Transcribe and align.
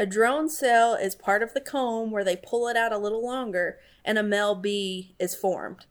A 0.00 0.06
drone 0.06 0.48
cell 0.48 0.94
is 0.94 1.14
part 1.14 1.42
of 1.42 1.52
the 1.52 1.60
comb 1.60 2.10
where 2.10 2.24
they 2.24 2.34
pull 2.34 2.68
it 2.68 2.76
out 2.76 2.90
a 2.90 2.96
little 2.96 3.22
longer, 3.22 3.78
and 4.02 4.16
a 4.16 4.22
male 4.22 4.54
bee 4.54 5.14
is 5.18 5.34
formed. 5.34 5.84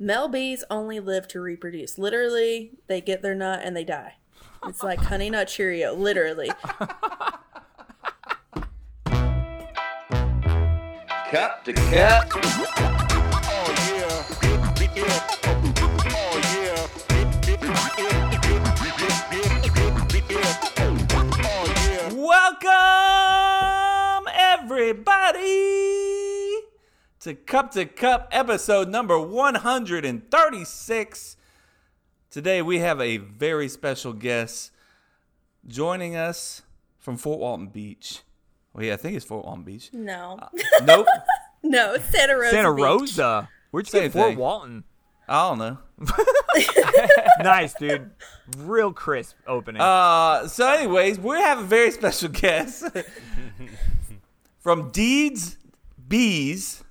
Male 0.00 0.26
bees 0.26 0.64
only 0.68 0.98
live 0.98 1.28
to 1.28 1.40
reproduce. 1.40 1.96
Literally, 1.96 2.72
they 2.88 3.00
get 3.00 3.22
their 3.22 3.36
nut 3.36 3.60
and 3.62 3.76
they 3.76 3.84
die. 3.84 4.16
It's 4.66 4.82
like 4.82 4.98
Honey 4.98 5.30
Nut 5.30 5.46
Cheerio, 5.46 5.94
literally. 5.94 6.50
Cup 11.30 11.64
to 11.64 11.72
cup. 11.72 13.01
Everybody, 25.42 26.66
to 27.20 27.34
Cup 27.34 27.70
to 27.72 27.84
Cup 27.84 28.28
episode 28.30 28.88
number 28.88 29.18
136. 29.18 31.36
Today, 32.30 32.62
we 32.62 32.78
have 32.78 33.00
a 33.00 33.16
very 33.18 33.68
special 33.68 34.12
guest 34.12 34.70
joining 35.66 36.14
us 36.16 36.62
from 36.98 37.16
Fort 37.16 37.40
Walton 37.40 37.66
Beach. 37.68 38.20
Well, 38.72 38.84
yeah, 38.84 38.94
I 38.94 38.96
think 38.96 39.16
it's 39.16 39.26
Fort 39.26 39.44
Walton 39.44 39.64
Beach. 39.64 39.90
No. 39.92 40.38
Nope. 40.84 41.06
no, 41.62 41.94
it's 41.94 42.04
Santa 42.06 42.36
Rosa. 42.36 42.50
Santa 42.50 42.74
Beach. 42.74 42.84
Rosa. 42.84 43.48
Where'd 43.70 43.86
you 43.86 43.90
Same 43.90 44.02
get 44.04 44.12
Fort 44.12 44.28
thing. 44.30 44.38
Walton? 44.38 44.84
I 45.28 45.48
don't 45.48 45.58
know. 45.58 45.78
nice, 47.44 47.74
dude. 47.74 48.10
Real 48.58 48.92
crisp 48.92 49.36
opening. 49.46 49.80
Uh, 49.80 50.46
so, 50.48 50.68
anyways, 50.68 51.18
we 51.18 51.36
have 51.36 51.58
a 51.58 51.64
very 51.64 51.90
special 51.90 52.28
guest 52.28 52.84
from 54.62 54.90
Deeds 54.90 55.58
Bees, 56.08 56.84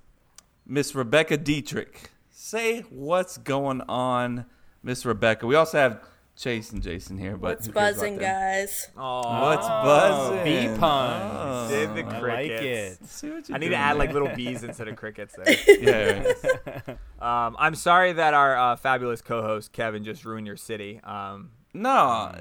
Miss 0.65 0.93
Rebecca 0.93 1.37
Dietrich. 1.37 2.09
Say 2.29 2.81
what's 2.89 3.37
going 3.37 3.81
on, 3.87 4.45
Miss 4.83 5.05
Rebecca. 5.05 5.47
We 5.47 5.55
also 5.55 5.77
have 5.77 6.03
Chase 6.35 6.71
and 6.71 6.81
Jason 6.81 7.17
here, 7.17 7.37
but 7.37 7.57
What's 7.59 7.67
who 7.67 7.71
cares 7.73 7.91
about 7.97 7.99
buzzing, 8.01 8.17
guys? 8.17 8.89
Aw. 8.97 9.41
What's 9.41 9.67
buzzing? 9.67 10.43
bee 10.43 10.79
puns. 10.79 11.31
Oh. 11.33 11.67
Did 11.69 11.89
the 11.95 12.15
I 12.15 12.19
crickets. 12.19 12.51
like 12.51 12.61
it. 12.61 13.07
See 13.09 13.29
what 13.29 13.49
I 13.51 13.57
need 13.57 13.65
to 13.67 13.69
doing 13.69 13.73
add 13.73 13.97
like 13.97 14.11
little 14.11 14.29
bees 14.35 14.63
instead 14.63 14.87
of 14.87 14.95
crickets 14.97 15.35
there. 15.35 15.55
Yeah. 15.79 16.95
Um, 17.21 17.55
I'm 17.59 17.75
sorry 17.75 18.13
that 18.13 18.33
our 18.33 18.57
uh, 18.57 18.75
fabulous 18.77 19.21
co-host 19.21 19.71
Kevin 19.71 20.03
just 20.03 20.25
ruined 20.25 20.47
your 20.47 20.57
city. 20.57 20.99
Um, 21.03 21.51
No, 21.71 22.33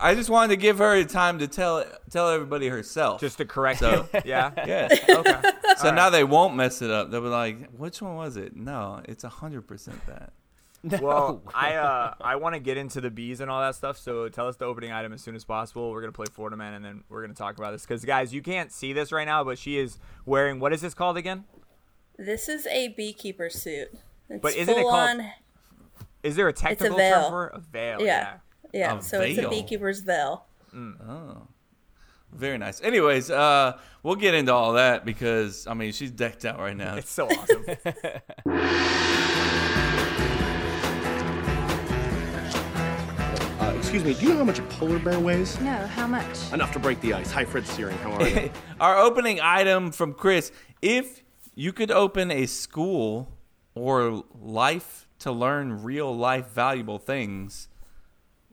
I 0.00 0.14
just 0.14 0.30
wanted 0.30 0.48
to 0.48 0.56
give 0.56 0.78
her 0.78 1.02
time 1.04 1.38
to 1.40 1.46
tell 1.48 1.84
tell 2.10 2.28
everybody 2.30 2.68
herself. 2.68 3.20
just 3.20 3.38
to 3.38 3.44
correct 3.44 3.80
So- 3.80 4.06
you. 4.14 4.20
Yeah. 4.24 4.50
yeah. 4.66 4.88
Okay. 5.08 5.40
So 5.78 5.92
now 5.92 6.10
they 6.10 6.24
won't 6.24 6.54
mess 6.56 6.82
it 6.82 6.90
up. 6.90 7.10
They'll 7.10 7.20
be 7.20 7.28
like, 7.28 7.70
"Which 7.76 8.00
one 8.02 8.16
was 8.16 8.36
it?" 8.36 8.56
No, 8.56 9.00
it's 9.06 9.24
hundred 9.24 9.62
percent 9.62 10.00
that. 10.06 10.32
Well, 11.02 11.42
I 11.54 11.74
uh, 11.74 12.14
I 12.20 12.36
want 12.36 12.54
to 12.54 12.58
get 12.60 12.76
into 12.78 13.00
the 13.02 13.10
bees 13.10 13.40
and 13.40 13.50
all 13.50 13.60
that 13.60 13.74
stuff. 13.74 13.98
So 13.98 14.28
tell 14.30 14.48
us 14.48 14.56
the 14.56 14.64
opening 14.64 14.92
item 14.92 15.12
as 15.12 15.20
soon 15.22 15.34
as 15.36 15.44
possible. 15.44 15.90
We're 15.90 16.00
gonna 16.00 16.12
play 16.12 16.26
Florida 16.32 16.56
Man, 16.56 16.72
and 16.74 16.84
then 16.84 17.04
we're 17.10 17.20
gonna 17.22 17.34
talk 17.34 17.58
about 17.58 17.72
this 17.72 17.82
because 17.82 18.04
guys, 18.04 18.32
you 18.32 18.40
can't 18.42 18.72
see 18.72 18.92
this 18.94 19.12
right 19.12 19.26
now, 19.26 19.44
but 19.44 19.58
she 19.58 19.78
is 19.78 19.98
wearing 20.24 20.58
what 20.60 20.72
is 20.72 20.80
this 20.80 20.94
called 20.94 21.16
again? 21.18 21.44
This 22.18 22.48
is 22.48 22.66
a 22.66 22.88
beekeeper 22.88 23.50
suit. 23.50 23.88
It's 24.30 24.40
But 24.40 24.54
isn't 24.56 24.74
it 24.78 24.82
called- 24.82 25.20
on. 25.20 25.30
Is 26.22 26.36
there 26.36 26.48
a 26.48 26.52
technical 26.52 26.96
veil. 26.96 27.20
term 27.22 27.30
for 27.30 27.46
it? 27.48 27.52
a 27.56 27.58
veil? 27.60 27.98
Yeah. 28.00 28.06
Yeah, 28.06 28.32
A 28.74 29.02
so 29.02 29.20
it's 29.20 29.38
a 29.38 29.48
beekeeper's 29.48 30.00
veil. 30.00 30.44
Oh, 30.74 31.42
very 32.32 32.58
nice. 32.58 32.80
Anyways, 32.80 33.30
uh, 33.30 33.78
we'll 34.02 34.16
get 34.16 34.34
into 34.34 34.52
all 34.52 34.74
that 34.74 35.04
because 35.04 35.66
I 35.66 35.74
mean 35.74 35.92
she's 35.92 36.10
decked 36.10 36.44
out 36.44 36.58
right 36.58 36.76
now. 36.76 36.96
It's 36.96 37.10
so 37.10 37.28
awesome. 37.28 37.64
Uh, 43.60 43.74
excuse 43.76 44.02
me, 44.02 44.14
do 44.14 44.22
you 44.22 44.28
know 44.30 44.38
how 44.38 44.44
much 44.44 44.58
a 44.58 44.62
polar 44.62 44.98
bear 44.98 45.20
weighs? 45.20 45.60
No, 45.60 45.86
how 45.88 46.06
much? 46.06 46.50
Enough 46.50 46.72
to 46.72 46.78
break 46.78 46.98
the 47.02 47.12
ice. 47.12 47.30
Hi, 47.32 47.44
Fred 47.44 47.66
Searing. 47.66 47.98
How 47.98 48.12
are 48.12 48.26
you? 48.26 48.50
Our 48.80 48.96
opening 48.96 49.38
item 49.38 49.92
from 49.92 50.14
Chris: 50.14 50.50
If 50.80 51.22
you 51.54 51.72
could 51.74 51.90
open 51.90 52.30
a 52.30 52.46
school 52.46 53.36
or 53.74 54.24
life 54.34 55.06
to 55.18 55.30
learn 55.30 55.82
real 55.82 56.16
life 56.16 56.48
valuable 56.48 56.98
things, 56.98 57.68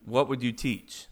what 0.07 0.29
would 0.29 0.41
you 0.41 0.51
teach? 0.51 1.07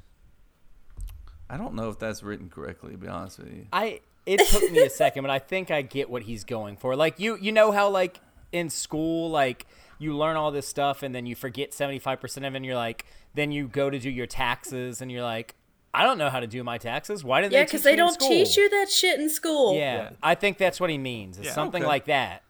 I 1.49 1.57
don't 1.57 1.75
know 1.75 1.89
if 1.89 1.99
that's 1.99 2.23
written 2.23 2.49
correctly. 2.49 2.91
To 2.93 2.97
be 2.97 3.07
honest 3.07 3.39
with 3.39 3.51
you. 3.53 3.67
I 3.71 3.99
it 4.25 4.41
took 4.49 4.71
me 4.71 4.79
a 4.79 4.89
second, 4.89 5.21
but 5.23 5.29
I 5.29 5.39
think 5.39 5.69
I 5.69 5.83
get 5.83 6.09
what 6.09 6.23
he's 6.23 6.43
going 6.43 6.77
for. 6.77 6.95
Like 6.95 7.19
you 7.19 7.37
you 7.39 7.51
know 7.51 7.71
how 7.71 7.89
like 7.89 8.19
in 8.51 8.69
school 8.69 9.29
like 9.29 9.67
you 9.99 10.15
learn 10.15 10.35
all 10.37 10.51
this 10.51 10.67
stuff 10.67 11.03
and 11.03 11.13
then 11.13 11.25
you 11.25 11.35
forget 11.35 11.71
75% 11.71 12.37
of 12.37 12.43
it 12.43 12.55
and 12.55 12.65
you're 12.65 12.75
like 12.75 13.05
then 13.33 13.51
you 13.51 13.67
go 13.67 13.89
to 13.89 13.99
do 13.99 14.09
your 14.09 14.27
taxes 14.27 15.01
and 15.01 15.11
you're 15.11 15.23
like 15.23 15.55
I 15.93 16.03
don't 16.03 16.17
know 16.17 16.29
how 16.29 16.39
to 16.41 16.47
do 16.47 16.63
my 16.63 16.77
taxes. 16.77 17.23
Why 17.23 17.41
did 17.41 17.51
Yeah, 17.51 17.59
they 17.59 17.65
because 17.65 17.83
they 17.83 17.95
don't 17.95 18.13
school? 18.13 18.27
teach 18.27 18.57
you 18.57 18.69
that 18.69 18.89
shit 18.89 19.19
in 19.19 19.29
school. 19.29 19.75
Yeah, 19.77 20.11
I 20.21 20.35
think 20.35 20.57
that's 20.57 20.79
what 20.79 20.89
he 20.89 20.97
means. 20.97 21.37
It's 21.37 21.47
Yeah, 21.47 21.53
something 21.53 21.83
okay. 21.83 21.87
like 21.87 22.05
that. 22.05 22.43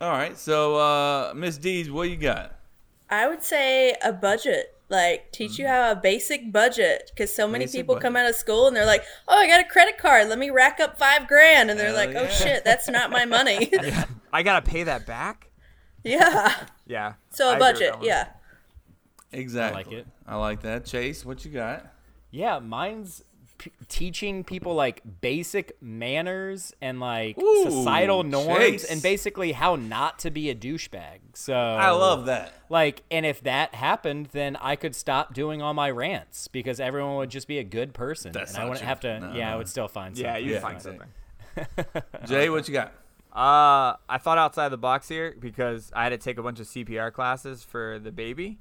All 0.00 0.12
right, 0.12 0.38
so 0.38 0.76
uh, 0.76 1.32
Miss 1.34 1.58
Deeds, 1.58 1.90
what 1.90 2.08
you 2.08 2.16
got? 2.16 2.54
I 3.10 3.26
would 3.28 3.42
say 3.42 3.96
a 4.02 4.12
budget. 4.12 4.77
Like, 4.88 5.32
teach 5.32 5.58
you 5.58 5.66
mm. 5.66 5.68
how 5.68 5.92
a 5.92 5.96
basic 5.96 6.52
budget. 6.52 7.10
Because 7.14 7.34
so 7.34 7.46
many. 7.46 7.64
Basic 7.64 7.80
people 7.80 7.94
budget. 7.96 8.02
come 8.02 8.16
out 8.16 8.28
of 8.28 8.34
school 8.34 8.66
and 8.66 8.76
they're 8.76 8.86
like, 8.86 9.04
oh, 9.26 9.36
I 9.36 9.46
got 9.46 9.60
a 9.60 9.64
credit 9.64 9.98
card. 9.98 10.28
Let 10.28 10.38
me 10.38 10.50
rack 10.50 10.80
up 10.80 10.98
five 10.98 11.28
grand. 11.28 11.70
And 11.70 11.78
they're 11.78 11.94
Hell 11.94 12.06
like, 12.06 12.14
oh 12.14 12.28
shit, 12.28 12.64
that's 12.64 12.88
not 12.88 13.10
my 13.10 13.24
money. 13.24 13.70
I 14.32 14.42
gotta 14.42 14.68
pay 14.68 14.84
that 14.84 15.06
back. 15.06 15.50
yeah. 16.04 16.54
Yeah. 16.86 17.14
So 17.30 17.48
I 17.48 17.52
a 17.52 17.56
agree 17.56 17.66
with 17.66 17.92
budget. 17.92 17.94
yeah 18.02 18.28
exactly 19.32 19.82
i 19.82 19.84
like 19.84 19.92
it. 19.92 20.06
I 20.26 20.36
like 20.36 20.62
that. 20.62 20.84
Chase, 20.84 21.24
what 21.24 21.44
you 21.44 21.50
got? 21.50 21.86
Yeah, 22.30 22.58
mine's 22.58 23.22
p- 23.58 23.72
teaching 23.88 24.44
people 24.44 24.74
like 24.74 25.02
basic 25.20 25.76
manners 25.82 26.72
and 26.80 27.00
like 27.00 27.36
Ooh, 27.38 27.64
societal 27.64 28.22
norms 28.22 28.58
Chase. 28.58 28.84
and 28.84 29.02
basically 29.02 29.52
how 29.52 29.76
not 29.76 30.18
to 30.20 30.30
be 30.30 30.48
a 30.50 30.54
douchebag. 30.54 31.18
So 31.34 31.54
I 31.54 31.90
love 31.90 32.26
that. 32.26 32.52
Like, 32.70 33.02
and 33.10 33.26
if 33.26 33.42
that 33.42 33.74
happened, 33.74 34.28
then 34.32 34.56
I 34.56 34.76
could 34.76 34.94
stop 34.94 35.34
doing 35.34 35.60
all 35.62 35.74
my 35.74 35.90
rants 35.90 36.48
because 36.48 36.80
everyone 36.80 37.16
would 37.16 37.30
just 37.30 37.48
be 37.48 37.58
a 37.58 37.64
good 37.64 37.92
person, 37.94 38.32
That's 38.32 38.52
and 38.54 38.60
I 38.60 38.64
wouldn't 38.64 38.80
true. 38.80 38.88
have 38.88 39.00
to. 39.00 39.20
No, 39.20 39.32
yeah, 39.34 39.48
no. 39.48 39.54
I 39.54 39.56
would 39.56 39.68
still 39.68 39.88
find. 39.88 40.16
Something. 40.16 40.24
Yeah, 40.24 40.34
something. 40.34 40.48
you 40.48 40.54
Yeah. 40.54 40.60
find 40.60 40.82
something. 40.82 41.08
Jay, 42.26 42.50
what 42.50 42.68
you 42.68 42.74
got? 42.74 42.92
Uh, 43.32 43.94
I 44.08 44.18
thought 44.20 44.38
outside 44.38 44.70
the 44.70 44.76
box 44.78 45.08
here 45.08 45.34
because 45.38 45.92
I 45.94 46.02
had 46.04 46.08
to 46.10 46.18
take 46.18 46.38
a 46.38 46.42
bunch 46.42 46.60
of 46.60 46.66
CPR 46.66 47.12
classes 47.12 47.62
for 47.62 47.98
the 47.98 48.10
baby. 48.10 48.58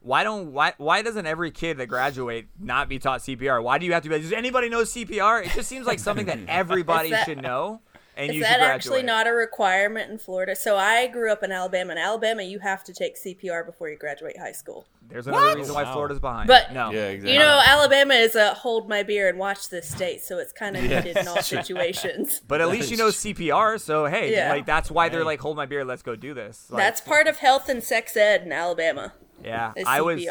Why 0.00 0.22
don't 0.22 0.52
why 0.52 0.74
why 0.78 1.02
doesn't 1.02 1.26
every 1.26 1.50
kid 1.50 1.78
that 1.78 1.86
graduate 1.86 2.46
not 2.58 2.88
be 2.88 2.98
taught 2.98 3.20
CPR? 3.20 3.62
Why 3.62 3.78
do 3.78 3.86
you 3.86 3.92
have 3.94 4.02
to 4.04 4.08
be? 4.08 4.14
like, 4.14 4.22
Does 4.22 4.32
anybody 4.32 4.68
know 4.68 4.82
CPR? 4.82 5.44
It 5.44 5.50
just 5.52 5.68
seems 5.68 5.86
like 5.86 5.98
something 5.98 6.26
that 6.26 6.38
everybody 6.48 7.10
that- 7.10 7.26
should 7.26 7.42
know. 7.42 7.80
And 8.18 8.30
Is 8.30 8.36
you 8.36 8.42
that 8.42 8.58
actually 8.58 9.04
not 9.04 9.28
a 9.28 9.32
requirement 9.32 10.10
in 10.10 10.18
Florida? 10.18 10.56
So 10.56 10.76
I 10.76 11.06
grew 11.06 11.30
up 11.30 11.44
in 11.44 11.52
Alabama. 11.52 11.92
In 11.92 11.98
Alabama, 11.98 12.42
you 12.42 12.58
have 12.58 12.82
to 12.84 12.92
take 12.92 13.16
CPR 13.16 13.64
before 13.64 13.88
you 13.88 13.96
graduate 13.96 14.36
high 14.36 14.50
school. 14.52 14.86
There's 15.08 15.28
another 15.28 15.56
reason 15.56 15.72
why 15.72 15.84
Wow. 15.84 15.92
Florida's 15.92 16.18
behind. 16.18 16.48
But- 16.48 16.72
no, 16.72 16.90
Yeah, 16.90 17.06
exactly. 17.10 17.32
You 17.34 17.38
know, 17.38 17.62
Alabama 17.64 18.14
is 18.14 18.34
a 18.34 18.54
hold 18.54 18.88
my 18.88 19.04
beer 19.04 19.28
and 19.28 19.38
watch 19.38 19.70
this 19.70 19.88
state, 19.88 20.20
so 20.22 20.38
it's 20.38 20.52
kind 20.52 20.76
of 20.76 20.84
Yeah. 20.84 20.98
needed 20.98 21.16
in 21.16 21.28
all 21.28 21.40
situations. 21.42 22.40
but 22.48 22.60
at 22.60 22.68
least 22.68 22.90
you 22.90 22.96
know 22.96 23.08
CPR. 23.08 23.78
So 23.80 24.06
hey, 24.06 24.32
Yeah. 24.32 24.50
like 24.50 24.66
that's 24.66 24.90
why 24.90 25.08
they're 25.08 25.24
like, 25.24 25.40
hold 25.40 25.56
my 25.56 25.66
beer, 25.66 25.84
let's 25.84 26.02
go 26.02 26.16
do 26.16 26.34
this. 26.34 26.66
Like, 26.70 26.82
That's 26.82 27.00
part 27.00 27.28
of 27.28 27.38
health 27.38 27.68
and 27.68 27.82
sex 27.84 28.16
ed 28.16 28.42
in 28.42 28.50
Alabama. 28.52 29.12
yeah. 29.44 29.72
Is 29.76 29.84
I 29.86 30.00
was 30.00 30.26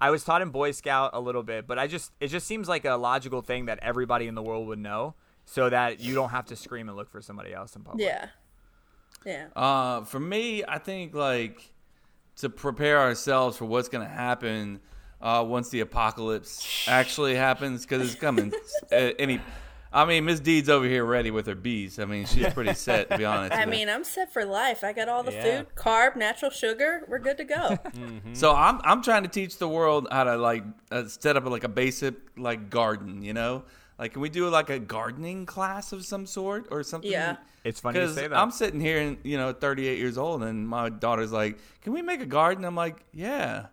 I 0.00 0.10
was 0.10 0.24
taught 0.24 0.42
in 0.42 0.50
Boy 0.50 0.72
Scout 0.72 1.10
a 1.12 1.20
little 1.20 1.42
bit, 1.42 1.66
but 1.68 1.78
I 1.78 1.86
just 1.86 2.10
it 2.20 2.28
just 2.28 2.46
seems 2.48 2.68
like 2.68 2.84
a 2.84 2.94
logical 2.96 3.42
thing 3.42 3.66
that 3.66 3.78
everybody 3.80 4.26
in 4.26 4.34
the 4.34 4.42
world 4.42 4.66
would 4.66 4.78
know, 4.78 5.14
so 5.50 5.70
that 5.70 5.98
you 5.98 6.14
don't 6.14 6.28
have 6.28 6.44
to 6.44 6.56
scream 6.56 6.88
and 6.88 6.96
look 6.96 7.10
for 7.10 7.22
somebody 7.22 7.54
else 7.54 7.74
in 7.74 7.82
public. 7.82 8.04
Yeah. 8.06 8.26
Yeah. 9.24 9.46
Uh, 9.56 10.04
for 10.04 10.20
me, 10.20 10.62
I 10.68 10.78
think 10.78 11.14
like 11.14 11.72
to 12.36 12.50
prepare 12.50 12.98
ourselves 13.00 13.56
for 13.56 13.64
what's 13.64 13.88
gonna 13.88 14.06
happen 14.08 14.80
uh, 15.22 15.42
once 15.48 15.70
the 15.70 15.80
apocalypse 15.80 16.86
actually 16.86 17.34
happens, 17.34 17.82
because 17.86 18.06
it's 18.12 18.20
coming. 18.20 18.52
uh, 18.92 18.94
any, 19.18 19.40
I 19.90 20.04
mean, 20.04 20.26
Miss 20.26 20.38
Deeds 20.38 20.68
over 20.68 20.86
here 20.86 21.04
ready 21.04 21.30
with 21.30 21.46
her 21.46 21.54
bees. 21.54 21.98
I 21.98 22.04
mean, 22.04 22.26
she's 22.26 22.52
pretty 22.52 22.74
set 22.74 23.08
to 23.10 23.16
be 23.16 23.24
honest. 23.34 23.54
I 23.54 23.64
mean, 23.64 23.88
I'm 23.88 24.04
set 24.04 24.30
for 24.32 24.44
life. 24.44 24.84
I 24.84 24.92
got 24.92 25.08
all 25.08 25.22
the 25.22 25.32
Yeah. 25.32 25.58
food, 25.62 25.66
carb, 25.76 26.14
natural 26.14 26.50
sugar. 26.50 27.04
We're 27.08 27.18
good 27.20 27.38
to 27.38 27.44
go. 27.44 27.78
So 28.34 28.54
I'm 28.54 28.80
I'm 28.84 29.02
trying 29.02 29.22
to 29.22 29.28
teach 29.30 29.56
the 29.56 29.68
world 29.68 30.08
how 30.12 30.24
to 30.24 30.36
like 30.36 30.62
uh, 30.92 31.06
set 31.06 31.36
up 31.38 31.46
like 31.46 31.64
a 31.64 31.68
basic 31.68 32.14
like 32.36 32.68
garden, 32.68 33.22
you 33.22 33.32
know? 33.32 33.64
Like 33.98 34.12
can 34.12 34.22
we 34.22 34.28
do 34.28 34.48
like 34.48 34.70
a 34.70 34.78
gardening 34.78 35.44
class 35.46 35.92
of 35.92 36.04
some 36.04 36.24
sort 36.26 36.68
or 36.70 36.82
something? 36.82 37.10
Yeah. 37.10 37.36
It's 37.64 37.80
funny 37.80 37.98
to 38.00 38.12
say 38.14 38.28
that. 38.28 38.36
I'm 38.38 38.50
sitting 38.52 38.80
here 38.80 38.98
and 39.00 39.18
you 39.24 39.36
know 39.36 39.52
38 39.52 39.98
years 39.98 40.16
old 40.16 40.42
and 40.42 40.68
my 40.68 40.88
daughter's 40.88 41.32
like, 41.32 41.58
"Can 41.82 41.92
we 41.92 42.00
make 42.02 42.20
a 42.20 42.26
garden?" 42.26 42.64
I'm 42.64 42.76
like, 42.76 43.04
"Yeah." 43.12 43.66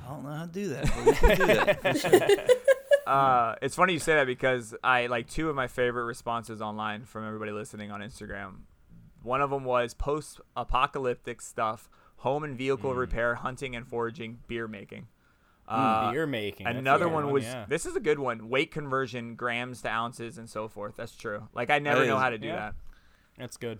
I 0.00 0.08
don't 0.08 0.22
know 0.24 0.30
how 0.32 0.46
to 0.46 0.52
do 0.52 0.68
that, 0.68 0.84
but 0.94 1.04
we 1.06 1.12
can 1.14 1.36
do 1.36 1.46
that. 1.46 1.98
sure. 2.46 2.56
Uh, 3.08 3.54
it's 3.62 3.74
funny 3.74 3.94
you 3.94 3.98
say 3.98 4.16
that 4.16 4.26
because 4.26 4.74
I 4.84 5.06
like 5.06 5.28
two 5.30 5.48
of 5.48 5.56
my 5.56 5.66
favorite 5.66 6.04
responses 6.04 6.60
online 6.60 7.06
from 7.06 7.26
everybody 7.26 7.52
listening 7.52 7.90
on 7.90 8.02
Instagram. 8.02 8.56
One 9.22 9.40
of 9.40 9.48
them 9.48 9.64
was 9.64 9.94
post-apocalyptic 9.94 11.40
stuff, 11.40 11.88
home 12.16 12.44
and 12.44 12.56
vehicle 12.56 12.92
Hmm. 12.92 12.98
repair, 12.98 13.34
hunting 13.36 13.74
and 13.74 13.86
foraging, 13.86 14.40
beer 14.46 14.68
making. 14.68 15.08
Uh, 15.68 16.10
Beer 16.10 16.26
making. 16.26 16.64
that's 16.64 16.76
a 16.76 16.78
Another 16.78 17.04
good 17.04 17.14
one 17.14 17.30
was 17.30 17.44
yeah. 17.44 17.66
this 17.68 17.84
is 17.84 17.94
a 17.94 18.00
good 18.00 18.18
one. 18.18 18.48
Weight 18.48 18.70
conversion, 18.70 19.34
grams 19.34 19.82
to 19.82 19.88
ounces, 19.88 20.38
and 20.38 20.48
so 20.48 20.66
forth. 20.66 20.96
That's 20.96 21.14
true. 21.14 21.48
Like 21.54 21.70
I 21.70 21.78
never 21.78 22.06
know 22.06 22.18
how 22.18 22.30
to 22.30 22.38
do 22.38 22.48
yeah. 22.48 22.72
That's 23.36 23.56
good. 23.56 23.78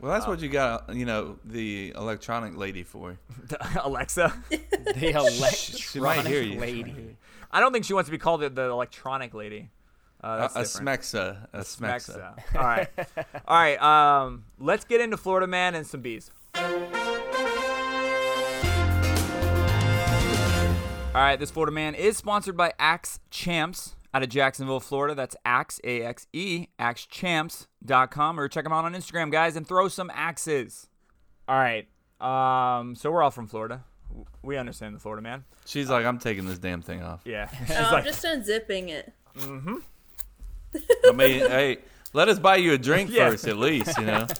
Well, 0.00 0.10
that's 0.10 0.26
what 0.26 0.40
you 0.40 0.48
got, 0.48 0.92
you 0.94 1.04
know, 1.04 1.38
the 1.44 1.92
electronic 1.96 2.56
lady 2.56 2.82
for. 2.82 3.18
that. 3.48 3.84
Alexa. 3.84 4.32
The 4.94 5.10
electronic 5.96 6.26
hear 6.26 6.58
lady. 6.60 7.16
I 7.50 7.60
don't 7.60 7.72
think 7.72 7.84
she 7.84 7.94
wants 7.94 8.08
to 8.08 8.10
be 8.10 8.18
called 8.18 8.40
the, 8.40 8.50
the 8.50 8.68
electronic 8.68 9.32
lady. 9.32 9.70
Uh, 10.22 10.48
A, 10.50 10.54
that's 10.54 10.76
a 10.76 10.80
smexa. 10.80 11.46
A 11.52 11.60
smexa. 11.60 12.34
Smexa. 12.36 12.56
All 12.56 12.66
right, 12.66 12.88
all 13.46 13.56
right. 13.56 13.82
Um, 13.82 14.44
let's 14.58 14.84
get 14.84 15.00
into 15.00 15.16
Florida 15.16 15.46
man 15.46 15.74
and 15.74 15.86
some 15.86 16.00
bees. 16.02 16.30
All 21.14 21.20
right, 21.20 21.38
this 21.38 21.50
Florida 21.50 21.72
man 21.72 21.94
is 21.94 22.16
sponsored 22.16 22.56
by 22.56 22.72
Axe 22.78 23.20
Champs 23.30 23.96
out 24.14 24.22
of 24.22 24.30
Jacksonville, 24.30 24.80
Florida. 24.80 25.14
That's 25.14 25.36
Axe, 25.44 25.78
A 25.84 26.02
X 26.02 26.26
E, 26.32 26.68
AxeChamps.com, 26.80 28.40
or 28.40 28.48
check 28.48 28.64
them 28.64 28.72
out 28.72 28.86
on 28.86 28.94
Instagram, 28.94 29.30
guys, 29.30 29.54
and 29.54 29.66
throw 29.68 29.88
some 29.88 30.10
axes. 30.14 30.88
All 31.46 31.56
right, 31.58 31.86
um, 32.18 32.94
so 32.94 33.10
we're 33.10 33.22
all 33.22 33.30
from 33.30 33.46
Florida. 33.46 33.84
We 34.42 34.56
understand 34.56 34.94
the 34.94 35.00
Florida 35.00 35.22
man. 35.22 35.44
She's 35.66 35.90
like, 35.90 36.06
I'm 36.06 36.18
taking 36.18 36.46
this 36.46 36.58
damn 36.58 36.80
thing 36.80 37.02
off. 37.02 37.20
Yeah. 37.26 37.48
She's 37.60 37.68
No, 37.70 37.76
I'm 37.76 37.92
like, 37.92 38.04
just 38.04 38.24
unzipping 38.24 38.88
it. 38.88 39.12
Mm 39.36 39.62
hmm. 39.62 39.76
I 41.08 41.12
mean, 41.12 41.40
hey, 41.40 41.78
let 42.14 42.28
us 42.28 42.38
buy 42.38 42.56
you 42.56 42.72
a 42.72 42.78
drink 42.78 43.10
Yeah. 43.12 43.28
first, 43.30 43.46
at 43.46 43.58
least, 43.58 43.98
you 43.98 44.06
know. 44.06 44.26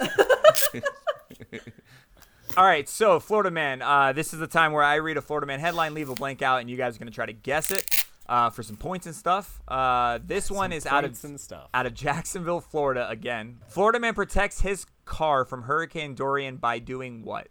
All 2.54 2.64
right, 2.66 2.86
so 2.86 3.18
Florida 3.18 3.50
Man. 3.50 3.80
Uh, 3.80 4.12
this 4.12 4.34
is 4.34 4.38
the 4.38 4.46
time 4.46 4.72
where 4.72 4.82
I 4.82 4.96
read 4.96 5.16
a 5.16 5.22
Florida 5.22 5.46
Man 5.46 5.58
headline, 5.58 5.94
leave 5.94 6.10
a 6.10 6.14
blank 6.14 6.42
out, 6.42 6.60
and 6.60 6.68
you 6.68 6.76
guys 6.76 6.96
are 6.96 6.98
gonna 6.98 7.10
try 7.10 7.24
to 7.24 7.32
guess 7.32 7.70
it 7.70 8.04
uh, 8.28 8.50
for 8.50 8.62
some 8.62 8.76
points 8.76 9.06
and 9.06 9.14
stuff. 9.14 9.62
Uh, 9.66 10.18
this 10.22 10.50
one 10.50 10.70
is 10.70 10.84
out 10.84 11.04
of 11.04 11.24
and 11.24 11.40
stuff. 11.40 11.70
out 11.72 11.86
of 11.86 11.94
Jacksonville, 11.94 12.60
Florida. 12.60 13.08
Again, 13.08 13.60
Florida 13.68 13.98
Man 13.98 14.12
protects 14.12 14.60
his 14.60 14.84
car 15.06 15.46
from 15.46 15.62
Hurricane 15.62 16.14
Dorian 16.14 16.56
by 16.56 16.78
doing 16.78 17.24
what? 17.24 17.48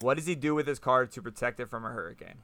What 0.00 0.18
does 0.18 0.26
he 0.26 0.34
do 0.34 0.54
with 0.54 0.66
his 0.66 0.78
car 0.78 1.06
to 1.06 1.22
protect 1.22 1.58
it 1.58 1.70
from 1.70 1.86
a 1.86 1.88
hurricane? 1.88 2.42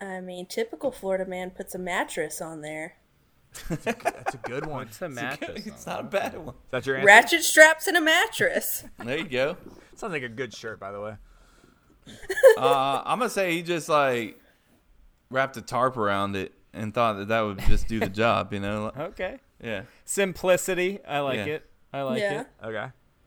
I 0.00 0.20
mean, 0.20 0.46
typical 0.46 0.90
Florida 0.90 1.26
man 1.26 1.50
puts 1.50 1.76
a 1.76 1.78
mattress 1.78 2.40
on 2.40 2.62
there. 2.62 2.94
That's 3.68 4.34
a 4.34 4.38
good 4.44 4.66
one. 4.66 4.86
It's 4.88 5.02
a 5.02 5.08
mattress. 5.08 5.66
it's 5.66 5.86
not 5.86 6.00
a 6.00 6.04
bad 6.04 6.36
one. 6.38 6.54
Is 6.54 6.70
that 6.70 6.86
your 6.86 6.96
answer? 6.96 7.06
Ratchet 7.06 7.42
straps 7.42 7.86
and 7.86 7.96
a 7.96 8.00
mattress. 8.00 8.84
There 9.04 9.18
you 9.18 9.28
go. 9.28 9.56
Sounds 9.96 10.12
like 10.12 10.22
a 10.22 10.28
good 10.28 10.54
shirt, 10.54 10.78
by 10.80 10.92
the 10.92 11.00
way. 11.00 11.14
Uh, 12.58 13.02
I'm 13.04 13.18
gonna 13.18 13.30
say 13.30 13.52
he 13.52 13.62
just 13.62 13.88
like 13.88 14.38
wrapped 15.30 15.56
a 15.56 15.62
tarp 15.62 15.96
around 15.96 16.36
it 16.36 16.52
and 16.72 16.94
thought 16.94 17.14
that 17.18 17.28
that 17.28 17.40
would 17.42 17.58
just 17.60 17.88
do 17.88 18.00
the 18.00 18.08
job, 18.08 18.52
you 18.52 18.60
know? 18.60 18.90
Okay. 18.96 19.38
Yeah. 19.62 19.82
Simplicity. 20.04 20.98
I 21.06 21.20
like 21.20 21.36
Yeah. 21.38 21.44
it. 21.46 21.70
I 21.92 22.02
like 22.02 22.20
Yeah. 22.20 22.40
it. 22.42 22.46
Okay, 22.64 22.86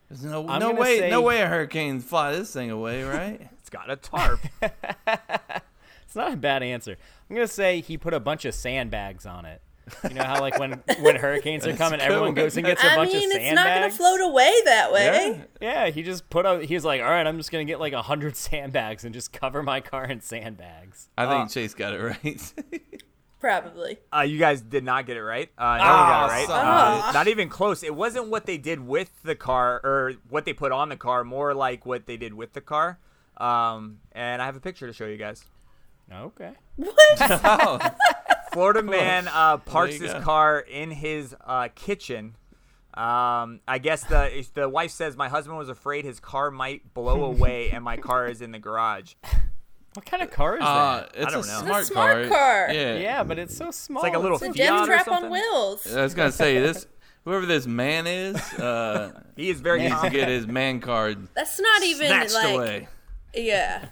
There's 0.09 0.23
no 0.23 0.47
I'm 0.47 0.59
no 0.59 0.71
way 0.71 0.99
say- 0.99 1.09
no 1.09 1.21
way 1.21 1.41
a 1.41 1.47
hurricane 1.47 1.99
fly 1.99 2.31
this 2.33 2.51
thing 2.53 2.71
away, 2.71 3.03
right? 3.03 3.49
it's 3.59 3.69
got 3.69 3.89
a 3.91 3.95
tarp. 3.95 4.39
It's 6.05 6.15
not 6.15 6.33
a 6.33 6.37
bad 6.37 6.63
answer. 6.63 6.95
I'm 7.29 7.35
gonna 7.35 7.47
say 7.47 7.81
he 7.81 7.97
put 7.97 8.13
a 8.13 8.19
bunch 8.19 8.45
of 8.45 8.53
sandbags 8.53 9.25
on 9.25 9.45
it. 9.45 9.61
You 10.07 10.15
know 10.15 10.23
how 10.23 10.39
like 10.39 10.57
when 10.59 10.81
when 11.01 11.15
hurricanes 11.17 11.67
are 11.67 11.75
coming, 11.75 11.99
good. 11.99 12.05
everyone 12.05 12.33
goes 12.33 12.55
and 12.57 12.65
gets 12.65 12.81
a 12.83 12.91
I 12.91 12.95
bunch 12.95 13.11
mean, 13.13 13.25
of 13.25 13.31
sandbags. 13.33 13.45
it's 13.51 13.55
not 13.55 13.65
going 13.65 13.73
sandbags. 13.91 13.93
to 13.97 13.97
float 13.97 14.21
away 14.21 14.51
that 14.65 14.91
way. 14.93 15.45
yeah. 15.61 15.85
Yeah, 15.85 15.89
he 15.89 16.03
just 16.03 16.29
put 16.29 16.45
a. 16.45 16.65
He 16.65 16.73
was 16.73 16.85
like, 16.85 17.01
"All 17.01 17.09
right, 17.09 17.25
I'm 17.27 17.37
just 17.37 17.51
gonna 17.51 17.65
get 17.65 17.79
like 17.79 17.93
a 17.93 18.01
hundred 18.01 18.35
sandbags 18.37 19.03
and 19.03 19.13
just 19.13 19.33
cover 19.33 19.61
my 19.61 19.81
car 19.81 20.05
in 20.05 20.21
sandbags." 20.21 21.09
I 21.17 21.25
think 21.27 21.45
Uh, 21.45 21.47
Chase 21.49 21.73
got 21.73 21.93
it 21.93 22.01
right. 22.01 22.53
Probably. 23.39 23.97
Uh, 24.15 24.21
you 24.21 24.37
guys 24.39 24.61
did 24.61 24.85
not 24.85 25.05
get 25.05 25.17
it 25.17 25.21
right. 25.23 25.49
Uh, 25.57 25.63
no 25.63 25.69
one 25.71 25.79
got 25.79 26.25
it 26.25 26.31
right. 26.31 26.47
son 26.47 26.59
of 26.61 26.65
a 26.65 26.69
Uh, 26.69 27.01
bitch. 27.09 27.13
not 27.13 27.27
even 27.27 27.49
close. 27.49 27.83
It 27.83 27.93
wasn't 27.93 28.29
what 28.29 28.45
they 28.45 28.57
did 28.57 28.79
with 28.79 29.11
the 29.23 29.35
car 29.35 29.81
or 29.83 30.13
what 30.29 30.45
they 30.45 30.53
put 30.53 30.71
on 30.71 30.87
the 30.87 30.95
car. 30.95 31.25
More 31.25 31.53
like 31.53 31.85
what 31.85 32.05
they 32.05 32.15
did 32.15 32.33
with 32.33 32.53
the 32.53 32.61
car. 32.61 32.99
Um, 33.35 33.97
and 34.13 34.41
I 34.41 34.45
have 34.45 34.55
a 34.55 34.61
picture 34.61 34.87
to 34.87 34.93
show 34.93 35.07
you 35.07 35.17
guys. 35.17 35.43
Okay. 36.11 36.51
What? 36.77 36.95
oh, 37.43 37.79
Florida 38.53 38.81
man 38.83 39.27
uh, 39.27 39.57
parks 39.57 39.95
his 39.95 40.13
go. 40.13 40.21
car 40.21 40.59
in 40.59 40.91
his 40.91 41.35
uh, 41.45 41.69
kitchen. 41.75 42.35
Um, 42.93 43.59
I 43.67 43.79
guess 43.81 44.03
the 44.03 44.45
the 44.53 44.69
wife 44.69 44.91
says 44.91 45.17
my 45.17 45.27
husband 45.29 45.57
was 45.57 45.69
afraid 45.69 46.05
his 46.05 46.19
car 46.19 46.51
might 46.51 46.93
blow 46.93 47.23
away, 47.31 47.71
and 47.71 47.83
my 47.83 47.97
car 47.97 48.27
is 48.27 48.41
in 48.41 48.51
the 48.51 48.59
garage. 48.59 49.15
What 49.95 50.05
kind 50.05 50.23
of 50.23 50.31
car 50.31 50.57
is 50.57 50.63
uh, 50.63 51.01
that? 51.01 51.11
it's 51.15 51.33
don't 51.33 51.43
a 51.43 51.47
know. 51.47 51.59
smart, 51.61 51.81
It's 51.81 51.89
a 51.89 51.93
smart 51.93 52.29
car. 52.29 52.67
Yeah. 52.71 52.95
Yeah, 52.97 53.23
but 53.23 53.37
it's 53.37 53.55
so 53.55 53.69
small. 53.71 54.03
It's 54.03 54.09
like 54.09 54.15
a 54.17 54.19
little 54.19 54.37
It's 54.37 54.43
a 54.43 54.47
Fiat 54.47 54.55
gem 54.55 54.75
or 54.83 54.85
trap 54.85 55.07
on 55.07 55.29
wheels. 55.29 55.91
I 55.95 56.01
was 56.01 56.13
gonna 56.13 56.31
say 56.31 56.59
this. 56.59 56.87
Whoever 57.25 57.45
this 57.45 57.65
man 57.65 58.05
is, 58.05 58.35
uh, 58.59 59.21
He 59.37 59.49
is 59.49 59.61
very 59.61 59.79
needs 59.81 60.01
to 60.01 60.09
get 60.09 60.27
his 60.27 60.45
man 60.45 60.79
card 60.81 61.27
That's 61.35 61.57
not 61.59 61.81
even 61.83 62.07
snatched 62.07 62.33
like. 62.33 62.53
away. 62.55 62.87
Yeah. 63.33 63.85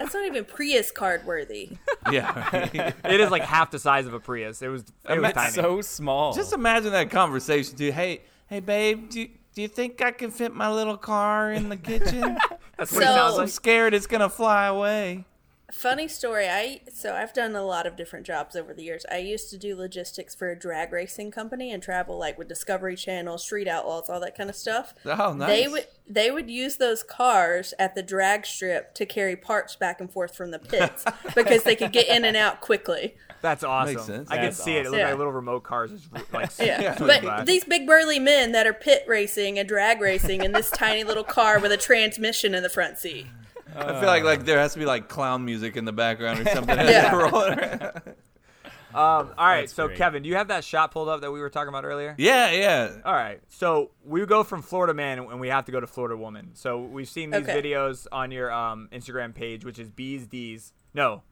That's 0.00 0.14
not 0.14 0.24
even 0.26 0.44
Prius 0.44 0.90
card 0.90 1.24
worthy. 1.24 1.76
Yeah. 2.10 2.94
It 3.04 3.20
is 3.20 3.30
like 3.30 3.42
half 3.42 3.70
the 3.70 3.78
size 3.78 4.06
of 4.06 4.14
a 4.14 4.18
Prius. 4.20 4.62
It 4.62 4.68
was 4.68 4.84
it 5.08 5.20
was 5.20 5.32
tiny. 5.32 5.52
so 5.52 5.80
small. 5.82 6.32
Just 6.32 6.52
imagine 6.54 6.90
that 6.92 7.10
conversation, 7.10 7.76
dude. 7.76 7.92
Hey, 7.94 8.22
hey, 8.48 8.58
babe, 8.60 9.10
do 9.10 9.20
you, 9.20 9.28
do 9.54 9.62
you 9.62 9.68
think 9.68 10.00
I 10.02 10.10
can 10.10 10.30
fit 10.30 10.54
my 10.54 10.70
little 10.72 10.96
car 10.96 11.52
in 11.52 11.68
the 11.68 11.76
kitchen? 11.76 12.38
That's 12.78 12.90
what 12.92 13.02
it 13.02 13.06
So- 13.06 13.14
sounds 13.14 13.38
I'm 13.38 13.46
scared 13.48 13.92
it's 13.94 14.06
gonna 14.06 14.30
fly 14.30 14.66
away. 14.66 15.24
Funny 15.72 16.08
story. 16.08 16.48
I 16.48 16.80
so 16.92 17.14
I've 17.14 17.32
done 17.32 17.54
a 17.54 17.62
lot 17.62 17.86
of 17.86 17.96
different 17.96 18.26
jobs 18.26 18.56
over 18.56 18.74
the 18.74 18.82
years. 18.82 19.06
I 19.10 19.18
used 19.18 19.50
to 19.50 19.58
do 19.58 19.76
logistics 19.76 20.34
for 20.34 20.50
a 20.50 20.58
drag 20.58 20.92
racing 20.92 21.30
company 21.30 21.72
and 21.72 21.82
travel 21.82 22.18
like 22.18 22.38
with 22.38 22.48
Discovery 22.48 22.96
Channel, 22.96 23.38
Street 23.38 23.68
Outlaws, 23.68 24.08
all 24.10 24.20
that 24.20 24.36
kind 24.36 24.50
of 24.50 24.56
stuff. 24.56 24.94
Oh, 25.06 25.32
nice. 25.32 25.48
They 25.48 25.68
would 25.68 25.86
they 26.08 26.30
would 26.30 26.50
use 26.50 26.76
those 26.76 27.02
cars 27.02 27.72
at 27.78 27.94
the 27.94 28.02
drag 28.02 28.46
strip 28.46 28.94
to 28.94 29.06
carry 29.06 29.36
parts 29.36 29.76
back 29.76 30.00
and 30.00 30.10
forth 30.10 30.34
from 30.36 30.50
the 30.50 30.58
pits 30.58 31.04
because 31.34 31.62
they 31.62 31.76
could 31.76 31.92
get 31.92 32.08
in 32.08 32.24
and 32.24 32.36
out 32.36 32.60
quickly. 32.60 33.14
That's 33.42 33.64
awesome. 33.64 33.94
Makes 33.94 34.06
sense. 34.06 34.30
I 34.30 34.34
can 34.36 34.44
That's 34.46 34.62
see 34.62 34.76
it. 34.76 34.80
It 34.80 34.84
looks 34.84 34.88
awesome. 34.88 35.00
like 35.00 35.08
Yeah. 35.12 35.14
little 35.16 35.32
remote 35.32 35.62
cars. 35.62 35.92
Just 35.92 36.32
like 36.32 36.50
Yeah, 36.58 36.98
zooming 36.98 37.06
but 37.22 37.22
by. 37.22 37.44
these 37.44 37.64
big 37.64 37.86
burly 37.86 38.18
men 38.18 38.52
that 38.52 38.66
are 38.66 38.74
pit 38.74 39.04
racing 39.06 39.58
and 39.58 39.66
drag 39.68 40.00
racing 40.00 40.42
in 40.44 40.52
this 40.52 40.70
tiny 40.70 41.04
little 41.04 41.24
car 41.24 41.58
with 41.58 41.72
a 41.72 41.78
transmission 41.78 42.54
in 42.54 42.62
the 42.62 42.68
front 42.68 42.98
seat. 42.98 43.26
I 43.76 44.00
feel 44.00 44.08
like 44.08 44.24
like 44.24 44.44
there 44.44 44.58
has 44.58 44.72
to 44.74 44.78
be 44.78 44.84
like 44.86 45.08
clown 45.08 45.44
music 45.44 45.76
in 45.76 45.84
the 45.84 45.92
background 45.92 46.40
or 46.46 46.50
something. 46.50 46.76
Yeah. 46.78 47.10
they're 47.10 47.30
rolling 47.30 47.58
around. 47.58 48.02
Um, 48.92 49.30
all 49.38 49.46
right, 49.46 49.60
That's 49.60 49.72
so 49.74 49.86
great. 49.86 49.98
Kevin, 49.98 50.24
do 50.24 50.28
you 50.28 50.34
have 50.34 50.48
that 50.48 50.64
shot 50.64 50.90
pulled 50.90 51.08
up 51.08 51.20
that 51.20 51.30
we 51.30 51.38
were 51.40 51.48
talking 51.48 51.68
about 51.68 51.84
earlier? 51.84 52.16
yeah, 52.18 52.50
yeah. 52.50 52.96
All 53.04 53.12
right, 53.14 53.40
so 53.48 53.92
we 54.04 54.26
go 54.26 54.42
from 54.42 54.62
Florida 54.62 54.94
man 54.94 55.20
and 55.20 55.38
we 55.38 55.46
have 55.48 55.66
to 55.66 55.72
go 55.72 55.78
to 55.78 55.86
Florida 55.86 56.16
woman. 56.16 56.50
So 56.54 56.80
we've 56.80 57.08
seen 57.08 57.30
these 57.30 57.42
Okay. 57.42 57.62
videos 57.62 58.08
on 58.10 58.32
your 58.32 58.50
um, 58.50 58.88
Instagram 58.92 59.32
page, 59.32 59.64
which 59.64 59.78
is 59.78 59.88
B's 59.90 60.26
D's. 60.26 60.72
No, 60.92 61.22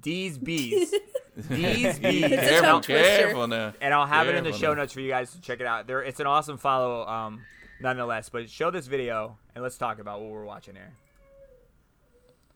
D's 0.00 0.38
B's. 0.38 0.90
D's 1.48 1.98
B's. 1.98 2.22
It's 2.24 2.32
a 2.34 2.36
Careful, 2.60 2.80
careful 2.82 3.48
now. 3.48 3.72
and 3.80 3.92
I'll 3.92 4.06
have 4.06 4.28
it 4.28 4.36
in 4.36 4.44
the 4.44 4.52
show 4.52 4.68
now. 4.74 4.82
notes 4.82 4.92
for 4.92 5.00
you 5.00 5.08
guys 5.10 5.32
to 5.32 5.40
check 5.40 5.60
it 5.60 5.66
out. 5.66 5.88
There, 5.88 6.02
it's 6.04 6.20
an 6.20 6.26
awesome 6.28 6.56
follow, 6.56 7.04
um, 7.08 7.42
nonetheless. 7.80 8.28
But 8.28 8.48
show 8.48 8.70
this 8.70 8.86
video 8.86 9.38
and 9.56 9.62
let's 9.64 9.76
talk 9.76 9.98
about 9.98 10.20
what 10.20 10.30
we're 10.30 10.44
watching 10.44 10.76
here. 10.76 10.92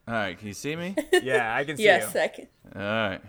All 0.08 0.14
right, 0.14 0.38
can 0.38 0.46
you 0.48 0.54
see 0.54 0.76
me? 0.76 0.94
Yeah, 1.22 1.54
I 1.54 1.64
can 1.64 1.76
see 1.76 1.84
Yes, 1.84 2.14
you. 2.14 2.20
I 2.20 2.28
can. 2.28 2.46
All 2.75 2.82
right. 2.82 3.20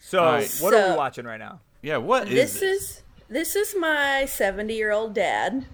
So, 0.00 0.18
All 0.18 0.32
right. 0.32 0.56
what 0.60 0.74
are 0.74 0.90
we 0.90 0.96
watching 0.96 1.24
right 1.24 1.38
now? 1.38 1.60
Yeah, 1.82 1.98
what 1.98 2.28
is 2.28 2.34
This 2.34 2.62
is 2.62 3.02
this 3.28 3.56
is 3.56 3.74
my 3.78 4.24
70 4.26 4.74
year 4.74 4.90
old 4.92 5.14
dad 5.14 5.66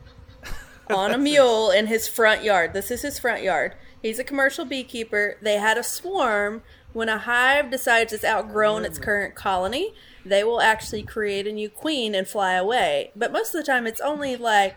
on 0.91 1.13
a 1.13 1.19
mule 1.19 1.71
in 1.71 1.87
his 1.87 2.07
front 2.09 2.45
yard. 2.45 2.73
This 2.73 2.91
is 2.91 3.03
his 3.03 3.19
front 3.19 3.43
yard. 3.43 3.75
He's 4.03 4.19
a 4.19 4.25
commercial 4.25 4.65
beekeeper. 4.65 5.37
They 5.43 5.55
had 5.55 5.79
a 5.79 5.83
swarm. 5.83 6.63
When 6.93 7.09
a 7.09 7.19
hive 7.19 7.71
decides 7.71 8.13
it's 8.13 8.25
outgrown 8.25 8.85
its 8.85 8.99
current 8.99 9.37
colony, 9.37 9.95
they 10.25 10.43
will 10.43 10.61
actually 10.61 11.05
create 11.05 11.47
a 11.47 11.53
new 11.53 11.71
queen 11.71 12.15
and 12.17 12.27
fly 12.27 12.55
away. 12.55 13.13
But 13.15 13.31
most 13.33 13.55
of 13.55 13.61
the 13.61 13.67
time, 13.67 13.87
it's 13.87 14.01
only 14.01 14.37
like 14.37 14.77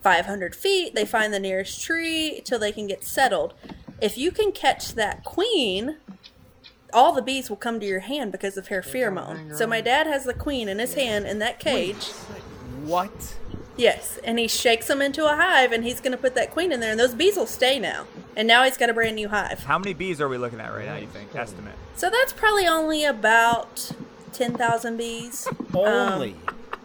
500 0.00 0.56
feet. 0.56 0.94
They 0.96 1.04
find 1.04 1.32
the 1.32 1.38
nearest 1.38 1.80
tree 1.80 2.40
till 2.44 2.58
they 2.58 2.72
can 2.72 2.88
get 2.88 3.04
settled. 3.04 3.54
If 4.02 4.18
you 4.18 4.32
can 4.32 4.50
catch 4.50 4.94
that 4.94 5.22
queen, 5.22 5.96
all 6.92 7.12
the 7.12 7.22
bees 7.22 7.48
will 7.48 7.56
come 7.56 7.78
to 7.78 7.86
your 7.86 8.00
hand 8.00 8.32
because 8.32 8.56
of 8.56 8.66
her 8.66 8.82
pheromone. 8.82 9.56
So 9.56 9.64
my 9.64 9.80
dad 9.80 10.08
has 10.08 10.24
the 10.24 10.34
queen 10.34 10.68
in 10.68 10.80
his 10.80 10.94
hand 10.94 11.24
in 11.24 11.38
that 11.38 11.60
cage. 11.60 12.08
what? 12.82 13.36
Yes, 13.76 14.18
and 14.24 14.40
he 14.40 14.48
shakes 14.48 14.88
them 14.88 15.00
into 15.00 15.24
a 15.24 15.36
hive, 15.36 15.70
and 15.70 15.84
he's 15.84 16.00
going 16.00 16.12
to 16.12 16.18
put 16.18 16.34
that 16.34 16.50
queen 16.50 16.72
in 16.72 16.80
there, 16.80 16.90
and 16.90 17.00
those 17.00 17.14
bees 17.14 17.36
will 17.36 17.46
stay 17.46 17.78
now. 17.78 18.06
And 18.36 18.48
now 18.48 18.64
he's 18.64 18.76
got 18.76 18.90
a 18.90 18.94
brand 18.94 19.16
new 19.16 19.28
hive. 19.28 19.60
How 19.60 19.78
many 19.78 19.94
bees 19.94 20.20
are 20.20 20.28
we 20.28 20.36
looking 20.36 20.60
at 20.60 20.74
right 20.74 20.84
now? 20.84 20.96
You 20.96 21.06
think 21.06 21.34
estimate? 21.34 21.74
So 21.94 22.10
that's 22.10 22.32
probably 22.32 22.66
only 22.66 23.04
about 23.04 23.92
10,000 24.32 24.96
bees. 24.96 25.46
Only. 25.72 26.34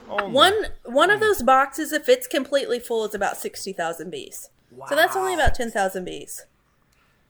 Um, 0.08 0.20
only. 0.22 0.34
One 0.34 0.66
one 0.86 1.10
of 1.10 1.20
hmm. 1.20 1.26
those 1.26 1.42
boxes, 1.42 1.92
if 1.92 2.08
it's 2.08 2.28
completely 2.28 2.80
full, 2.80 3.06
is 3.06 3.16
about 3.16 3.38
60,000 3.38 4.10
bees. 4.10 4.50
Wow. 4.72 4.86
So 4.88 4.96
that's 4.96 5.16
only 5.16 5.34
about 5.34 5.56
10,000 5.56 6.06
bees. 6.06 6.46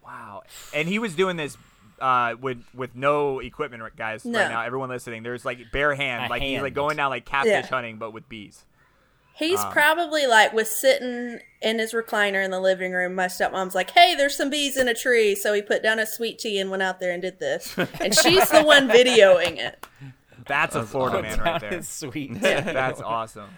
Wow. 0.08 0.44
And 0.74 0.88
he 0.88 1.00
was 1.00 1.16
doing 1.16 1.36
this 1.38 1.58
uh, 2.00 2.36
with 2.40 2.64
with 2.74 2.96
no 2.96 3.40
equipment, 3.40 3.84
guys. 3.98 4.24
No. 4.26 4.40
Right 4.40 4.50
now, 4.50 4.62
everyone 4.62 4.90
listening, 4.90 5.24
there's 5.24 5.44
like 5.46 5.72
bare 5.72 5.94
hand, 5.96 6.26
A 6.26 6.30
like 6.30 6.42
he's 6.42 6.62
like 6.62 6.74
going 6.74 6.98
down 6.98 7.10
like 7.10 7.26
catfish 7.26 7.52
Yeah. 7.52 7.66
hunting, 7.68 7.98
but 7.98 8.12
with 8.12 8.28
bees. 8.30 8.64
He's 9.36 9.64
probably 9.66 10.26
like 10.26 10.52
was 10.54 10.68
sitting 10.68 11.40
in 11.62 11.78
his 11.78 11.94
recliner 11.94 12.44
in 12.44 12.50
the 12.50 12.60
living 12.60 12.92
room. 12.92 13.14
My 13.14 13.28
stepmom's 13.28 13.76
like, 13.76 13.92
"Hey, 13.92 14.16
there's 14.16 14.36
some 14.36 14.50
bees 14.50 14.78
in 14.78 14.88
a 14.88 14.96
tree," 14.96 15.36
so 15.36 15.54
he 15.54 15.62
put 15.62 15.84
down 15.84 16.00
a 16.00 16.08
sweet 16.08 16.40
tea 16.40 16.60
and 16.60 16.72
went 16.72 16.82
out 16.82 17.00
there 17.00 17.12
and 17.12 17.22
did 17.22 17.40
this. 17.40 17.78
And 18.02 18.16
she's 18.16 18.50
the 18.50 18.64
one 18.64 18.88
videoing 18.90 19.58
it. 19.60 19.86
That's 20.48 20.76
a 20.76 20.84
Florida 20.84 21.22
man 21.22 21.40
right 21.40 21.62
there. 21.62 21.70
there. 21.70 21.80
is 21.80 21.88
sweet. 21.88 22.40
That's 22.42 23.00
awesome. 23.02 23.50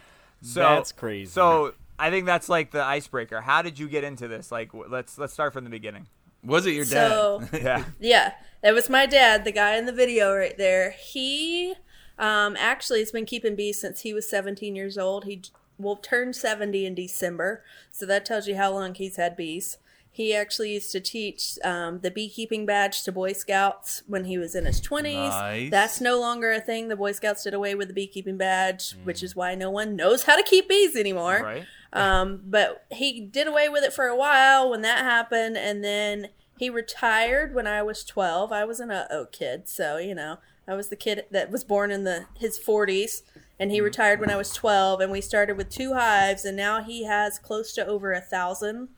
So 0.41 0.59
That's 0.59 0.91
crazy. 0.91 1.29
So 1.31 1.73
I 1.97 2.09
think 2.09 2.25
that's 2.25 2.49
like 2.49 2.71
the 2.71 2.83
icebreaker. 2.83 3.39
How 3.39 3.61
did 3.61 3.79
you 3.79 3.87
get 3.87 4.03
into 4.03 4.27
this? 4.27 4.51
Like, 4.51 4.71
let's 4.73 5.17
let's 5.17 5.31
start 5.31 5.53
from 5.53 5.63
the 5.63 5.69
beginning. 5.69 6.07
Was 6.43 6.65
it 6.65 6.73
your 6.73 6.85
dad? 6.85 7.09
So 7.09 7.43
Yeah. 7.53 7.85
yeah, 7.99 8.33
that 8.61 8.73
was 8.73 8.89
my 8.89 9.05
dad, 9.05 9.43
the 9.43 9.51
guy 9.51 9.75
in 9.77 9.85
the 9.85 9.93
video 9.93 10.35
right 10.35 10.57
there. 10.57 10.91
He 10.91 11.73
um, 12.17 12.55
actually 12.59 12.99
has 12.99 13.11
been 13.11 13.25
keeping 13.25 13.55
bees 13.55 13.79
since 13.79 14.01
he 14.01 14.13
was 14.13 14.29
17 14.29 14.75
years 14.75 14.97
old. 14.97 15.25
He 15.25 15.41
will 15.77 15.95
turn 15.95 16.33
70 16.33 16.85
in 16.85 16.95
December, 16.95 17.63
so 17.91 18.05
that 18.05 18.25
tells 18.25 18.47
you 18.47 18.55
how 18.55 18.71
long 18.71 18.93
he's 18.95 19.15
had 19.15 19.35
bees. 19.37 19.77
He 20.19 20.35
actually 20.35 20.73
used 20.73 20.91
to 20.91 20.99
teach 20.99 21.57
um, 21.63 22.01
the 22.01 22.11
beekeeping 22.11 22.65
badge 22.65 23.03
to 23.03 23.11
Boy 23.13 23.31
Scouts 23.31 24.03
when 24.05 24.25
he 24.25 24.37
was 24.37 24.53
in 24.53 24.65
his 24.65 24.81
20s. 24.81 25.13
Nice. 25.13 25.71
That's 25.71 26.01
no 26.01 26.19
longer 26.19 26.51
a 26.51 26.59
thing. 26.59 26.89
The 26.89 26.97
Boy 26.97 27.13
Scouts 27.13 27.45
did 27.45 27.53
away 27.53 27.73
with 27.73 27.87
the 27.87 27.93
beekeeping 27.93 28.35
badge, 28.35 28.97
which 29.05 29.23
is 29.23 29.33
why 29.33 29.55
no 29.55 29.71
one 29.71 29.95
knows 29.95 30.23
how 30.23 30.35
to 30.35 30.43
keep 30.43 30.67
bees 30.67 30.97
anymore. 30.97 31.39
Right. 31.41 31.65
Um, 31.93 32.41
but 32.43 32.85
he 32.91 33.21
did 33.21 33.47
away 33.47 33.69
with 33.69 33.81
it 33.85 33.93
for 33.93 34.07
a 34.07 34.15
while 34.15 34.69
when 34.69 34.81
that 34.81 35.05
happened, 35.05 35.57
and 35.57 35.85
then 35.85 36.27
he 36.57 36.69
retired 36.69 37.55
when 37.55 37.65
I 37.65 37.81
was 37.81 38.03
twelve. 38.03 38.51
I 38.51 38.65
was 38.65 38.81
an 38.81 38.91
uh 38.91 39.07
oh 39.09 39.27
kid, 39.31 39.69
so 39.69 39.95
you 39.95 40.13
know 40.13 40.39
I 40.67 40.73
was 40.73 40.89
the 40.89 40.97
kid 40.97 41.27
that 41.31 41.49
was 41.49 41.63
born 41.63 41.91
in 41.91 42.03
the 42.03 42.25
his 42.35 42.57
forties, 42.57 43.23
and 43.57 43.71
he 43.71 43.79
retired 43.79 44.19
when 44.19 44.29
I 44.29 44.35
was 44.35 44.51
twelve. 44.51 44.99
And 44.99 45.13
we 45.13 45.21
started 45.21 45.55
with 45.55 45.69
two 45.69 45.93
hives, 45.93 46.43
and 46.43 46.57
now 46.57 46.83
he 46.83 47.05
has 47.05 47.39
close 47.39 47.71
to 47.75 47.87
over 47.87 48.11
a 48.11 48.19
thousand. 48.19 48.89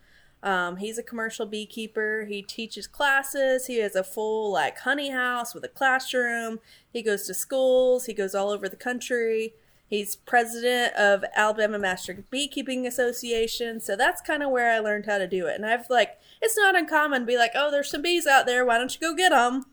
Um, 0.44 0.78
he's 0.78 0.98
a 0.98 1.04
commercial 1.04 1.46
beekeeper. 1.46 2.26
He 2.28 2.42
teaches 2.42 2.88
classes. 2.88 3.68
He 3.68 3.78
has 3.78 3.96
a 3.96 4.04
full 4.04 4.52
like 4.52 4.80
honey 4.80 5.12
house 5.12 5.54
with 5.54 5.64
a 5.64 5.70
classroom. 5.70 6.60
He 6.92 7.02
goes 7.02 7.28
to 7.28 7.34
schools. 7.34 8.06
He 8.06 8.14
goes 8.14 8.34
all 8.34 8.50
over 8.50 8.68
the 8.68 8.76
country. 8.76 9.54
He's 9.88 10.16
president 10.16 10.96
of 10.96 11.26
Alabama 11.36 11.78
Master 11.78 12.24
Beekeeping 12.32 12.88
Association. 12.88 13.82
So 13.82 13.98
that's 13.98 14.22
kind 14.22 14.42
of 14.42 14.50
where 14.50 14.72
I 14.72 14.80
learned 14.80 15.06
how 15.06 15.18
to 15.18 15.28
do 15.28 15.48
it. 15.48 15.56
And 15.56 15.66
I've 15.66 15.90
like, 15.90 16.18
it's 16.42 16.58
not 16.58 16.78
uncommon 16.78 17.22
to 17.22 17.26
be 17.26 17.38
like, 17.38 17.52
oh, 17.56 17.70
there's 17.70 17.92
some 17.92 18.02
bees 18.02 18.26
out 18.26 18.46
there. 18.46 18.66
Why 18.66 18.78
don't 18.78 18.94
you 18.94 19.02
go 19.02 19.14
get 19.14 19.32
them? 19.32 19.66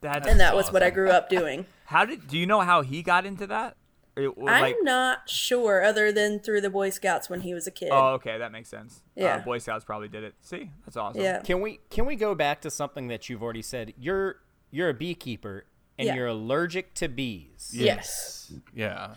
That's 0.00 0.26
And 0.26 0.40
that 0.40 0.56
was 0.56 0.72
what 0.72 0.82
I 0.82 0.90
grew 0.90 1.10
up 1.10 1.30
doing. 1.30 1.66
How 1.86 2.04
did? 2.04 2.26
Do 2.26 2.36
you 2.36 2.44
know 2.44 2.60
how 2.60 2.82
he 2.82 3.02
got 3.02 3.24
into 3.24 3.46
that? 3.46 3.76
It 4.14 4.36
was 4.36 4.48
I'm 4.52 4.82
not 4.84 5.28
sure, 5.30 5.82
other 5.82 6.12
than 6.12 6.38
through 6.38 6.60
the 6.60 6.68
Boy 6.70 6.90
Scouts 6.90 7.30
when 7.30 7.40
he 7.40 7.54
was 7.54 7.66
a 7.66 7.70
kid. 7.70 7.88
oh, 7.92 8.08
okay, 8.14 8.36
that 8.38 8.52
makes 8.52 8.68
sense. 8.68 9.02
Yeah. 9.16 9.36
Uh, 9.36 9.38
Boy 9.40 9.58
Scouts 9.58 9.84
probably 9.86 10.08
did 10.08 10.22
it. 10.22 10.34
See, 10.42 10.70
that's 10.84 10.96
awesome. 10.98 11.22
yeah. 11.22 11.40
Can 11.40 11.60
we 11.62 11.80
can 11.90 12.04
we 12.04 12.14
go 12.16 12.34
back 12.34 12.60
to 12.62 12.70
something 12.70 13.08
that 13.08 13.28
you've 13.30 13.42
already 13.42 13.62
said? 13.62 13.94
You're 13.98 14.36
you're 14.70 14.90
a 14.90 14.94
beekeeper 14.94 15.64
and 15.98 16.08
Yeah. 16.08 16.14
you're 16.16 16.26
allergic 16.26 16.92
to 16.94 17.08
bees. 17.08 17.70
Yes. 17.74 18.52
Yeah. 18.74 19.14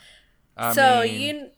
I 0.56 0.74
so 0.74 1.02
mean, 1.04 1.20
you 1.36 1.50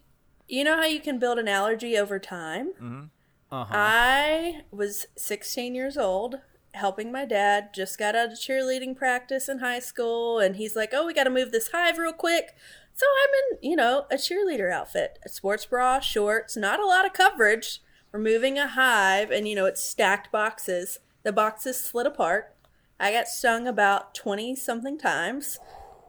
you 0.47 0.63
know 0.63 0.77
how 0.77 0.85
you 0.85 0.99
can 0.99 1.19
build 1.19 1.37
an 1.37 1.47
allergy 1.47 1.95
over 1.97 2.17
time? 2.19 3.11
Uh-huh. 3.51 3.65
I 3.71 4.61
was 4.71 5.05
16 5.15 5.73
years 5.75 5.97
old, 5.97 6.39
helping 6.73 7.11
my 7.11 7.23
dad. 7.25 7.69
Just 7.73 7.97
got 7.97 8.15
out 8.15 8.31
of 8.33 8.39
cheerleading 8.39 8.95
practice 8.95 9.47
in 9.47 9.59
high 9.59 9.79
school, 9.79 10.39
and 10.39 10.55
he's 10.57 10.75
like, 10.75 10.89
"Oh, 10.93 11.05
we 11.05 11.13
got 11.13 11.23
to 11.25 11.29
move 11.29 11.51
this 11.51 11.69
hive 11.71 11.97
real 11.97 12.13
quick." 12.13 12.55
So 12.97 13.05
I'm 13.23 13.29
in, 13.59 13.69
you 13.69 13.75
know, 13.75 14.07
a 14.09 14.15
cheerleader 14.15 14.71
outfit, 14.73 15.19
a 15.23 15.29
sports 15.29 15.67
bra, 15.67 15.99
shorts, 15.99 16.57
not 16.57 16.79
a 16.79 16.85
lot 16.85 17.05
of 17.05 17.13
coverage. 17.13 17.79
We're 18.11 18.19
moving 18.19 18.57
a 18.57 18.67
hive, 18.67 19.29
and 19.29 19.47
you 19.47 19.55
know, 19.55 19.67
it's 19.67 19.81
stacked 19.81 20.31
boxes. 20.31 20.97
The 21.21 21.31
boxes 21.31 21.79
slid 21.79 22.07
apart. 22.07 22.55
I 22.99 23.11
got 23.11 23.27
stung 23.27 23.67
about 23.67 24.15
20 24.15 24.55
something 24.55 24.97
times. 24.97 25.59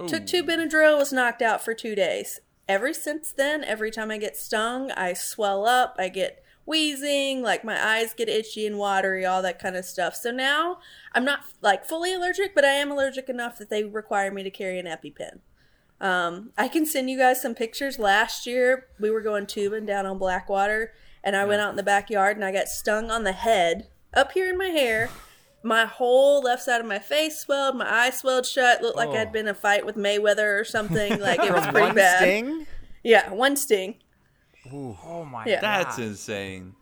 Took 0.06 0.26
two 0.26 0.42
Benadryl, 0.42 0.96
was 0.96 1.12
knocked 1.12 1.42
out 1.42 1.62
for 1.62 1.74
two 1.74 1.94
days. 1.94 2.40
Ever 2.66 2.94
since 2.94 3.32
then, 3.32 3.64
every 3.64 3.90
time 3.90 4.10
I 4.10 4.16
get 4.16 4.34
stung, 4.34 4.90
I 4.92 5.12
swell 5.12 5.66
up, 5.66 5.96
I 5.98 6.08
get 6.08 6.42
wheezing, 6.64 7.42
like 7.42 7.64
my 7.64 7.96
eyes 7.96 8.14
get 8.14 8.30
itchy 8.30 8.66
and 8.66 8.78
watery, 8.78 9.26
all 9.26 9.42
that 9.42 9.58
kind 9.58 9.76
of 9.76 9.84
stuff. 9.84 10.14
So 10.16 10.30
now 10.30 10.78
I'm 11.12 11.24
not 11.26 11.40
like 11.60 11.84
fully 11.84 12.14
allergic, 12.14 12.54
but 12.54 12.64
I 12.64 12.72
am 12.72 12.90
allergic 12.90 13.28
enough 13.28 13.58
that 13.58 13.68
they 13.68 13.84
require 13.84 14.30
me 14.30 14.42
to 14.42 14.50
carry 14.50 14.78
an 14.78 14.86
EpiPen. 14.86 15.40
Um, 16.00 16.50
I 16.56 16.68
can 16.68 16.86
send 16.86 17.10
you 17.10 17.18
guys 17.18 17.42
some 17.42 17.54
pictures. 17.54 17.98
Last 17.98 18.46
year, 18.46 18.86
we 19.00 19.10
were 19.10 19.20
going 19.20 19.46
tubing 19.46 19.86
down 19.86 20.06
on 20.06 20.18
Blackwater, 20.18 20.92
and 21.24 21.34
I 21.36 21.44
went 21.44 21.60
out 21.60 21.70
in 21.70 21.76
the 21.76 21.82
backyard 21.82 22.36
and 22.36 22.44
I 22.44 22.52
got 22.52 22.68
stung 22.68 23.10
on 23.10 23.24
the 23.24 23.32
head, 23.32 23.88
up 24.14 24.32
here 24.32 24.48
in 24.48 24.56
my 24.56 24.68
hair. 24.68 25.10
My 25.62 25.86
whole 25.86 26.40
left 26.40 26.62
side 26.62 26.80
of 26.80 26.86
my 26.86 27.00
face 27.00 27.38
swelled, 27.40 27.76
my 27.76 27.92
eye 27.92 28.10
swelled 28.10 28.46
shut, 28.46 28.80
looked 28.80 28.96
like 28.96 29.08
Oh. 29.08 29.14
I'd 29.16 29.32
been 29.32 29.46
in 29.46 29.50
a 29.50 29.54
fight 29.54 29.84
with 29.84 29.96
Mayweather 29.96 30.58
or 30.58 30.64
something. 30.64 31.18
Like 31.20 31.40
it 31.40 31.52
was 31.52 31.64
pretty 31.66 31.80
one 31.88 31.94
bad. 31.96 32.18
sting? 32.20 32.66
Yeah, 33.02 33.30
one 33.32 33.56
sting. 33.56 33.96
Oh 34.72 35.24
my 35.24 35.44
Yeah. 35.46 35.60
that's 35.60 35.96
god. 35.96 36.04
insane. 36.06 36.74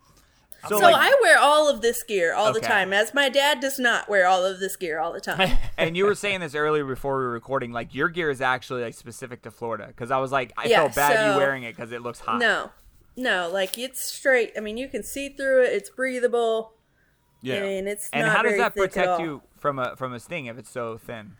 So, 0.67 0.79
So 0.79 0.85
like, 0.85 0.95
I 0.97 1.17
wear 1.21 1.37
all 1.39 1.69
of 1.69 1.81
this 1.81 2.01
gear 2.03 2.33
all 2.33 2.51
the 2.51 2.59
time, 2.59 2.91
as 2.93 3.13
my 3.13 3.29
dad 3.29 3.59
does 3.59 3.77
not 3.79 4.09
wear 4.09 4.25
all 4.27 4.43
of 4.43 4.59
this 4.59 4.75
gear 4.75 4.99
all 4.99 5.13
the 5.13 5.21
time. 5.21 5.57
and 5.77 5.95
you 5.95 6.05
were 6.05 6.15
saying 6.15 6.39
this 6.39 6.55
earlier 6.55 6.83
before 6.85 7.17
we 7.17 7.23
were 7.25 7.31
recording. 7.31 7.71
Like 7.71 7.93
your 7.93 8.09
gear 8.09 8.29
is 8.31 8.41
actually 8.41 8.81
like 8.81 8.95
specific 8.95 9.43
to 9.43 9.51
Florida 9.51 9.85
because 9.87 10.11
I 10.11 10.17
was 10.17 10.31
like, 10.31 10.51
I 10.57 10.65
Yeah, 10.65 10.77
felt 10.77 10.95
bad 10.95 11.31
you 11.33 11.37
wearing 11.37 11.63
it 11.63 11.75
because 11.75 11.91
it 11.91 12.01
looks 12.01 12.19
hot. 12.19 12.39
no, 12.39 12.71
no, 13.15 13.49
like 13.51 13.77
it's 13.77 14.01
straight. 14.01 14.53
I 14.57 14.59
mean, 14.59 14.77
you 14.77 14.87
can 14.87 15.03
see 15.03 15.29
through 15.29 15.63
it. 15.63 15.73
It's 15.73 15.89
breathable. 15.89 16.73
Yeah. 17.41 17.63
and 17.63 17.87
it's 17.87 18.09
And 18.11 18.27
how 18.27 18.41
does 18.41 18.57
that 18.57 18.75
protect 18.75 19.21
you 19.21 19.43
from 19.59 19.77
a 19.79 19.95
from 19.95 20.13
a 20.13 20.19
sting 20.19 20.47
if 20.47 20.57
it's 20.57 20.71
so 20.71 20.97
thin? 20.97 21.35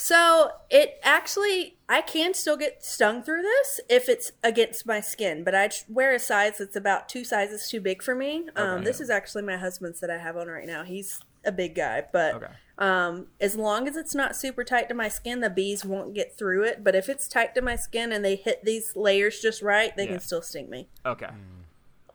So 0.00 0.52
it 0.70 0.98
actually, 1.02 1.76
I 1.88 2.02
can 2.02 2.32
still 2.32 2.56
get 2.56 2.84
stung 2.84 3.22
through 3.22 3.42
this 3.42 3.80
if 3.88 4.08
it's 4.08 4.30
against 4.44 4.86
my 4.86 5.00
skin, 5.00 5.42
but 5.42 5.54
I 5.56 5.70
wear 5.88 6.14
a 6.14 6.18
size 6.20 6.58
that's 6.58 6.76
about 6.76 7.08
two 7.08 7.24
sizes 7.24 7.68
too 7.68 7.80
big 7.80 8.02
for 8.02 8.14
me. 8.14 8.48
Um, 8.54 8.84
this 8.84 9.00
is 9.00 9.10
actually 9.10 9.42
my 9.42 9.56
husband's 9.56 9.98
that 10.00 10.08
I 10.10 10.18
have 10.18 10.36
on 10.36 10.46
right 10.46 10.66
now. 10.66 10.84
He's 10.84 11.20
a 11.44 11.50
big 11.50 11.74
guy, 11.74 12.04
but 12.12 12.34
Okay. 12.36 12.46
um, 12.78 13.26
as 13.40 13.56
long 13.56 13.88
as 13.88 13.96
it's 13.96 14.14
not 14.14 14.36
super 14.36 14.62
tight 14.62 14.88
to 14.88 14.94
my 14.94 15.08
skin, 15.08 15.40
the 15.40 15.50
bees 15.50 15.84
won't 15.84 16.14
get 16.14 16.38
through 16.38 16.62
it. 16.62 16.84
But 16.84 16.94
if 16.94 17.08
it's 17.08 17.26
tight 17.26 17.54
to 17.56 17.60
my 17.62 17.74
skin 17.74 18.12
and 18.12 18.24
they 18.24 18.36
hit 18.36 18.64
these 18.64 18.94
layers 18.94 19.40
just 19.40 19.62
right, 19.62 19.96
they 19.96 20.04
Yeah. 20.04 20.12
can 20.12 20.20
still 20.20 20.42
sting 20.42 20.70
me. 20.70 20.88
Okay. 21.04 21.28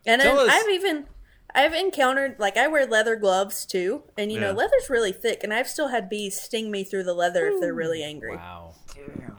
And 0.06 0.20
then 0.22 0.36
us- 0.38 0.48
I've 0.50 0.70
even 0.70 1.06
I've 1.54 1.72
encountered 1.74 2.36
like 2.38 2.56
I 2.56 2.66
wear 2.68 2.86
leather 2.86 3.16
gloves 3.16 3.64
too, 3.64 4.02
and 4.18 4.32
you 4.32 4.40
know 4.40 4.52
leather's 4.52 4.90
really 4.90 5.12
thick, 5.12 5.44
and 5.44 5.52
I've 5.54 5.68
still 5.68 5.88
had 5.88 6.08
bees 6.08 6.40
sting 6.40 6.70
me 6.70 6.82
through 6.84 7.04
the 7.04 7.14
leather 7.14 7.46
if 7.46 7.60
they're 7.60 7.74
really 7.74 8.02
angry. 8.02 8.36
Wow. 8.36 8.74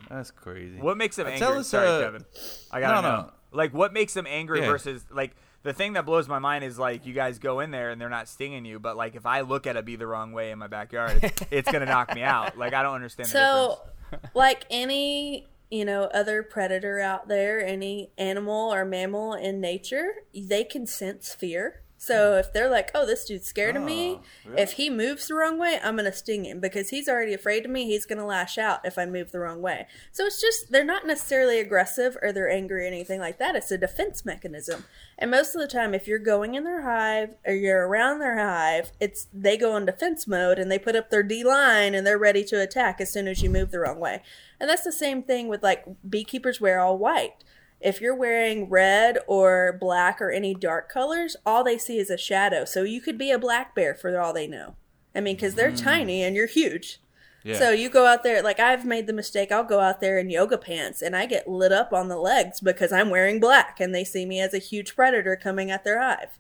That's 0.10 0.32
crazy. 0.32 0.80
What 0.80 0.98
makes 0.98 1.16
them 1.16 1.28
Uh, 1.28 1.32
angry? 1.32 1.48
tell 1.48 1.58
us, 1.58 1.68
Sorry, 1.68 1.88
uh, 1.88 2.00
Kevin. 2.02 2.26
I 2.72 2.80
gotta 2.80 3.02
no, 3.02 3.10
know. 3.10 3.22
no. 3.24 3.32
Like, 3.52 3.74
what 3.74 3.92
makes 3.94 4.14
them 4.14 4.28
angry 4.30 4.60
Yeah. 4.62 4.68
versus 4.68 5.04
like 5.12 5.32
the 5.64 5.74
thing 5.74 5.94
that 5.94 6.06
blows 6.06 6.28
my 6.28 6.40
mind 6.40 6.64
is 6.64 6.78
like 6.78 7.06
you 7.06 7.14
guys 7.14 7.40
go 7.40 7.60
in 7.60 7.72
there 7.72 7.90
and 7.90 8.00
they're 8.00 8.10
not 8.10 8.28
stinging 8.30 8.66
you, 8.66 8.80
but 8.80 8.96
like 8.96 9.16
if 9.16 9.26
I 9.26 9.42
look 9.42 9.66
at 9.66 9.76
a 9.76 9.82
bee 9.82 9.96
the 9.96 10.06
wrong 10.08 10.32
way 10.32 10.52
in 10.52 10.60
my 10.60 10.68
backyard, 10.68 11.20
it's, 11.24 11.42
it's 11.52 11.72
gonna 11.72 11.86
knock 11.88 12.14
me 12.14 12.22
out. 12.22 12.58
Like 12.58 12.74
I 12.74 12.84
don't 12.84 12.94
understand. 12.96 13.28
the 13.28 13.32
So, 13.32 13.80
difference. 14.12 14.30
like 14.36 14.66
any 14.70 15.48
you 15.72 15.84
know 15.84 16.04
other 16.14 16.44
predator 16.44 17.00
out 17.00 17.28
there, 17.28 17.66
any 17.66 18.12
animal 18.18 18.72
or 18.74 18.86
mammal 18.86 19.34
in 19.34 19.60
nature, 19.60 20.14
they 20.34 20.64
can 20.64 20.86
sense 20.86 21.34
fear. 21.34 21.82
So 21.98 22.38
if 22.38 22.52
they're 22.52 22.70
like, 22.70 22.92
"Oh, 22.94 23.06
this 23.06 23.26
dude's 23.26 23.48
scared 23.48 23.76
of 23.76 23.84
me," 23.84 24.20
oh, 24.48 24.54
if 24.58 24.74
he 24.74 24.90
moves 24.90 25.28
the 25.28 25.34
wrong 25.34 25.58
way, 25.58 25.80
I'm 25.82 25.96
gonna 25.96 26.12
sting 26.12 26.46
him 26.46 26.60
because 26.60 26.90
he's 26.90 27.08
already 27.08 27.34
afraid 27.34 27.66
of 27.66 27.72
me. 27.72 27.86
He's 27.86 28.06
gonna 28.06 28.26
lash 28.26 28.58
out 28.58 28.82
if 28.86 28.98
I 28.98 29.06
move 29.06 29.32
the 29.32 29.40
wrong 29.40 29.62
way. 29.62 29.88
So 30.12 30.26
it's 30.26 30.42
just 30.42 30.72
they're 30.72 30.84
not 30.84 31.08
necessarily 31.08 31.60
aggressive 31.60 32.18
or 32.22 32.32
they're 32.32 32.50
angry 32.50 32.84
or 32.84 32.88
anything 32.88 33.20
like 33.20 33.40
that. 33.40 33.56
It's 33.56 33.72
a 33.72 33.78
defense 33.78 34.26
mechanism. 34.26 34.86
And 35.18 35.32
most 35.32 35.56
of 35.56 35.62
the 35.62 35.68
time, 35.68 35.94
if 35.94 36.08
you're 36.08 36.20
going 36.20 36.56
in 36.56 36.66
their 36.66 36.82
hive 36.82 37.36
or 37.46 37.54
you're 37.54 37.88
around 37.88 38.20
their 38.20 38.38
hive, 38.38 38.92
it's 39.00 39.28
they 39.34 39.58
go 39.58 39.78
in 39.78 39.86
defense 39.86 40.28
mode 40.28 40.60
and 40.60 40.70
they 40.70 40.80
put 40.80 40.96
up 40.96 41.10
their 41.10 41.24
D 41.24 41.44
line 41.44 41.96
and 41.96 42.06
they're 42.06 42.18
ready 42.18 42.44
to 42.46 42.62
attack 42.62 43.00
as 43.00 43.12
soon 43.12 43.28
as 43.28 43.42
you 43.42 43.50
move 43.50 43.72
the 43.72 43.80
wrong 43.80 44.00
way. 44.00 44.22
And 44.60 44.70
that's 44.70 44.84
the 44.84 44.92
same 44.92 45.24
thing 45.24 45.48
with 45.48 45.64
like 45.64 45.86
beekeepers 46.08 46.60
wear 46.60 46.80
all 46.80 46.98
white. 46.98 47.44
If 47.82 48.02
you're 48.02 48.16
wearing 48.16 48.70
red 48.70 49.20
or 49.28 49.78
black 49.80 50.22
or 50.22 50.32
any 50.32 50.56
dark 50.56 50.90
colors, 50.90 51.36
all 51.46 51.64
they 51.64 51.78
see 51.78 52.00
is 52.00 52.10
a 52.10 52.18
shadow. 52.18 52.66
So 52.66 52.84
you 52.84 53.02
could 53.02 53.18
be 53.18 53.32
a 53.32 53.40
black 53.40 53.76
bear 53.76 53.94
for 53.94 54.20
all 54.20 54.34
they 54.34 54.48
know. 54.48 54.76
I 55.14 55.22
mean, 55.22 55.36
because 55.36 55.56
they're 55.56 55.72
mm. 55.72 55.82
tiny 55.82 56.24
and 56.24 56.36
you're 56.36 56.48
huge. 56.48 57.00
Yeah. 57.44 57.60
So 57.60 57.70
you 57.70 57.90
go 57.90 58.08
out 58.08 58.24
there, 58.24 58.42
like 58.42 58.60
I've 58.60 58.86
made 58.86 59.06
the 59.06 59.14
mistake, 59.14 59.52
I'll 59.52 59.64
go 59.64 59.80
out 59.80 60.02
there 60.02 60.18
in 60.18 60.32
yoga 60.32 60.58
pants 60.58 61.04
and 61.04 61.16
I 61.16 61.28
get 61.28 61.48
lit 61.48 61.72
up 61.72 61.94
on 61.94 62.08
the 62.08 62.18
legs 62.18 62.60
because 62.60 62.92
I'm 62.92 63.12
wearing 63.12 63.40
black 63.40 63.80
and 63.80 63.94
they 63.94 64.04
see 64.04 64.26
me 64.26 64.42
as 64.42 64.54
a 64.56 64.58
huge 64.58 64.96
predator 64.96 65.36
coming 65.36 65.70
at 65.70 65.84
their 65.84 66.02
hive. 66.02 66.40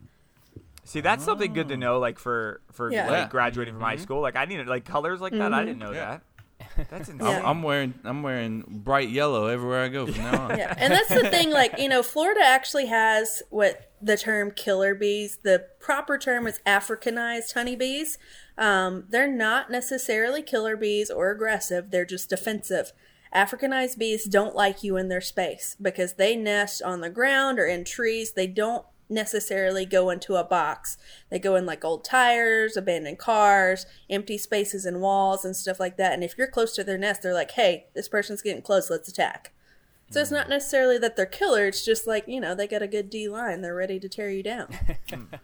See, 0.83 1.01
that's 1.01 1.23
something 1.23 1.53
good 1.53 1.67
to 1.69 1.75
oh. 1.75 1.77
know, 1.77 1.99
like 1.99 2.17
for 2.17 2.61
for 2.71 2.91
Yeah. 2.91 3.09
like 3.09 3.29
graduating 3.29 3.75
from 3.75 3.83
high 3.83 3.95
mm-hmm. 3.95 4.03
school. 4.03 4.21
Like 4.21 4.35
I 4.35 4.45
needed 4.45 4.67
like 4.67 4.85
colors 4.85 5.21
like 5.21 5.33
that. 5.33 5.53
I 5.53 5.57
mm-hmm. 5.57 5.65
didn't 5.67 5.79
know 5.79 5.91
Yeah. 5.91 6.05
that. 6.05 6.21
That's 6.89 7.09
insane. 7.09 7.27
I'm, 7.27 7.45
I'm 7.45 7.63
wearing 7.63 7.93
I'm 8.03 8.23
wearing 8.23 8.63
bright 8.67 9.09
yellow 9.09 9.47
everywhere 9.47 9.83
I 9.83 9.87
go 9.87 10.05
from 10.05 10.23
now 10.23 10.47
on. 10.49 10.57
Yeah, 10.57 10.73
and 10.77 10.91
that's 10.91 11.09
the 11.09 11.29
thing. 11.29 11.51
Like 11.51 11.77
you 11.79 11.89
know, 11.89 12.03
Florida 12.03 12.41
actually 12.43 12.87
has 12.87 13.41
what 13.49 13.91
the 14.01 14.17
term 14.17 14.51
killer 14.51 14.93
bees. 14.93 15.37
The 15.43 15.67
proper 15.79 16.17
term 16.17 16.47
is 16.47 16.59
Africanized 16.65 17.53
honeybees. 17.53 18.17
Um, 18.57 19.05
they're 19.09 19.31
not 19.31 19.69
necessarily 19.69 20.41
killer 20.41 20.77
bees 20.77 21.09
or 21.09 21.31
aggressive. 21.31 21.91
They're 21.91 22.05
just 22.05 22.29
defensive. 22.29 22.91
Africanized 23.33 23.97
bees 23.97 24.25
don't 24.25 24.55
like 24.55 24.83
you 24.83 24.95
in 24.95 25.09
their 25.09 25.21
space 25.21 25.75
because 25.81 26.13
they 26.13 26.35
nest 26.35 26.81
on 26.81 27.01
the 27.01 27.09
ground 27.09 27.59
or 27.59 27.65
in 27.65 27.83
trees. 27.83 28.33
They 28.33 28.47
don't 28.47 28.85
necessarily 29.09 29.85
go 29.85 30.09
into 30.09 30.35
a 30.35 30.43
box. 30.43 30.97
They 31.29 31.39
go 31.39 31.55
in 31.55 31.65
like 31.65 31.85
old 31.85 32.03
tires, 32.03 32.75
abandoned 32.75 33.19
cars, 33.19 33.85
empty 34.09 34.37
spaces 34.37 34.85
and 34.85 35.01
walls 35.01 35.45
and 35.45 35.55
stuff 35.55 35.79
like 35.79 35.97
that. 35.97 36.13
And 36.13 36.23
if 36.23 36.37
you're 36.37 36.47
close 36.47 36.73
to 36.75 36.83
their 36.83 36.97
nest, 36.97 37.21
they're 37.21 37.33
like, 37.33 37.51
"Hey, 37.51 37.87
this 37.93 38.07
person's 38.07 38.41
getting 38.41 38.61
close. 38.61 38.89
Let's 38.89 39.09
attack." 39.09 39.53
So 40.11 40.21
it's 40.21 40.31
not 40.31 40.49
necessarily 40.49 40.97
that 40.99 41.15
they're 41.15 41.25
killer. 41.25 41.65
It's 41.65 41.83
just 41.83 42.07
like 42.07 42.27
you 42.27 42.39
know 42.39 42.55
they 42.55 42.67
got 42.67 42.81
a 42.81 42.87
good 42.87 43.09
D 43.09 43.27
line. 43.27 43.61
They're 43.61 43.75
ready 43.75 43.99
to 43.99 44.09
tear 44.09 44.29
you 44.29 44.43
down. 44.43 44.67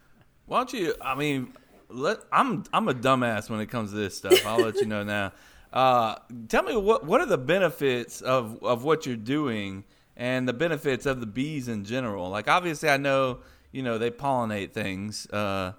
Why 0.46 0.58
don't 0.58 0.72
you? 0.72 0.94
I 1.00 1.14
mean, 1.14 1.54
let 1.88 2.18
I'm 2.32 2.64
I'm 2.72 2.88
a 2.88 2.94
dumbass 2.94 3.50
when 3.50 3.60
it 3.60 3.66
comes 3.66 3.90
to 3.90 3.96
this 3.96 4.16
stuff. 4.16 4.44
I'll 4.46 4.60
let 4.60 4.76
you 4.76 4.86
know 4.86 5.02
now. 5.04 5.32
Uh, 5.72 6.16
tell 6.48 6.62
me 6.62 6.76
what 6.76 7.04
what 7.06 7.20
are 7.20 7.26
the 7.26 7.38
benefits 7.38 8.20
of 8.20 8.62
of 8.62 8.84
what 8.84 9.06
you're 9.06 9.16
doing 9.16 9.84
and 10.16 10.48
the 10.48 10.52
benefits 10.52 11.06
of 11.06 11.20
the 11.20 11.26
bees 11.26 11.68
in 11.68 11.84
general? 11.84 12.28
Like 12.28 12.48
obviously, 12.48 12.88
I 12.88 12.96
know 12.96 13.40
you 13.70 13.82
know 13.82 13.98
they 13.98 14.10
pollinate 14.10 14.72
things, 14.72 15.26
uh, 15.30 15.72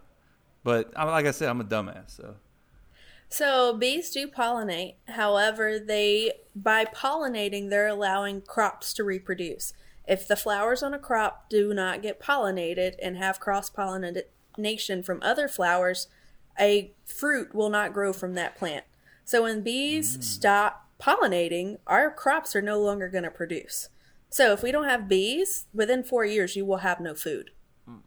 but 0.63 0.92
I- 0.96 1.04
like 1.06 1.25
I 1.25 1.32
said, 1.32 1.50
I'm 1.50 1.62
a 1.62 1.66
dumbass. 1.66 2.12
So 2.18 2.36
So 3.30 3.74
bees 3.74 4.12
do 4.12 4.28
pollinate. 4.28 4.96
However, 5.08 5.80
they 5.80 6.32
by 6.56 6.86
pollinating, 6.86 7.70
they're 7.70 7.88
allowing 7.88 8.42
crops 8.42 8.94
to 8.94 9.04
reproduce. 9.04 9.74
If 10.08 10.28
the 10.28 10.36
flowers 10.36 10.84
on 10.84 10.94
a 10.94 11.00
crop 11.00 11.50
do 11.50 11.74
not 11.74 12.02
get 12.02 12.20
pollinated 12.20 12.96
and 13.02 13.18
have 13.18 13.40
cross 13.40 13.70
pollination 13.70 15.02
from 15.04 15.20
other 15.22 15.48
flowers, 15.48 16.08
a 16.60 16.92
fruit 17.06 17.56
will 17.56 17.70
not 17.70 17.94
grow 17.94 18.13
from 18.13 18.34
that 18.34 18.56
plant. 18.56 18.86
So 19.25 19.44
when 19.44 19.62
bees 19.62 20.18
stop 20.24 20.90
pollinating, 21.00 21.78
our 21.88 22.12
crops 22.12 22.56
are 22.56 22.62
no 22.62 22.80
longer 22.80 23.08
going 23.08 23.24
to 23.24 23.32
produce. 23.32 23.90
So 24.34 24.52
if 24.52 24.63
we 24.63 24.72
don't 24.72 24.86
have 24.86 25.08
bees, 25.08 25.68
within 25.75 26.04
four 26.04 26.25
years, 26.25 26.56
you 26.56 26.66
will 26.66 26.78
have 26.78 27.00
no 27.00 27.13
food. 27.13 27.52
Hmm. 27.86 27.98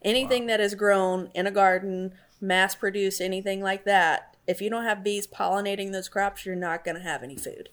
Anything 0.00 0.46
that 0.46 0.60
is 0.60 0.76
grown 0.76 1.28
in 1.34 1.44
a 1.44 1.50
garden, 1.50 2.12
mass 2.40 2.76
produced, 2.76 3.20
anything 3.20 3.60
like 3.60 3.84
that, 3.84 4.36
if 4.46 4.62
you 4.62 4.70
don't 4.70 4.84
have 4.84 5.02
bees 5.02 5.26
pollinating 5.26 5.90
those 5.90 6.08
crops, 6.08 6.46
you're 6.46 6.54
not 6.54 6.84
going 6.84 6.96
to 6.96 7.02
have 7.02 7.24
any 7.24 7.34
food. 7.34 7.70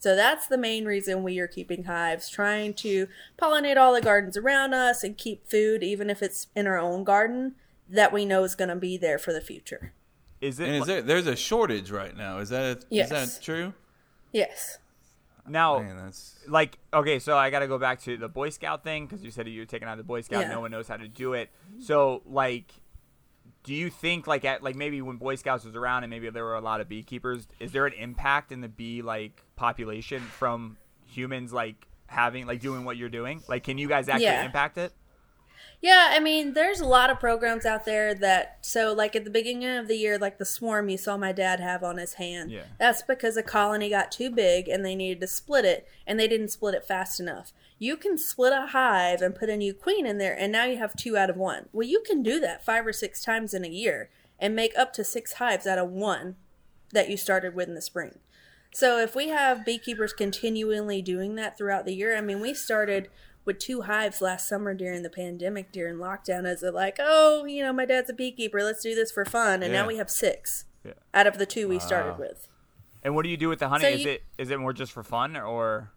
So 0.00 0.16
that's 0.16 0.48
the 0.48 0.58
main 0.58 0.86
reason 0.86 1.22
we 1.22 1.38
are 1.38 1.46
keeping 1.46 1.84
hives, 1.84 2.28
trying 2.28 2.74
to 2.74 3.06
pollinate 3.40 3.76
all 3.76 3.94
the 3.94 4.00
gardens 4.00 4.36
around 4.36 4.74
us 4.74 5.04
and 5.04 5.16
keep 5.16 5.48
food, 5.48 5.84
even 5.84 6.10
if 6.10 6.24
it's 6.24 6.48
in 6.56 6.66
our 6.66 6.78
own 6.78 7.04
garden, 7.04 7.54
that 7.88 8.12
we 8.12 8.24
know 8.24 8.42
is 8.42 8.56
going 8.56 8.70
to 8.70 8.74
be 8.74 8.98
there 8.98 9.18
for 9.20 9.32
the 9.32 9.40
future. 9.40 9.92
Is 10.40 10.58
it 10.58 10.68
and 10.68 10.76
is 10.78 10.86
there 10.86 11.00
there's 11.00 11.28
a 11.28 11.36
shortage 11.36 11.92
right 11.92 12.16
now? 12.16 12.38
Is 12.38 12.48
that 12.48 12.78
is 12.78 12.86
Yes. 12.90 13.12
is 13.12 13.36
that 13.36 13.42
true? 13.42 13.72
Yes. 14.32 14.78
Now? 15.48 15.78
Man, 15.78 15.96
that's 15.96 16.34
like 16.48 16.78
okay 16.94 17.18
so 17.18 17.36
i 17.36 17.50
gotta 17.50 17.66
go 17.66 17.78
back 17.78 18.00
to 18.02 18.16
the 18.16 18.28
boy 18.28 18.50
scout 18.50 18.84
thing 18.84 19.06
because 19.06 19.22
you 19.24 19.30
said 19.30 19.48
you 19.48 19.60
were 19.60 19.66
taking 19.66 19.88
out 19.88 19.96
the 19.96 20.04
boy 20.04 20.20
scout 20.20 20.42
Yeah. 20.42 20.52
no 20.52 20.60
one 20.60 20.70
knows 20.70 20.86
how 20.88 20.96
to 20.96 21.08
do 21.08 21.32
it 21.32 21.50
so 21.80 22.22
like 22.26 22.72
do 23.64 23.74
you 23.74 23.90
think 23.90 24.26
like 24.28 24.44
at 24.44 24.62
like 24.62 24.76
maybe 24.76 25.02
when 25.02 25.16
boy 25.16 25.34
scouts 25.34 25.64
was 25.64 25.74
around 25.74 26.04
and 26.04 26.10
maybe 26.10 26.30
there 26.30 26.44
were 26.44 26.54
a 26.54 26.60
lot 26.60 26.80
of 26.80 26.88
beekeepers 26.88 27.48
is 27.58 27.72
there 27.72 27.84
an 27.86 27.92
impact 27.94 28.52
in 28.52 28.60
the 28.60 28.68
bee 28.68 29.02
like 29.02 29.42
population 29.56 30.20
from 30.20 30.76
humans 31.04 31.52
like 31.52 31.86
having 32.06 32.46
like 32.46 32.60
doing 32.60 32.84
what 32.84 32.96
you're 32.96 33.08
doing 33.08 33.42
like 33.48 33.64
can 33.64 33.76
you 33.78 33.88
guys 33.88 34.08
actually 34.08 34.24
Yeah. 34.24 34.44
impact 34.44 34.78
it 34.78 34.92
Yeah, 35.82 36.08
I 36.10 36.20
mean, 36.20 36.54
there's 36.54 36.80
a 36.80 36.86
lot 36.86 37.10
of 37.10 37.20
programs 37.20 37.66
out 37.66 37.84
there 37.84 38.14
that, 38.14 38.58
so 38.62 38.92
like 38.92 39.14
at 39.14 39.24
the 39.24 39.30
beginning 39.30 39.76
of 39.76 39.88
the 39.88 39.96
year, 39.96 40.18
like 40.18 40.38
the 40.38 40.44
swarm 40.44 40.88
you 40.88 40.96
saw 40.96 41.16
my 41.16 41.32
dad 41.32 41.60
have 41.60 41.84
on 41.84 41.98
his 41.98 42.14
hand. 42.14 42.50
Yeah. 42.50 42.64
That's 42.78 43.02
because 43.02 43.36
a 43.36 43.42
colony 43.42 43.90
got 43.90 44.10
too 44.10 44.30
big 44.30 44.68
and 44.68 44.84
they 44.84 44.94
needed 44.94 45.20
to 45.20 45.26
split 45.26 45.64
it, 45.64 45.86
and 46.06 46.18
they 46.18 46.28
didn't 46.28 46.48
split 46.48 46.74
it 46.74 46.84
fast 46.84 47.20
enough. 47.20 47.52
You 47.78 47.96
can 47.96 48.16
split 48.16 48.52
a 48.52 48.68
hive 48.68 49.20
and 49.20 49.34
put 49.34 49.50
a 49.50 49.56
new 49.56 49.74
queen 49.74 50.06
in 50.06 50.18
there, 50.18 50.34
and 50.38 50.50
now 50.50 50.64
you 50.64 50.78
have 50.78 50.96
two 50.96 51.16
out 51.16 51.30
of 51.30 51.36
one. 51.36 51.68
Well, 51.72 51.86
you 51.86 52.02
can 52.06 52.22
do 52.22 52.40
that 52.40 52.64
five 52.64 52.86
or 52.86 52.92
six 52.92 53.22
times 53.22 53.52
in 53.52 53.64
a 53.64 53.68
year 53.68 54.08
and 54.38 54.56
make 54.56 54.76
up 54.78 54.92
to 54.94 55.04
six 55.04 55.34
hives 55.34 55.66
out 55.66 55.78
of 55.78 55.90
one 55.90 56.36
that 56.92 57.10
you 57.10 57.16
started 57.16 57.54
with 57.54 57.68
in 57.68 57.74
the 57.74 57.82
spring. 57.82 58.18
So 58.72 58.98
if 58.98 59.14
we 59.14 59.28
have 59.28 59.64
beekeepers 59.64 60.12
continually 60.12 61.00
doing 61.00 61.34
that 61.36 61.56
throughout 61.56 61.86
the 61.86 61.94
year, 61.94 62.16
I 62.16 62.20
mean, 62.20 62.40
we 62.40 62.52
started 62.52 63.08
with 63.46 63.58
two 63.58 63.82
hives 63.82 64.20
last 64.20 64.46
summer 64.48 64.74
during 64.74 65.02
the 65.02 65.08
pandemic, 65.10 65.72
during 65.72 65.96
lockdown, 65.96 66.44
as 66.44 66.62
a 66.62 66.70
like, 66.70 66.98
oh, 67.00 67.44
you 67.46 67.62
know, 67.62 67.72
my 67.72 67.86
dad's 67.86 68.10
a 68.10 68.12
beekeeper, 68.12 68.62
let's 68.62 68.82
do 68.82 68.94
this 68.94 69.10
for 69.10 69.24
fun, 69.24 69.62
and 69.62 69.72
Yeah. 69.72 69.82
now 69.82 69.86
we 69.88 69.96
have 69.96 70.10
six 70.10 70.64
Yeah. 70.84 70.92
out 71.14 71.26
of 71.26 71.38
the 71.38 71.46
two 71.46 71.66
we 71.68 71.78
started 71.78 72.18
with. 72.18 72.48
and 73.02 73.14
what 73.14 73.22
do 73.22 73.28
you 73.28 73.36
do 73.36 73.48
with 73.48 73.60
the 73.60 73.68
honey 73.68 73.82
So 73.84 73.88
is 73.88 74.04
you- 74.04 74.10
it 74.10 74.22
is 74.36 74.50
it 74.50 74.58
more 74.58 74.72
just 74.72 74.90
for 74.92 75.04
fun 75.04 75.36
or 75.36 75.90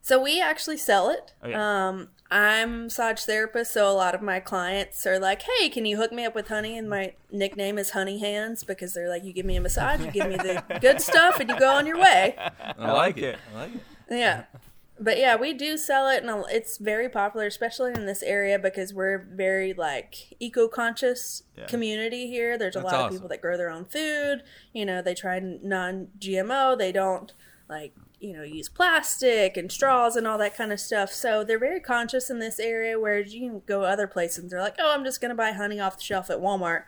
So 0.00 0.22
we 0.22 0.40
actually 0.40 0.76
sell 0.78 1.10
it. 1.10 1.34
Oh, 1.42 1.48
yeah. 1.48 1.88
Um, 1.88 2.08
I'm 2.30 2.84
massage 2.84 3.22
therapist, 3.24 3.72
so 3.72 3.86
a 3.86 3.92
lot 3.92 4.14
of 4.14 4.22
my 4.22 4.38
clients 4.40 5.04
are 5.06 5.18
like, 5.18 5.42
"Hey, 5.42 5.68
can 5.68 5.84
you 5.84 5.96
hook 5.98 6.10
me 6.12 6.24
up 6.24 6.34
with 6.34 6.46
honey?" 6.48 6.78
And 6.78 6.88
my 6.88 7.14
nickname 7.32 7.76
is 7.78 7.90
Honey 7.90 8.18
Hands 8.18 8.62
because 8.64 8.94
they're 8.94 9.08
like, 9.10 9.24
"You 9.24 9.32
give 9.34 9.44
me 9.44 9.56
a 9.56 9.60
massage, 9.60 10.00
you 10.00 10.10
give 10.12 10.28
me 10.28 10.36
the 10.36 10.62
good 10.80 11.02
stuff, 11.02 11.38
and 11.40 11.50
you 11.50 11.58
go 11.58 11.68
on 11.70 11.86
your 11.86 11.98
way." 11.98 12.34
I, 12.78 12.92
like 12.92 13.18
it. 13.18 13.36
I 13.52 13.58
like 13.58 13.74
it. 13.74 13.80
Yeah. 14.08 14.44
But 15.02 15.16
yeah, 15.18 15.34
we 15.36 15.54
do 15.54 15.78
sell 15.78 16.08
it, 16.10 16.22
and 16.22 16.44
it's 16.50 16.76
very 16.76 17.08
popular, 17.08 17.46
especially 17.46 17.92
in 17.94 18.04
this 18.04 18.22
area 18.22 18.58
because 18.58 18.92
we're 18.92 19.26
very 19.32 19.72
like 19.72 20.36
eco-conscious 20.38 21.44
Yeah. 21.56 21.64
community 21.66 22.26
here. 22.28 22.58
There's 22.58 22.76
a 22.76 22.80
That's 22.80 22.92
lot 22.92 22.94
awesome. 22.96 23.06
of 23.06 23.12
people 23.14 23.28
that 23.30 23.40
grow 23.40 23.56
their 23.56 23.70
own 23.70 23.86
food. 23.86 24.42
You 24.74 24.84
know, 24.84 25.00
they 25.00 25.14
try 25.14 25.38
non-GMO. 25.40 26.76
They 26.76 26.92
don't 26.92 27.32
like 27.68 27.94
you 28.18 28.34
know 28.34 28.42
use 28.42 28.68
plastic 28.68 29.56
and 29.56 29.72
straws 29.72 30.14
and 30.16 30.26
all 30.26 30.36
that 30.36 30.54
kind 30.54 30.70
of 30.72 30.78
stuff. 30.80 31.10
So 31.10 31.42
they're 31.44 31.58
very 31.58 31.80
conscious 31.80 32.28
in 32.28 32.38
this 32.38 32.60
area. 32.60 32.98
Where 33.00 33.20
you 33.20 33.40
can 33.48 33.62
go 33.66 33.84
other 33.84 34.06
places, 34.06 34.38
and 34.40 34.50
they're 34.50 34.60
like, 34.60 34.76
"Oh, 34.78 34.92
I'm 34.92 35.04
just 35.04 35.20
gonna 35.22 35.34
buy 35.34 35.52
honey 35.52 35.80
off 35.80 35.96
the 35.96 36.02
shelf 36.04 36.28
at 36.28 36.38
Walmart," 36.40 36.82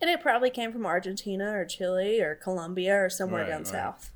and 0.00 0.08
it 0.08 0.22
probably 0.22 0.48
came 0.48 0.72
from 0.72 0.86
Argentina 0.86 1.52
or 1.52 1.66
Chile 1.66 2.20
or 2.22 2.34
Colombia 2.34 2.96
or 3.04 3.10
somewhere 3.10 3.42
Right, 3.42 3.50
down 3.50 3.58
right. 3.64 3.66
south. 3.66 4.10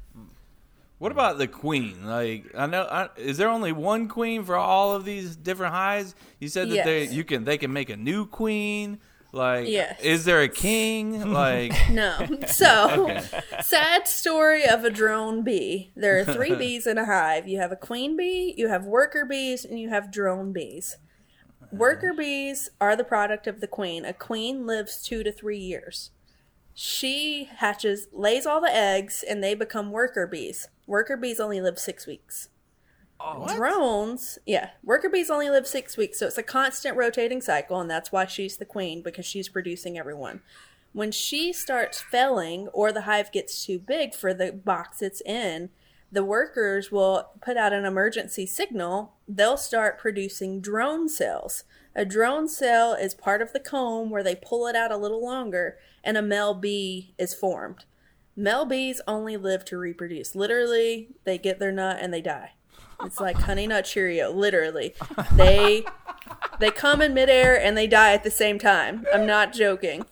What 1.02 1.10
about 1.10 1.36
the 1.36 1.48
queen? 1.48 2.06
Like, 2.06 2.52
I 2.56 2.66
know, 2.66 2.82
I, 2.82 3.08
is 3.16 3.36
there 3.36 3.48
only 3.48 3.72
one 3.72 4.06
queen 4.06 4.44
for 4.44 4.54
all 4.54 4.94
of 4.94 5.04
these 5.04 5.34
different 5.34 5.74
hives? 5.74 6.14
You 6.38 6.46
said 6.46 6.70
that 6.70 6.84
they 6.84 7.08
you 7.08 7.24
can 7.24 7.42
they 7.42 7.58
can 7.58 7.72
make 7.72 7.90
a 7.90 7.96
new 7.96 8.24
queen. 8.24 9.00
Like, 9.32 9.66
Yes. 9.66 10.00
is 10.00 10.24
there 10.24 10.42
a 10.42 10.48
king? 10.48 11.32
Like, 11.32 11.72
No. 11.90 12.14
So, 12.46 13.06
Okay. 13.10 13.20
sad 13.62 14.06
story 14.06 14.64
of 14.64 14.84
a 14.84 14.90
drone 14.90 15.42
bee. 15.42 15.90
There 15.96 16.20
are 16.20 16.24
three 16.24 16.54
bees 16.64 16.86
in 16.86 16.98
a 16.98 17.04
hive. 17.04 17.48
You 17.48 17.58
have 17.58 17.72
a 17.72 17.76
queen 17.76 18.16
bee, 18.16 18.54
you 18.56 18.68
have 18.68 18.84
worker 18.84 19.24
bees, 19.24 19.64
and 19.64 19.80
you 19.80 19.88
have 19.88 20.12
drone 20.12 20.52
bees. 20.52 20.98
Worker 21.72 22.12
bees 22.16 22.70
are 22.80 22.94
the 22.94 23.02
product 23.02 23.48
of 23.48 23.60
the 23.60 23.66
queen. 23.66 24.04
A 24.04 24.12
queen 24.12 24.68
lives 24.68 25.02
two 25.02 25.24
to 25.24 25.32
three 25.32 25.58
years. 25.58 26.12
She 26.74 27.50
hatches, 27.56 28.08
lays 28.12 28.46
all 28.46 28.60
the 28.60 28.74
eggs, 28.74 29.24
and 29.26 29.42
they 29.42 29.54
become 29.54 29.90
worker 29.90 30.26
bees. 30.26 30.68
Worker 30.86 31.16
bees 31.16 31.40
only 31.40 31.60
live 31.60 31.78
six 31.78 32.06
weeks. 32.06 32.48
Oh, 33.20 33.46
Drones, 33.54 34.38
yeah, 34.46 34.70
worker 34.82 35.08
bees 35.08 35.30
only 35.30 35.48
live 35.48 35.66
six 35.66 35.96
weeks, 35.96 36.18
so 36.18 36.26
it's 36.26 36.38
a 36.38 36.42
constant 36.42 36.96
rotating 36.96 37.40
cycle, 37.40 37.80
and 37.80 37.88
that's 37.88 38.10
why 38.10 38.26
she's 38.26 38.56
the 38.56 38.64
queen 38.64 39.00
because 39.00 39.24
she's 39.24 39.48
producing 39.48 39.96
everyone. 39.96 40.40
When 40.92 41.12
she 41.12 41.52
starts 41.52 42.00
felling 42.00 42.68
or 42.68 42.90
the 42.90 43.02
hive 43.02 43.30
gets 43.30 43.64
too 43.64 43.78
big 43.78 44.14
for 44.14 44.34
the 44.34 44.52
box 44.52 45.02
it's 45.02 45.22
in, 45.22 45.70
the 46.10 46.24
workers 46.24 46.90
will 46.90 47.30
put 47.40 47.56
out 47.56 47.72
an 47.72 47.86
emergency 47.86 48.44
signal. 48.44 49.14
They'll 49.26 49.56
start 49.56 49.98
producing 49.98 50.60
drone 50.60 51.08
cells. 51.08 51.64
A 51.94 52.04
drone 52.04 52.48
cell 52.48 52.94
is 52.94 53.14
part 53.14 53.42
of 53.42 53.52
the 53.52 53.60
comb 53.60 54.10
where 54.10 54.22
they 54.22 54.34
pull 54.34 54.66
it 54.66 54.74
out 54.74 54.90
a 54.90 54.96
little 54.96 55.22
longer, 55.22 55.76
and 56.02 56.16
a 56.16 56.22
male 56.22 56.54
bee 56.54 57.14
is 57.18 57.34
formed. 57.34 57.84
Male 58.34 58.64
bees 58.64 59.00
only 59.06 59.36
live 59.36 59.64
to 59.66 59.76
reproduce. 59.76 60.34
Literally, 60.34 61.08
they 61.24 61.36
get 61.36 61.58
their 61.58 61.72
nut 61.72 61.98
and 62.00 62.12
they 62.12 62.22
die. 62.22 62.52
It's 63.04 63.20
like 63.20 63.36
Honey 63.36 63.66
Nut 63.66 63.84
Cheerio, 63.84 64.32
literally. 64.32 64.94
They 65.34 65.84
they 66.60 66.70
come 66.70 67.02
in 67.02 67.12
midair 67.12 67.60
and 67.60 67.76
they 67.76 67.86
die 67.86 68.12
at 68.12 68.22
the 68.22 68.30
same 68.30 68.58
time. 68.58 69.04
I'm 69.12 69.26
not 69.26 69.52
joking. 69.52 70.06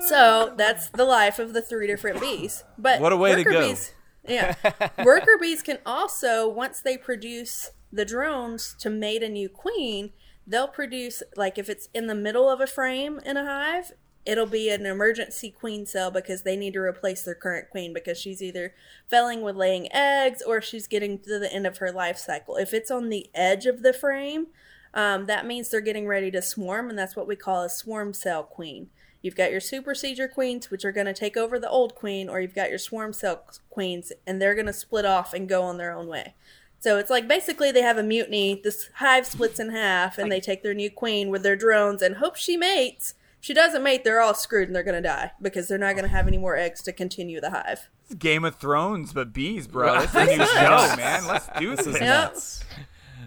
So 0.00 0.54
that's 0.56 0.88
the 0.88 1.04
life 1.04 1.38
of 1.38 1.52
the 1.52 1.60
three 1.60 1.86
different 1.86 2.20
bees. 2.20 2.64
But 2.78 3.00
What 3.00 3.12
a 3.12 3.16
way 3.16 3.34
to 3.34 3.44
go. 3.44 3.68
Bees, 3.68 3.92
yeah, 4.26 4.54
worker 5.04 5.36
bees 5.40 5.62
can 5.62 5.78
also 5.84 6.48
once 6.48 6.80
they 6.80 6.96
produce 6.96 7.72
the 7.92 8.04
drones 8.04 8.74
to 8.78 8.88
mate 8.88 9.22
a 9.22 9.28
new 9.28 9.48
queen, 9.48 10.12
they'll 10.50 10.68
produce 10.68 11.22
like 11.36 11.56
if 11.56 11.68
it's 11.68 11.88
in 11.94 12.08
the 12.08 12.14
middle 12.14 12.50
of 12.50 12.60
a 12.60 12.66
frame 12.66 13.20
in 13.24 13.36
a 13.36 13.44
hive, 13.44 13.92
it'll 14.26 14.46
be 14.46 14.68
an 14.68 14.84
emergency 14.84 15.50
queen 15.50 15.86
cell 15.86 16.10
because 16.10 16.42
they 16.42 16.56
need 16.56 16.74
to 16.74 16.80
replace 16.80 17.22
their 17.22 17.34
current 17.34 17.70
queen 17.70 17.94
because 17.94 18.18
she's 18.18 18.42
either 18.42 18.74
failing 19.08 19.40
with 19.40 19.56
laying 19.56 19.90
eggs 19.92 20.42
or 20.42 20.60
she's 20.60 20.86
getting 20.86 21.18
to 21.20 21.38
the 21.38 21.52
end 21.52 21.66
of 21.66 21.78
her 21.78 21.92
life 21.92 22.18
cycle. 22.18 22.56
If 22.56 22.74
it's 22.74 22.90
on 22.90 23.08
the 23.08 23.30
edge 23.34 23.64
of 23.66 23.82
the 23.82 23.92
frame, 23.92 24.48
um, 24.92 25.26
that 25.26 25.46
means 25.46 25.70
they're 25.70 25.80
getting 25.80 26.08
ready 26.08 26.30
to 26.32 26.42
swarm, 26.42 26.90
and 26.90 26.98
that's 26.98 27.14
what 27.14 27.28
we 27.28 27.36
call 27.36 27.62
a 27.62 27.70
swarm 27.70 28.12
cell 28.12 28.42
queen. 28.42 28.90
You've 29.22 29.36
got 29.36 29.52
your 29.52 29.60
supersedure 29.60 30.28
queens, 30.28 30.70
which 30.70 30.84
are 30.84 30.92
going 30.92 31.06
to 31.06 31.12
take 31.12 31.36
over 31.36 31.58
the 31.58 31.68
old 31.68 31.94
queen, 31.94 32.28
or 32.28 32.40
you've 32.40 32.54
got 32.54 32.70
your 32.70 32.78
swarm 32.78 33.12
cell 33.12 33.44
queens, 33.68 34.12
and 34.26 34.40
they're 34.40 34.54
going 34.54 34.66
to 34.66 34.72
split 34.72 35.04
off 35.04 35.32
and 35.32 35.48
go 35.48 35.62
on 35.62 35.76
their 35.76 35.92
own 35.92 36.08
way. 36.08 36.34
So 36.80 36.96
it's 36.96 37.10
like 37.10 37.28
basically 37.28 37.70
they 37.70 37.82
have 37.82 37.98
a 37.98 38.02
mutiny. 38.02 38.60
This 38.62 38.88
hive 38.96 39.26
splits 39.26 39.60
in 39.60 39.70
half, 39.70 40.16
and 40.18 40.32
they 40.32 40.40
take 40.40 40.62
their 40.62 40.74
new 40.74 40.90
queen 40.90 41.28
with 41.28 41.42
their 41.42 41.56
drones 41.56 42.00
and 42.02 42.16
hope 42.16 42.36
she 42.36 42.56
mates. 42.56 43.14
If 43.38 43.44
she 43.46 43.54
doesn't 43.54 43.82
mate, 43.82 44.02
they're 44.02 44.20
all 44.20 44.34
screwed 44.34 44.68
and 44.68 44.74
they're 44.74 44.82
going 44.82 45.00
to 45.02 45.06
die 45.08 45.32
because 45.40 45.68
they're 45.68 45.78
not 45.78 45.92
going 45.94 46.04
to 46.04 46.10
have 46.10 46.26
any 46.26 46.38
more 46.38 46.56
eggs 46.56 46.82
to 46.82 46.92
continue 46.92 47.40
the 47.40 47.50
hive. 47.50 47.88
It's 48.06 48.14
Game 48.14 48.44
of 48.44 48.56
Thrones, 48.56 49.12
but 49.12 49.32
bees, 49.32 49.66
bro. 49.66 49.94
Right. 49.94 50.04
It's 50.04 50.14
a 50.14 50.24
new 50.24 50.44
show, 50.46 50.96
man. 50.96 51.26
Let's 51.26 51.48
do 51.58 51.76
This 51.76 51.86
is 51.86 51.92
this. 51.94 52.02
Yeah. 52.02 52.06
nuts. 52.08 52.64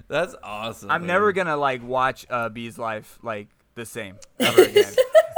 That's 0.07 0.35
awesome. 0.43 0.91
I'm 0.91 1.01
man. 1.01 1.07
never 1.07 1.31
gonna 1.31 1.57
like 1.57 1.83
watch 1.83 2.25
uh, 2.29 2.49
Bee's 2.49 2.77
life 2.77 3.17
like 3.23 3.47
the 3.75 3.85
same 3.85 4.17
ever 4.39 4.63
again. 4.63 4.93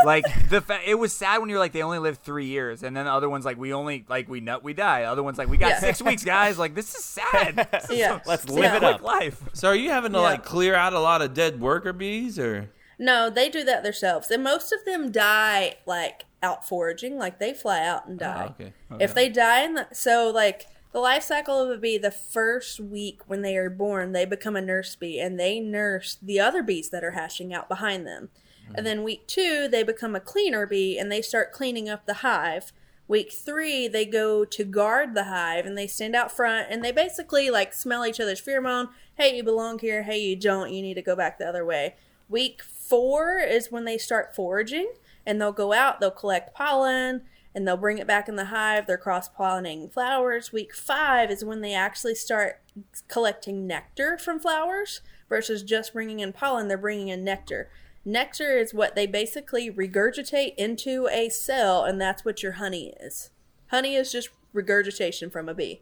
Like 0.05 0.23
the 0.49 0.61
fa- 0.61 0.79
it 0.85 0.95
was 0.95 1.11
sad 1.13 1.39
when 1.39 1.49
you're 1.49 1.59
like 1.59 1.71
they 1.73 1.81
only 1.81 1.99
lived 1.99 2.21
three 2.23 2.45
years, 2.45 2.83
and 2.83 2.95
then 2.95 3.05
the 3.05 3.11
other 3.11 3.29
ones 3.29 3.43
like 3.45 3.57
we 3.57 3.73
only 3.73 4.05
like 4.07 4.29
we 4.29 4.39
nut 4.39 4.63
we 4.63 4.73
die. 4.73 5.01
The 5.01 5.07
Other 5.07 5.23
ones 5.23 5.37
like 5.37 5.49
we 5.49 5.57
got 5.57 5.69
Yeah. 5.69 5.79
six 5.79 6.01
weeks, 6.01 6.23
guys. 6.23 6.57
Like 6.57 6.75
this 6.75 6.95
is 6.95 7.03
sad. 7.03 7.67
This 7.71 7.89
is 7.89 7.97
Yeah. 7.97 8.19
a 8.25 8.29
Let's 8.29 8.45
Yeah. 8.47 8.53
live 8.53 8.73
it 8.75 8.83
up. 8.83 9.01
life. 9.01 9.41
So 9.53 9.69
are 9.69 9.75
you 9.75 9.89
having 9.89 10.11
to 10.13 10.19
Yeah. 10.19 10.23
like 10.23 10.45
clear 10.45 10.75
out 10.75 10.93
a 10.93 10.99
lot 10.99 11.21
of 11.21 11.33
dead 11.33 11.59
worker 11.59 11.91
bees 11.93 12.37
or? 12.39 12.69
No, 12.97 13.29
they 13.29 13.49
do 13.49 13.63
that 13.65 13.83
themselves. 13.83 14.31
And 14.31 14.43
most 14.43 14.71
of 14.71 14.85
them 14.85 15.11
die 15.11 15.75
like 15.85 16.23
out 16.41 16.67
foraging, 16.67 17.17
like 17.17 17.39
they 17.39 17.53
fly 17.53 17.85
out 17.85 18.07
and 18.07 18.21
oh, 18.21 18.25
die. 18.25 18.45
Oh, 18.59 18.63
okay. 18.63 18.73
If 19.03 19.13
they 19.13 19.27
die 19.29 19.63
in 19.63 19.73
the 19.73 19.87
so 19.91 20.29
like 20.33 20.67
the 20.93 20.99
life 21.01 21.23
cycle 21.23 21.59
of 21.61 21.69
a 21.69 21.77
bee, 21.77 21.97
the 21.97 22.09
first 22.11 22.79
week 22.79 23.19
when 23.27 23.41
they 23.41 23.57
are 23.57 23.69
born, 23.69 24.13
they 24.13 24.23
become 24.23 24.55
a 24.55 24.61
nurse 24.61 24.95
bee 24.95 25.19
and 25.19 25.37
they 25.37 25.59
nurse 25.59 26.17
the 26.21 26.39
other 26.39 26.63
bees 26.63 26.89
that 26.91 27.03
are 27.03 27.11
hatching 27.11 27.53
out 27.53 27.67
behind 27.67 28.07
them. 28.07 28.29
And 28.73 28.85
then 28.85 29.03
week 29.03 29.27
two, 29.27 29.67
they 29.67 29.83
become 29.83 30.15
a 30.15 30.19
cleaner 30.19 30.65
bee 30.65 30.97
and 30.97 31.11
they 31.11 31.21
start 31.21 31.51
cleaning 31.51 31.87
up 31.87 32.05
the 32.05 32.15
hive. 32.15 32.71
Week 33.07 33.31
three, 33.31 33.87
they 33.87 34.05
go 34.05 34.45
to 34.45 34.63
guard 34.63 35.13
the 35.13 35.25
hive 35.25 35.65
and 35.65 35.77
they 35.77 35.85
stand 35.85 36.15
out 36.15 36.31
front 36.31 36.67
and 36.71 36.83
they 36.83 36.91
basically 36.91 37.51
like 37.51 37.73
smell 37.73 38.05
each 38.05 38.19
other's 38.19 38.41
pheromone. 38.41 38.89
Hey, 39.15 39.37
you 39.37 39.43
belong 39.43 39.77
here. 39.79 40.03
Hey, 40.03 40.17
you 40.17 40.35
don't. 40.35 40.73
You 40.73 40.81
need 40.81 40.95
to 40.95 41.03
go 41.03 41.15
back 41.15 41.37
the 41.37 41.47
other 41.47 41.63
way. 41.63 41.95
Week 42.27 42.63
four 42.63 43.37
is 43.37 43.71
when 43.71 43.85
they 43.85 43.99
start 43.99 44.35
foraging 44.35 44.91
and 45.25 45.39
they'll 45.39 45.51
go 45.51 45.71
out, 45.71 45.99
they'll 45.99 46.09
collect 46.09 46.55
pollen 46.55 47.21
and 47.53 47.67
they'll 47.67 47.77
bring 47.77 47.99
it 47.99 48.07
back 48.07 48.27
in 48.27 48.35
the 48.35 48.45
hive. 48.45 48.87
They're 48.87 48.97
cross 48.97 49.29
pollinating 49.29 49.91
flowers. 49.91 50.51
Week 50.51 50.73
five 50.73 51.31
is 51.31 51.45
when 51.45 51.61
they 51.61 51.73
actually 51.73 52.15
start 52.15 52.61
collecting 53.07 53.65
nectar 53.65 54.17
from 54.17 54.39
flowers 54.39 55.01
versus 55.29 55.63
just 55.63 55.93
bringing 55.93 56.19
in 56.19 56.33
pollen, 56.33 56.67
they're 56.67 56.77
bringing 56.77 57.07
in 57.07 57.23
nectar. 57.23 57.69
Nectar 58.05 58.57
is 58.57 58.73
what 58.73 58.95
they 58.95 59.07
basically 59.07 59.71
regurgitate 59.71 60.53
into 60.55 61.07
a 61.11 61.29
cell, 61.29 61.83
and 61.83 61.99
that's 61.99 62.23
what 62.23 62.43
your 62.43 62.53
honey 62.53 62.93
is. 62.99 63.31
Honey 63.71 63.95
is 63.95 64.11
just 64.11 64.29
regurgitation 64.53 65.31
from 65.31 65.49
a 65.49 65.55
bee. 65.55 65.81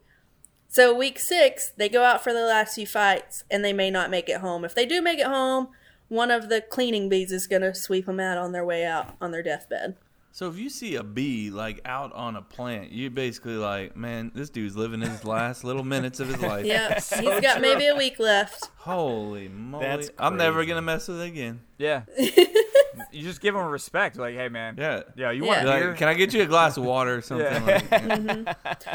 So, 0.69 0.95
week 0.95 1.19
six, 1.19 1.71
they 1.75 1.89
go 1.89 2.03
out 2.03 2.23
for 2.23 2.33
the 2.33 2.45
last 2.45 2.75
few 2.75 2.87
fights 2.87 3.43
and 3.51 3.63
they 3.63 3.73
may 3.73 3.91
not 3.91 4.09
make 4.09 4.27
it 4.29 4.39
home. 4.39 4.65
If 4.65 4.73
they 4.73 4.85
do 4.85 5.01
make 5.01 5.19
it 5.19 5.27
home, 5.27 5.67
one 6.07 6.31
of 6.31 6.49
the 6.49 6.61
cleaning 6.61 7.09
bees 7.09 7.31
is 7.31 7.45
going 7.45 7.61
to 7.61 7.75
sweep 7.75 8.07
them 8.07 8.19
out 8.19 8.37
on 8.37 8.53
their 8.53 8.65
way 8.65 8.85
out 8.85 9.15
on 9.21 9.31
their 9.31 9.43
deathbed. 9.43 9.95
So 10.35 10.49
if 10.49 10.57
you 10.57 10.71
see 10.71 10.95
a 10.95 11.03
bee 11.03 11.51
like 11.51 11.79
out 11.85 12.11
on 12.13 12.35
a 12.35 12.41
plant, 12.41 12.91
you're 12.91 13.11
basically 13.11 13.55
like, 13.55 13.95
man, 13.95 14.31
this 14.33 14.49
dude's 14.49 14.75
living 14.75 15.01
his 15.01 15.23
last 15.23 15.63
little 15.63 15.83
minutes 15.83 16.19
of 16.19 16.27
his 16.27 16.41
life. 16.41 16.65
Yeah, 16.65 16.95
he's 16.95 17.39
got 17.39 17.61
maybe 17.61 17.85
a 17.85 17.95
week 17.95 18.17
left. 18.17 18.67
Holy 18.77 19.47
moly! 19.47 19.85
That's 19.85 20.09
I'm 20.17 20.35
never 20.35 20.65
gonna 20.65 20.81
mess 20.81 21.07
with 21.07 21.21
it 21.21 21.27
again. 21.27 21.61
Yeah. 21.77 22.01
you 23.11 23.23
just 23.23 23.41
give 23.41 23.53
them 23.55 23.65
respect. 23.67 24.17
Like, 24.17 24.35
hey, 24.35 24.49
man. 24.49 24.75
Yeah. 24.77 25.03
Yeah. 25.15 25.31
You 25.31 25.45
Yeah. 25.45 25.65
want 25.65 25.87
Like, 25.87 25.97
can 25.97 26.07
I 26.07 26.13
get 26.13 26.33
you 26.33 26.41
a 26.41 26.45
glass 26.45 26.77
of 26.77 26.83
water 26.83 27.15
or 27.15 27.21
something? 27.21 27.45
Yeah. 27.67 27.81
Like, 27.89 27.91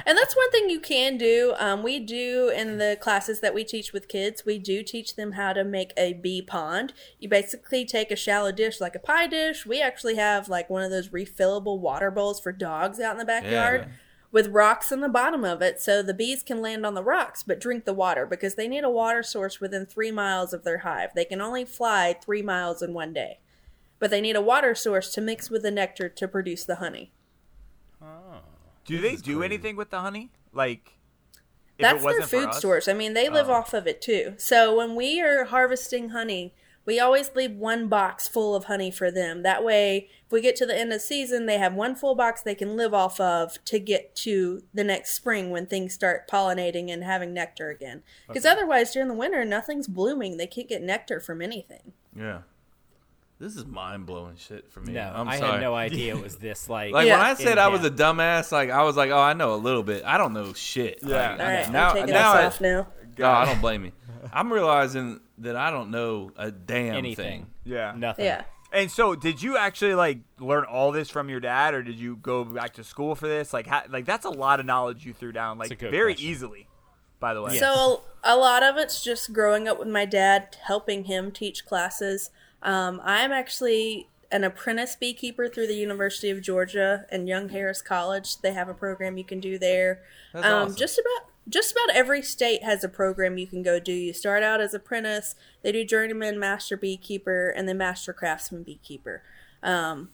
And 0.07 0.19
that's 0.19 0.37
one 0.37 0.51
thing 0.51 0.71
you 0.71 0.81
can 0.81 1.17
do. 1.19 1.55
Um, 1.59 1.83
we 1.83 1.99
do 2.01 2.49
in 2.55 2.79
the 2.79 2.97
classes 3.01 3.41
that 3.41 3.55
we 3.55 3.65
teach 3.65 3.93
with 3.93 4.09
kids, 4.09 4.45
we 4.45 4.59
do 4.59 4.83
teach 4.83 5.17
them 5.17 5.33
how 5.33 5.53
to 5.53 5.65
make 5.65 5.93
a 5.97 6.15
bee 6.15 6.43
pond. 6.43 6.93
You 7.19 7.29
basically 7.29 7.85
take 7.85 8.11
a 8.11 8.17
shallow 8.17 8.53
dish 8.53 8.81
like 8.81 8.95
a 8.95 8.99
pie 9.01 9.27
dish. 9.27 9.67
We 9.67 9.81
actually 9.81 10.17
have 10.17 10.49
like 10.49 10.69
one 10.71 10.83
of 10.83 10.91
those 10.91 11.09
refillable 11.09 11.79
water 11.79 12.11
bowls 12.11 12.41
for 12.41 12.53
dogs 12.53 13.01
out 13.01 13.13
in 13.13 13.19
the 13.19 13.25
backyard. 13.25 13.83
Yeah. 13.87 13.93
With 14.31 14.49
rocks 14.49 14.93
in 14.93 15.01
the 15.01 15.09
bottom 15.09 15.43
of 15.43 15.63
it, 15.63 15.81
so 15.81 16.03
the 16.03 16.13
bees 16.13 16.43
can 16.43 16.61
land 16.61 16.85
on 16.85 16.93
the 16.93 17.03
rocks 17.03 17.43
but 17.43 17.59
drink 17.59 17.87
the 17.87 17.95
water 17.95 18.27
because 18.27 18.57
they 18.57 18.69
need 18.69 18.85
a 18.85 18.91
water 18.91 19.23
source 19.23 19.59
within 19.59 19.87
three 19.87 20.11
miles 20.13 20.53
of 20.53 20.65
their 20.65 20.79
hive. 20.81 21.15
They 21.15 21.25
can 21.25 21.41
only 21.41 21.65
fly 21.65 22.15
three 22.23 22.43
miles 22.43 22.83
in 22.83 22.93
one 22.93 23.15
day, 23.15 23.39
but 23.99 24.11
they 24.11 24.21
need 24.21 24.37
a 24.37 24.41
water 24.41 24.75
source 24.75 25.13
to 25.15 25.21
mix 25.21 25.51
with 25.51 25.63
the 25.63 25.71
nectar 25.71 26.09
to 26.09 26.29
produce 26.29 26.65
the 26.65 26.77
honey. 26.77 27.13
do 28.85 29.01
they 29.01 29.17
do 29.17 29.43
anything 29.43 29.77
with 29.77 29.91
the 29.91 30.01
honey? 30.01 30.31
Like, 30.53 30.93
if 31.79 31.83
That's 31.83 32.03
it 32.03 32.07
their 32.07 32.21
wasn't 32.21 32.25
for 32.31 32.53
food 32.53 32.55
source. 32.55 32.89
I 32.89 32.93
mean, 32.95 33.15
they 33.15 33.29
oh. 33.29 33.33
live 33.33 33.49
Oh. 33.51 33.55
off 33.55 33.75
of 33.75 33.87
it 33.87 34.01
too. 34.01 34.35
So 34.39 34.75
when 34.77 34.95
we 34.97 35.21
are 35.21 35.45
harvesting 35.45 36.09
honey, 36.11 36.55
we 36.87 36.99
always 36.99 37.35
leave 37.35 37.53
one 37.53 37.89
box 37.89 38.27
full 38.27 38.55
of 38.57 38.65
honey 38.65 38.91
for 38.91 39.11
them. 39.11 39.43
That 39.43 39.63
way, 39.63 40.09
if 40.25 40.33
we 40.33 40.41
get 40.41 40.57
to 40.57 40.65
the 40.67 40.75
end 40.77 40.91
of 40.91 41.03
season, 41.03 41.45
they 41.45 41.59
have 41.59 41.75
one 41.75 41.95
full 41.95 42.15
box 42.15 42.41
they 42.43 42.55
can 42.55 42.77
live 42.79 42.95
off 42.95 43.21
of 43.21 43.63
to 43.67 43.79
get 43.79 44.17
to 44.17 44.63
the 44.73 44.85
next 44.85 45.13
spring 45.13 45.51
when 45.51 45.67
things 45.67 45.93
start 45.93 46.27
pollinating 46.31 46.91
and 46.91 47.05
having 47.05 47.35
nectar 47.35 47.69
again. 47.69 48.03
Because 48.27 48.47
otherwise, 48.47 48.91
during 48.95 49.09
the 49.09 49.15
winter, 49.15 49.45
nothing's 49.45 49.87
blooming. 49.87 50.39
They 50.39 50.47
can't 50.47 50.69
get 50.69 50.81
nectar 50.83 51.21
from 51.21 51.43
anything. 51.43 51.93
yeah. 52.17 52.41
This 53.38 53.55
is 53.55 53.64
mind 53.66 54.05
blowing 54.05 54.37
shit 54.37 54.70
for 54.72 54.81
me. 54.81 54.94
No, 54.94 55.12
I'm 55.14 55.29
I 55.29 55.38
sorry. 55.38 55.53
had 55.53 55.61
no 55.61 55.74
idea 55.74 56.16
it 56.16 56.22
was 56.22 56.37
this 56.37 56.68
like. 56.68 56.92
Like 56.92 57.07
Yeah. 57.07 57.18
when 57.18 57.27
I 57.27 57.35
said 57.35 57.57
I 57.59 57.68
was 57.68 57.85
a 57.85 57.90
dumbass, 57.90 58.51
like 58.51 58.70
I 58.70 58.83
was 58.83 58.96
like, 58.96 59.11
oh, 59.11 59.18
I 59.20 59.33
know 59.33 59.55
a 59.55 59.57
little 59.57 59.83
bit. 59.85 60.05
I 60.05 60.18
don't 60.18 60.33
know 60.33 60.53
shit. 60.55 60.98
Yeah. 61.03 61.31
Like, 61.31 61.40
All 61.40 61.46
right, 61.46 61.70
now, 61.70 61.88
I'm 61.90 61.94
taking 61.96 62.14
now 62.14 62.33
us 62.33 62.37
I, 62.37 62.46
off 62.46 62.61
now. 62.61 62.87
no, 63.18 63.31
I 63.31 63.44
don't 63.44 63.61
blame 63.61 63.85
you. 63.85 63.92
I'm 64.33 64.53
realizing 64.53 65.20
that 65.38 65.55
I 65.55 65.70
don't 65.70 65.90
know 65.90 66.33
a 66.37 66.51
damn 66.51 66.96
anything. 66.96 67.42
thing. 67.42 67.46
Yeah. 67.64 67.94
Nothing. 67.96 68.24
Yeah. 68.24 68.42
And 68.72 68.90
so, 68.90 69.14
did 69.14 69.40
you 69.40 69.57
actually 69.57 69.94
like 69.94 70.18
learn 70.40 70.64
all 70.64 70.90
this 70.92 71.09
from 71.09 71.31
your 71.31 71.40
dad, 71.40 71.72
or 71.74 71.83
did 71.83 71.94
you 71.96 72.16
go 72.16 72.44
back 72.44 72.74
to 72.74 72.85
school 72.85 73.14
for 73.14 73.27
this? 73.29 73.53
Like, 73.55 73.66
how, 73.66 73.83
like 73.88 74.05
that's 74.05 74.27
a 74.27 74.31
lot 74.31 74.61
of 74.61 74.66
knowledge 74.66 75.07
you 75.07 75.14
threw 75.14 75.33
down, 75.33 75.57
like 75.59 75.79
very 75.79 76.12
question. 76.14 76.29
easily. 76.29 76.68
By 77.20 77.35
the 77.35 77.42
way, 77.42 77.53
Yes. 77.55 77.61
So 77.61 78.03
a 78.22 78.37
lot 78.37 78.62
of 78.62 78.77
it's 78.77 79.03
just 79.03 79.33
growing 79.33 79.66
up 79.68 79.79
with 79.79 79.88
my 79.88 80.05
dad, 80.05 80.57
helping 80.66 81.05
him 81.05 81.31
teach 81.33 81.64
classes. 81.64 82.31
Um, 82.62 83.01
I'm 83.05 83.33
actually 83.33 84.09
an 84.31 84.44
apprentice 84.44 84.94
beekeeper 84.97 85.49
through 85.49 85.66
the 85.66 85.77
University 85.77 86.31
of 86.31 86.42
Georgia 86.42 87.07
and 87.11 87.29
Young 87.29 87.49
Harris 87.49 87.81
College. 87.81 88.40
They 88.40 88.53
have 88.53 88.68
a 88.68 88.75
program 88.75 89.16
you 89.16 89.25
can 89.25 89.40
do 89.40 89.59
there. 89.59 90.03
That's 90.33 90.47
um, 90.47 90.53
awesome. 90.53 90.77
Just 90.77 90.99
about 90.99 91.31
just 91.49 91.73
about 91.73 91.97
every 91.97 92.21
state 92.21 92.62
has 92.62 92.85
a 92.85 92.90
program 92.90 93.38
you 93.38 93.47
can 93.47 93.62
go 93.62 93.81
do. 93.81 93.92
You 93.92 94.12
start 94.12 94.42
out 94.42 94.61
as 94.61 94.75
apprentice, 94.75 95.35
they 95.62 95.73
do 95.73 95.83
journeyman, 95.83 96.38
master 96.38 96.77
beekeeper, 96.77 97.49
and 97.49 97.66
then 97.66 97.79
master 97.79 98.12
craftsman 98.12 98.64
beekeeper. 98.64 99.23
Um, 99.62 100.11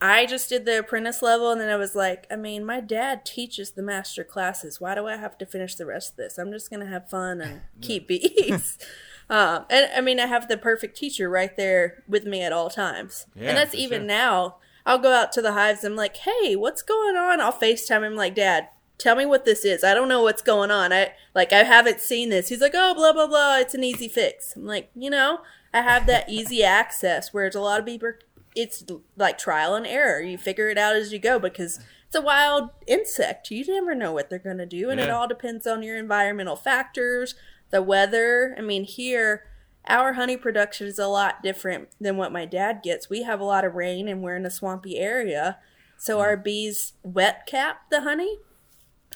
I 0.00 0.24
just 0.24 0.48
did 0.48 0.64
the 0.64 0.78
apprentice 0.78 1.20
level, 1.20 1.50
and 1.50 1.60
then 1.60 1.68
I 1.68 1.76
was 1.76 1.94
like, 1.94 2.26
I 2.30 2.36
mean, 2.36 2.64
my 2.64 2.80
dad 2.80 3.26
teaches 3.26 3.72
the 3.72 3.82
master 3.82 4.24
classes. 4.24 4.80
Why 4.80 4.94
do 4.94 5.06
I 5.06 5.16
have 5.16 5.36
to 5.38 5.46
finish 5.46 5.74
the 5.74 5.84
rest 5.84 6.12
of 6.12 6.16
this? 6.16 6.38
I'm 6.38 6.50
just 6.50 6.70
gonna 6.70 6.86
have 6.86 7.10
fun 7.10 7.42
and 7.42 7.60
keep 7.82 8.08
bees. 8.08 8.78
um, 9.30 9.64
and 9.70 9.90
I 9.96 10.00
mean, 10.02 10.20
I 10.20 10.26
have 10.26 10.48
the 10.48 10.58
perfect 10.58 10.96
teacher 10.96 11.30
right 11.30 11.56
there 11.56 12.02
with 12.06 12.24
me 12.24 12.42
at 12.42 12.52
all 12.52 12.68
times, 12.68 13.26
Yeah, 13.34 13.48
and 13.50 13.56
that's 13.56 13.74
even 13.74 14.00
sure. 14.02 14.06
now. 14.08 14.56
I'll 14.86 14.98
go 14.98 15.12
out 15.12 15.30
to 15.32 15.42
the 15.42 15.52
hives. 15.52 15.84
I'm 15.84 15.94
like, 15.94 16.16
hey, 16.16 16.56
what's 16.56 16.82
going 16.82 17.14
on? 17.14 17.38
I'll 17.40 17.52
Facetime 17.52 18.04
him 18.04 18.16
like, 18.16 18.34
Dad, 18.34 18.68
tell 18.96 19.14
me 19.14 19.26
what 19.26 19.44
this 19.44 19.64
is. 19.64 19.84
I 19.84 19.92
don't 19.94 20.08
know 20.08 20.22
what's 20.22 20.40
going 20.42 20.70
on. 20.70 20.90
I 20.92 21.12
like 21.34 21.52
I 21.52 21.64
haven't 21.64 22.00
seen 22.00 22.30
this. 22.30 22.48
He's 22.48 22.62
like, 22.62 22.72
oh, 22.74 22.94
blah 22.94 23.12
blah 23.12 23.26
blah. 23.26 23.58
It's 23.58 23.74
an 23.74 23.84
easy 23.84 24.08
fix. 24.08 24.56
I'm 24.56 24.64
like, 24.66 24.90
you 24.96 25.10
know, 25.10 25.40
I 25.72 25.82
have 25.82 26.06
that 26.06 26.28
easy 26.30 26.64
access. 26.80 27.32
where 27.32 27.46
it's 27.46 27.54
a 27.54 27.60
lot 27.60 27.78
of 27.78 27.86
people, 27.86 28.12
it's 28.56 28.82
like 29.16 29.36
trial 29.38 29.74
and 29.74 29.86
error. 29.86 30.20
You 30.22 30.38
figure 30.38 30.70
it 30.70 30.78
out 30.78 30.96
as 30.96 31.12
you 31.12 31.18
go 31.18 31.38
because 31.38 31.78
it's 32.06 32.16
a 32.16 32.22
wild 32.22 32.70
insect. 32.86 33.50
You 33.50 33.64
never 33.66 33.94
know 33.94 34.12
what 34.12 34.30
they're 34.30 34.38
going 34.38 34.58
to 34.58 34.66
do, 34.66 34.88
and 34.90 34.98
it 34.98 35.10
all 35.10 35.28
depends 35.28 35.66
on 35.66 35.82
your 35.82 35.96
environmental 35.98 36.56
factors, 36.56 37.34
the 37.70 37.82
weather. 37.82 38.54
I 38.58 38.60
mean, 38.60 38.84
here 38.84 39.44
our 39.86 40.12
honey 40.12 40.36
production 40.36 40.86
is 40.86 40.98
a 40.98 41.06
lot 41.06 41.42
different 41.42 41.88
than 42.00 42.16
what 42.16 42.32
my 42.32 42.44
dad 42.44 42.80
gets. 42.82 43.08
We 43.08 43.22
have 43.22 43.40
a 43.40 43.44
lot 43.44 43.64
of 43.64 43.74
rain, 43.74 44.08
and 44.08 44.22
we're 44.22 44.36
in 44.36 44.46
a 44.46 44.50
swampy 44.50 44.98
area, 44.98 45.58
so 45.96 46.18
mm. 46.18 46.20
our 46.20 46.36
bees 46.36 46.92
wet 47.02 47.46
cap 47.46 47.90
the 47.90 48.02
honey. 48.02 48.38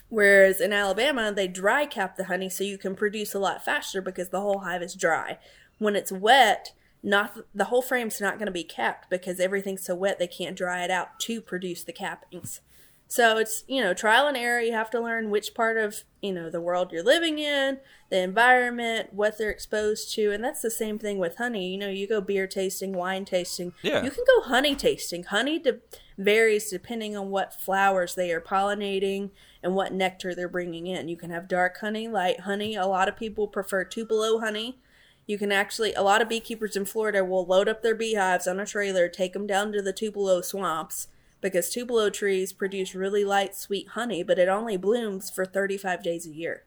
Whereas 0.09 0.61
in 0.61 0.73
Alabama, 0.73 1.33
they 1.33 1.49
dry 1.49 1.87
cap 1.87 2.17
the 2.17 2.25
honey 2.25 2.49
so 2.49 2.65
you 2.65 2.79
can 2.79 2.95
produce 2.95 3.35
a 3.35 3.39
lot 3.39 3.65
faster 3.65 4.01
because 4.01 4.29
the 4.29 4.41
whole 4.41 4.61
hive 4.61 4.83
is 4.83 4.95
dry. 4.95 5.39
When 5.79 5.97
it's 5.97 6.13
wet, 6.13 6.73
not 7.03 7.37
the 7.55 7.65
whole 7.65 7.83
frame's 7.83 8.21
not 8.21 8.39
going 8.39 8.47
to 8.47 8.53
be 8.53 8.65
capped 8.65 9.11
because 9.11 9.41
everything's 9.41 9.85
so 9.85 9.95
wet 9.95 10.19
they 10.19 10.27
can't 10.27 10.57
dry 10.57 10.85
it 10.85 10.91
out 10.91 11.21
to 11.21 11.41
produce 11.41 11.85
the 11.85 11.93
cappings. 11.93 12.61
So 13.15 13.39
it's, 13.39 13.63
you 13.69 13.81
know, 13.81 13.95
trial 13.95 14.27
and 14.27 14.37
error. 14.37 14.61
You 14.61 14.73
have 14.73 14.91
to 14.91 15.01
learn 15.01 15.31
which 15.31 15.55
part 15.55 15.77
of, 15.77 16.03
you 16.21 16.33
know, 16.33 16.51
the 16.51 16.61
world 16.61 16.91
you're 16.91 17.05
living 17.05 17.39
in, 17.39 17.79
the 18.11 18.19
environment, 18.19 19.13
what 19.13 19.39
they're 19.39 19.53
exposed 19.53 20.13
to. 20.15 20.33
And 20.33 20.43
that's 20.43 20.63
the 20.63 20.69
same 20.69 20.99
thing 20.99 21.19
with 21.19 21.37
honey. 21.37 21.69
You 21.69 21.79
know, 21.79 21.89
you 21.89 22.09
go 22.09 22.21
beer 22.21 22.49
tasting, 22.49 22.93
wine 22.93 23.25
tasting. 23.25 23.73
Yeah. 23.83 24.03
You 24.03 24.11
can 24.11 24.25
go 24.27 24.49
honey 24.49 24.75
tasting. 24.75 25.23
Honey 25.23 25.61
de- 25.61 25.79
varies 26.19 26.69
depending 26.69 27.17
on 27.17 27.31
what 27.31 27.55
flowers 27.55 28.17
they 28.17 28.33
are 28.33 28.41
pollinating 28.41 29.31
and 29.63 29.77
what 29.77 29.93
nectar 29.93 30.35
they're 30.35 30.49
bringing 30.49 30.89
in. 30.89 31.09
You 31.09 31.17
can 31.17 31.31
have 31.31 31.47
dark 31.47 31.79
honey, 31.79 32.09
light 32.09 32.41
honey. 32.41 32.75
A 32.75 32.89
lot 32.89 33.07
of 33.07 33.17
people 33.17 33.47
prefer 33.47 33.85
Tupelo 33.85 34.41
honey. 34.41 34.81
You 35.25 35.39
can 35.39 35.53
actually, 35.53 35.95
a 35.95 36.03
lot 36.03 36.21
of 36.21 36.29
beekeepers 36.29 36.75
in 36.75 36.85
Florida 36.85 37.25
will 37.25 37.47
load 37.47 37.69
up 37.69 37.81
their 37.81 37.95
beehives 37.95 38.49
on 38.49 38.59
a 38.59 38.67
trailer, 38.67 39.07
take 39.07 39.35
them 39.35 39.47
down 39.47 39.71
to 39.71 39.81
the 39.81 39.93
Tupelo 39.93 40.41
swamps 40.41 41.07
because 41.45 41.69
Tupelo 41.69 42.09
trees 42.09 42.55
produce 42.55 42.95
really 42.95 43.23
light, 43.23 43.55
sweet 43.55 43.89
honey, 43.89 44.23
but 44.23 44.39
it 44.39 44.49
only 44.49 44.79
blooms 44.79 45.29
for 45.31 45.45
35 45.45 46.03
days 46.03 46.27
a 46.27 46.31
year. 46.31 46.65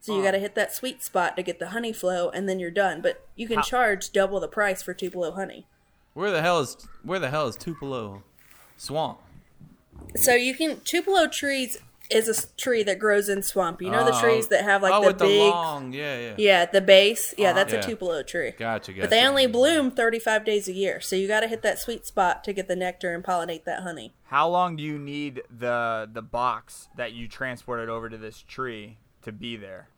So 0.00 0.16
you 0.16 0.22
got 0.22 0.30
to 0.30 0.38
hit 0.38 0.54
that 0.54 0.72
sweet 0.72 1.02
spot 1.02 1.36
to 1.36 1.42
get 1.42 1.58
the 1.58 1.68
honey 1.68 1.92
flow, 1.92 2.30
and 2.30 2.48
then 2.48 2.58
you're 2.58 2.70
done. 2.70 3.02
But 3.02 3.26
you 3.34 3.46
can 3.46 3.56
How- 3.56 3.62
charge 3.62 4.12
double 4.12 4.40
the 4.40 4.48
price 4.48 4.82
for 4.82 4.94
Tupelo 4.94 5.32
honey. 5.32 5.66
Where 6.14 6.30
the 6.30 6.40
hell 6.40 6.60
is 6.60 6.88
where 7.02 7.18
the 7.18 7.28
hell 7.28 7.46
is 7.46 7.56
Tupelo 7.56 8.22
Swamp? 8.78 9.18
So 10.14 10.34
you 10.34 10.54
can 10.54 10.80
Tupelo 10.80 11.26
trees 11.28 11.76
is 12.10 12.28
a 12.28 12.56
tree 12.56 12.82
that 12.84 12.98
grows 12.98 13.28
in 13.28 13.42
swamp. 13.42 13.82
You 13.82 13.90
know 13.90 14.04
the 14.04 14.16
Oh, 14.16 14.20
trees 14.20 14.48
that 14.48 14.64
have 14.64 14.82
like 14.82 14.92
oh, 14.92 15.04
the 15.08 15.14
big, 15.14 15.28
the 15.28 15.48
long, 15.50 15.92
yeah, 15.92 16.18
yeah. 16.18 16.34
yeah, 16.38 16.60
at 16.60 16.72
the 16.72 16.80
base. 16.80 17.34
Yeah, 17.36 17.50
uh-huh. 17.50 17.54
that's 17.54 17.72
Yeah. 17.72 17.80
a 17.80 17.82
Tupelo 17.82 18.22
tree. 18.22 18.52
Gotcha, 18.56 18.92
gotcha. 18.92 19.02
But 19.02 19.10
they 19.10 19.26
only 19.26 19.46
bloom 19.46 19.90
35 19.90 20.44
days 20.44 20.68
a 20.68 20.72
year, 20.72 21.00
so 21.00 21.16
you 21.16 21.26
got 21.28 21.40
to 21.40 21.48
hit 21.48 21.62
that 21.62 21.78
sweet 21.78 22.06
spot 22.06 22.44
to 22.44 22.52
get 22.52 22.68
the 22.68 22.76
nectar 22.76 23.14
and 23.14 23.24
pollinate 23.24 23.64
that 23.64 23.82
honey. 23.82 24.14
How 24.24 24.48
long 24.48 24.76
do 24.76 24.82
you 24.82 24.98
need 24.98 25.42
the 25.50 26.08
the 26.12 26.22
box 26.22 26.88
that 26.96 27.12
you 27.12 27.28
transported 27.28 27.88
over 27.88 28.08
to 28.08 28.16
this 28.18 28.42
tree 28.42 28.98
to 29.22 29.32
be 29.32 29.56
there? 29.56 29.88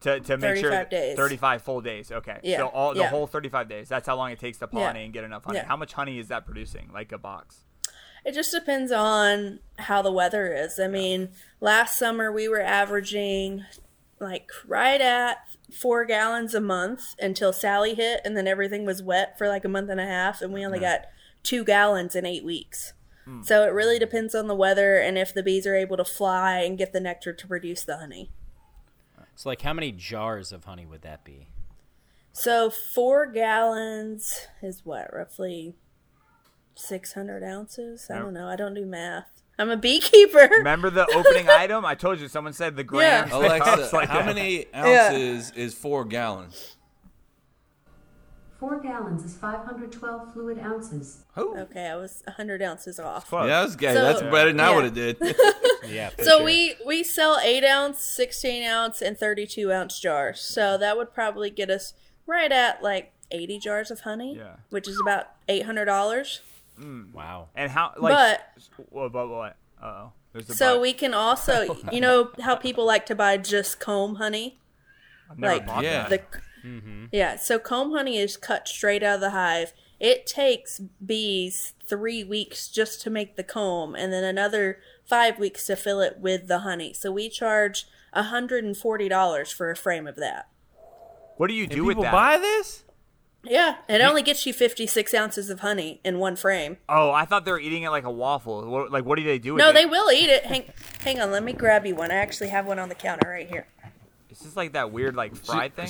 To, 0.00 0.20
to 0.20 0.36
make 0.36 0.58
sure 0.58 0.70
35 0.70 0.90
days. 0.90 1.16
35 1.16 1.62
full 1.62 1.80
days. 1.80 2.12
Okay. 2.12 2.38
Yeah, 2.42 2.58
So 2.58 2.66
all 2.68 2.92
the 2.94 3.00
yeah. 3.00 3.08
whole 3.08 3.26
35 3.26 3.68
days. 3.68 3.88
That's 3.88 4.06
how 4.06 4.14
long 4.16 4.30
it 4.30 4.38
takes 4.38 4.58
to 4.58 4.68
pollinate 4.68 5.04
and 5.04 5.12
get 5.12 5.24
enough 5.24 5.44
honey. 5.44 5.60
How 5.60 5.76
much 5.76 5.94
honey 5.94 6.18
is 6.18 6.28
that 6.28 6.44
producing? 6.44 6.90
Like 6.92 7.12
a 7.12 7.18
box. 7.18 7.64
It 8.26 8.34
just 8.34 8.50
depends 8.50 8.90
on 8.90 9.60
how 9.78 10.02
the 10.02 10.10
weather 10.10 10.52
is. 10.52 10.80
I 10.80 10.88
mean, 10.88 11.28
last 11.60 11.96
summer 11.96 12.32
we 12.32 12.48
were 12.48 12.60
averaging 12.60 13.64
like 14.18 14.50
right 14.66 15.00
at 15.00 15.38
four 15.72 16.04
gallons 16.04 16.52
a 16.52 16.60
month 16.60 17.14
until 17.20 17.52
Sally 17.52 17.94
hit, 17.94 18.20
and 18.24 18.36
then 18.36 18.48
everything 18.48 18.84
was 18.84 19.00
wet 19.00 19.38
for 19.38 19.46
like 19.46 19.64
a 19.64 19.68
month 19.68 19.90
and 19.90 20.00
a 20.00 20.06
half, 20.06 20.42
and 20.42 20.52
we 20.52 20.66
only 20.66 20.80
got 20.80 21.02
two 21.44 21.64
gallons 21.64 22.16
in 22.16 22.26
eight 22.26 22.44
weeks. 22.44 22.94
Hmm. 23.26 23.42
So 23.42 23.62
it 23.62 23.72
really 23.72 24.00
depends 24.00 24.34
on 24.34 24.48
the 24.48 24.56
weather 24.56 24.98
and 24.98 25.16
if 25.16 25.32
the 25.32 25.42
bees 25.44 25.66
are 25.66 25.76
able 25.76 25.96
to 25.96 26.04
fly 26.04 26.58
and 26.58 26.76
get 26.76 26.92
the 26.92 27.00
nectar 27.00 27.32
to 27.32 27.46
produce 27.46 27.84
the 27.84 27.98
honey. 27.98 28.30
So, 29.36 29.50
like, 29.50 29.62
how 29.62 29.72
many 29.72 29.92
jars 29.92 30.50
of 30.50 30.64
honey 30.64 30.86
would 30.86 31.02
that 31.02 31.22
be? 31.22 31.46
So 32.32 32.70
four 32.70 33.26
gallons 33.26 34.48
is 34.62 34.84
what, 34.84 35.12
roughly 35.12 35.74
six 36.76 37.14
hundred 37.14 37.42
ounces? 37.42 38.08
I 38.10 38.18
don't 38.18 38.32
know. 38.32 38.46
I 38.48 38.54
don't 38.56 38.74
do 38.74 38.86
math. 38.86 39.28
I'm 39.58 39.70
a 39.70 39.76
beekeeper. 39.76 40.48
Remember 40.58 40.90
the 40.90 41.06
opening 41.14 41.48
item? 41.48 41.84
I 41.84 41.94
told 41.94 42.20
you. 42.20 42.28
Someone 42.28 42.52
said 42.52 42.76
the 42.76 42.84
grams. 42.84 43.32
I 43.32 43.36
was 43.38 43.46
Alexa, 43.46 43.90
like, 43.96 44.08
how 44.08 44.22
many 44.24 44.66
ounces 44.74 45.50
is 45.52 45.74
four 45.74 46.04
gallons? 46.04 46.76
Four 48.58 48.80
gallons 48.80 49.22
is 49.22 49.34
512 49.36 50.32
fluid 50.32 50.58
ounces. 50.58 51.24
Oh, 51.36 51.54
Okay, 51.58 51.88
I 51.88 51.96
was 51.96 52.22
hundred 52.26 52.62
ounces 52.62 52.98
off. 52.98 53.28
Close. 53.28 53.48
yeah, 53.48 53.60
that's, 53.62 53.74
okay. 53.74 53.92
So- 53.92 54.02
that's 54.02 54.22
better 54.22 54.50
than 54.50 54.60
I 54.60 54.70
Yeah. 54.70 54.74
would 54.76 54.84
have 54.84 54.94
did. 54.94 55.16
Yeah. 55.86 56.10
So 56.18 56.38
sure. 56.38 56.42
we 56.44 56.74
we 56.84 57.04
sell 57.04 57.38
eight 57.44 57.62
ounce, 57.62 58.00
sixteen 58.00 58.64
ounce, 58.64 59.00
and 59.00 59.16
thirty 59.16 59.46
two 59.46 59.70
ounce 59.72 60.00
jars. 60.00 60.40
So 60.40 60.76
that 60.78 60.96
would 60.96 61.14
probably 61.14 61.48
get 61.48 61.70
us 61.70 61.92
right 62.26 62.50
at 62.50 62.82
like 62.82 63.12
eighty 63.30 63.60
jars 63.60 63.92
of 63.92 64.00
honey, 64.00 64.34
Yeah. 64.36 64.56
which 64.70 64.88
is 64.88 64.98
about 65.00 65.26
eight 65.48 65.64
hundred 65.64 65.88
dollars. 66.78 67.14
Wow. 67.14 67.48
And 67.54 67.70
how 67.70 67.92
like 67.96 68.14
But- 68.14 68.52
what 68.90 69.12
but 69.12 69.28
what? 69.28 69.56
Uh-oh. 69.82 70.12
So 70.48 70.74
but. 70.74 70.80
we 70.82 70.92
can 70.92 71.14
also, 71.14 71.76
you 71.92 72.00
know, 72.00 72.30
how 72.40 72.56
people 72.56 72.84
like 72.84 73.06
to 73.06 73.14
buy 73.14 73.36
just 73.38 73.80
comb 73.80 74.16
honey, 74.16 74.58
I've 75.30 75.38
never 75.38 75.54
like 75.54 75.66
bought 75.66 75.84
Yeah. 75.84 76.08
that. 76.08 76.32
the 76.32 76.68
mm-hmm. 76.68 77.04
yeah. 77.12 77.36
So 77.36 77.58
comb 77.58 77.92
honey 77.92 78.18
is 78.18 78.36
cut 78.36 78.68
straight 78.68 79.02
out 79.02 79.16
of 79.16 79.20
the 79.20 79.30
hive. 79.30 79.72
It 79.98 80.26
takes 80.26 80.80
bees 81.04 81.72
three 81.88 82.22
weeks 82.22 82.68
just 82.68 83.00
to 83.02 83.10
make 83.10 83.36
the 83.36 83.42
comb, 83.44 83.94
and 83.94 84.12
then 84.12 84.24
another 84.24 84.78
five 85.06 85.38
weeks 85.38 85.66
to 85.66 85.76
fill 85.76 86.00
it 86.00 86.18
with 86.18 86.48
the 86.48 86.58
honey. 86.60 86.92
So 86.92 87.10
we 87.10 87.28
charge 87.30 87.86
hundred 88.12 88.64
and 88.64 88.76
forty 88.76 89.08
dollars 89.08 89.50
for 89.52 89.70
a 89.70 89.76
frame 89.76 90.06
of 90.06 90.16
that. 90.16 90.48
What 91.38 91.48
do 91.48 91.54
you 91.54 91.66
do 91.66 91.76
Do 91.76 91.84
with 91.84 91.92
people 91.96 92.04
that? 92.04 92.12
buy 92.12 92.38
this? 92.38 92.82
Yeah, 93.48 93.76
it 93.88 94.00
only 94.00 94.22
gets 94.22 94.44
you 94.46 94.52
56 94.52 95.14
ounces 95.14 95.50
of 95.50 95.60
honey 95.60 96.00
in 96.04 96.18
one 96.18 96.36
frame. 96.36 96.76
Oh, 96.88 97.10
I 97.10 97.24
thought 97.24 97.44
they 97.44 97.52
were 97.52 97.60
eating 97.60 97.82
it 97.84 97.90
like 97.90 98.04
a 98.04 98.10
waffle. 98.10 98.68
What, 98.68 98.90
like, 98.90 99.04
what 99.04 99.18
do 99.18 99.24
they 99.24 99.38
do 99.38 99.54
with 99.54 99.60
No, 99.62 99.70
it? 99.70 99.74
they 99.74 99.86
will 99.86 100.10
eat 100.10 100.28
it. 100.28 100.44
Hang, 100.44 100.64
hang 101.02 101.20
on, 101.20 101.30
let 101.30 101.42
me 101.42 101.52
grab 101.52 101.86
you 101.86 101.94
one. 101.94 102.10
I 102.10 102.16
actually 102.16 102.48
have 102.48 102.66
one 102.66 102.78
on 102.78 102.88
the 102.88 102.94
counter 102.94 103.28
right 103.28 103.48
here. 103.48 103.66
Is 104.30 104.40
this 104.40 104.56
like 104.56 104.72
that 104.72 104.92
weird 104.92 105.16
like 105.16 105.34
fried 105.36 105.74
thing? 105.74 105.88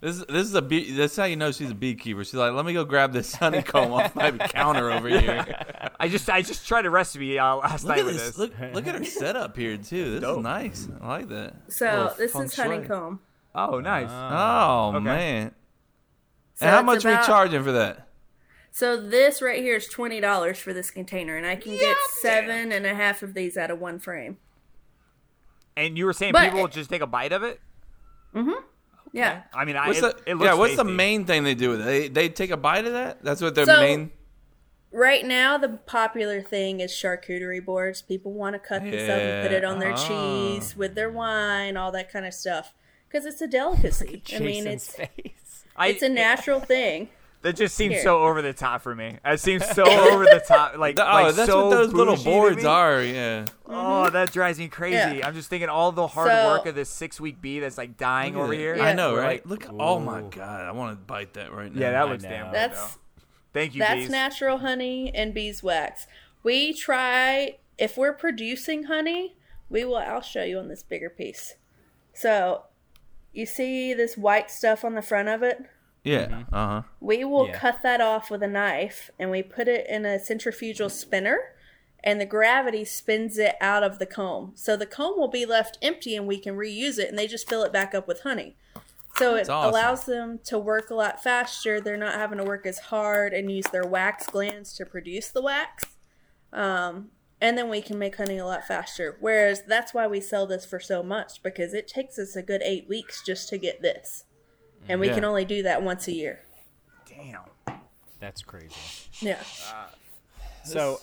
This 0.00 0.16
is 0.18 0.24
this 0.26 0.46
is 0.46 0.54
a 0.54 0.62
bee. 0.62 0.92
That's 0.92 1.16
how 1.16 1.24
you 1.24 1.34
know 1.34 1.50
she's 1.50 1.70
a 1.70 1.74
beekeeper. 1.74 2.22
She's 2.22 2.34
like, 2.34 2.52
let 2.52 2.64
me 2.64 2.72
go 2.72 2.84
grab 2.84 3.12
this 3.12 3.34
honeycomb 3.34 3.92
off 3.92 4.14
my 4.14 4.30
counter 4.38 4.92
over 4.92 5.08
here. 5.08 5.44
I 5.98 6.06
just 6.08 6.30
I 6.30 6.42
just 6.42 6.68
tried 6.68 6.86
a 6.86 6.90
recipe 6.90 7.36
uh, 7.38 7.56
last 7.56 7.82
Look 7.84 7.90
night 7.96 7.98
at 8.00 8.04
with 8.06 8.14
this. 8.14 8.26
this. 8.28 8.38
Look, 8.38 8.52
look 8.74 8.86
at 8.86 8.94
her 8.94 9.04
setup 9.04 9.56
here 9.56 9.76
too. 9.76 10.12
This 10.12 10.20
Dope. 10.20 10.38
is 10.38 10.42
nice. 10.44 10.88
I 11.00 11.08
like 11.08 11.28
that. 11.30 11.54
So 11.68 12.12
this 12.16 12.32
feng 12.32 12.42
is 12.42 12.54
shui. 12.54 12.64
honeycomb. 12.64 13.18
Oh, 13.56 13.80
nice. 13.80 14.08
Oh 14.10 14.92
Okay. 14.96 15.04
man. 15.04 15.54
So 16.58 16.66
and 16.66 16.86
how 16.86 16.92
it's 16.92 17.04
are 17.04 17.10
we 17.20 17.24
charging 17.26 17.62
for 17.62 17.72
that? 17.72 18.08
So 18.70 19.00
this 19.00 19.40
right 19.40 19.60
here 19.62 19.76
is 19.76 19.86
twenty 19.88 20.20
dollars 20.20 20.58
for 20.58 20.72
this 20.72 20.90
container, 20.90 21.36
and 21.36 21.46
I 21.46 21.56
can 21.56 21.72
get 21.76 21.96
seven 22.20 22.72
and 22.72 22.84
a 22.84 22.94
half 22.94 23.22
of 23.22 23.34
these 23.34 23.56
out 23.56 23.70
of 23.70 23.78
one 23.80 23.98
frame. 23.98 24.38
and 25.76 25.96
you 25.96 26.04
were 26.06 26.12
saying 26.12 26.32
But- 26.32 26.50
people 26.50 26.66
just 26.68 26.90
take 26.90 27.00
a 27.02 27.06
bite 27.06 27.32
of 27.32 27.42
it? 27.44 27.60
Mm-hmm. 28.34 28.60
Yeah. 29.12 29.42
I 29.54 29.64
mean, 29.64 29.76
I 29.76 29.86
What's 29.86 30.00
it, 30.00 30.24
the 30.24 30.30
it 30.32 30.34
looks 30.34 30.44
yeah? 30.46 30.54
What's 30.54 30.76
the 30.76 30.84
main 30.84 31.24
thing 31.24 31.44
they 31.44 31.54
do 31.54 31.70
with 31.70 31.80
it? 31.80 31.84
They 31.84 32.08
they 32.08 32.28
take 32.28 32.50
a 32.50 32.56
bite 32.56 32.84
of 32.86 32.92
that. 32.92 33.22
That's 33.22 33.40
what 33.40 33.54
their 33.54 33.64
So- 33.66 33.80
main. 33.80 34.10
Right 34.90 35.24
now, 35.24 35.58
the 35.58 35.68
popular 35.68 36.40
thing 36.40 36.80
is 36.80 36.90
charcuterie 36.90 37.62
boards. 37.64 38.00
People 38.02 38.32
want 38.32 38.54
to 38.54 38.58
cut 38.58 38.82
this 38.82 39.08
up 39.08 39.18
and 39.20 39.46
put 39.46 39.52
it 39.54 39.62
on 39.62 39.78
their 39.80 39.90
Yeah. 39.90 39.96
cheese 40.08 40.74
with 40.76 40.94
their 40.94 41.10
wine, 41.10 41.76
all 41.76 41.92
that 41.92 42.10
kind 42.10 42.24
of 42.24 42.32
stuff, 42.32 42.72
because 43.06 43.26
it's 43.26 43.40
a 43.42 43.46
delicacy. 43.46 44.22
I 44.34 44.38
mean, 44.38 44.66
it's 44.66 44.90
face. 44.94 45.08
I, 45.78 45.88
it's 45.88 46.02
a 46.02 46.08
natural 46.08 46.60
thing. 46.60 47.08
That 47.42 47.54
just 47.54 47.76
seems 47.76 47.94
Here. 47.94 48.02
so 48.02 48.24
over 48.24 48.42
the 48.42 48.52
top 48.52 48.82
for 48.82 48.96
me. 48.96 49.16
It 49.24 49.38
seems 49.38 49.64
so 49.64 49.84
over 50.12 50.24
the 50.24 50.42
top. 50.46 50.76
Like, 50.76 50.98
Oh, 50.98 51.04
like 51.04 51.34
that's 51.36 51.48
so 51.48 51.68
what 51.68 51.70
those 51.70 51.92
little 51.92 52.16
boards 52.16 52.64
are. 52.64 53.00
Yeah. 53.00 53.44
Oh, 53.64 53.70
mm-hmm. 53.72 54.12
that 54.12 54.32
drives 54.32 54.58
me 54.58 54.66
crazy. 54.66 54.96
Yeah. 54.96 55.26
I'm 55.26 55.34
just 55.34 55.48
thinking 55.48 55.68
all 55.68 55.92
the 55.92 56.08
hard 56.08 56.28
So- 56.30 56.48
work 56.48 56.66
of 56.66 56.74
this 56.74 56.90
six 56.90 57.20
week 57.20 57.40
bee 57.40 57.60
that's 57.60 57.78
like 57.78 57.96
dying 57.96 58.34
over 58.34 58.52
here. 58.52 58.74
I 58.80 58.92
know, 58.92 59.14
right? 59.14 59.46
like- 59.48 59.66
Look. 59.66 59.72
Oh 59.78 60.00
my 60.00 60.22
god, 60.22 60.64
I 60.64 60.72
want 60.72 60.98
to 60.98 61.04
bite 61.04 61.34
that 61.34 61.52
right 61.52 61.72
now. 61.72 61.80
yeah, 61.80 61.90
that 61.92 62.08
looks 62.08 62.24
know. 62.24 62.28
damn 62.28 62.46
good. 62.46 62.54
That's 62.54 62.94
though. 62.94 63.00
Thank 63.54 63.74
you, 63.74 63.78
That's 63.80 64.00
bees. 64.00 64.10
natural 64.10 64.58
honey 64.58 65.12
and 65.14 65.32
beeswax. 65.32 66.06
We 66.42 66.74
try 66.74 67.58
if 67.78 67.96
we're 67.96 68.12
producing 68.12 68.84
honey, 68.84 69.36
we 69.70 69.84
will 69.84 69.96
I'll 69.96 70.20
show 70.22 70.42
you 70.42 70.58
on 70.58 70.66
this 70.68 70.82
bigger 70.82 71.08
piece. 71.08 71.54
So, 72.12 72.64
you 73.32 73.46
see 73.46 73.94
this 73.94 74.16
white 74.16 74.50
stuff 74.50 74.84
on 74.84 74.94
the 74.94 75.02
front 75.02 75.28
of 75.28 75.42
it? 75.42 75.64
Yeah. 76.04 76.44
Uh 76.52 76.66
huh. 76.66 76.82
We 77.00 77.24
will 77.24 77.48
Yeah. 77.48 77.58
cut 77.58 77.82
that 77.82 78.00
off 78.00 78.30
with 78.30 78.42
a 78.42 78.48
knife 78.48 79.10
and 79.18 79.30
we 79.30 79.42
put 79.42 79.68
it 79.68 79.86
in 79.88 80.04
a 80.06 80.18
centrifugal 80.18 80.88
spinner 80.88 81.38
and 82.02 82.20
the 82.20 82.24
gravity 82.26 82.84
spins 82.84 83.36
it 83.38 83.56
out 83.60 83.82
of 83.82 83.98
the 83.98 84.06
comb. 84.06 84.52
So 84.54 84.76
the 84.76 84.86
comb 84.86 85.18
will 85.18 85.28
be 85.28 85.44
left 85.44 85.76
empty 85.82 86.14
and 86.16 86.26
we 86.26 86.38
can 86.38 86.56
reuse 86.56 86.98
it 86.98 87.08
and 87.08 87.18
they 87.18 87.26
just 87.26 87.48
fill 87.48 87.62
it 87.64 87.72
back 87.72 87.94
up 87.94 88.06
with 88.08 88.22
honey. 88.22 88.56
So 89.16 89.34
it 89.34 89.50
awesome. 89.50 89.70
allows 89.70 90.04
them 90.04 90.38
to 90.44 90.58
work 90.58 90.90
a 90.90 90.94
lot 90.94 91.22
faster. 91.22 91.80
They're 91.80 91.96
not 91.96 92.14
having 92.14 92.38
to 92.38 92.44
work 92.44 92.64
as 92.66 92.78
hard 92.78 93.32
and 93.34 93.50
use 93.50 93.66
their 93.66 93.84
wax 93.86 94.26
glands 94.28 94.72
to 94.74 94.86
produce 94.86 95.28
the 95.28 95.42
wax. 95.42 95.84
Um, 96.52 97.10
and 97.40 97.56
then 97.56 97.68
we 97.68 97.80
can 97.82 97.98
make 97.98 98.16
honey 98.16 98.38
a 98.38 98.44
lot 98.46 98.66
faster. 98.66 99.16
Whereas 99.20 99.62
that's 99.62 99.94
why 99.94 100.06
we 100.06 100.20
sell 100.20 100.46
this 100.46 100.64
for 100.66 100.80
so 100.80 101.02
much 101.02 101.42
because 101.42 101.74
it 101.74 101.86
takes 101.88 102.18
us 102.18 102.34
a 102.36 102.42
good 102.42 102.62
eight 102.62 102.88
weeks 102.88 103.22
just 103.24 103.48
to 103.50 103.58
get 103.58 103.80
this, 103.82 104.24
and 104.88 105.00
we 105.00 105.08
Yeah. 105.08 105.14
can 105.14 105.24
only 105.24 105.44
do 105.44 105.62
that 105.62 105.82
once 105.82 106.08
a 106.08 106.12
year. 106.12 106.40
Damn. 107.06 107.42
That's 108.20 108.42
crazy. 108.42 108.74
Yeah. 109.20 109.38
Uh, 109.72 109.86
so 110.64 111.00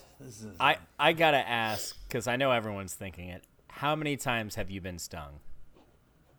I 0.59 0.77
I 0.99 1.13
gotta 1.13 1.37
ask 1.47 1.95
because 2.07 2.27
I 2.27 2.35
know 2.35 2.51
everyone's 2.51 2.93
thinking 2.93 3.29
it. 3.29 3.43
How 3.67 3.95
many 3.95 4.15
times 4.17 4.55
have 4.55 4.69
you 4.69 4.81
been 4.81 4.99
stung? 4.99 5.39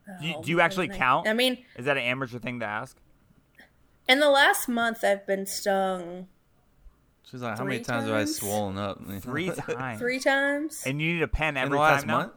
Oh 0.08 0.12
do 0.20 0.26
you, 0.28 0.34
do 0.42 0.50
you 0.50 0.60
actually 0.60 0.88
count? 0.88 1.26
I 1.26 1.32
mean, 1.32 1.64
Is 1.76 1.86
that 1.86 1.96
an 1.96 2.02
amateur 2.04 2.38
thing 2.38 2.60
to 2.60 2.66
ask? 2.66 2.96
in 4.08 4.20
the 4.20 4.30
last 4.30 4.68
month, 4.68 5.02
I've 5.02 5.26
been 5.26 5.46
stung 5.46 6.28
She's 7.30 7.42
like, 7.42 7.58
how 7.58 7.64
many 7.64 7.78
Three 7.78 7.84
times 7.84 8.06
have 8.06 8.14
I 8.14 8.24
swollen 8.24 8.78
up? 8.78 9.00
Three 9.20 9.50
times. 9.50 9.98
three 9.98 10.20
times. 10.20 10.82
And 10.86 11.00
you 11.02 11.14
need 11.14 11.22
a 11.22 11.28
pen 11.28 11.56
in 11.56 11.62
every 11.64 11.76
the 11.76 11.82
last 11.82 12.00
time 12.02 12.08
now? 12.08 12.18
month. 12.18 12.32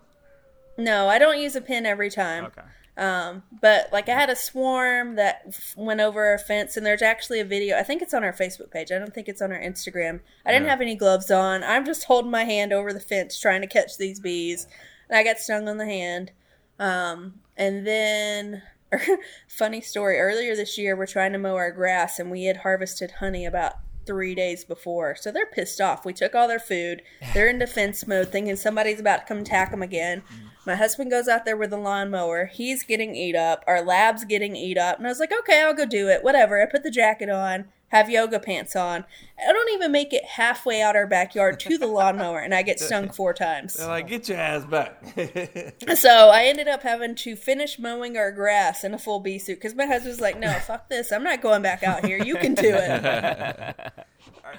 No, 0.78 1.08
I 1.08 1.19
don't 1.19 1.39
use 1.39 1.56
a 1.56 1.62
pen 1.62 1.86
every 1.86 2.10
time. 2.10 2.45
Okay. 2.45 2.62
Um, 2.97 3.43
but 3.62 3.88
like 3.93 4.10
I 4.10 4.13
had 4.13 4.30
a 4.30 4.36
swarm 4.36 5.15
that 5.15 5.43
f- 5.47 5.73
went 5.78 6.02
over 6.02 6.34
a 6.34 6.39
fence, 6.39 6.75
and 6.75 6.86
there's 6.86 7.02
actually 7.02 7.39
a 7.39 7.45
video. 7.45 7.78
I 7.78 7.84
think 7.84 8.02
it's 8.02 8.13
on 8.13 8.23
our 8.23 8.34
Facebook 8.34 8.71
page. 8.71 8.91
I 8.91 8.97
don't 8.99 9.13
think 9.13 9.28
it's 9.30 9.41
on 9.41 9.52
our 9.52 9.60
Instagram. 9.60 10.19
I 10.45 10.52
didn't 10.52 10.65
Yeah. 10.65 10.71
have 10.71 10.82
any 10.82 10.95
gloves 10.95 11.30
on. 11.32 11.63
I'm 11.63 11.86
just 11.86 12.06
holding 12.06 12.32
my 12.32 12.43
hand 12.43 12.73
over 12.73 12.91
the 12.91 12.99
fence 12.99 13.39
trying 13.39 13.62
to 13.62 13.67
catch 13.67 13.97
these 13.97 14.19
bees, 14.19 14.67
and 15.10 15.17
I 15.17 15.23
got 15.23 15.38
stung 15.39 15.69
on 15.69 15.78
the 15.78 15.86
hand. 15.86 16.32
Um, 16.78 17.36
and 17.56 17.86
then, 17.88 18.63
funny 19.47 19.80
story. 19.82 20.17
Earlier 20.19 20.56
this 20.56 20.78
year, 20.78 20.95
we're 20.97 21.06
trying 21.06 21.32
to 21.34 21.38
mow 21.39 21.56
our 21.56 21.71
grass, 21.71 22.19
and 22.19 22.30
we 22.32 22.45
had 22.45 22.58
harvested 22.58 23.12
honey 23.19 23.45
about 23.45 23.73
three 24.10 24.34
days 24.34 24.65
before. 24.65 25.15
So 25.15 25.32
they're 25.32 25.45
pissed 25.45 25.80
off. 25.80 26.04
We 26.04 26.13
took 26.13 26.34
all 26.34 26.48
their 26.48 26.58
food. 26.58 27.04
They're 27.36 27.48
in 27.48 27.60
defense 27.60 28.08
mode, 28.08 28.32
thinking 28.32 28.56
somebody's 28.56 29.00
about 29.00 29.17
to 29.17 29.26
come 29.28 29.41
attack 29.41 29.69
them 29.69 29.84
again. 29.84 30.22
Mm-hmm. 30.22 30.48
My 30.65 30.76
husband 30.76 31.12
goes 31.12 31.28
out 31.28 31.45
there 31.45 31.56
with 31.56 31.72
a 31.72 31.78
lawnmower. 31.78 32.48
He's 32.48 32.82
getting 32.82 33.15
eat 33.15 33.36
up. 33.36 33.63
Our 33.67 33.84
lab's 33.84 34.26
getting 34.26 34.56
eat 34.56 34.80
up. 34.80 34.98
And 34.98 35.06
I 35.06 35.12
was 35.12 35.19
like, 35.19 35.32
okay, 35.32 35.62
I'll 35.62 35.76
go 35.76 35.86
do 35.86 36.08
it. 36.08 36.24
Whatever. 36.24 36.60
I 36.60 36.65
put 36.65 36.82
the 36.82 36.89
jacket 36.89 37.30
on, 37.30 37.65
have 37.89 38.10
yoga 38.10 38.39
pants 38.39 38.75
on. 38.75 39.06
I 39.38 39.52
don't 39.52 39.69
even 39.73 39.91
make 39.91 40.13
it 40.13 40.25
halfway 40.25 40.82
out 40.82 40.95
our 40.95 41.08
backyard 41.08 41.60
to 41.62 41.78
the 41.78 41.88
lawnmower, 41.88 42.39
and 42.39 42.54
I 42.54 42.62
get 42.62 42.80
stung 42.80 43.10
four 43.13 43.34
times. 43.34 43.73
They're 43.75 43.88
like, 43.88 44.08
get 44.08 44.28
your 44.30 44.38
ass 44.38 44.65
back. 44.65 45.04
So 45.95 46.30
I 46.30 46.43
ended 46.45 46.67
up 46.67 46.84
having 46.84 47.15
to 47.15 47.36
finish 47.36 47.80
mowing 47.80 48.15
our 48.17 48.32
grass 48.32 48.84
in 48.84 48.93
a 48.93 48.99
full 48.99 49.19
bee 49.19 49.39
suit 49.39 49.56
because 49.56 49.75
my 49.75 49.86
husband's 49.86 50.21
like, 50.21 50.38
no, 50.39 50.52
fuck 50.60 50.88
this. 50.89 51.12
I'm 51.12 51.23
not 51.23 51.41
going 51.41 51.62
back 51.62 51.84
out 51.84 52.06
here. 52.06 52.17
You 52.23 52.36
can 52.38 52.54
do 52.54 52.71
it. 52.73 53.75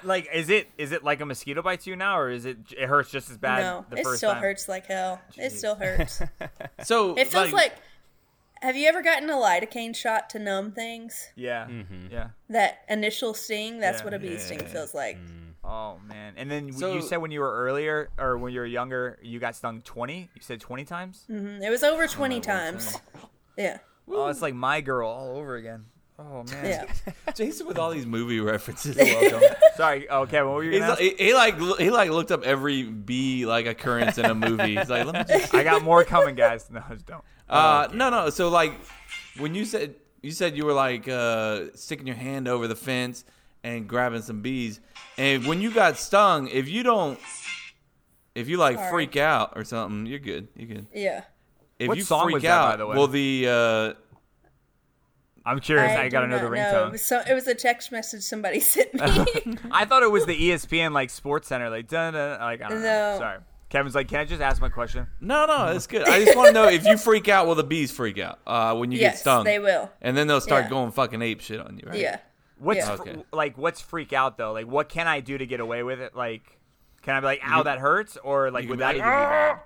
Like, 0.03 0.29
is 0.33 0.49
it 0.49 0.69
is 0.77 0.93
it 0.93 1.03
like 1.03 1.19
a 1.19 1.25
mosquito 1.25 1.61
bites 1.61 1.85
you 1.85 1.97
now, 1.97 2.17
or 2.17 2.29
is 2.29 2.45
it 2.45 2.57
it 2.77 2.87
hurts 2.87 3.11
just 3.11 3.29
as 3.29 3.37
bad? 3.37 3.61
No, 3.61 3.85
the 3.89 3.97
it 3.97 4.03
first 4.05 4.17
still 4.19 4.31
time? 4.31 4.41
hurts 4.41 4.69
like 4.69 4.85
hell. 4.85 5.19
It 5.35 5.51
still 5.51 5.75
hurts. 5.75 6.21
so 6.83 7.15
It 7.15 7.27
feels 7.27 7.51
like, 7.51 7.73
have 8.61 8.75
you 8.75 8.87
ever 8.87 9.01
gotten 9.01 9.29
a 9.29 9.33
lidocaine 9.35 9.95
shot 9.95 10.29
to 10.31 10.39
numb 10.39 10.71
things? 10.71 11.29
Yeah, 11.35 11.67
yeah. 12.09 12.29
That 12.49 12.79
initial 12.89 13.33
sting, 13.33 13.79
that's 13.79 13.99
Yeah. 13.99 14.03
what 14.05 14.13
a 14.13 14.19
bee 14.19 14.37
sting 14.37 14.59
feels 14.65 14.93
like. 14.93 15.17
Oh 15.63 15.99
man! 16.07 16.33
And 16.37 16.49
then 16.49 16.71
So- 16.73 16.93
you 16.93 17.01
said 17.01 17.17
when 17.17 17.29
you 17.31 17.39
were 17.39 17.53
earlier, 17.53 18.09
or 18.17 18.37
when 18.37 18.51
you 18.53 18.59
were 18.61 18.65
younger, 18.65 19.19
you 19.21 19.39
got 19.39 19.55
stung 19.55 19.81
twenty. 19.81 20.29
You 20.35 20.41
said 20.41 20.59
twenty 20.59 20.85
times. 20.85 21.25
Mm, 21.29 21.61
It 21.63 21.69
was 21.69 21.83
over 21.83 22.07
20 22.07 22.39
times. 22.41 22.97
Yeah. 23.57 23.77
Oh, 24.07 24.27
it's 24.29 24.41
like 24.41 24.55
my 24.55 24.81
girl 24.81 25.07
all 25.09 25.37
over 25.37 25.55
again. 25.55 25.85
Oh 26.23 26.43
man. 26.51 26.65
Yeah. 27.05 27.13
Jason 27.35 27.65
with 27.67 27.79
all 27.79 27.89
these 27.89 28.05
movie 28.05 28.39
references. 28.39 28.95
Sorry. 29.75 30.07
Oh, 30.09 30.25
Kevin, 30.25 30.49
what 30.49 30.55
were 30.57 30.63
you 30.63 30.79
gonna 30.79 30.91
like, 30.91 31.01
ask? 31.01 31.17
he, 31.17 31.25
he 31.25 31.33
like 31.33 31.59
he 31.79 31.89
like 31.89 32.11
looked 32.11 32.31
up 32.31 32.43
every 32.43 32.83
bee 32.83 33.45
like 33.45 33.65
occurrence 33.65 34.17
in 34.17 34.25
a 34.25 34.35
movie. 34.35 34.75
He's 34.77 34.89
like, 34.89 35.05
let 35.05 35.15
me 35.27 35.37
just. 35.39 35.53
I 35.53 35.63
got 35.63 35.83
more 35.83 36.03
coming, 36.03 36.35
guys. 36.35 36.69
No, 36.69 36.83
just 36.91 37.05
don't. 37.05 37.23
Uh, 37.49 37.87
no, 37.93 38.09
no. 38.09 38.29
So 38.29 38.49
like, 38.49 38.73
when 39.37 39.55
you 39.55 39.65
said 39.65 39.95
you 40.21 40.31
said 40.31 40.55
you 40.55 40.65
were 40.65 40.73
like 40.73 41.07
uh, 41.07 41.65
sticking 41.73 42.05
your 42.07 42.15
hand 42.15 42.47
over 42.47 42.67
the 42.67 42.75
fence 42.75 43.25
and 43.63 43.87
grabbing 43.87 44.21
some 44.21 44.41
bees, 44.41 44.79
and 45.17 45.45
when 45.47 45.61
you 45.61 45.71
got 45.71 45.97
stung, 45.97 46.47
if 46.49 46.69
you 46.69 46.83
don't, 46.83 47.19
if 48.35 48.47
you 48.47 48.57
like 48.57 48.77
Sorry. 48.77 48.89
freak 48.91 49.17
out 49.17 49.53
or 49.55 49.63
something, 49.63 50.05
you're 50.05 50.19
good. 50.19 50.47
You're 50.55 50.67
good. 50.67 50.87
Yeah. 50.93 51.23
If 51.79 51.87
What 51.87 51.97
you 51.97 52.03
song 52.03 52.25
freak 52.25 52.35
was 52.35 52.43
that, 52.43 52.49
by 52.49 52.71
out, 52.73 52.77
the 52.77 52.85
way? 52.87 52.95
well, 52.97 53.07
the 53.07 53.47
uh, 53.47 53.93
I'm 55.45 55.59
curious. 55.59 55.91
I, 55.97 56.09
got 56.09 56.19
do 56.21 56.25
another 56.25 56.49
not 56.49 56.51
know. 56.55 56.59
It 56.61 56.73
ringtone. 56.87 56.91
was, 56.91 57.01
so, 57.05 57.21
it 57.27 57.33
was 57.33 57.47
a 57.47 57.55
text 57.55 57.91
message 57.91 58.21
somebody 58.23 58.59
sent 58.61 58.93
me. 58.93 58.99
I 59.71 59.85
thought 59.85 60.03
it 60.03 60.11
was 60.11 60.25
the 60.25 60.35
ESPN 60.39 60.91
like 60.93 61.09
Sports 61.09 61.47
Center, 61.47 61.69
like 61.69 61.87
dun 61.87 62.13
dun. 62.13 62.39
Like 62.39 62.61
I 62.61 62.69
don't 62.69 62.81
know. 62.81 63.13
No. 63.13 63.17
Sorry. 63.19 63.37
Kevin's 63.69 63.95
like, 63.95 64.09
can 64.09 64.19
I 64.19 64.25
just 64.25 64.41
ask 64.41 64.61
my 64.61 64.67
question? 64.67 65.07
no, 65.21 65.45
no, 65.45 65.67
it's 65.67 65.87
good. 65.87 66.03
I 66.07 66.23
just 66.25 66.35
want 66.35 66.47
to 66.49 66.53
know 66.53 66.67
if 66.67 66.85
you 66.85 66.97
freak 66.97 67.29
out, 67.29 67.47
will 67.47 67.55
the 67.55 67.63
bees 67.63 67.89
freak 67.89 68.19
out 68.19 68.39
uh, 68.45 68.75
when 68.75 68.91
you 68.91 68.99
get 68.99 69.17
stung? 69.17 69.45
yes, 69.45 69.53
they 69.53 69.59
will. 69.59 69.89
and 70.01 70.17
then 70.17 70.27
they'll 70.27 70.41
start 70.41 70.65
Yeah. 70.65 70.69
going 70.71 70.91
fucking 70.91 71.21
ape 71.21 71.39
shit 71.39 71.59
on 71.61 71.77
you, 71.77 71.83
right? 71.89 71.97
Yeah. 71.97 72.17
What's 72.59 72.79
Yeah. 72.79 72.95
fr- 72.97 73.01
Okay. 73.03 73.23
like 73.31 73.57
what's 73.57 73.79
freak 73.79 74.11
out 74.11 74.37
though? 74.37 74.51
Like 74.51 74.67
what 74.67 74.89
can 74.89 75.07
I 75.07 75.21
do 75.21 75.37
to 75.37 75.45
get 75.45 75.61
away 75.61 75.83
with 75.83 76.01
it? 76.01 76.15
Like 76.15 76.59
can 77.01 77.15
I 77.15 77.19
be 77.21 77.25
like, 77.27 77.41
ow, 77.47 77.63
that 77.63 77.79
hurts, 77.79 78.17
or 78.23 78.51
like 78.51 78.65
you 78.65 78.69
would 78.71 78.79
that 78.79 78.91
be 78.91 78.97
even 78.99 79.09
be 79.09 79.15
bad? 79.15 79.59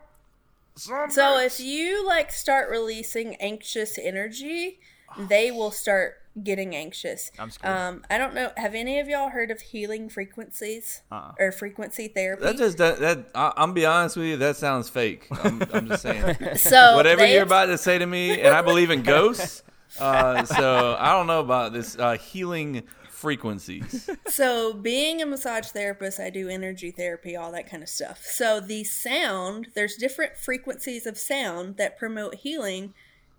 So 0.77 1.39
if 1.39 1.59
you 1.59 2.05
like 2.05 2.31
start 2.31 2.69
releasing 2.69 3.35
anxious 3.38 3.97
energy, 3.97 4.79
they 5.17 5.51
will 5.51 5.71
start 5.71 6.15
getting 6.43 6.75
anxious. 6.75 7.32
I'm 7.39 7.49
scared. 7.49 7.78
Um, 7.78 8.04
I 8.10 8.17
don't 8.17 8.34
know. 8.34 8.51
Have 8.58 8.75
any 8.75 8.99
of 8.99 9.08
y'all 9.08 9.30
heard 9.30 9.51
of 9.51 9.62
healing 9.62 10.10
frequencies 10.10 11.01
Uh-uh. 11.12 11.32
or 11.39 11.51
frequency 11.54 12.10
therapy? 12.10 12.43
That 12.43 12.58
just 12.58 12.78
that, 12.80 12.99
that 12.99 13.28
I, 13.34 13.54
I'm 13.56 13.73
be 13.73 13.86
honest 13.86 14.17
with 14.17 14.25
you, 14.25 14.38
that 14.38 14.58
sounds 14.58 14.89
fake. 14.89 15.28
I'm, 15.32 15.62
I'm 15.73 15.88
just 15.88 16.04
saying. 16.04 16.36
so 16.58 16.95
Whatever 16.95 17.21
they- 17.21 17.34
you're 17.34 17.43
about 17.43 17.67
to 17.67 17.78
say 17.78 17.97
to 17.97 18.06
me, 18.06 18.41
and 18.41 18.54
I 18.54 18.62
believe 18.62 18.91
in 18.91 19.01
ghosts, 19.04 19.63
uh, 19.99 20.43
so 20.43 20.97
I 20.99 21.13
don't 21.13 21.28
know 21.28 21.39
about 21.39 21.71
this 21.71 21.97
uh, 21.97 22.17
healing 22.17 22.84
frequencies. 23.10 24.10
So, 24.28 24.73
being 24.73 25.21
a 25.21 25.25
massage 25.25 25.67
therapist, 25.69 26.19
I 26.19 26.30
do 26.30 26.47
energy 26.49 26.91
therapy, 26.91 27.36
all 27.36 27.51
that 27.54 27.69
kind 27.69 27.82
of 27.82 27.89
stuff. 27.89 28.23
So, 28.23 28.60
the 28.60 28.84
sound, 28.84 29.69
there's 29.73 29.95
different 29.95 30.38
frequencies 30.38 31.06
of 31.06 31.17
sound 31.17 31.78
that 31.78 31.97
promote 31.97 32.36
healing 32.36 32.93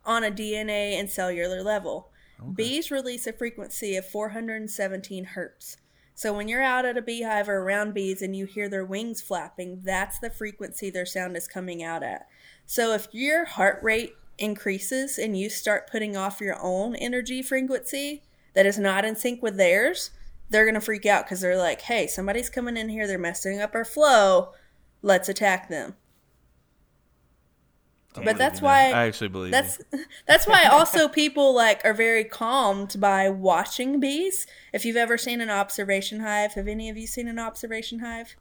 on 0.07 0.25
a 0.25 0.31
DNA 0.31 0.99
and 0.99 1.11
cellular 1.11 1.63
level. 1.63 2.11
Bees 2.55 2.91
release 2.91 3.27
a 3.27 3.33
frequency 3.33 3.97
of 3.97 4.07
417 4.07 5.25
hertz. 5.25 5.79
So, 6.15 6.33
when 6.33 6.49
you're 6.49 6.63
out 6.63 6.87
at 6.87 6.97
a 6.97 7.03
beehive 7.03 7.49
or 7.49 7.59
around 7.59 7.93
bees 7.93 8.23
and 8.23 8.35
you 8.35 8.47
hear 8.47 8.71
their 8.71 8.87
wings 8.87 9.21
flapping, 9.21 9.81
that's 9.85 10.19
the 10.19 10.31
frequency 10.31 10.89
their 10.89 11.05
sound 11.05 11.37
is 11.37 11.47
coming 11.47 11.83
out 11.83 12.03
at. 12.03 12.27
So, 12.65 12.93
if 12.93 13.09
your 13.13 13.45
heart 13.45 13.81
rate 13.83 14.15
increases 14.39 15.19
and 15.19 15.39
you 15.39 15.51
start 15.51 15.91
putting 15.91 16.17
off 16.17 16.41
your 16.41 16.57
own 16.63 16.97
energy 16.97 17.43
frequency 17.43 18.23
that 18.55 18.67
is 18.67 18.79
not 18.79 19.05
in 19.05 19.17
sync 19.17 19.43
with 19.43 19.57
theirs, 19.57 20.11
they're 20.49 20.65
going 20.65 20.75
to 20.75 20.81
freak 20.81 21.05
out 21.05 21.25
because 21.25 21.41
they're 21.41 21.59
like, 21.59 21.83
hey, 21.83 22.07
somebody's 22.07 22.49
coming 22.49 22.77
in 22.77 22.89
here, 22.89 23.07
they're 23.07 23.19
messing 23.19 23.61
up 23.61 23.75
our 23.75 23.85
flow, 23.85 24.53
let's 25.03 25.29
attack 25.29 25.69
them. 25.69 25.97
But 28.25 28.39
that's 28.39 28.61
why 28.61 28.91
I 28.91 29.07
actually 29.07 29.29
believe 29.29 29.53
that's 29.53 29.79
you. 29.93 30.05
that's 30.27 30.47
why 30.47 30.65
also 30.65 31.09
people 31.23 31.55
like 31.55 31.81
are 31.85 31.95
very 31.95 32.25
calmed 32.25 32.97
by 33.01 33.29
watching 33.29 34.01
bees. 34.01 34.47
If 34.73 34.85
you've 34.85 34.97
ever 34.97 35.17
seen 35.19 35.41
an 35.41 35.51
observation 35.51 36.21
hive, 36.21 36.55
have 36.55 36.69
any 36.69 36.89
of 36.89 36.97
you 36.97 37.07
seen 37.07 37.29
an 37.29 37.39
observation 37.39 37.99
hive? 38.01 38.37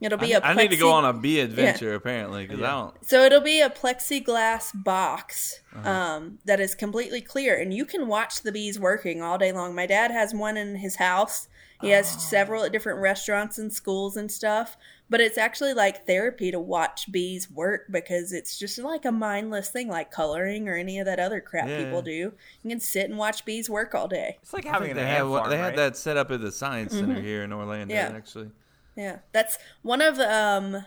It'll 0.00 0.18
be 0.18 0.32
a 0.32 0.40
I 0.40 0.54
need 0.54 0.72
to 0.72 0.76
go 0.76 0.90
on 0.90 1.04
a 1.04 1.12
bee 1.12 1.38
adventure 1.38 1.94
apparently 1.94 2.44
because 2.44 2.60
I 2.60 2.70
don't. 2.70 3.06
so 3.06 3.22
it'll 3.22 3.40
be 3.40 3.60
a 3.60 3.70
plexiglass 3.70 4.72
box 4.74 5.60
Uh-huh. 5.74 5.88
um, 5.88 6.38
that 6.44 6.58
is 6.58 6.74
completely 6.74 7.20
clear, 7.20 7.56
and 7.56 7.72
you 7.72 7.84
can 7.84 8.08
watch 8.08 8.42
the 8.42 8.50
bees 8.52 8.80
working 8.80 9.22
all 9.22 9.38
day 9.38 9.52
long. 9.52 9.74
My 9.76 9.86
dad 9.86 10.10
has 10.10 10.34
one 10.34 10.56
in 10.56 10.76
his 10.76 10.96
house. 10.96 11.46
He 11.80 11.90
has 11.90 12.14
Oh. 12.14 12.18
several 12.18 12.64
at 12.64 12.72
different 12.72 13.00
restaurants 13.00 13.58
and 13.58 13.72
schools 13.72 14.16
and 14.16 14.30
stuff. 14.30 14.76
But 15.12 15.20
it's 15.20 15.36
actually 15.36 15.74
like 15.74 16.06
therapy 16.06 16.50
to 16.50 16.58
watch 16.58 17.12
bees 17.12 17.48
work 17.50 17.82
because 17.90 18.32
it's 18.32 18.58
just 18.58 18.78
like 18.78 19.04
a 19.04 19.12
mindless 19.12 19.68
thing, 19.68 19.86
like 19.88 20.10
coloring 20.10 20.68
or 20.70 20.74
any 20.74 20.98
of 20.98 21.04
that 21.06 21.20
other 21.20 21.38
crap 21.40 21.68
Yeah. 21.68 21.84
people 21.84 22.00
do. 22.00 22.32
You 22.62 22.68
can 22.70 22.80
sit 22.80 23.10
and 23.10 23.18
watch 23.18 23.44
bees 23.44 23.68
work 23.68 23.94
all 23.94 24.08
day. 24.08 24.38
It's 24.42 24.54
like 24.54 24.64
I 24.66 24.70
having 24.70 24.88
think 24.88 24.98
an 24.98 25.04
they 25.04 25.10
ant 25.10 25.18
have 25.18 25.28
farm, 25.28 25.50
they 25.50 25.56
right? 25.56 25.64
had 25.66 25.76
that 25.76 25.96
set 25.98 26.16
up 26.16 26.30
at 26.30 26.40
the 26.40 26.50
science 26.50 26.92
center 26.94 27.20
here 27.20 27.44
in 27.44 27.52
Orlando. 27.52 27.94
Mm-hmm. 27.94 28.12
Yeah. 28.12 28.16
actually. 28.16 28.50
Yeah, 28.96 29.18
that's 29.32 29.58
one 29.82 30.00
of 30.00 30.16
the. 30.16 30.34
Um, 30.34 30.84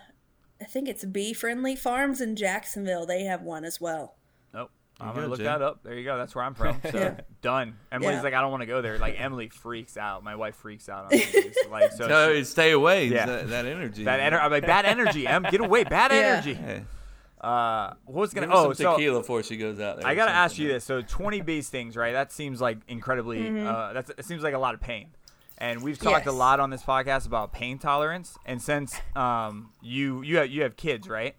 I 0.59 0.65
think 0.65 0.88
it's 0.89 1.05
bee 1.05 1.34
friendly 1.34 1.76
farms 1.76 2.19
in 2.19 2.36
Jacksonville. 2.36 3.05
They 3.05 3.26
have 3.26 3.41
one 3.43 3.63
as 3.63 3.80
well. 3.80 4.15
Nope. 4.99 5.01
I'm 5.01 5.07
you 5.09 5.13
gonna 5.15 5.25
go, 5.25 5.29
look 5.31 5.39
Jay. 5.39 5.43
that 5.45 5.61
up. 5.61 5.83
There 5.83 5.93
you 5.93 6.05
go. 6.05 6.17
That's 6.17 6.33
where 6.35 6.43
I'm 6.45 6.53
from. 6.55 6.79
So 6.91 6.97
Yeah. 6.97 7.19
done. 7.41 7.75
Emily's 7.91 8.15
Yeah. 8.15 8.21
like, 8.21 8.33
I 8.33 8.41
don't 8.41 8.51
want 8.51 8.61
to 8.61 8.67
go 8.67 8.81
there. 8.81 8.97
Like 8.97 9.19
Emily 9.19 9.49
freaks 9.49 9.97
out. 9.97 10.23
My 10.23 10.35
wife 10.35 10.55
freaks 10.55 10.87
out 10.89 11.05
on 11.05 11.09
these. 11.11 11.35
Like 11.69 11.91
so. 11.91 12.07
So 12.07 12.33
she- 12.35 12.43
stay 12.45 12.71
away. 12.71 13.07
Yeah. 13.07 13.25
That, 13.25 13.49
that 13.49 13.65
energy. 13.65 14.03
that 14.05 14.19
ener- 14.31 14.41
I'm 14.41 14.51
like 14.51 14.65
bad 14.65 14.85
energy. 14.85 15.27
Em, 15.27 15.43
get 15.49 15.59
away. 15.61 15.83
Bad 15.83 16.11
Yeah. 16.11 16.17
energy. 16.17 16.53
Hey, 16.53 16.83
Uh, 17.41 17.93
what 18.05 18.21
was 18.21 18.33
gonna? 18.33 18.47
give 18.47 18.55
Oh, 18.55 18.63
some 18.65 18.73
so 18.75 18.91
tequila 18.93 19.19
before 19.19 19.43
she 19.43 19.57
goes 19.57 19.79
out 19.79 19.97
there. 19.97 20.07
I 20.07 20.15
gotta 20.15 20.31
ask 20.31 20.51
something. 20.55 20.65
you 20.67 20.73
this. 20.73 20.85
So 20.85 21.01
20 21.01 21.41
bee 21.41 21.61
stings, 21.61 21.95
right? 21.97 22.13
That 22.13 22.31
seems 22.31 22.61
like 22.61 22.77
incredibly. 22.87 23.39
Mm-hmm. 23.39 23.67
Uh, 23.67 23.93
that's 23.93 24.09
it 24.11 24.25
seems 24.25 24.41
like 24.43 24.53
a 24.53 24.59
lot 24.59 24.73
of 24.73 24.79
pain. 24.81 25.09
and 25.57 25.81
we've 25.83 25.99
talked 25.99 26.25
a 26.27 26.31
lot 26.31 26.59
on 26.59 26.69
this 26.69 26.83
podcast 26.83 27.25
about 27.27 27.51
pain 27.53 27.77
tolerance. 27.79 28.37
And 28.45 28.61
since 28.61 28.99
um, 29.15 29.71
you 29.81 30.21
you 30.21 30.37
have, 30.37 30.49
you 30.49 30.63
have 30.63 30.75
kids, 30.77 31.07
right? 31.09 31.35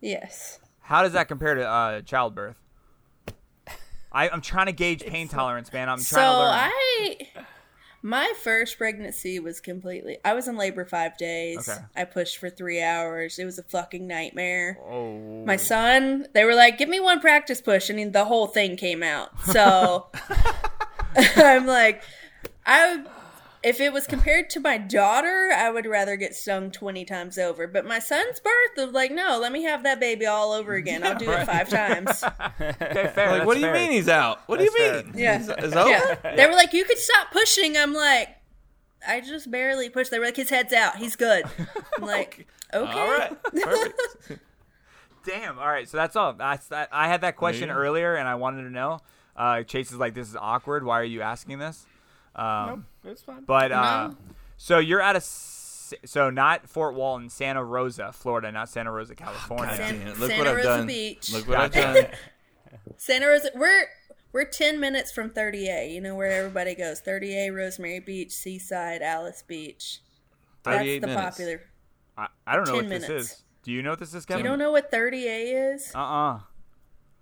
Yes. 0.00 0.58
How 0.80 1.02
does 1.02 1.12
that 1.12 1.28
compare 1.28 1.54
to 1.54 1.66
uh, 1.66 2.00
childbirth? 2.02 2.56
I, 4.12 4.28
I'm 4.28 4.40
trying 4.42 4.66
to 4.66 4.72
gauge 4.72 5.04
pain 5.04 5.28
tolerance, 5.28 5.72
man. 5.72 5.88
I'm 5.88 5.98
So 5.98 6.16
trying 6.16 6.32
to 6.32 6.38
learn. 6.38 6.50
I, 6.54 7.28
my 8.02 8.32
first 8.42 8.78
pregnancy 8.78 9.38
was 9.38 9.60
completely. 9.60 10.18
I 10.24 10.34
was 10.34 10.48
in 10.48 10.56
labor 10.56 10.84
five 10.84 11.16
days. 11.16 11.68
Okay. 11.68 11.80
I 11.96 12.04
pushed 12.04 12.38
for 12.38 12.50
three 12.50 12.82
hours. 12.82 13.38
It 13.38 13.44
was 13.44 13.58
a 13.58 13.62
fucking 13.62 14.06
nightmare. 14.06 14.78
oh, 14.88 15.44
My 15.44 15.56
son, 15.56 16.26
they 16.34 16.44
were 16.44 16.54
like, 16.54 16.78
"Give 16.78 16.88
me 16.88 17.00
one 17.00 17.20
practice 17.20 17.60
push," 17.60 17.88
and 17.90 17.98
he- 17.98 18.04
the 18.06 18.24
whole 18.24 18.48
thing 18.48 18.76
came 18.76 19.02
out. 19.02 19.30
So 19.46 20.08
I'm 21.16 21.66
like, 21.66 22.02
I. 22.66 23.04
If 23.62 23.80
it 23.80 23.92
was 23.92 24.08
compared 24.08 24.50
to 24.50 24.60
my 24.60 24.76
daughter, 24.76 25.50
I 25.54 25.70
would 25.70 25.86
rather 25.86 26.16
get 26.16 26.34
stung 26.34 26.72
20 26.72 27.04
times 27.04 27.38
over. 27.38 27.68
But 27.68 27.86
my 27.86 28.00
son's 28.00 28.40
birth, 28.40 28.70
was 28.76 28.92
like, 28.92 29.12
no, 29.12 29.38
let 29.40 29.52
me 29.52 29.62
have 29.62 29.84
that 29.84 30.00
baby 30.00 30.26
all 30.26 30.50
over 30.52 30.74
again. 30.74 31.04
I'll 31.04 31.16
do 31.18 31.30
it 31.30 31.46
five 31.46 31.68
times. 31.68 32.24
okay, 32.60 33.12
fair. 33.14 33.30
Like, 33.38 33.46
what 33.46 33.54
do 33.54 33.60
you 33.60 33.66
fair. 33.66 33.74
mean 33.74 33.92
he's 33.92 34.08
out? 34.08 34.40
What 34.48 34.58
do 34.58 34.64
you 34.64 34.74
mean? 34.76 35.12
fair. 35.12 35.20
Yeah. 35.20 35.38
It's, 35.38 35.48
it's 35.48 35.76
over? 35.76 35.88
Yeah. 35.90 36.34
They 36.36 36.46
were 36.46 36.54
like, 36.54 36.72
you 36.72 36.84
could 36.84 36.98
stop 36.98 37.30
pushing. 37.30 37.76
I'm 37.76 37.94
like, 37.94 38.30
I 39.06 39.20
just 39.20 39.48
barely 39.48 39.88
pushed. 39.88 40.10
They 40.10 40.18
were 40.18 40.26
like, 40.26 40.36
his 40.36 40.50
head's 40.50 40.72
out. 40.72 40.96
He's 40.96 41.14
good. 41.14 41.44
I'm 41.98 42.04
like, 42.06 42.48
okay. 42.74 43.00
All 43.00 43.08
right. 43.08 43.42
Perfect. 43.42 44.00
Damn. 45.24 45.58
All 45.60 45.68
right. 45.68 45.88
So 45.88 45.96
that's 45.98 46.16
all. 46.16 46.32
That's 46.32 46.66
that. 46.68 46.88
I 46.90 47.06
had 47.06 47.20
that 47.20 47.36
question 47.36 47.68
Yeah. 47.68 47.76
earlier, 47.76 48.16
and 48.16 48.26
I 48.26 48.34
wanted 48.34 48.64
to 48.64 48.70
know. 48.70 49.00
Uh, 49.36 49.62
Chase 49.62 49.92
is 49.92 49.98
like, 49.98 50.14
"This 50.14 50.28
is 50.28 50.36
awkward. 50.36 50.84
Why 50.84 51.00
are 51.00 51.04
you 51.04 51.22
asking 51.22 51.58
this?" 51.58 51.86
Um, 52.36 52.86
It's 53.04 53.22
fine. 53.22 53.44
But 53.44 53.72
uh, 53.72 54.08
No. 54.08 54.16
so 54.56 54.78
you're 54.78 55.00
at 55.02 55.16
a 55.16 55.20
so 55.20 56.30
not 56.30 56.68
Fort 56.68 56.94
Walton, 56.94 57.28
Santa 57.28 57.62
Rosa, 57.62 58.12
Florida, 58.12 58.50
not 58.50 58.68
Santa 58.68 58.90
Rosa, 58.90 59.14
California. 59.14 59.76
San- 59.76 60.04
Look 60.18 60.30
Santa 60.30 60.38
what 60.38 60.46
I've 60.48 60.56
Rosa 60.56 60.68
done. 60.68 60.86
Beach. 60.86 61.32
Look 61.32 61.48
what 61.48 61.58
I've 61.58 61.72
done. 61.72 62.06
Santa 62.96 63.26
Rosa. 63.26 63.50
We're 63.54 63.84
we're 64.32 64.44
10 64.46 64.80
minutes 64.80 65.12
from 65.12 65.28
30A. 65.30 65.92
You 65.92 66.00
know 66.00 66.14
where 66.14 66.30
everybody 66.30 66.74
goes. 66.74 67.02
30A, 67.02 67.54
Rosemary 67.54 68.00
Beach, 68.00 68.32
Seaside, 68.32 69.02
Alys 69.02 69.42
Beach. 69.46 70.00
That's 70.62 70.78
the 70.82 71.00
minutes. 71.00 71.20
popular. 71.20 71.60
I, 72.16 72.28
I 72.46 72.56
don't 72.56 72.66
know 72.66 72.80
10 72.80 72.84
what 72.84 72.88
this 72.88 73.08
minutes. 73.08 73.30
is. 73.32 73.42
Do 73.64 73.72
you 73.72 73.82
know 73.82 73.90
what 73.90 73.98
this 74.00 74.14
is, 74.14 74.24
Kevin? 74.24 74.44
You 74.44 74.50
don't 74.50 74.58
know 74.58 74.72
what 74.72 74.90
30A 74.90 75.74
is? 75.74 75.92
Uh 75.94 75.98
uh 75.98 76.40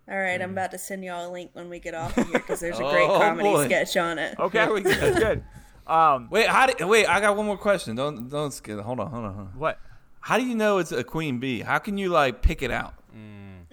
All 0.08 0.18
right, 0.18 0.40
Mm. 0.40 0.44
I'm 0.44 0.50
about 0.50 0.70
to 0.72 0.78
send 0.78 1.04
y'all 1.04 1.28
a 1.28 1.30
link 1.30 1.50
when 1.52 1.68
we 1.68 1.78
get 1.78 1.94
off 1.94 2.16
of 2.18 2.24
here 2.28 2.38
because 2.38 2.60
there's 2.60 2.78
a 2.78 2.82
great 2.82 3.04
Oh, 3.08 3.18
comedy 3.18 3.48
boy. 3.48 3.64
sketch 3.66 3.96
on 3.96 4.18
it. 4.18 4.38
Okay, 4.38 4.64
Here 4.64 4.72
we 4.74 4.80
go. 4.82 4.90
that's 4.90 5.18
good. 5.18 5.44
Um, 5.86 6.28
Wait, 6.30 6.46
how 6.46 6.66
did, 6.68 6.86
wait, 6.86 7.06
I 7.06 7.18
got 7.20 7.36
one 7.36 7.46
more 7.46 7.56
question. 7.58 7.96
Don't 7.96 8.28
don't 8.28 8.52
skip. 8.52 8.78
Hold 8.78 9.00
on, 9.00 9.10
hold 9.10 9.24
on, 9.24 9.34
hold 9.34 9.46
on. 9.48 9.58
what? 9.58 9.80
How 10.20 10.38
do 10.38 10.44
you 10.46 10.54
know 10.54 10.78
it's 10.78 10.92
a 10.92 11.02
queen 11.02 11.40
bee? 11.40 11.62
How 11.62 11.78
can 11.78 11.98
you 11.98 12.10
like 12.10 12.42
pick 12.42 12.62
it 12.62 12.70
out? 12.70 12.94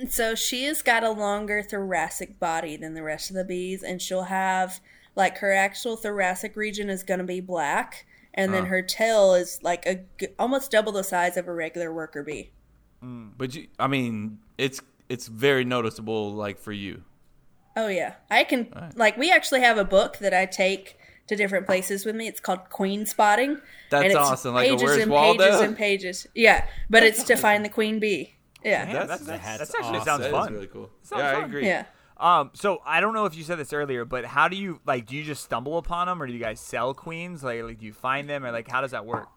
So 0.09 0.33
she 0.33 0.63
has 0.63 0.81
got 0.81 1.03
a 1.03 1.11
longer 1.11 1.61
thoracic 1.61 2.39
body 2.39 2.75
than 2.75 2.95
the 2.95 3.03
rest 3.03 3.29
of 3.29 3.35
the 3.35 3.43
bees, 3.43 3.83
and 3.83 4.01
she'll 4.01 4.23
have 4.23 4.79
like 5.15 5.37
her 5.39 5.51
actual 5.53 5.95
thoracic 5.95 6.55
region 6.55 6.89
is 6.89 7.03
going 7.03 7.19
to 7.19 7.23
be 7.23 7.39
black, 7.39 8.07
and 8.33 8.51
then 8.51 8.65
her 8.67 8.81
tail 8.81 9.35
is 9.35 9.59
like 9.61 9.85
a 9.85 9.99
g- 10.19 10.27
almost 10.39 10.71
double 10.71 10.93
the 10.93 11.03
size 11.03 11.37
of 11.37 11.47
a 11.47 11.53
regular 11.53 11.93
worker 11.93 12.23
bee. 12.23 12.49
But 13.01 13.53
you, 13.53 13.67
I 13.77 13.85
mean, 13.85 14.39
it's 14.57 14.81
it's 15.09 15.27
very 15.27 15.63
noticeable, 15.65 16.33
like 16.33 16.59
for 16.59 16.71
you. 16.71 17.03
Oh 17.75 17.87
yeah, 17.87 18.13
I 18.29 18.43
can 18.43 18.67
like 18.95 19.17
we 19.17 19.31
actually 19.31 19.61
have 19.61 19.77
a 19.77 19.85
book 19.85 20.17
that 20.19 20.33
I 20.33 20.45
take 20.45 20.97
to 21.27 21.35
different 21.35 21.65
places 21.65 22.05
with 22.05 22.15
me. 22.15 22.27
It's 22.27 22.39
called 22.39 22.69
Queen 22.69 23.05
Spotting. 23.05 23.59
That's 23.89 24.03
and 24.03 24.11
it's 24.11 24.15
awesome. 24.15 24.53
Like 24.55 24.69
pages 24.69 24.83
Where's 24.83 25.01
and 25.03 25.11
Waldo? 25.11 25.43
pages 25.43 25.61
and 25.61 25.77
pages. 25.77 26.27
Yeah, 26.33 26.65
but 26.89 27.03
it's 27.03 27.23
to 27.25 27.35
find 27.35 27.63
the 27.63 27.69
queen 27.69 27.99
bee. 27.99 28.33
Yeah, 28.63 28.85
Damn, 28.85 28.93
That's- 28.93 29.07
that's, 29.07 29.23
that's, 29.25 29.45
that's 29.45 29.57
that's 29.59 29.75
actually 29.75 29.99
awesome. 29.99 30.05
sounds 30.05 30.19
That 30.21 30.27
is 30.27 30.31
fun. 30.33 30.53
really 30.53 30.67
cool. 30.67 30.89
Sounds 31.03 31.21
yeah, 31.21 31.37
I 31.37 31.45
agree. 31.45 31.65
yeah. 31.67 31.85
Um, 32.19 32.49
so 32.55 32.81
I 32.83 32.99
don't 32.99 33.13
know 33.13 33.25
if 33.25 33.37
you 33.37 33.43
said 33.43 33.59
this 33.59 33.71
earlier, 33.73 34.03
but 34.03 34.25
how 34.25 34.47
do 34.47 34.55
you 34.57 34.79
like? 34.87 35.05
Do 35.05 35.15
you 35.15 35.23
just 35.23 35.43
stumble 35.43 35.77
upon 35.77 36.07
them, 36.07 36.19
or 36.21 36.25
do 36.25 36.33
you 36.33 36.39
guys 36.39 36.59
sell 36.59 36.95
queens? 36.95 37.43
Like, 37.43 37.61
like 37.61 37.77
do 37.77 37.85
you 37.85 37.93
find 37.93 38.27
them, 38.27 38.43
or 38.43 38.51
like 38.51 38.67
how 38.71 38.81
does 38.81 38.91
that 38.91 39.05
work? 39.05 39.27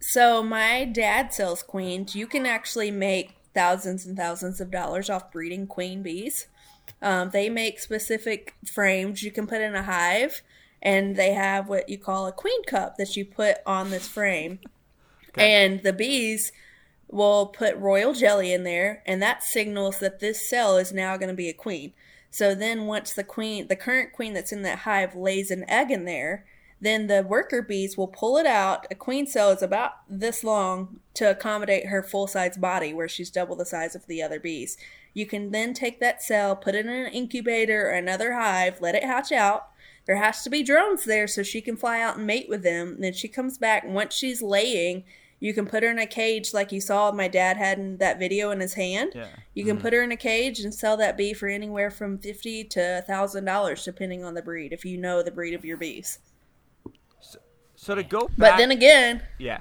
So 0.00 0.42
my 0.42 0.84
dad 0.84 1.32
sells 1.32 1.62
queens. 1.62 2.14
You 2.14 2.26
can 2.26 2.44
actually 2.44 2.90
make 2.90 3.36
thousands 3.54 4.06
and 4.06 4.16
thousands 4.16 4.60
of 4.60 4.70
dollars 4.70 5.08
off 5.08 5.32
breeding 5.32 5.66
queen 5.66 6.02
bees. 6.02 6.48
Um, 7.00 7.30
they 7.30 7.48
make 7.48 7.78
specific 7.80 8.54
frames 8.66 9.22
you 9.22 9.30
can 9.30 9.46
put 9.46 9.60
in 9.60 9.74
a 9.74 9.82
hive, 9.82 10.42
and 10.82 11.16
they 11.16 11.32
have 11.32 11.68
what 11.68 11.88
you 11.88 11.98
call 11.98 12.26
a 12.26 12.32
queen 12.32 12.64
cup 12.64 12.96
that 12.96 13.16
you 13.16 13.24
put 13.24 13.58
on 13.66 13.90
this 13.90 14.08
frame. 14.08 14.58
And 15.36 15.82
the 15.82 15.92
bees 15.92 16.52
will 17.08 17.46
put 17.46 17.76
royal 17.76 18.12
jelly 18.12 18.52
in 18.52 18.64
there, 18.64 19.02
and 19.06 19.22
that 19.22 19.42
signals 19.42 19.98
that 20.00 20.20
this 20.20 20.48
cell 20.48 20.76
is 20.76 20.92
now 20.92 21.16
going 21.16 21.28
to 21.28 21.34
be 21.34 21.48
a 21.48 21.54
queen. 21.54 21.92
So 22.30 22.54
then, 22.54 22.86
once 22.86 23.12
the 23.12 23.24
queen, 23.24 23.68
the 23.68 23.76
current 23.76 24.12
queen 24.12 24.32
that's 24.32 24.52
in 24.52 24.62
that 24.62 24.80
hive, 24.80 25.14
lays 25.14 25.50
an 25.50 25.68
egg 25.68 25.90
in 25.90 26.04
there, 26.04 26.44
then 26.84 27.06
the 27.06 27.22
worker 27.22 27.62
bees 27.62 27.96
will 27.96 28.08
pull 28.08 28.36
it 28.36 28.46
out. 28.46 28.86
A 28.90 28.94
queen 28.94 29.26
cell 29.26 29.50
is 29.50 29.62
about 29.62 29.92
this 30.08 30.44
long 30.44 31.00
to 31.14 31.30
accommodate 31.30 31.86
her 31.86 32.02
full 32.02 32.26
size 32.26 32.56
body, 32.56 32.92
where 32.92 33.08
she's 33.08 33.30
double 33.30 33.56
the 33.56 33.64
size 33.64 33.94
of 33.94 34.06
the 34.06 34.22
other 34.22 34.40
bees. 34.40 34.76
You 35.12 35.26
can 35.26 35.52
then 35.52 35.74
take 35.74 36.00
that 36.00 36.22
cell, 36.22 36.56
put 36.56 36.74
it 36.74 36.86
in 36.86 36.92
an 36.92 37.12
incubator 37.12 37.88
or 37.88 37.92
another 37.92 38.34
hive, 38.34 38.80
let 38.80 38.96
it 38.96 39.04
hatch 39.04 39.30
out. 39.30 39.68
There 40.06 40.16
has 40.16 40.42
to 40.42 40.50
be 40.50 40.62
drones 40.62 41.04
there 41.04 41.26
so 41.26 41.42
she 41.42 41.60
can 41.60 41.76
fly 41.76 42.00
out 42.00 42.16
and 42.18 42.26
mate 42.26 42.48
with 42.48 42.62
them. 42.62 42.94
And 42.94 43.04
then 43.04 43.12
she 43.12 43.28
comes 43.28 43.56
back, 43.56 43.84
and 43.84 43.94
once 43.94 44.14
she's 44.14 44.42
laying, 44.42 45.04
you 45.40 45.54
can 45.54 45.66
put 45.66 45.82
her 45.82 45.90
in 45.90 45.98
a 45.98 46.06
cage 46.06 46.52
like 46.52 46.72
you 46.72 46.80
saw 46.80 47.12
my 47.12 47.28
dad 47.28 47.56
had 47.56 47.78
in 47.78 47.98
that 47.98 48.18
video 48.18 48.50
in 48.50 48.60
his 48.60 48.74
hand. 48.74 49.12
Yeah. 49.14 49.28
You 49.54 49.64
can 49.64 49.76
mm-hmm. 49.76 49.82
put 49.82 49.92
her 49.92 50.02
in 50.02 50.12
a 50.12 50.16
cage 50.16 50.60
and 50.60 50.74
sell 50.74 50.96
that 50.96 51.16
bee 51.16 51.32
for 51.32 51.48
anywhere 51.48 51.90
from 51.90 52.18
fifty 52.18 52.64
to 52.64 53.04
thousand 53.06 53.44
dollars, 53.44 53.84
depending 53.84 54.24
on 54.24 54.34
the 54.34 54.42
breed. 54.42 54.72
If 54.72 54.84
you 54.84 54.98
know 54.98 55.22
the 55.22 55.30
breed 55.30 55.54
of 55.54 55.64
your 55.64 55.76
bees. 55.76 56.18
So 57.84 57.94
to 57.94 58.02
go 58.02 58.28
back, 58.28 58.36
But 58.38 58.56
then 58.56 58.70
again, 58.70 59.22
yeah, 59.38 59.60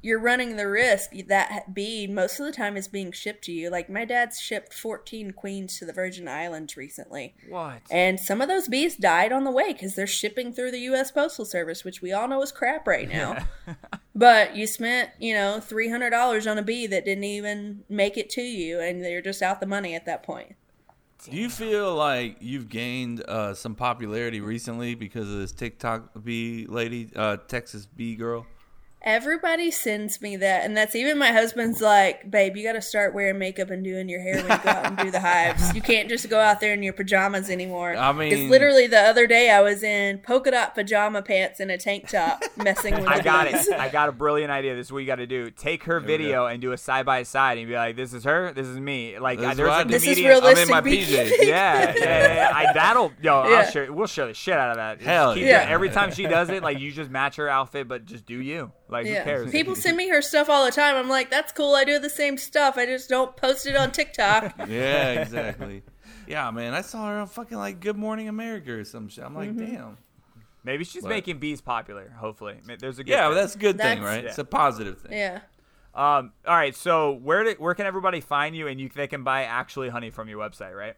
you're 0.00 0.20
running 0.20 0.56
the 0.56 0.68
risk 0.68 1.10
that 1.26 1.74
bee 1.74 2.06
most 2.06 2.38
of 2.38 2.46
the 2.46 2.52
time 2.52 2.76
is 2.76 2.86
being 2.86 3.10
shipped 3.10 3.42
to 3.44 3.52
you. 3.52 3.68
Like 3.68 3.90
my 3.90 4.04
dad's 4.04 4.40
shipped 4.40 4.72
14 4.72 5.32
queens 5.32 5.76
to 5.78 5.84
the 5.84 5.92
Virgin 5.92 6.28
Islands 6.28 6.76
recently. 6.76 7.34
what? 7.48 7.80
And 7.90 8.20
some 8.20 8.40
of 8.40 8.46
those 8.46 8.68
bees 8.68 8.96
died 8.96 9.32
on 9.32 9.42
the 9.42 9.50
way 9.50 9.72
because 9.72 9.96
they're 9.96 10.06
shipping 10.06 10.52
through 10.52 10.70
the 10.70 10.78
U.S. 10.80 11.10
Postal 11.10 11.44
Service, 11.44 11.82
which 11.82 12.00
we 12.00 12.12
all 12.12 12.28
know 12.28 12.42
is 12.42 12.52
crap 12.52 12.86
right 12.86 13.08
now. 13.08 13.44
but 14.14 14.54
you 14.54 14.68
spent, 14.68 15.10
you 15.18 15.34
know, 15.34 15.60
$300 15.60 16.48
on 16.48 16.58
a 16.58 16.62
bee 16.62 16.86
that 16.86 17.04
didn't 17.04 17.24
even 17.24 17.82
make 17.88 18.16
it 18.16 18.30
to 18.30 18.42
you, 18.42 18.78
and 18.78 19.02
they're 19.02 19.20
just 19.20 19.42
out 19.42 19.58
the 19.58 19.66
money 19.66 19.96
at 19.96 20.06
that 20.06 20.22
point. 20.22 20.54
Do 21.30 21.36
you 21.36 21.48
feel 21.50 21.94
like 21.94 22.38
you've 22.40 22.68
gained 22.68 23.22
uh, 23.22 23.54
some 23.54 23.76
popularity 23.76 24.40
recently 24.40 24.96
because 24.96 25.30
of 25.30 25.38
this 25.38 25.52
TikTok 25.52 26.10
bee 26.24 26.66
lady, 26.68 27.10
uh, 27.14 27.36
Texas 27.46 27.86
bee 27.86 28.16
girl? 28.16 28.44
Everybody 29.04 29.72
sends 29.72 30.20
me 30.20 30.36
that, 30.36 30.64
and 30.64 30.76
that's 30.76 30.94
even 30.94 31.18
my 31.18 31.32
husband's 31.32 31.80
like, 31.80 32.30
babe, 32.30 32.56
you 32.56 32.62
got 32.62 32.74
to 32.74 32.80
start 32.82 33.12
wearing 33.14 33.36
makeup 33.36 33.70
and 33.70 33.82
doing 33.82 34.08
your 34.08 34.20
hair 34.22 34.36
when 34.36 34.44
you 34.44 34.58
go 34.62 34.70
out 34.70 34.86
and 34.86 34.96
do 34.96 35.10
the 35.10 35.18
hives. 35.18 35.74
You 35.74 35.80
can't 35.82 36.08
just 36.08 36.30
go 36.30 36.38
out 36.38 36.60
there 36.60 36.72
in 36.72 36.84
your 36.84 36.92
pajamas 36.92 37.50
anymore. 37.50 37.96
I 37.96 38.12
because 38.12 38.38
mean- 38.38 38.48
literally 38.50 38.86
the 38.86 39.00
other 39.00 39.26
day 39.26 39.50
I 39.50 39.60
was 39.60 39.82
in 39.82 40.18
polka 40.18 40.52
dot 40.52 40.76
pajama 40.76 41.20
pants 41.22 41.58
and 41.58 41.70
a 41.72 41.78
tank 41.78 42.08
top, 42.10 42.44
messing 42.56 42.94
with. 42.94 43.08
I 43.08 43.16
the 43.18 43.22
got 43.24 43.50
bees. 43.50 43.66
it. 43.66 43.74
I 43.80 43.88
got 43.88 44.08
a 44.08 44.12
brilliant 44.12 44.52
idea. 44.52 44.76
This 44.76 44.86
is 44.86 44.92
what 44.92 45.00
you 45.00 45.06
got 45.06 45.16
to 45.16 45.26
do. 45.26 45.50
Take 45.50 45.82
her 45.84 45.98
we 45.98 46.06
video 46.06 46.46
and 46.46 46.62
do 46.62 46.70
a 46.70 46.78
side 46.78 47.04
by 47.04 47.24
side, 47.24 47.58
and 47.58 47.66
be 47.66 47.74
like, 47.74 47.96
"This 47.96 48.12
is 48.12 48.22
her. 48.22 48.52
This 48.52 48.68
is 48.68 48.78
me." 48.78 49.18
Like, 49.18 49.40
This 49.40 49.50
is 49.50 49.56
there's 49.56 49.68
what 49.68 49.78
I 49.78 49.82
a. 49.82 49.84
This 49.86 50.06
is 50.06 50.16
comedian. 50.16 50.44
I'm 50.44 50.56
in 50.58 50.68
my 50.68 50.80
bee- 50.80 51.02
PJs. 51.04 51.30
Yeah, 51.40 51.46
yeah, 51.46 51.94
yeah, 51.96 52.34
yeah. 52.34 52.50
I, 52.54 52.72
that'll 52.72 53.12
yo. 53.20 53.48
Yeah. 53.48 53.56
I'll 53.56 53.70
share. 53.70 53.92
We'll 53.92 54.06
share 54.06 54.28
the 54.28 54.34
shit 54.34 54.54
out 54.54 54.70
of 54.70 54.76
that. 54.76 54.98
Just 54.98 55.08
Hell 55.08 55.34
keep 55.34 55.42
yeah. 55.44 55.58
doing 55.60 55.68
it. 55.70 55.72
Every 55.72 55.88
time 55.90 56.12
she 56.12 56.26
does 56.26 56.50
it, 56.50 56.62
like 56.62 56.78
you 56.78 56.92
just 56.92 57.10
match 57.10 57.34
her 57.36 57.48
outfit, 57.48 57.88
but 57.88 58.04
just 58.04 58.26
do 58.26 58.40
you. 58.40 58.70
Like 58.92 59.06
who 59.06 59.12
Yeah. 59.12 59.24
cares? 59.24 59.50
People 59.50 59.74
send 59.74 59.96
me 59.96 60.08
her 60.08 60.22
stuff 60.22 60.48
all 60.48 60.64
the 60.64 60.70
time. 60.70 60.94
I'm 60.96 61.08
like, 61.08 61.30
that's 61.30 61.52
cool. 61.52 61.74
I 61.74 61.84
do 61.84 61.98
the 61.98 62.10
same 62.10 62.36
stuff. 62.38 62.76
I 62.78 62.86
just 62.86 63.08
don't 63.08 63.34
post 63.36 63.66
it 63.66 63.74
on 63.76 63.90
TikTok. 63.90 64.54
Yeah, 64.68 65.20
exactly. 65.22 65.82
yeah, 66.28 66.50
man, 66.50 66.74
I 66.74 66.82
saw 66.82 67.08
her 67.08 67.18
on 67.20 67.26
fucking 67.26 67.56
like 67.58 67.80
Good 67.80 67.96
Morning 67.96 68.28
America 68.28 68.72
or 68.72 68.84
some 68.84 69.08
shit. 69.08 69.24
I'm 69.24 69.34
like, 69.34 69.50
Mm-hmm. 69.50 69.74
damn. 69.74 69.98
Maybe 70.64 70.84
she's 70.84 71.02
What? 71.02 71.08
making 71.08 71.38
bees 71.38 71.60
popular. 71.60 72.14
Hopefully, 72.16 72.56
there's 72.78 73.00
a 73.00 73.04
good 73.04 73.10
Yeah, 73.10 73.22
thing. 73.26 73.28
well, 73.34 73.34
that's 73.42 73.56
a 73.56 73.58
good 73.58 73.78
thing, 73.78 74.00
right? 74.00 74.22
Yeah. 74.22 74.28
It's 74.28 74.38
a 74.38 74.44
positive 74.44 75.00
thing. 75.00 75.12
yeah. 75.18 75.40
Um. 75.94 76.32
All 76.46 76.54
right. 76.54 76.74
So 76.74 77.12
where 77.12 77.42
do, 77.44 77.54
where 77.58 77.74
can 77.74 77.84
everybody 77.86 78.20
find 78.20 78.54
you, 78.56 78.66
and 78.68 78.80
you 78.80 78.88
they 78.88 79.08
can 79.08 79.24
buy 79.24 79.42
actually 79.42 79.88
honey 79.90 80.10
from 80.10 80.28
your 80.28 80.38
website, 80.38 80.74
right? 80.76 80.94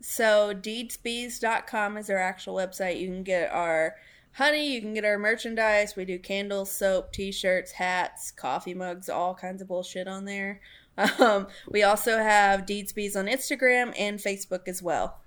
So 0.00 0.54
deedsbees.com 0.54 1.96
is 1.96 2.08
our 2.10 2.18
actual 2.18 2.54
website. 2.54 3.00
You 3.00 3.08
can 3.08 3.22
get 3.22 3.50
our 3.50 3.96
honey, 4.34 4.74
you 4.74 4.80
can 4.80 4.94
get 4.94 5.04
our 5.04 5.18
merchandise. 5.18 5.96
We 5.96 6.04
do 6.04 6.18
candles, 6.18 6.70
soap, 6.70 7.12
t-shirts, 7.12 7.72
hats, 7.72 8.30
coffee 8.30 8.74
mugs, 8.74 9.08
all 9.08 9.34
kinds 9.34 9.62
of 9.62 9.68
bullshit 9.68 10.06
on 10.06 10.24
there. 10.24 10.60
Um, 11.18 11.48
we 11.68 11.82
also 11.82 12.18
have 12.18 12.66
Deeds 12.66 12.92
Bees 12.92 13.16
on 13.16 13.26
Instagram 13.26 13.92
and 13.98 14.20
Facebook 14.20 14.68
as 14.68 14.80
well. 14.80 15.18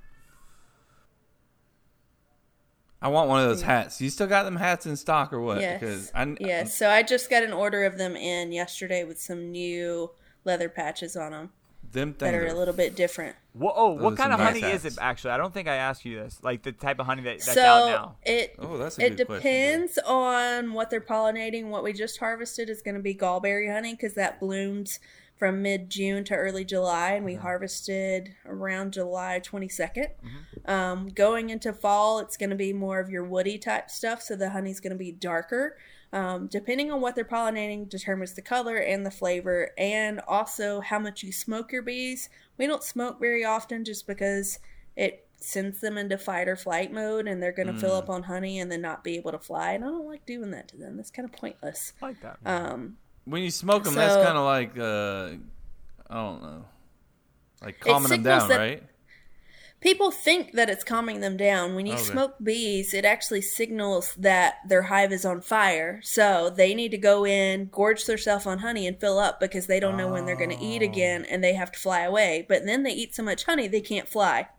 I 3.01 3.07
I 3.07 3.09
want 3.09 3.27
one 3.27 3.41
of 3.41 3.49
those 3.49 3.63
hats. 3.63 3.99
You 3.99 4.09
still 4.09 4.27
got 4.27 4.43
them 4.43 4.55
hats 4.55 4.85
in 4.85 4.95
stock 4.95 5.33
or 5.33 5.41
what? 5.41 5.59
Yes. 5.59 5.79
Because 5.81 6.11
I, 6.15 6.37
yes. 6.39 6.77
So 6.77 6.89
I 6.89 7.03
just 7.03 7.29
got 7.29 7.43
an 7.43 7.51
order 7.51 7.83
of 7.83 7.97
them 7.97 8.15
in 8.15 8.53
yesterday 8.53 9.03
with 9.03 9.19
some 9.19 9.51
new 9.51 10.11
leather 10.45 10.69
patches 10.69 11.17
on 11.17 11.33
them 11.33 11.49
them 11.97 12.15
that 12.19 12.31
things 12.31 12.33
are 12.33 12.47
a 12.47 12.53
little 12.53 12.73
bit 12.73 12.95
different. 12.95 13.35
What, 13.53 13.73
oh, 13.75 13.95
Those 13.95 14.03
what 14.03 14.17
kind 14.17 14.31
of 14.31 14.39
some 14.39 14.47
honey 14.47 14.61
nice 14.61 14.85
is 14.85 14.97
it? 14.97 14.99
Actually, 15.01 15.31
I 15.31 15.37
don't 15.37 15.53
think 15.53 15.67
I 15.67 15.75
asked 15.75 16.05
you 16.05 16.15
this. 16.17 16.39
Like 16.43 16.63
the 16.63 16.71
type 16.71 16.99
of 16.99 17.05
honey 17.05 17.23
that, 17.23 17.39
that's 17.39 17.53
so 17.53 17.63
out 17.63 17.87
now. 17.87 18.15
it 18.23 18.55
Oh, 18.59 18.77
that's 18.77 18.97
a 18.97 19.05
it 19.05 19.17
good 19.17 19.27
question, 19.27 19.43
depends 19.43 19.99
on 20.05 20.73
what 20.73 20.89
they're 20.89 21.01
pollinating. 21.01 21.69
What 21.69 21.83
we 21.83 21.93
just 21.93 22.19
harvested 22.19 22.69
is 22.69 22.81
going 22.81 22.95
to 22.95 23.01
be 23.01 23.15
gallberry 23.15 23.71
honey 23.71 23.93
because 23.93 24.13
that 24.13 24.39
blooms 24.39 24.99
from 25.37 25.61
mid 25.61 25.89
June 25.89 26.23
to 26.25 26.35
early 26.35 26.65
July, 26.65 27.11
and 27.11 27.25
we 27.25 27.35
harvested 27.35 28.35
around 28.45 28.93
July 28.93 29.39
22nd. 29.43 30.07
Um, 30.65 31.09
going 31.09 31.49
into 31.49 31.73
fall, 31.73 32.19
it's 32.19 32.37
going 32.37 32.49
to 32.49 32.55
be 32.55 32.73
more 32.73 32.99
of 32.99 33.09
your 33.09 33.23
woody 33.23 33.57
type 33.57 33.89
stuff, 33.89 34.21
so 34.21 34.35
the 34.35 34.49
honey's 34.49 34.79
going 34.79 34.93
to 34.93 34.97
be 34.97 35.11
darker. 35.11 35.77
Um, 36.13 36.47
depending 36.47 36.91
on 36.91 37.01
what 37.01 37.15
they're 37.15 37.25
pollinating, 37.25 37.89
determines 37.89 38.33
the 38.33 38.41
color 38.41 38.77
and 38.77 39.05
the 39.05 39.11
flavor, 39.11 39.71
and 39.77 40.21
also 40.27 40.79
how 40.79 40.99
much 40.99 41.21
you 41.23 41.31
smoke 41.33 41.71
your 41.71 41.81
bees. 41.81 42.29
We 42.57 42.65
don't 42.65 42.83
smoke 42.83 43.19
very 43.19 43.43
often 43.43 43.83
just 43.83 44.07
because 44.07 44.59
it 44.95 45.27
sends 45.39 45.81
them 45.81 45.97
into 45.97 46.17
fight 46.17 46.47
or 46.47 46.55
flight 46.55 46.91
mode 46.91 47.27
and 47.27 47.43
they're 47.43 47.51
going 47.51 47.67
to 47.67 47.73
fill 47.79 47.93
up 47.93 48.09
on 48.09 48.23
honey 48.23 48.59
and 48.59 48.71
then 48.71 48.81
not 48.81 49.03
be 49.03 49.15
able 49.17 49.31
to 49.31 49.37
fly. 49.37 49.73
And 49.73 49.83
I 49.83 49.87
don't 49.87 50.07
like 50.07 50.25
doing 50.25 50.49
that 50.51 50.67
to 50.69 50.77
them. 50.77 50.95
That's 50.97 51.11
kind 51.11 51.29
of 51.29 51.35
pointless. 51.39 51.93
I 52.01 52.05
like 52.07 52.21
that. 52.21 52.37
Um, 52.45 52.97
When 53.25 53.43
you 53.43 53.51
smoke 53.51 53.83
them, 53.83 53.93
that's 53.93 54.15
kind 54.25 54.37
of 54.37 54.45
like 54.45 54.77
uh, 54.79 55.35
I 56.09 56.15
don't 56.15 56.41
know, 56.41 56.65
like 57.61 57.79
calming 57.81 58.09
them 58.09 58.23
down, 58.23 58.47
that- 58.49 58.57
right? 58.59 58.83
People 59.87 60.11
think 60.11 60.51
that 60.51 60.69
it's 60.69 60.83
calming 60.83 61.21
them 61.21 61.37
down. 61.37 61.73
When 61.73 61.85
you 61.85 61.93
oh, 61.93 61.95
Okay. 61.95 62.03
smoke 62.03 62.35
bees, 62.43 62.93
it 62.93 63.05
actually 63.05 63.41
signals 63.41 64.13
that 64.15 64.55
their 64.67 64.81
hive 64.83 65.13
is 65.13 65.23
on 65.23 65.39
fire. 65.39 66.01
So 66.03 66.49
they 66.49 66.75
need 66.75 66.91
to 66.91 66.97
go 66.97 67.25
in, 67.25 67.69
gorge 67.71 68.03
themselves 68.03 68.45
on 68.45 68.59
honey, 68.59 68.85
and 68.85 68.99
fill 68.99 69.17
up 69.17 69.39
because 69.39 69.67
they 69.67 69.79
don't 69.79 69.95
know 69.95 70.09
when 70.09 70.25
they're 70.25 70.35
going 70.35 70.49
to 70.49 70.61
eat 70.61 70.81
oh. 70.81 70.85
again 70.85 71.23
and 71.23 71.41
they 71.41 71.53
have 71.53 71.71
to 71.71 71.79
fly 71.79 72.01
away. 72.01 72.45
But 72.49 72.65
then 72.65 72.83
they 72.83 72.91
eat 72.91 73.15
so 73.15 73.23
much 73.23 73.45
honey, 73.45 73.69
they 73.69 73.79
can't 73.79 74.09
fly. 74.09 74.49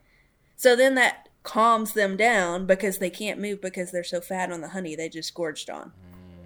So 0.57 0.75
then 0.75 0.95
that 0.95 1.29
calms 1.43 1.93
them 1.93 2.17
down 2.17 2.65
because 2.65 2.97
they 2.97 3.11
can't 3.11 3.39
move 3.39 3.61
because 3.61 3.91
they're 3.91 4.05
so 4.05 4.23
fat 4.23 4.51
on 4.51 4.63
the 4.63 4.69
honey 4.69 4.97
they 4.97 5.11
just 5.11 5.35
gorged 5.35 5.69
on. 5.69 5.93
Hmm. 5.93 6.39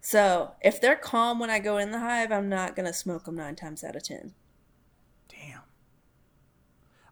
So 0.00 0.52
if 0.62 0.80
they're 0.80 0.96
calm 0.96 1.38
when 1.38 1.50
I 1.50 1.58
go 1.58 1.76
in 1.76 1.90
the 1.90 2.00
hive, 2.00 2.32
I'm 2.32 2.48
not 2.48 2.76
going 2.76 2.86
to 2.86 2.94
smoke 2.94 3.24
them 3.24 3.36
nine 3.36 3.56
times 3.56 3.84
out 3.84 3.94
of 3.94 4.04
ten. 4.04 4.32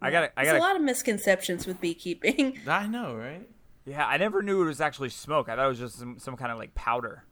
I 0.02 0.10
got. 0.10 0.32
I 0.36 0.44
There's 0.44 0.56
a 0.56 0.60
lot 0.60 0.76
of 0.76 0.82
misconceptions 0.82 1.66
with 1.66 1.80
beekeeping. 1.80 2.58
I 2.66 2.86
know, 2.86 3.14
right? 3.14 3.48
Yeah, 3.84 4.06
I 4.06 4.16
never 4.18 4.42
knew 4.42 4.62
it 4.62 4.66
was 4.66 4.80
actually 4.80 5.08
smoke. 5.08 5.48
I 5.48 5.56
thought 5.56 5.66
it 5.66 5.68
was 5.68 5.78
just 5.78 5.98
some, 5.98 6.18
some 6.18 6.36
kind 6.36 6.52
of 6.52 6.58
like 6.58 6.74
powder. 6.74 7.24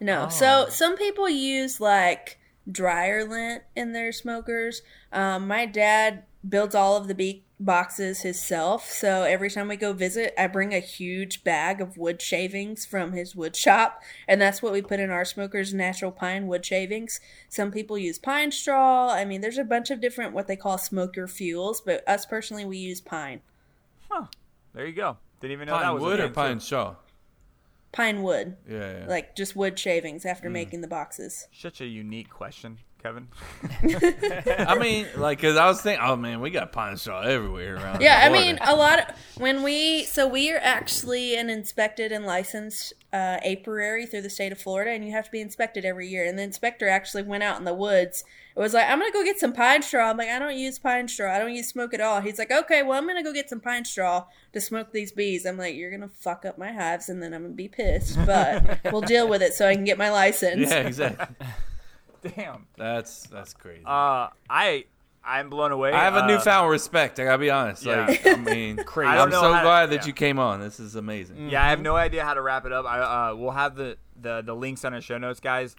No. 0.00 0.26
Oh. 0.26 0.28
So 0.28 0.66
some 0.70 0.96
people 0.96 1.28
use 1.28 1.80
like 1.80 2.38
dryer 2.70 3.24
lint 3.24 3.62
in 3.74 3.92
their 3.92 4.12
smokers. 4.12 4.82
Um, 5.12 5.46
my 5.48 5.66
dad 5.66 6.24
builds 6.46 6.74
all 6.74 6.96
of 6.96 7.08
the 7.08 7.14
bee 7.14 7.44
boxes 7.60 8.20
himself. 8.20 8.88
So 8.90 9.22
every 9.22 9.50
time 9.50 9.66
we 9.68 9.76
go 9.76 9.92
visit, 9.92 10.32
I 10.40 10.46
bring 10.46 10.72
a 10.72 10.78
huge 10.78 11.42
bag 11.42 11.80
of 11.80 11.96
wood 11.96 12.22
shavings 12.22 12.86
from 12.86 13.12
his 13.12 13.34
wood 13.34 13.56
shop. 13.56 14.02
And 14.28 14.40
that's 14.40 14.62
what 14.62 14.72
we 14.72 14.80
put 14.80 15.00
in 15.00 15.10
our 15.10 15.24
smokers 15.24 15.74
natural 15.74 16.12
pine 16.12 16.46
wood 16.46 16.64
shavings. 16.64 17.18
Some 17.48 17.72
people 17.72 17.98
use 17.98 18.18
pine 18.18 18.52
straw. 18.52 19.10
I 19.12 19.24
mean, 19.24 19.40
there's 19.40 19.58
a 19.58 19.64
bunch 19.64 19.90
of 19.90 20.00
different 20.00 20.32
what 20.34 20.46
they 20.46 20.54
call 20.56 20.78
smoker 20.78 21.26
fuels, 21.26 21.80
but 21.80 22.08
us 22.08 22.24
personally, 22.26 22.64
we 22.64 22.78
use 22.78 23.00
pine. 23.00 23.40
Huh. 24.08 24.26
There 24.74 24.86
you 24.86 24.92
go. 24.92 25.16
Didn't 25.40 25.52
even 25.52 25.66
know 25.66 25.78
that 25.78 25.84
Pine 25.84 25.94
was 25.94 26.02
a 26.02 26.06
wood 26.06 26.20
or 26.20 26.28
pine 26.28 26.60
straw? 26.60 26.94
Pine 27.90 28.22
wood. 28.22 28.56
Yeah, 28.68 29.00
yeah. 29.00 29.06
Like 29.08 29.34
just 29.34 29.56
wood 29.56 29.78
shavings 29.78 30.24
Mm. 30.24 30.30
after 30.30 30.50
making 30.50 30.80
the 30.82 30.88
boxes. 30.88 31.48
Such 31.52 31.80
a 31.80 31.86
unique 31.86 32.28
question, 32.30 32.78
Kevin. 33.02 33.28
I 34.66 34.76
mean, 34.78 35.06
like, 35.16 35.40
cause 35.40 35.56
I 35.56 35.66
was 35.66 35.80
thinking, 35.80 36.04
oh 36.04 36.16
man, 36.16 36.40
we 36.40 36.50
got 36.50 36.72
pine 36.72 36.96
straw 36.96 37.20
everywhere 37.20 37.76
around. 37.76 38.00
Yeah, 38.00 38.20
I 38.24 38.28
mean, 38.28 38.58
a 38.60 38.74
lot 38.74 38.98
of 38.98 39.16
when 39.36 39.62
we 39.62 40.04
so 40.04 40.26
we 40.26 40.50
are 40.50 40.58
actually 40.60 41.36
an 41.36 41.48
inspected 41.48 42.10
and 42.10 42.26
licensed 42.26 42.92
uh, 43.12 43.38
apiary 43.44 44.04
through 44.06 44.22
the 44.22 44.30
state 44.30 44.52
of 44.52 44.58
Florida, 44.58 44.90
and 44.90 45.04
you 45.04 45.12
have 45.12 45.24
to 45.26 45.30
be 45.30 45.40
inspected 45.40 45.84
every 45.84 46.08
year. 46.08 46.24
And 46.24 46.38
the 46.38 46.42
inspector 46.42 46.88
actually 46.88 47.22
went 47.22 47.42
out 47.42 47.58
in 47.58 47.64
the 47.64 47.74
woods. 47.74 48.24
It 48.54 48.60
was 48.60 48.74
like, 48.74 48.86
I'm 48.88 48.98
gonna 48.98 49.12
go 49.12 49.24
get 49.24 49.38
some 49.38 49.52
pine 49.52 49.82
straw. 49.82 50.10
I'm 50.10 50.16
like, 50.16 50.28
I 50.28 50.38
don't 50.38 50.56
use 50.56 50.78
pine 50.78 51.06
straw. 51.08 51.32
I 51.32 51.38
don't 51.38 51.54
use 51.54 51.68
smoke 51.68 51.94
at 51.94 52.00
all. 52.00 52.20
He's 52.20 52.38
like, 52.38 52.50
okay, 52.50 52.82
well, 52.82 52.98
I'm 52.98 53.06
gonna 53.06 53.22
go 53.22 53.32
get 53.32 53.48
some 53.48 53.60
pine 53.60 53.84
straw 53.84 54.26
to 54.52 54.60
smoke 54.60 54.92
these 54.92 55.12
bees. 55.12 55.46
I'm 55.46 55.56
like, 55.56 55.76
you're 55.76 55.90
gonna 55.90 56.10
fuck 56.18 56.44
up 56.44 56.58
my 56.58 56.72
hives, 56.72 57.08
and 57.08 57.22
then 57.22 57.32
I'm 57.32 57.42
gonna 57.42 57.54
be 57.54 57.68
pissed. 57.68 58.18
But 58.26 58.80
we'll 58.92 59.02
deal 59.02 59.28
with 59.28 59.42
it 59.42 59.54
so 59.54 59.68
I 59.68 59.74
can 59.74 59.84
get 59.84 59.98
my 59.98 60.10
license. 60.10 60.68
yeah, 60.70 60.80
exactly. 60.80 61.36
Damn. 62.22 62.66
That's 62.76 63.22
that's 63.28 63.54
crazy. 63.54 63.82
Uh, 63.84 64.28
I 64.50 64.84
I'm 65.24 65.50
blown 65.50 65.72
away. 65.72 65.92
I 65.92 66.04
have 66.04 66.14
a 66.14 66.24
Uh, 66.24 66.26
newfound 66.26 66.70
respect. 66.70 67.18
I 67.20 67.24
gotta 67.24 67.38
be 67.38 67.50
honest. 67.50 67.84
yeah. 67.84 68.06
Like, 68.06 68.26
I 68.26 68.36
mean, 68.36 68.78
I 68.96 69.16
don't 69.16 69.26
I'm 69.26 69.30
so 69.32 69.52
how 69.52 69.58
to- 69.60 69.64
glad 69.64 69.86
that 69.90 70.00
yeah. 70.02 70.06
you 70.06 70.12
came 70.12 70.38
on. 70.38 70.60
This 70.60 70.80
is 70.80 70.94
amazing. 70.96 71.50
Yeah, 71.50 71.62
I 71.64 71.70
have 71.70 71.80
no 71.80 71.96
idea 71.96 72.24
how 72.24 72.34
to 72.34 72.40
wrap 72.42 72.64
it 72.66 72.72
up. 72.72 72.86
I 72.86 73.00
uh, 73.30 73.34
we'll 73.34 73.50
have 73.50 73.74
the, 73.76 73.96
the 74.20 74.42
the 74.42 74.54
links 74.54 74.84
on 74.84 74.94
our 74.94 75.00
show 75.00 75.18
notes, 75.18 75.40
guys. 75.40 75.76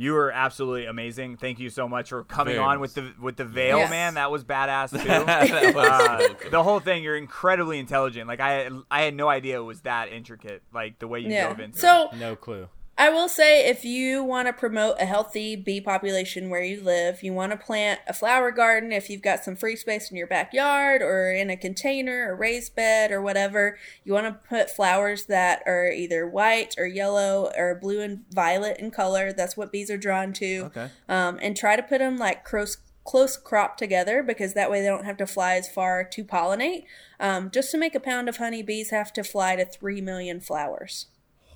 You 0.00 0.12
were 0.12 0.30
absolutely 0.30 0.86
amazing. 0.86 1.38
Thank 1.38 1.58
you 1.58 1.70
so 1.70 1.88
much 1.88 2.10
for 2.10 2.22
coming 2.22 2.54
Very 2.54 2.64
on 2.64 2.78
much 2.78 2.80
with 2.82 2.94
the 2.94 3.14
with 3.20 3.36
the 3.36 3.44
veil, 3.44 3.78
Yes. 3.78 3.90
man. 3.90 4.14
That 4.14 4.30
was 4.30 4.44
badass 4.44 4.90
too. 5.02 5.74
Was 5.74 5.88
Uh, 5.88 6.50
the 6.52 6.62
whole 6.62 6.78
thing, 6.78 7.02
you're 7.02 7.16
incredibly 7.16 7.80
intelligent. 7.80 8.28
Like 8.28 8.38
I, 8.38 8.68
I 8.92 9.02
had 9.02 9.14
no 9.14 9.28
idea 9.28 9.58
it 9.58 9.64
was 9.64 9.80
that 9.80 10.12
intricate. 10.12 10.62
Like 10.72 11.00
the 11.00 11.08
way 11.08 11.18
you 11.20 11.30
Yeah. 11.30 11.48
dove 11.48 11.58
into 11.58 11.76
it. 11.76 11.80
So 11.80 12.10
No 12.16 12.36
clue. 12.36 12.68
I 13.00 13.10
will 13.10 13.28
say 13.28 13.68
if 13.68 13.84
you 13.84 14.24
want 14.24 14.48
to 14.48 14.52
promote 14.52 14.96
a 15.00 15.04
healthy 15.04 15.54
bee 15.54 15.80
population 15.80 16.50
where 16.50 16.64
you 16.64 16.82
live, 16.82 17.22
you 17.22 17.32
want 17.32 17.52
to 17.52 17.56
plant 17.56 18.00
a 18.08 18.12
flower 18.12 18.50
garden 18.50 18.90
if 18.90 19.08
you've 19.08 19.22
got 19.22 19.44
some 19.44 19.54
free 19.54 19.76
space 19.76 20.10
in 20.10 20.16
your 20.16 20.26
backyard 20.26 21.00
or 21.00 21.30
in 21.30 21.48
a 21.48 21.56
container 21.56 22.26
or 22.28 22.34
raised 22.34 22.74
bed 22.74 23.12
or 23.12 23.22
whatever. 23.22 23.78
You 24.02 24.14
want 24.14 24.26
to 24.26 24.48
put 24.48 24.68
flowers 24.68 25.26
that 25.26 25.62
are 25.64 25.88
either 25.88 26.26
white 26.26 26.74
or 26.76 26.86
yellow 26.86 27.52
or 27.56 27.76
blue 27.76 28.00
and 28.00 28.24
violet 28.32 28.80
in 28.80 28.90
color. 28.90 29.32
That's 29.32 29.56
what 29.56 29.70
bees 29.70 29.92
are 29.92 29.96
drawn 29.96 30.32
to. 30.32 30.62
Okay. 30.64 30.90
Um, 31.08 31.38
and 31.40 31.56
try 31.56 31.76
to 31.76 31.82
put 31.84 31.98
them 32.00 32.16
like 32.16 32.44
close 32.44 32.78
close 33.04 33.36
cropped 33.36 33.78
together 33.78 34.24
because 34.24 34.52
that 34.54 34.70
way 34.70 34.82
they 34.82 34.88
don't 34.88 35.06
have 35.06 35.16
to 35.16 35.26
fly 35.26 35.54
as 35.54 35.68
far 35.68 36.02
to 36.04 36.24
pollinate. 36.24 36.82
Um, 37.20 37.50
just 37.50 37.70
to 37.70 37.78
make 37.78 37.94
a 37.94 38.00
pound 38.00 38.28
of 38.28 38.38
honey, 38.38 38.62
bees 38.62 38.90
have 38.90 39.12
to 39.14 39.22
fly 39.22 39.54
to 39.54 39.64
three 39.64 40.00
million 40.00 40.40
flowers. 40.40 41.06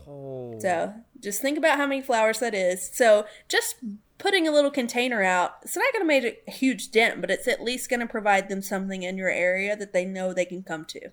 Oh. 0.07 0.59
So 0.61 0.95
just 1.21 1.41
think 1.41 1.59
about 1.59 1.79
how 1.79 1.87
many 1.87 2.03
flowers 2.03 2.39
that 2.41 2.55
is. 2.55 2.91
So 2.93 3.27
just 3.49 3.77
putting 4.19 4.47
a 4.47 4.53
little 4.53 4.71
container 4.71 5.23
out, 5.23 5.57
it's 5.63 5.77
not 5.77 5.93
going 5.93 6.03
to 6.03 6.07
make 6.07 6.43
a 6.47 6.51
huge 6.51 6.91
dent, 6.91 7.21
but 7.21 7.31
it's 7.31 7.49
at 7.49 7.63
least 7.63 7.91
going 7.91 8.01
to 8.01 8.07
provide 8.07 8.49
them 8.49 8.63
something 8.63 9.03
in 9.03 9.17
your 9.17 9.31
area 9.31 9.77
that 9.77 9.93
they 9.93 10.05
know 10.05 10.33
they 10.33 10.45
can 10.45 10.63
come 10.63 10.85
to. 10.87 11.11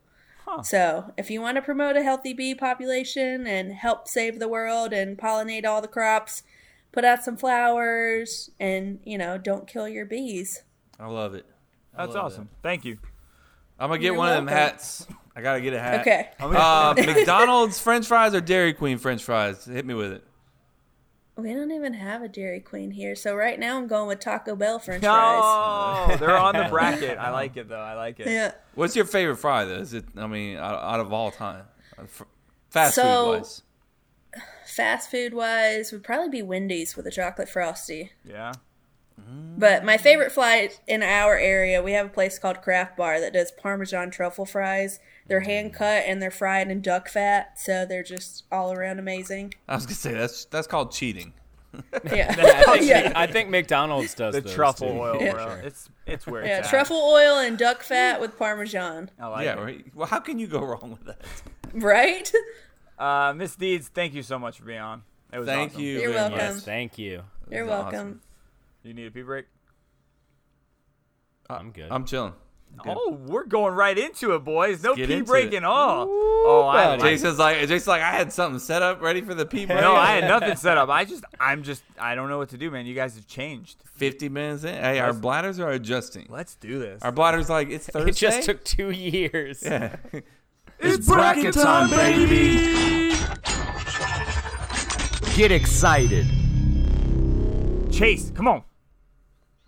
So 0.63 1.13
if 1.15 1.29
you 1.29 1.41
want 1.41 1.57
to 1.57 1.61
promote 1.61 1.95
a 1.95 2.01
healthy 2.01 2.33
bee 2.33 2.55
population 2.55 3.45
and 3.45 3.71
help 3.71 4.07
save 4.07 4.39
the 4.39 4.47
world 4.47 4.93
and 4.93 5.15
pollinate 5.15 5.63
all 5.63 5.79
the 5.79 5.87
crops, 5.87 6.41
put 6.91 7.05
out 7.05 7.23
some 7.23 7.37
flowers 7.37 8.49
and, 8.59 8.99
you 9.03 9.15
know, 9.15 9.37
don't 9.37 9.67
kill 9.67 9.87
your 9.87 10.07
bees. 10.07 10.63
I 10.99 11.05
love 11.05 11.35
it. 11.35 11.45
I 11.95 12.05
that's 12.05 12.15
love 12.15 12.25
awesome. 12.25 12.49
Thank 12.63 12.83
you. 12.83 12.97
I'm 13.79 13.89
gonna 13.89 13.99
get 13.99 14.07
You're 14.07 14.15
one 14.15 14.29
of 14.29 14.35
them 14.35 14.47
hats. 14.47 15.05
I 15.39 15.41
gotta 15.41 15.61
get 15.61 15.73
a 15.73 15.79
hat. 15.79 16.01
Okay. 16.07 16.29
Uh, 16.39 16.93
McDonald's 16.97 17.79
French 17.79 18.05
fries 18.07 18.33
or 18.35 18.41
Dairy 18.41 18.73
Queen 18.73 18.97
French 18.97 19.23
fries? 19.23 19.65
Hit 19.65 19.85
me 19.85 19.93
with 19.93 20.11
it. 20.11 20.23
We 21.37 21.53
don't 21.53 21.71
even 21.71 21.93
have 21.93 22.21
a 22.21 22.27
Dairy 22.27 22.59
Queen 22.59 22.91
here. 22.91 23.15
So 23.15 23.33
right 23.33 23.57
now 23.57 23.77
I'm 23.77 23.87
going 23.87 24.07
with 24.09 24.19
Taco 24.19 24.57
Bell 24.57 24.77
french 24.79 25.03
fries. 25.03 26.09
No, 26.09 26.17
they're 26.19 26.37
on 26.37 26.55
the 26.55 26.67
bracket. 26.69 27.17
I 27.17 27.31
like 27.31 27.55
it 27.55 27.69
though. 27.69 27.79
I 27.79 27.93
like 27.95 28.19
it. 28.19 28.27
Yeah. 28.27 28.51
What's 28.75 28.95
your 28.95 29.05
favorite 29.05 29.37
fry 29.37 29.63
though? 29.63 29.75
Is 29.75 29.93
it? 29.93 30.03
I 30.17 30.27
mean, 30.27 30.57
out, 30.57 30.75
out 30.81 30.99
of 30.99 31.13
all 31.13 31.31
time, 31.31 31.63
Uh, 31.97 32.03
fast 32.69 32.95
So- 32.95 33.23
food 33.33 33.37
wise. 33.39 33.61
Fast 34.67 35.09
food 35.09 35.33
wise 35.33 35.91
would 35.91 36.03
probably 36.03 36.29
be 36.29 36.41
Wendy's 36.43 36.95
with 36.95 37.07
a 37.07 37.11
chocolate 37.11 37.49
frosty. 37.49 38.11
Yeah. 38.23 38.51
But 39.57 39.83
my 39.83 39.97
favorite 39.97 40.31
flight 40.31 40.79
in 40.87 41.03
our 41.03 41.37
area, 41.37 41.83
we 41.83 41.91
have 41.91 42.05
a 42.05 42.09
place 42.09 42.39
called 42.39 42.61
Craft 42.61 42.95
Bar 42.97 43.19
that 43.19 43.33
does 43.33 43.51
Parmesan 43.51 44.09
truffle 44.11 44.45
fries. 44.45 44.99
They're 45.29 45.39
hand 45.41 45.73
cut 45.73 46.03
and 46.07 46.21
they're 46.21 46.31
fried 46.31 46.69
in 46.69 46.81
duck 46.81 47.07
fat, 47.07 47.57
so 47.59 47.85
they're 47.85 48.03
just 48.03 48.43
all 48.51 48.73
around 48.73 48.99
amazing. 48.99 49.53
I 49.67 49.75
was 49.75 49.85
gonna 49.85 49.95
say 49.95 50.13
that's 50.13 50.45
that's 50.45 50.67
called 50.67 50.91
cheating. 50.91 51.33
Yeah, 52.11 52.35
I 52.37 52.63
think, 52.77 52.81
yeah, 52.89 53.13
I 53.15 53.27
think 53.27 53.49
McDonald's 53.49 54.15
does 54.15 54.33
The 54.33 54.41
those, 54.41 54.53
truffle 54.55 54.89
too. 54.91 54.99
oil, 54.99 55.17
Yeah. 55.21 55.33
bro. 55.33 55.47
It's 55.63 55.89
it's 56.07 56.25
where 56.27 56.43
yeah. 56.43 56.57
it's 56.57 56.67
at. 56.67 56.71
Truffle 56.71 56.97
oil 56.97 57.37
and 57.37 57.57
duck 57.57 57.83
fat 57.83 58.19
with 58.19 58.37
Parmesan, 58.37 59.11
I 59.19 59.27
like 59.27 59.45
yeah, 59.45 59.53
it. 59.53 59.63
right. 59.63 59.85
Well, 59.95 60.07
how 60.07 60.19
can 60.19 60.39
you 60.39 60.47
go 60.47 60.61
wrong 60.65 60.91
with 60.99 61.05
that? 61.05 61.21
right? 61.73 62.29
Uh, 62.97 63.31
Miss 63.33 63.55
Deeds, 63.55 63.87
thank 63.87 64.13
you 64.13 64.21
so 64.21 64.37
much 64.37 64.57
for 64.57 64.65
being 64.65 64.81
on. 64.81 65.03
It 65.31 65.39
was 65.39 65.47
Thank 65.47 65.71
awesome. 65.71 65.81
you. 65.83 66.01
You're 66.01 66.11
welcome. 66.11 66.37
Yes, 66.37 66.65
thank 66.65 66.97
you. 66.97 67.23
You're 67.49 67.63
was 67.63 67.69
welcome. 67.69 67.95
awesome. 67.95 68.21
You 68.83 68.93
need 68.93 69.07
a 69.07 69.11
pee 69.11 69.21
break? 69.21 69.45
I'm 71.49 71.71
good. 71.71 71.87
I'm 71.91 72.03
chilling. 72.03 72.33
Oh, 72.85 73.17
we're 73.25 73.45
going 73.45 73.73
right 73.73 73.97
into 73.97 74.35
it, 74.35 74.39
boys. 74.39 74.81
No 74.81 74.95
pee 74.95 75.21
break 75.21 75.53
at 75.53 75.63
all. 75.63 76.07
Oh, 76.09 76.63
oh, 76.63 76.67
I 76.67 76.91
like, 76.91 77.01
Jason's 77.01 77.37
like, 77.37 77.59
Jason's 77.61 77.87
like, 77.87 78.01
I 78.01 78.11
had 78.11 78.31
something 78.31 78.59
set 78.59 78.81
up, 78.81 79.01
ready 79.01 79.21
for 79.21 79.33
the 79.33 79.45
pee 79.45 79.65
break. 79.65 79.81
no, 79.81 79.95
I 79.95 80.13
had 80.15 80.23
nothing 80.27 80.55
set 80.55 80.77
up. 80.77 80.89
I 80.89 81.03
just, 81.03 81.25
I'm 81.39 81.63
just, 81.63 81.83
I 81.99 82.15
don't 82.15 82.29
know 82.29 82.37
what 82.37 82.49
to 82.49 82.57
do, 82.57 82.71
man. 82.71 82.85
You 82.85 82.95
guys 82.95 83.15
have 83.15 83.27
changed. 83.27 83.83
50 83.95 84.29
minutes 84.29 84.63
in. 84.63 84.75
Hey, 84.75 84.99
our 84.99 85.11
bladders 85.11 85.59
are 85.59 85.71
adjusting. 85.71 86.27
Let's 86.29 86.55
do 86.55 86.79
this. 86.79 87.01
Our 87.03 87.11
bladders 87.11 87.49
like 87.49 87.69
it's 87.69 87.87
Thursday. 87.87 88.09
It 88.09 88.15
just 88.15 88.43
took 88.43 88.63
two 88.63 88.91
years. 88.91 89.61
Yeah. 89.63 89.97
It's 90.81 91.05
bracket 91.05 91.53
time, 91.55 91.89
baby. 91.89 93.13
Get 95.35 95.51
excited. 95.51 96.25
Chase, 97.91 98.31
come 98.33 98.47
on. 98.47 98.63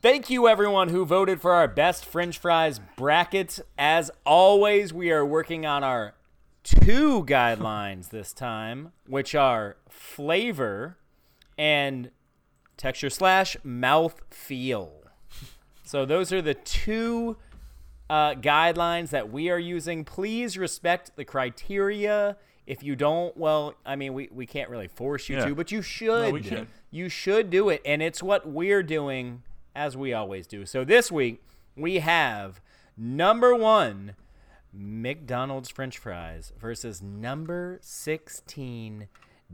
Thank 0.02 0.32
you, 0.32 0.48
everyone 0.48 0.90
who 0.90 1.06
voted 1.06 1.42
for 1.42 1.52
our 1.52 1.68
best 1.68 2.06
French 2.06 2.40
fries 2.40 2.80
bracket. 2.98 3.60
As 3.78 4.10
always, 4.26 4.92
we 4.92 5.12
are 5.12 5.24
working 5.24 5.64
on 5.66 5.84
our 5.84 6.16
two 6.64 7.24
guidelines 7.26 8.10
this 8.10 8.34
time, 8.34 8.94
which 9.06 9.36
are 9.36 9.78
flavor 9.88 10.98
and 11.56 12.10
texture 12.78 13.12
slash 13.12 13.56
mouth 13.64 14.20
feel. 14.32 14.92
So 15.84 16.06
those 16.06 16.34
are 16.34 16.42
the 16.42 16.56
two 16.56 17.38
uh, 18.10 18.34
guidelines 18.34 19.10
that 19.12 19.32
we 19.32 19.52
are 19.52 19.60
using. 19.60 20.04
Please 20.04 20.58
respect 20.58 21.16
the 21.16 21.26
criteria. 21.26 22.38
If 22.66 22.82
you 22.82 22.96
don't, 22.96 23.38
well, 23.38 23.76
I 23.86 23.96
mean, 23.96 24.16
we, 24.16 24.30
we 24.32 24.48
can't 24.48 24.70
really 24.72 24.88
force 24.88 25.30
you 25.30 25.36
Yeah. 25.38 25.46
to, 25.46 25.54
but 25.54 25.72
you 25.72 25.84
should. 25.84 26.34
we 26.34 26.42
should. 26.42 26.68
You 26.90 27.08
should 27.08 27.52
do 27.52 27.70
it. 27.70 27.82
And 27.86 28.02
it's 28.02 28.24
what 28.24 28.48
we're 28.48 28.82
doing 28.84 29.44
as 29.76 29.96
we 29.98 30.14
always 30.14 30.48
do. 30.48 30.66
So 30.66 30.84
this 30.84 31.12
week, 31.12 31.42
we 31.76 32.00
have 32.00 32.62
number 32.98 33.56
one, 33.56 34.16
McDonald's 34.74 35.70
French 35.70 35.98
fries 35.98 36.52
versus 36.60 37.02
number 37.02 37.80
16, 37.82 39.08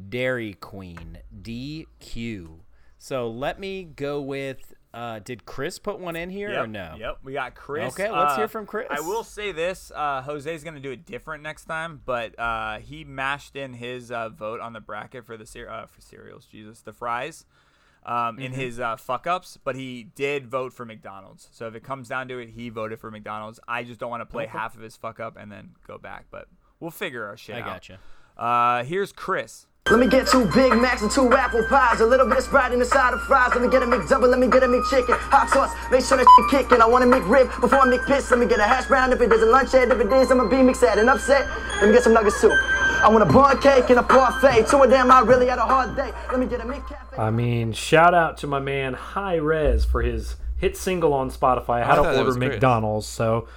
Dairy 0.09 0.53
Queen, 0.53 1.19
DQ. 1.41 2.59
So 2.99 3.27
let 3.29 3.59
me 3.59 3.83
go 3.83 4.21
with. 4.21 4.73
Uh, 4.93 5.19
did 5.19 5.45
Chris 5.45 5.77
put 5.77 5.99
one 5.99 6.15
in 6.15 6.29
here 6.29 6.49
or 6.63 6.65
no? 6.65 6.95
Yep, 6.97 7.17
we 7.23 7.33
got 7.33 7.53
Chris. 7.53 7.93
Okay, 7.93 8.09
let's 8.09 8.33
Uh, 8.33 8.37
hear 8.37 8.47
from 8.47 8.65
Chris. 8.65 8.87
I 8.89 9.01
will 9.01 9.23
say 9.23 9.51
this: 9.51 9.91
uh, 9.93 10.23
Jose's 10.23 10.63
going 10.63 10.73
to 10.75 10.79
do 10.79 10.91
it 10.91 11.05
different 11.05 11.43
next 11.43 11.65
time, 11.65 12.01
but 12.03 12.39
uh, 12.39 12.79
he 12.79 13.03
mashed 13.03 13.55
in 13.55 13.73
his 13.73 14.11
uh, 14.11 14.29
vote 14.29 14.59
on 14.59 14.73
the 14.73 14.79
bracket 14.79 15.25
for 15.25 15.37
the 15.37 15.45
cer- 15.45 15.69
uh, 15.69 15.85
for 15.85 16.01
cereals, 16.01 16.45
Jesus, 16.47 16.81
the 16.81 16.93
fries, 16.93 17.45
um, 18.07 18.39
in 18.39 18.51
Mm-hmm. 18.51 18.61
his 18.61 18.79
uh, 18.79 18.95
fuck 18.95 19.27
ups. 19.27 19.57
But 19.63 19.75
he 19.75 20.03
did 20.15 20.47
vote 20.47 20.73
for 20.73 20.85
McDonald's. 20.85 21.49
So 21.51 21.67
if 21.67 21.75
it 21.75 21.83
comes 21.83 22.07
down 22.07 22.27
to 22.29 22.39
it, 22.39 22.49
he 22.49 22.69
voted 22.69 22.99
for 22.99 23.11
McDonald's. 23.11 23.59
I 23.67 23.83
just 23.83 23.99
don't 23.99 24.09
want 24.09 24.21
to 24.21 24.25
play 24.25 24.47
half 24.47 24.75
of 24.75 24.81
his 24.81 24.95
fuck 24.95 25.19
up 25.19 25.37
and 25.37 25.51
then 25.51 25.71
go 25.87 25.97
back. 25.97 26.25
But 26.31 26.47
we'll 26.79 26.91
figure 26.91 27.25
our 27.25 27.37
shit 27.37 27.55
I 27.57 27.59
out. 27.61 27.65
gotcha. 27.65 27.99
Uh, 28.37 28.83
here's 28.83 29.11
Chris. 29.11 29.65
Let 29.89 29.99
me 30.01 30.07
get 30.09 30.27
two 30.27 30.43
Big 30.53 30.73
Macs 30.73 31.01
and 31.01 31.09
two 31.09 31.31
apple 31.33 31.63
pies, 31.69 32.01
a 32.01 32.05
little 32.05 32.27
bit 32.27 32.37
of 32.39 32.43
Sprite 32.43 32.73
in 32.73 32.79
the 32.79 32.83
side 32.85 33.13
of 33.13 33.21
fries. 33.23 33.51
Let 33.53 33.61
me 33.61 33.69
get 33.69 33.81
a 33.83 33.85
McDouble, 33.85 34.27
let 34.29 34.37
me 34.37 34.47
get 34.47 34.61
a 34.61 34.67
McChicken, 34.67 35.17
hot 35.17 35.47
sauce, 35.49 35.71
make 35.89 36.03
sure 36.03 36.17
that 36.17 36.27
shit 36.51 36.65
kicking. 36.65 36.81
I 36.81 36.85
want 36.85 37.05
a 37.05 37.07
McRib 37.07 37.47
before 37.61 37.79
I 37.79 37.87
McPiss. 37.87 38.29
Let 38.29 38.37
me 38.41 38.47
get 38.47 38.59
a 38.59 38.63
hash 38.63 38.85
brown 38.87 39.13
if 39.13 39.21
it 39.21 39.31
is 39.31 39.41
a 39.41 39.45
lunch 39.45 39.71
head. 39.71 39.89
If 39.89 39.99
it 40.01 40.11
is, 40.11 40.29
I'ma 40.29 40.43
be 40.49 40.57
McSad 40.57 40.97
and 40.99 41.09
upset. 41.09 41.47
Let 41.79 41.85
me 41.87 41.93
get 41.93 42.03
some 42.03 42.11
nugget 42.13 42.33
soup. 42.33 42.51
I 43.03 43.09
want 43.09 43.23
a 43.29 43.31
bun 43.31 43.61
cake 43.61 43.89
and 43.89 43.99
a 43.99 44.03
parfait. 44.03 44.67
Two 44.67 44.83
of 44.83 44.89
them, 44.89 45.11
I 45.11 45.19
really 45.19 45.47
had 45.47 45.59
a 45.59 45.65
hard 45.65 45.95
day. 45.95 46.11
Let 46.29 46.39
me 46.39 46.45
get 46.45 46.59
a 46.59 46.63
McCafe. 46.63 47.17
I 47.17 47.29
mean, 47.29 47.71
shout 47.71 48.13
out 48.13 48.37
to 48.39 48.47
my 48.47 48.59
man 48.59 48.93
High 48.93 49.35
Res 49.35 49.85
for 49.85 50.01
his 50.01 50.35
hit 50.57 50.75
single 50.75 51.13
on 51.13 51.29
Spotify, 51.29 51.83
How 51.83 52.03
thought 52.03 52.13
to 52.13 52.19
Order. 52.19 52.37
McDonald's. 52.37 53.05
So, 53.05 53.47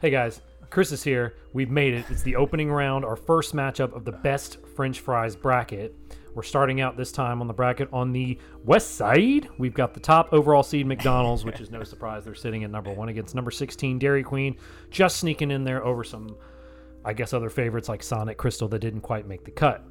hey 0.00 0.10
guys, 0.10 0.40
Chris 0.70 0.92
is 0.92 1.02
here. 1.02 1.34
We've 1.52 1.70
made 1.70 1.94
it. 1.94 2.06
It's 2.10 2.22
the 2.22 2.36
opening 2.36 2.70
round, 2.70 3.04
our 3.04 3.16
first 3.16 3.54
matchup 3.54 3.94
of 3.94 4.04
the 4.04 4.12
best 4.12 4.58
French 4.74 5.00
fries 5.00 5.36
bracket. 5.36 5.94
We're 6.34 6.42
starting 6.42 6.80
out 6.82 6.96
this 6.98 7.12
time 7.12 7.40
on 7.40 7.46
the 7.46 7.54
bracket 7.54 7.88
on 7.92 8.12
the 8.12 8.38
west 8.64 8.96
side. 8.96 9.48
We've 9.56 9.72
got 9.72 9.94
the 9.94 10.00
top 10.00 10.32
overall 10.32 10.62
seed 10.62 10.86
McDonald's, 10.86 11.44
which 11.46 11.60
is 11.60 11.70
no 11.70 11.82
surprise. 11.82 12.24
They're 12.24 12.34
sitting 12.34 12.62
at 12.64 12.70
number 12.70 12.92
one 12.92 13.08
against 13.08 13.34
number 13.34 13.50
16 13.50 13.98
Dairy 13.98 14.22
Queen, 14.22 14.56
just 14.90 15.16
sneaking 15.16 15.50
in 15.50 15.64
there 15.64 15.82
over 15.82 16.04
some, 16.04 16.36
I 17.06 17.12
guess, 17.12 17.32
other 17.32 17.48
favorites 17.48 17.88
like 17.88 18.02
Sonic 18.02 18.36
Krystal 18.36 18.68
that 18.70 18.80
didn't 18.80 19.02
quite 19.02 19.28
make 19.28 19.44
the 19.44 19.52
cut. 19.52 19.84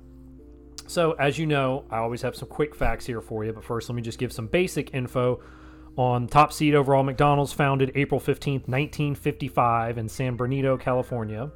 So, 0.86 1.14
as 1.14 1.40
you 1.40 1.48
know, 1.48 1.86
I 1.90 1.98
always 1.98 2.22
have 2.22 2.36
some 2.36 2.50
quick 2.50 2.76
facts 2.76 3.06
here 3.06 3.22
for 3.22 3.46
you, 3.46 3.54
but 3.54 3.64
first, 3.64 3.90
let 3.90 3.96
me 3.96 4.02
just 4.02 4.20
give 4.20 4.34
some 4.34 4.48
basic 4.48 4.94
info 4.94 5.42
on 5.98 6.28
top 6.28 6.52
seed 6.52 6.76
overall. 6.76 7.04
McDonald's 7.04 7.54
founded 7.54 7.94
April 7.96 8.20
15th, 8.20 8.68
1955, 8.68 9.98
in 9.98 10.10
San 10.10 10.36
Bernardino, 10.36 10.78
California. 10.78 11.50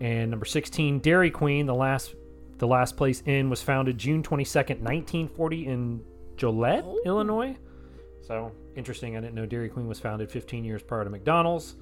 And 0.00 0.30
number 0.30 0.44
16, 0.44 0.98
Dairy 0.98 1.30
Queen, 1.30 1.64
the 1.64 1.74
last 1.74 2.14
the 2.58 2.66
last 2.66 2.96
place 2.96 3.22
in, 3.26 3.50
was 3.50 3.62
founded 3.62 3.98
June 3.98 4.22
22nd, 4.22 4.80
1940, 4.80 5.66
in 5.66 6.00
Joliet, 6.36 6.84
oh. 6.84 7.00
Illinois. 7.04 7.56
So, 8.20 8.52
interesting. 8.76 9.16
I 9.16 9.20
didn't 9.20 9.34
know 9.34 9.46
Dairy 9.46 9.68
Queen 9.68 9.88
was 9.88 9.98
founded 9.98 10.30
15 10.30 10.64
years 10.64 10.82
prior 10.82 11.04
to 11.04 11.10
McDonald's. 11.10 11.76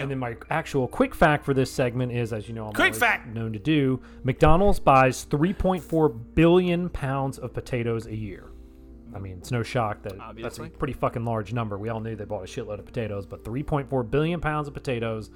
And 0.00 0.10
then 0.10 0.18
my 0.18 0.36
actual 0.50 0.88
quick 0.88 1.14
fact 1.14 1.44
for 1.44 1.54
this 1.54 1.70
segment 1.70 2.12
is, 2.12 2.32
as 2.32 2.48
you 2.48 2.54
know, 2.54 2.66
I'm 2.66 2.72
Quick 2.72 2.94
fact! 2.94 3.28
known 3.28 3.52
to 3.52 3.58
do. 3.58 4.00
McDonald's 4.24 4.80
buys 4.80 5.26
3.4 5.26 6.34
billion 6.34 6.88
pounds 6.88 7.38
of 7.38 7.52
potatoes 7.52 8.06
a 8.06 8.14
year. 8.16 8.50
I 9.14 9.18
mean, 9.18 9.36
it's 9.38 9.50
no 9.50 9.62
shock 9.62 10.02
that 10.04 10.18
Obviously. 10.18 10.42
that's 10.64 10.74
a 10.74 10.78
pretty 10.78 10.94
fucking 10.94 11.24
large 11.24 11.52
number. 11.52 11.76
We 11.78 11.90
all 11.90 12.00
knew 12.00 12.16
they 12.16 12.24
bought 12.24 12.42
a 12.42 12.46
shitload 12.46 12.78
of 12.78 12.86
potatoes, 12.86 13.26
but 13.26 13.44
3.4 13.44 14.10
billion 14.10 14.40
pounds 14.40 14.68
of 14.68 14.74
potatoes. 14.74 15.30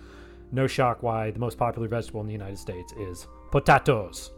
No 0.53 0.67
shock 0.67 1.03
why 1.03 1.31
the 1.31 1.39
most 1.39 1.59
popular 1.59 1.87
vegetable 1.89 2.21
in 2.23 2.27
the 2.27 2.33
United 2.33 2.59
States 2.59 2.93
is 2.95 3.27
potatoes. 3.51 4.31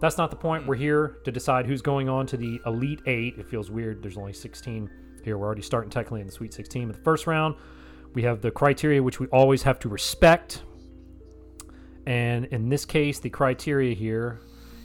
That's 0.00 0.18
not 0.18 0.30
the 0.30 0.36
point. 0.36 0.64
Hmm. 0.64 0.68
We're 0.68 0.74
here 0.76 1.18
to 1.24 1.32
decide 1.32 1.64
who's 1.64 1.80
going 1.80 2.08
on 2.08 2.26
to 2.26 2.36
the 2.36 2.60
Elite 2.66 3.00
Eight. 3.06 3.38
It 3.38 3.48
feels 3.48 3.70
weird. 3.70 4.02
There's 4.02 4.18
only 4.18 4.32
16 4.32 4.90
here. 5.24 5.38
We're 5.38 5.46
already 5.46 5.62
starting 5.62 5.90
technically 5.90 6.20
in 6.20 6.26
the 6.26 6.32
Sweet 6.32 6.52
16. 6.52 6.88
But 6.88 6.96
the 6.96 7.02
first 7.02 7.26
round, 7.26 7.54
we 8.14 8.22
have 8.22 8.40
the 8.40 8.50
criteria 8.50 9.02
which 9.02 9.20
we 9.20 9.26
always 9.28 9.62
have 9.62 9.78
to 9.80 9.88
respect. 9.88 10.62
And 12.06 12.46
in 12.46 12.68
this 12.68 12.84
case, 12.84 13.18
the 13.18 13.30
criteria 13.30 13.94
here, 13.94 14.40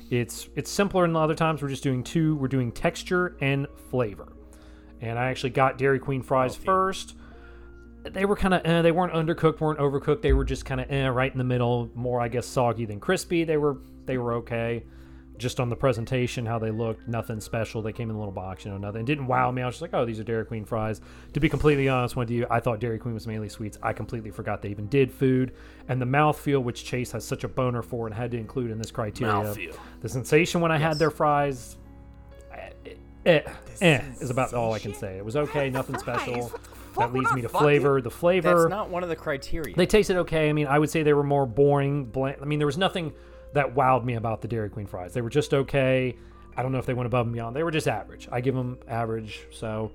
it's 0.09 0.49
it's 0.55 0.69
simpler 0.69 1.03
than 1.03 1.13
the 1.13 1.19
other 1.19 1.35
times. 1.35 1.61
We're 1.61 1.69
just 1.69 1.83
doing 1.83 2.03
two. 2.03 2.35
We're 2.35 2.47
doing 2.47 2.71
texture 2.71 3.35
and 3.41 3.67
flavor. 3.89 4.33
And 5.01 5.17
I 5.19 5.29
actually 5.29 5.51
got 5.51 5.77
Dairy 5.77 5.99
Queen 5.99 6.21
fries 6.21 6.55
first. 6.55 7.15
They 8.03 8.25
were 8.25 8.35
kind 8.35 8.53
of 8.53 8.61
eh, 8.65 8.81
they 8.81 8.91
weren't 8.91 9.13
undercooked, 9.13 9.59
weren't 9.59 9.79
overcooked. 9.79 10.21
They 10.21 10.33
were 10.33 10.45
just 10.45 10.65
kind 10.65 10.79
of 10.79 10.89
eh, 10.89 11.07
right 11.07 11.31
in 11.31 11.37
the 11.37 11.43
middle, 11.43 11.89
more 11.93 12.21
I 12.21 12.29
guess 12.29 12.45
soggy 12.45 12.85
than 12.85 12.99
crispy. 12.99 13.43
They 13.43 13.57
were 13.57 13.77
they 14.05 14.17
were 14.17 14.33
okay. 14.33 14.85
Just 15.37 15.59
on 15.59 15.69
the 15.69 15.75
presentation, 15.75 16.45
how 16.45 16.57
they 16.57 16.71
looked, 16.71 17.07
nothing 17.07 17.39
special. 17.39 17.81
They 17.81 17.93
came 17.93 18.09
in 18.09 18.15
a 18.15 18.19
little 18.19 18.33
box, 18.33 18.65
you 18.65 18.71
know, 18.71 18.77
nothing. 18.77 19.01
It 19.01 19.05
didn't 19.05 19.27
wow 19.27 19.51
me. 19.51 19.61
I 19.61 19.67
was 19.67 19.75
just 19.75 19.81
like, 19.81 19.93
oh, 19.93 20.03
these 20.05 20.19
are 20.19 20.23
Dairy 20.23 20.45
Queen 20.45 20.65
fries. 20.65 20.99
To 21.33 21.39
be 21.39 21.47
completely 21.47 21.87
honest 21.89 22.15
with 22.15 22.31
you, 22.31 22.47
I 22.49 22.59
thought 22.59 22.79
Dairy 22.79 22.97
Queen 22.97 23.13
was 23.13 23.27
mainly 23.27 23.49
sweets. 23.49 23.77
I 23.83 23.93
completely 23.93 24.31
forgot 24.31 24.61
they 24.61 24.69
even 24.69 24.87
did 24.87 25.11
food. 25.11 25.53
And 25.87 26.01
the 26.01 26.05
mouthfeel, 26.05 26.63
which 26.63 26.83
Chase 26.83 27.11
has 27.11 27.23
such 27.23 27.43
a 27.43 27.47
boner 27.47 27.81
for 27.81 28.07
and 28.07 28.15
had 28.15 28.31
to 28.31 28.37
include 28.37 28.71
in 28.71 28.79
this 28.79 28.91
criteria. 28.91 29.33
Mouthfeel. 29.33 29.77
The 30.01 30.09
sensation 30.09 30.59
when 30.61 30.71
I 30.71 30.77
had 30.77 30.97
their 30.97 31.11
fries, 31.11 31.77
eh, 32.51 32.69
eh, 33.25 33.41
eh, 33.81 34.01
is 34.19 34.31
about 34.31 34.53
all 34.53 34.73
I 34.73 34.79
can 34.79 34.93
say. 34.93 35.17
It 35.17 35.25
was 35.25 35.35
okay, 35.35 35.69
nothing 35.69 35.99
special. 35.99 36.51
That 36.97 37.13
leads 37.13 37.31
me 37.33 37.41
to 37.41 37.49
flavor. 37.49 38.01
The 38.01 38.09
flavor. 38.09 38.61
That's 38.61 38.69
not 38.69 38.89
one 38.89 39.03
of 39.03 39.09
the 39.09 39.15
criteria. 39.15 39.75
They 39.75 39.85
tasted 39.85 40.17
okay. 40.17 40.49
I 40.49 40.53
mean, 40.53 40.67
I 40.67 40.79
would 40.79 40.89
say 40.89 41.03
they 41.03 41.13
were 41.13 41.23
more 41.23 41.45
boring. 41.45 42.05
Bland. 42.05 42.37
I 42.41 42.45
mean, 42.45 42.59
there 42.59 42.65
was 42.65 42.77
nothing 42.77 43.13
that 43.53 43.75
wowed 43.75 44.03
me 44.03 44.15
about 44.15 44.41
the 44.41 44.47
Dairy 44.47 44.69
Queen 44.69 44.85
fries. 44.85 45.13
They 45.13 45.21
were 45.21 45.29
just 45.29 45.53
okay. 45.53 46.15
I 46.55 46.63
don't 46.63 46.71
know 46.71 46.79
if 46.79 46.85
they 46.85 46.93
went 46.93 47.07
above 47.07 47.27
and 47.27 47.33
beyond. 47.33 47.55
They 47.55 47.63
were 47.63 47.71
just 47.71 47.87
average. 47.87 48.27
I 48.31 48.41
give 48.41 48.55
them 48.55 48.79
average. 48.87 49.41
So 49.51 49.91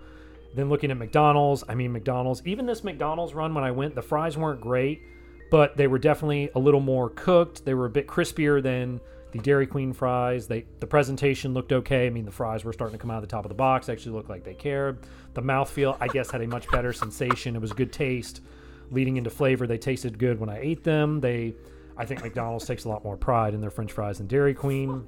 then 0.54 0.68
looking 0.68 0.90
at 0.90 0.96
McDonald's, 0.96 1.64
I 1.68 1.74
mean, 1.74 1.92
McDonald's, 1.92 2.42
even 2.44 2.66
this 2.66 2.84
McDonald's 2.84 3.34
run 3.34 3.54
when 3.54 3.64
I 3.64 3.70
went, 3.70 3.94
the 3.94 4.02
fries 4.02 4.36
weren't 4.36 4.60
great, 4.60 5.02
but 5.50 5.76
they 5.76 5.86
were 5.86 5.98
definitely 5.98 6.50
a 6.54 6.58
little 6.58 6.80
more 6.80 7.10
cooked. 7.10 7.64
They 7.64 7.74
were 7.74 7.86
a 7.86 7.90
bit 7.90 8.06
crispier 8.06 8.62
than 8.62 9.00
the 9.32 9.38
Dairy 9.38 9.66
Queen 9.66 9.92
fries. 9.92 10.46
They 10.46 10.66
the 10.80 10.86
presentation 10.86 11.54
looked 11.54 11.72
okay. 11.72 12.06
I 12.06 12.10
mean, 12.10 12.26
the 12.26 12.30
fries 12.30 12.64
were 12.64 12.72
starting 12.72 12.96
to 12.96 13.00
come 13.00 13.10
out 13.10 13.16
of 13.16 13.22
the 13.22 13.28
top 13.28 13.44
of 13.44 13.48
the 13.48 13.54
box. 13.54 13.88
Actually 13.88 14.12
looked 14.12 14.30
like 14.30 14.44
they 14.44 14.54
cared. 14.54 14.98
The 15.34 15.42
mouthfeel, 15.42 15.96
I 16.00 16.08
guess, 16.08 16.30
had 16.30 16.42
a 16.42 16.46
much 16.46 16.68
better 16.70 16.92
sensation. 16.92 17.56
It 17.56 17.60
was 17.60 17.72
good 17.72 17.92
taste. 17.92 18.42
Leading 18.90 19.16
into 19.16 19.30
flavor, 19.30 19.66
they 19.66 19.78
tasted 19.78 20.18
good 20.18 20.38
when 20.38 20.50
I 20.50 20.60
ate 20.60 20.84
them. 20.84 21.20
They, 21.20 21.54
I 21.96 22.04
think 22.04 22.22
McDonald's 22.22 22.66
takes 22.66 22.84
a 22.84 22.88
lot 22.88 23.04
more 23.04 23.16
pride 23.16 23.54
in 23.54 23.60
their 23.60 23.70
French 23.70 23.92
fries 23.92 24.18
than 24.18 24.26
Dairy 24.26 24.54
Queen. 24.54 25.04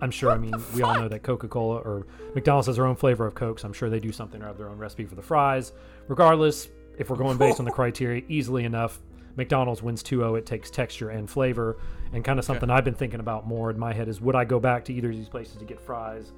I'm 0.00 0.10
sure. 0.10 0.30
I 0.30 0.36
mean, 0.36 0.52
we 0.74 0.82
all 0.82 0.94
know 0.94 1.08
that 1.08 1.22
Coca-Cola 1.22 1.78
or 1.78 2.06
McDonald's 2.34 2.66
has 2.66 2.76
their 2.76 2.86
own 2.86 2.96
flavor 2.96 3.26
of 3.26 3.34
Coke, 3.34 3.58
so 3.58 3.66
I'm 3.66 3.72
sure 3.72 3.88
they 3.88 4.00
do 4.00 4.12
something 4.12 4.42
or 4.42 4.46
have 4.46 4.58
their 4.58 4.68
own 4.68 4.76
recipe 4.78 5.06
for 5.06 5.14
the 5.14 5.22
fries. 5.22 5.72
Regardless, 6.08 6.68
if 6.98 7.08
we're 7.08 7.16
going 7.16 7.38
based 7.38 7.58
on 7.60 7.64
the 7.64 7.70
criteria, 7.72 8.22
easily 8.28 8.64
enough, 8.64 9.00
McDonald's 9.36 9.82
wins 9.82 10.02
2-0. 10.02 10.36
It 10.38 10.44
takes 10.46 10.70
texture 10.70 11.10
and 11.10 11.28
flavor, 11.28 11.78
and 12.12 12.24
kind 12.24 12.38
of 12.38 12.44
something 12.44 12.68
I've 12.68 12.84
been 12.84 12.94
thinking 12.94 13.20
about 13.20 13.46
more 13.46 13.70
in 13.70 13.78
my 13.78 13.92
head 13.92 14.08
is 14.08 14.20
would 14.20 14.34
I 14.34 14.44
go 14.44 14.60
back 14.60 14.84
to 14.86 14.92
either 14.92 15.10
of 15.10 15.16
these 15.16 15.28
places 15.28 15.56
to 15.56 15.64
get 15.64 15.80
fries? 15.80 16.32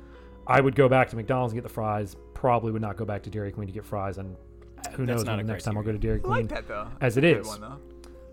I 0.46 0.60
would 0.60 0.74
go 0.76 0.88
back 0.88 1.08
to 1.10 1.16
McDonald's 1.16 1.52
and 1.52 1.58
get 1.60 1.66
the 1.68 1.72
fries. 1.74 2.16
Probably 2.34 2.70
would 2.72 2.82
not 2.82 2.96
go 2.96 3.04
back 3.04 3.22
to 3.24 3.30
Dairy 3.30 3.50
Queen 3.52 3.66
to 3.66 3.72
get 3.72 3.84
fries, 3.84 4.18
and 4.18 4.36
Who 4.92 5.04
That's 5.04 5.18
knows? 5.18 5.24
not 5.24 5.36
Maybe 5.36 5.48
a 5.48 5.52
next 5.52 5.64
time 5.64 5.76
I'll 5.76 5.82
go 5.82 5.92
to 5.92 5.98
criteria. 5.98 6.18
Dairy 6.18 6.20
I 6.20 6.22
Queen. 6.22 6.46
like 6.48 6.48
that 6.48 6.68
though. 6.68 6.88
As 7.00 7.16
it 7.16 7.22
Good 7.22 7.46
one, 7.46 7.60
though. 7.60 7.78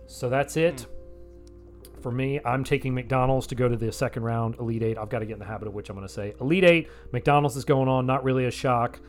So 0.06 0.28
that's 0.28 0.56
it. 0.56 0.82
Hmm. 0.82 0.95
For 2.00 2.12
me, 2.12 2.40
I'm 2.44 2.62
taking 2.62 2.94
McDonald's 2.94 3.46
to 3.48 3.54
go 3.54 3.68
to 3.68 3.76
the 3.76 3.90
second 3.90 4.22
round, 4.22 4.56
Elite 4.60 4.82
Eight. 4.82 4.98
I've 4.98 5.08
got 5.08 5.20
to 5.20 5.26
get 5.26 5.34
in 5.34 5.38
the 5.38 5.44
habit 5.46 5.66
of 5.66 5.74
which 5.74 5.88
I'm 5.88 5.96
going 5.96 6.06
to 6.06 6.12
say. 6.12 6.34
Elite 6.40 6.64
Eight, 6.64 6.88
McDonald's 7.12 7.56
is 7.56 7.64
going 7.64 7.88
on, 7.88 8.06
not 8.06 8.22
really 8.22 8.44
a 8.44 8.50
shock. 8.50 9.00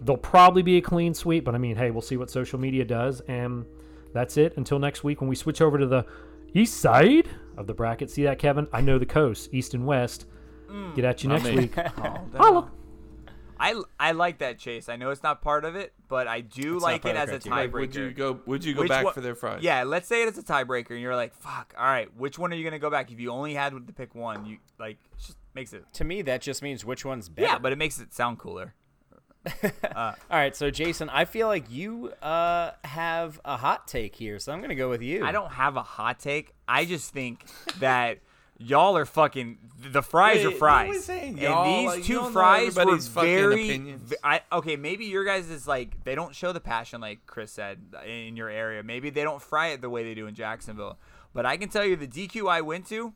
There'll 0.00 0.16
probably 0.16 0.62
be 0.62 0.76
a 0.78 0.80
clean 0.80 1.14
sweep, 1.14 1.44
but 1.44 1.54
I 1.54 1.58
mean, 1.58 1.76
hey, 1.76 1.90
we'll 1.90 2.02
see 2.02 2.16
what 2.16 2.30
social 2.30 2.58
media 2.58 2.84
does. 2.84 3.20
And 3.22 3.66
that's 4.12 4.36
it 4.36 4.56
until 4.56 4.78
next 4.78 5.04
week 5.04 5.20
when 5.20 5.28
we 5.28 5.36
switch 5.36 5.60
over 5.60 5.78
to 5.78 5.86
the 5.86 6.06
east 6.54 6.78
side 6.80 7.28
of 7.56 7.66
the 7.66 7.74
bracket. 7.74 8.10
See 8.10 8.22
that, 8.24 8.38
Kevin? 8.38 8.68
I 8.72 8.80
know 8.80 8.98
the 8.98 9.06
coast, 9.06 9.50
east 9.52 9.74
and 9.74 9.86
west. 9.86 10.26
Mm. 10.70 10.94
Get 10.94 11.04
at 11.04 11.22
you 11.22 11.28
next 11.28 11.44
me. 11.44 11.56
week. 11.56 11.76
Oh, 11.98 12.20
Holla. 12.36 12.70
I, 13.60 13.80
I 13.98 14.12
like 14.12 14.38
that 14.38 14.58
chase. 14.58 14.88
I 14.88 14.96
know 14.96 15.10
it's 15.10 15.22
not 15.22 15.42
part 15.42 15.64
of 15.64 15.76
it, 15.76 15.92
but 16.08 16.26
I 16.26 16.40
do 16.40 16.74
not 16.74 16.82
like 16.82 17.04
it 17.04 17.16
as 17.16 17.28
a 17.30 17.38
criteria. 17.40 17.50
Like, 17.50 17.70
tiebreaker. 17.70 17.80
would 17.80 17.94
you 17.94 18.10
go? 18.12 18.40
Would 18.46 18.64
you 18.64 18.74
go 18.74 18.80
Which 18.82 18.88
back 18.88 19.04
one- 19.04 19.14
for 19.14 19.20
their 19.20 19.34
fries? 19.34 19.62
Yeah, 19.62 19.82
let's 19.84 20.08
say 20.08 20.22
it's 20.22 20.38
a 20.38 20.42
tiebreaker, 20.42 20.90
and 20.90 21.00
you're 21.00 21.16
like, 21.16 21.34
"Fuck, 21.34 21.74
all 21.78 21.84
right, 21.84 22.14
which 22.16 22.38
one 22.38 22.52
are 22.52 22.56
you 22.56 22.64
gonna 22.64 22.78
go 22.78 22.90
back?" 22.90 23.10
If 23.10 23.20
you 23.20 23.30
only 23.30 23.54
had 23.54 23.72
to 23.72 23.80
pick 23.92 24.14
one, 24.14 24.44
you 24.46 24.58
like 24.78 24.96
it 25.12 25.18
just 25.18 25.36
makes 25.54 25.72
it. 25.72 25.84
To 25.94 26.04
me, 26.04 26.22
that 26.22 26.40
just 26.40 26.62
means 26.62 26.84
which 26.84 27.04
one's 27.04 27.28
better. 27.28 27.46
Yeah, 27.48 27.58
but 27.58 27.72
it 27.72 27.76
makes 27.78 27.98
it 28.00 28.12
sound 28.14 28.38
cooler. 28.38 28.74
All 29.96 30.14
right, 30.30 30.54
so 30.54 30.70
Jason, 30.70 31.08
I 31.08 31.24
feel 31.24 31.46
like 31.46 31.70
you 31.70 32.12
uh, 32.22 32.72
have 32.84 33.40
a 33.44 33.56
hot 33.56 33.86
take 33.88 34.14
here, 34.14 34.38
so 34.38 34.52
I'm 34.52 34.60
gonna 34.60 34.74
go 34.74 34.90
with 34.90 35.02
you. 35.02 35.24
I 35.24 35.32
don't 35.32 35.52
have 35.52 35.76
a 35.76 35.82
hot 35.82 36.18
take. 36.18 36.52
I 36.66 36.84
just 36.84 37.12
think 37.12 37.44
that 37.80 38.18
y'all 38.58 38.96
are 38.96 39.06
fucking. 39.06 39.58
The 39.92 40.02
fries 40.02 40.44
are 40.44 40.50
Wait, 40.50 40.58
fries, 40.58 40.88
are 40.88 40.92
we 40.92 40.98
saying, 40.98 41.44
and 41.44 41.66
these 41.66 41.86
Like, 41.86 42.04
two 42.04 42.24
fries 42.30 42.76
were 42.76 42.96
very. 42.96 43.96
I, 44.22 44.42
okay, 44.52 44.76
maybe 44.76 45.06
your 45.06 45.24
guys 45.24 45.48
is 45.48 45.66
like 45.66 46.04
they 46.04 46.14
don't 46.14 46.34
show 46.34 46.52
the 46.52 46.60
passion 46.60 47.00
like 47.00 47.26
Chris 47.26 47.52
said 47.52 47.78
in 48.06 48.36
your 48.36 48.48
area. 48.48 48.82
Maybe 48.82 49.10
they 49.10 49.22
don't 49.22 49.40
fry 49.40 49.68
it 49.68 49.80
the 49.80 49.90
way 49.90 50.02
they 50.02 50.14
do 50.14 50.26
in 50.26 50.34
Jacksonville. 50.34 50.98
But 51.32 51.46
I 51.46 51.56
can 51.56 51.68
tell 51.68 51.84
you, 51.84 51.94
the 51.96 52.08
DQ 52.08 52.50
I 52.50 52.60
went 52.60 52.86
to, 52.88 53.14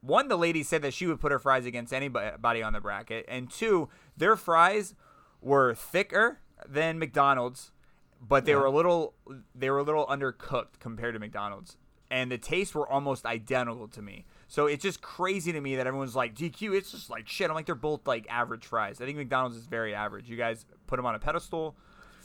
one, 0.00 0.28
the 0.28 0.36
lady 0.36 0.62
said 0.62 0.82
that 0.82 0.94
she 0.94 1.06
would 1.06 1.20
put 1.20 1.32
her 1.32 1.38
fries 1.38 1.66
against 1.66 1.92
anybody 1.92 2.62
on 2.62 2.72
the 2.72 2.80
bracket, 2.80 3.24
and 3.28 3.50
two, 3.50 3.88
their 4.16 4.36
fries 4.36 4.94
were 5.40 5.74
thicker 5.74 6.38
than 6.68 6.98
McDonald's, 6.98 7.72
but 8.20 8.44
they 8.44 8.54
were 8.54 8.66
a 8.66 8.70
little 8.70 9.14
they 9.54 9.70
were 9.70 9.78
a 9.78 9.82
little 9.82 10.06
undercooked 10.06 10.78
compared 10.78 11.14
to 11.14 11.18
McDonald's, 11.18 11.76
and 12.10 12.30
the 12.30 12.38
tastes 12.38 12.74
were 12.74 12.88
almost 12.88 13.26
identical 13.26 13.88
to 13.88 14.00
me. 14.02 14.24
So 14.48 14.66
it's 14.66 14.82
just 14.82 15.02
crazy 15.02 15.52
to 15.52 15.60
me 15.60 15.76
that 15.76 15.86
everyone's 15.86 16.14
like 16.14 16.34
DQ. 16.34 16.76
It's 16.76 16.92
just 16.92 17.10
like 17.10 17.28
shit. 17.28 17.48
I'm 17.50 17.54
like 17.54 17.66
they're 17.66 17.74
both 17.74 18.06
like 18.06 18.26
average 18.30 18.64
fries. 18.66 19.00
I 19.00 19.04
think 19.04 19.18
McDonald's 19.18 19.56
is 19.56 19.66
very 19.66 19.94
average. 19.94 20.28
You 20.28 20.36
guys 20.36 20.64
put 20.86 20.96
them 20.96 21.06
on 21.06 21.14
a 21.14 21.18
pedestal. 21.18 21.74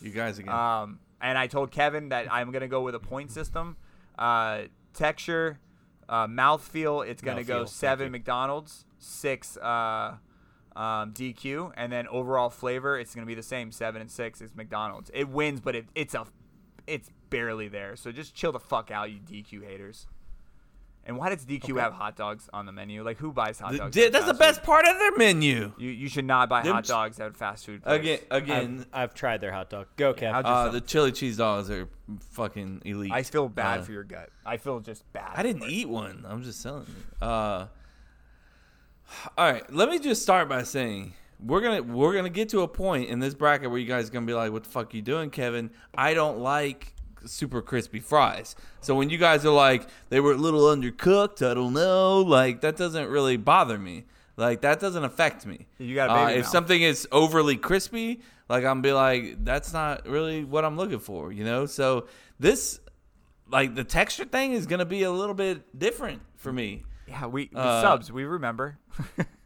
You 0.02 0.12
guys 0.12 0.40
again. 0.40 0.54
Um, 0.54 1.00
and 1.22 1.38
I 1.38 1.48
told 1.48 1.72
Kevin 1.72 2.10
that 2.10 2.32
I'm 2.32 2.52
gonna 2.52 2.68
go 2.68 2.82
with 2.82 2.96
a 2.96 3.00
point 3.00 3.32
system. 3.32 3.78
Uh, 4.18 4.64
texture, 4.94 5.60
uh, 6.10 6.28
mouthfeel. 6.28 7.08
It's 7.08 7.22
gonna 7.22 7.42
Mouthfeel, 7.42 7.48
go 7.48 7.66
seven. 7.66 8.12
McDonald's, 8.12 8.86
six 9.00 9.58
uh, 9.58 10.16
um, 10.76 11.14
DQ, 11.14 11.74
and 11.76 11.92
then 11.92 12.08
overall 12.08 12.50
flavor. 12.50 13.00
It's 13.00 13.16
gonna 13.16 13.28
be 13.28 13.36
the 13.36 13.44
same, 13.44 13.72
seven 13.72 14.02
and 14.02 14.12
six 14.12 14.42
is 14.42 14.56
McDonald's. 14.56 15.10
It 15.14 15.30
wins, 15.30 15.60
but 15.60 15.76
it, 15.76 15.86
it's 15.96 16.14
a, 16.14 16.26
it's 16.86 17.10
barely 17.30 17.68
there. 17.68 17.96
So 17.96 18.12
just 18.12 18.36
chill 18.36 18.52
the 18.52 18.60
fuck 18.60 18.92
out, 18.92 19.10
you 19.12 19.20
DQ 19.20 19.66
haters. 19.66 20.08
And 21.04 21.18
why 21.18 21.30
does 21.30 21.44
DQ 21.46 21.80
have 21.80 21.94
hot 21.94 22.16
dogs 22.16 22.48
on 22.54 22.68
the 22.68 22.72
menu? 22.72 23.04
Like 23.04 23.18
who 23.18 23.32
buys 23.32 23.60
hot 23.60 23.76
dogs? 23.76 23.96
th- 23.96 24.08
at 24.08 24.14
that's 24.14 24.26
the 24.28 24.34
best 24.36 24.60
food? 24.60 24.66
part 24.68 24.86
of 24.88 25.00
their 25.00 25.18
menu. 25.18 25.74
You 25.78 25.90
you 25.90 26.08
should 26.08 26.26
not 26.26 26.48
buy 26.48 26.62
Them 26.62 26.74
hot 26.74 26.86
dogs 26.86 27.20
at 27.20 27.32
a 27.32 27.34
fast 27.34 27.66
food. 27.66 27.82
Place. 27.84 28.00
Again, 28.00 28.20
again. 28.30 28.86
I've, 28.94 29.02
I've 29.04 29.14
tried 29.16 29.42
their 29.42 29.52
hot 29.52 29.70
dog. 29.72 29.88
Go, 29.98 30.14
Kev. 30.14 30.32
how'd 30.32 30.46
Uh, 30.46 30.70
the 30.70 30.80
chili 30.82 31.12
cheese 31.12 31.38
dogs 31.38 31.72
are 31.72 31.90
fucking 32.32 32.84
elite. 32.86 33.12
I 33.12 33.24
feel 33.24 33.50
bad 33.50 33.80
Uh, 33.80 33.84
for 33.84 33.92
your 33.94 34.04
gut. 34.04 34.30
I 34.46 34.58
feel 34.58 34.80
just 34.80 35.12
bad. 35.12 35.32
I 35.36 35.42
didn't 35.44 35.64
eat 35.64 35.90
one. 35.90 36.24
I'm 36.30 36.44
just 36.44 36.62
telling 36.62 36.86
you. 36.88 37.28
Uh, 37.28 37.68
all 39.38 39.52
right, 39.52 39.72
let 39.74 39.90
me 39.90 40.00
just 40.00 40.22
start 40.22 40.48
by 40.48 40.64
saying 40.64 41.14
we're 41.44 41.62
gonna 41.62 41.82
we're 41.84 42.14
gonna 42.14 42.30
get 42.30 42.50
to 42.50 42.62
a 42.62 42.68
point 42.68 43.10
in 43.10 43.20
this 43.20 43.34
bracket 43.34 43.70
where 43.70 43.80
you 43.80 43.88
guys 43.88 44.08
are 44.08 44.12
gonna 44.12 44.26
be 44.26 44.34
like, 44.34 44.52
"What 44.52 44.64
the 44.64 44.70
fuck 44.70 44.94
you 44.94 45.02
doing, 45.02 45.30
Kevin?" 45.32 45.72
I 45.96 46.14
don't 46.14 46.38
like 46.40 46.94
super 47.26 47.62
crispy 47.62 48.00
fries. 48.00 48.56
So 48.82 48.96
when 48.96 49.10
you 49.10 49.18
guys 49.18 49.46
are 49.46 49.54
like, 49.54 49.88
"They 50.10 50.20
were 50.20 50.34
a 50.34 50.38
little 50.38 50.62
undercooked," 50.62 51.46
I 51.46 51.54
don't 51.54 51.74
know. 51.74 52.20
Like 52.22 52.62
that 52.62 52.78
doesn't 52.78 53.08
really 53.10 53.38
bother 53.38 53.78
me. 53.78 54.06
Like 54.38 54.62
that 54.62 54.80
doesn't 54.80 55.04
affect 55.04 55.46
me. 55.46 55.68
You 55.78 55.96
got 55.96 56.10
uh, 56.10 56.30
if 56.32 56.44
mouth. 56.44 56.48
something 56.48 56.82
is 56.82 57.08
overly 57.12 57.58
crispy, 57.58 58.22
like 58.50 58.66
I'm 58.66 58.82
be 58.82 58.92
like, 58.94 59.44
that's 59.44 59.74
not 59.74 60.08
really 60.08 60.44
what 60.44 60.66
I'm 60.66 60.78
looking 60.78 61.00
for, 61.00 61.32
you 61.32 61.44
know. 61.44 61.66
So 61.66 62.08
this, 62.40 62.80
like 63.50 63.76
the 63.76 63.84
texture 63.84 64.26
thing, 64.26 64.54
is 64.54 64.66
gonna 64.66 64.86
be 64.86 65.04
a 65.04 65.12
little 65.12 65.36
bit 65.36 65.78
different 65.78 66.22
for 66.38 66.52
me. 66.52 66.84
Yeah, 67.08 67.28
we 67.28 67.50
Uh, 67.54 67.82
subs. 67.82 68.12
We 68.12 68.24
remember 68.24 68.80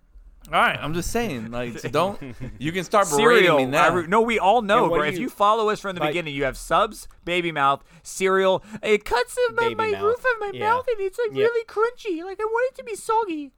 All 0.47 0.59
right, 0.59 0.77
I'm 0.79 0.93
just 0.93 1.09
saying, 1.11 1.49
like, 1.59 1.79
so 1.79 1.89
don't 1.89 2.21
you 2.59 2.71
can 2.71 2.83
start 2.83 3.09
berating 3.09 3.55
me 3.55 3.65
now. 3.65 3.93
re- 3.93 4.07
no, 4.07 4.21
we 4.21 4.37
all 4.37 4.61
know, 4.61 4.87
bro. 4.89 4.97
do 4.97 5.03
If 5.03 5.15
you- 5.15 5.21
you 5.21 5.29
follow 5.29 5.69
us 5.69 5.79
from 5.79 5.95
the 5.95 6.01
like- 6.01 6.09
beginning, 6.11 6.35
you 6.35 6.43
have 6.43 6.55
subs, 6.57 7.07
baby 7.23 7.51
mouth, 7.51 7.83
cereal. 8.03 8.63
It 8.83 9.05
cuts 9.05 9.35
in 9.49 9.55
my, 9.55 9.73
my 9.73 9.91
mouth. 9.91 10.01
roof 10.03 10.19
of 10.19 10.39
my 10.39 10.51
Yeah. 10.53 10.69
mouth, 10.69 10.85
and 10.87 10.99
it's 10.99 11.17
like 11.17 11.29
Yep. 11.35 11.37
really 11.49 11.65
crunchy. 11.65 12.23
Like 12.23 12.39
I 12.39 12.45
want 12.45 12.71
it 12.73 12.77
to 12.77 12.83
be 12.83 12.95
soggy. 12.95 13.51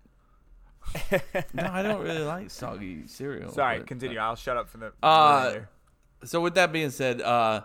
no, 1.53 1.63
I 1.69 1.81
don't 1.83 2.01
really 2.01 2.23
like 2.35 2.49
soggy 2.49 3.05
cereal. 3.07 3.51
Sorry, 3.51 3.79
but- 3.79 3.87
continue. 3.87 4.19
I'll 4.19 4.35
shut 4.37 4.55
up 4.57 4.69
for 4.69 4.77
the. 4.77 4.93
Uh. 5.03 5.55
So 6.23 6.41
with 6.41 6.55
that 6.55 6.71
being 6.71 6.89
said, 6.89 7.21
uh, 7.21 7.61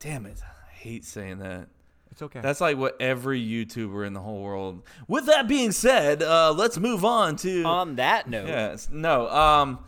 damn 0.00 0.26
it, 0.26 0.40
I 0.42 0.72
hate 0.72 1.04
saying 1.04 1.38
that. 1.38 1.68
It's 2.12 2.20
okay. 2.20 2.40
That's 2.40 2.60
like 2.60 2.76
what 2.76 3.00
every 3.00 3.40
YouTuber 3.42 4.06
in 4.06 4.12
the 4.12 4.20
whole 4.20 4.42
world. 4.42 4.82
With 5.08 5.26
that 5.26 5.48
being 5.48 5.72
said, 5.72 6.22
uh, 6.22 6.52
let's 6.52 6.78
move 6.78 7.06
on 7.06 7.36
to. 7.36 7.64
On 7.64 7.96
that 7.96 8.28
note, 8.28 8.48
Yes. 8.48 8.88
No. 8.92 9.28
Um, 9.30 9.78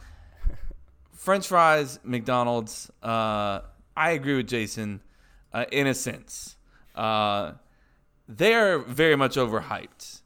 French 1.12 1.47
fries, 1.47 2.01
McDonald's. 2.03 2.91
Uh, 3.03 3.61
I 3.95 4.11
agree 4.12 4.37
with 4.37 4.49
Jason, 4.49 5.03
uh, 5.53 5.66
in 5.70 5.87
a 5.87 5.95
sense. 5.95 6.57
Uh, 6.95 7.53
they're 8.27 8.79
very 8.79 9.16
much 9.16 9.37
overhyped. 9.37 10.22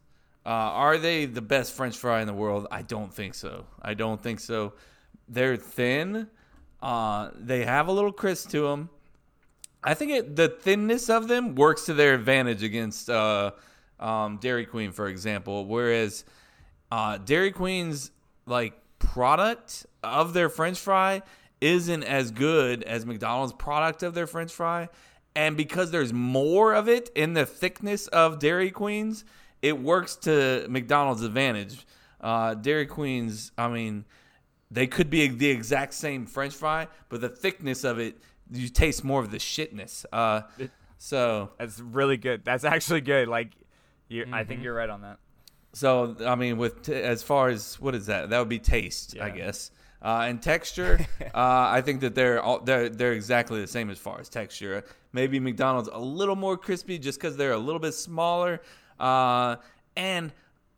Uh, 0.46 0.50
are 0.50 0.98
they 0.98 1.26
the 1.26 1.42
best 1.42 1.72
French 1.74 1.96
fry 1.98 2.20
in 2.20 2.28
the 2.28 2.32
world? 2.32 2.68
I 2.70 2.82
don't 2.82 3.12
think 3.12 3.34
so. 3.34 3.66
I 3.82 3.94
don't 3.94 4.22
think 4.22 4.38
so. 4.38 4.74
They're 5.28 5.56
thin. 5.56 6.28
Uh, 6.80 7.30
they 7.34 7.64
have 7.64 7.88
a 7.88 7.92
little 7.92 8.12
crisp 8.12 8.50
to 8.50 8.62
them. 8.68 8.88
I 9.82 9.94
think 9.94 10.10
it, 10.12 10.36
the 10.36 10.48
thinness 10.48 11.08
of 11.08 11.28
them 11.28 11.54
works 11.54 11.86
to 11.86 11.94
their 11.94 12.14
advantage 12.14 12.62
against 12.62 13.08
uh, 13.08 13.52
um, 14.00 14.38
Dairy 14.38 14.66
Queen, 14.66 14.92
for 14.92 15.08
example. 15.08 15.66
Whereas 15.66 16.24
uh, 16.90 17.18
Dairy 17.18 17.52
Queen's 17.52 18.10
like 18.46 18.74
product 18.98 19.86
of 20.02 20.32
their 20.32 20.48
French 20.48 20.78
fry 20.78 21.22
isn't 21.60 22.04
as 22.04 22.30
good 22.30 22.82
as 22.84 23.04
McDonald's 23.04 23.52
product 23.52 24.02
of 24.02 24.14
their 24.14 24.26
French 24.26 24.52
fry, 24.52 24.88
and 25.34 25.56
because 25.56 25.90
there's 25.90 26.12
more 26.12 26.72
of 26.74 26.88
it 26.88 27.10
in 27.14 27.34
the 27.34 27.46
thickness 27.46 28.06
of 28.08 28.38
Dairy 28.38 28.70
Queen's, 28.70 29.24
it 29.62 29.78
works 29.78 30.16
to 30.16 30.66
McDonald's 30.68 31.22
advantage. 31.22 31.84
Uh, 32.20 32.54
Dairy 32.54 32.86
Queen's, 32.86 33.52
I 33.58 33.68
mean, 33.68 34.04
they 34.70 34.86
could 34.86 35.10
be 35.10 35.26
the 35.28 35.50
exact 35.50 35.94
same 35.94 36.26
French 36.26 36.54
fry, 36.54 36.88
but 37.08 37.20
the 37.20 37.28
thickness 37.28 37.84
of 37.84 37.98
it, 37.98 38.18
you 38.52 38.68
taste 38.68 39.04
more 39.04 39.20
of 39.20 39.30
the 39.30 39.38
shitness. 39.38 40.04
Uh, 40.12 40.42
so 40.98 41.50
That's 41.58 41.80
really 41.80 42.16
good. 42.16 42.44
That's 42.44 42.64
actually 42.64 43.00
good. 43.02 43.28
Like, 43.28 43.52
you, 44.08 44.22
I 44.22 44.26
Mm-hmm. 44.26 44.48
think 44.48 44.62
you're 44.62 44.74
right 44.74 44.90
on 44.90 45.02
that. 45.02 45.18
So 45.74 46.16
I 46.26 46.34
mean, 46.34 46.56
with 46.56 46.82
t- 46.82 46.94
as 46.94 47.22
far 47.22 47.48
as 47.48 47.78
what 47.80 47.94
is 47.94 48.06
that? 48.06 48.30
That 48.30 48.38
would 48.38 48.48
be 48.48 48.58
taste, 48.58 49.16
I 49.20 49.30
guess. 49.30 49.70
Uh, 50.00 50.24
and 50.28 50.40
texture, 50.42 50.98
uh, 51.22 51.28
I 51.34 51.82
think 51.82 52.00
that 52.00 52.14
they're 52.14 52.40
all, 52.42 52.60
they're 52.60 52.88
they're 52.88 53.12
exactly 53.12 53.60
the 53.60 53.66
same 53.66 53.90
as 53.90 53.98
far 53.98 54.18
as 54.20 54.28
texture. 54.28 54.84
Maybe 55.12 55.38
McDonald's 55.40 55.88
a 55.92 55.98
little 55.98 56.36
more 56.36 56.56
crispy 56.56 56.98
just 56.98 57.20
because 57.20 57.36
they're 57.36 57.52
a 57.52 57.58
little 57.58 57.80
bit 57.80 57.92
smaller. 57.92 58.60
Uh, 58.98 59.56
and 59.96 60.32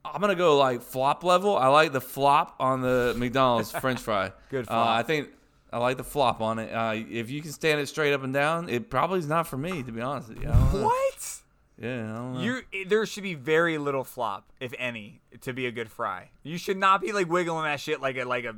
I'm 0.05 0.21
gonna 0.21 0.35
go 0.35 0.57
like 0.59 0.83
flop 0.83 1.23
level. 1.23 1.57
I 1.57 1.69
like 1.69 1.93
the 1.93 2.01
flop 2.01 2.57
on 2.59 2.81
the 2.81 3.15
McDonald's 3.19 3.71
French 3.71 4.01
fry. 4.01 4.33
Good 4.51 4.69
Uh. 4.69 4.85
I 4.89 5.03
think 5.05 5.29
I 5.73 5.79
like 5.79 5.97
the 5.97 6.05
flop 6.05 6.41
on 6.41 6.59
it. 6.59 6.73
Uh, 6.73 6.95
if 6.95 7.31
you 7.31 7.41
can 7.43 7.53
stand 7.53 7.81
it 7.81 7.87
straight 7.87 8.13
up 8.13 8.25
and 8.25 8.33
down, 8.35 8.69
it 8.69 8.91
probably 8.91 9.21
is 9.21 9.29
not 9.29 9.47
for 9.47 9.57
me, 9.57 9.83
to 9.83 9.93
be 9.93 10.01
honest 10.01 10.29
with 10.31 10.43
you. 10.43 10.49
I 10.49 10.53
don't 10.53 10.73
know. 10.75 10.85
What? 10.85 11.41
Yeah, 11.79 12.13
I 12.13 12.17
don't 12.17 12.35
know. 12.35 12.41
You 12.41 12.85
there 12.87 13.07
should 13.07 13.23
be 13.23 13.35
very 13.35 13.79
little 13.79 14.05
flop, 14.05 14.51
if 14.61 14.75
any, 14.79 15.21
to 15.43 15.53
be 15.53 15.67
a 15.67 15.71
good 15.71 15.91
fry. 15.91 16.31
You 16.43 16.59
should 16.59 16.77
not 16.77 17.01
be 17.01 17.13
like 17.13 17.29
wiggling 17.29 17.65
that 17.65 17.81
shit 17.81 18.01
like 18.01 18.17
a 18.19 18.25
like 18.25 18.45
a 18.45 18.57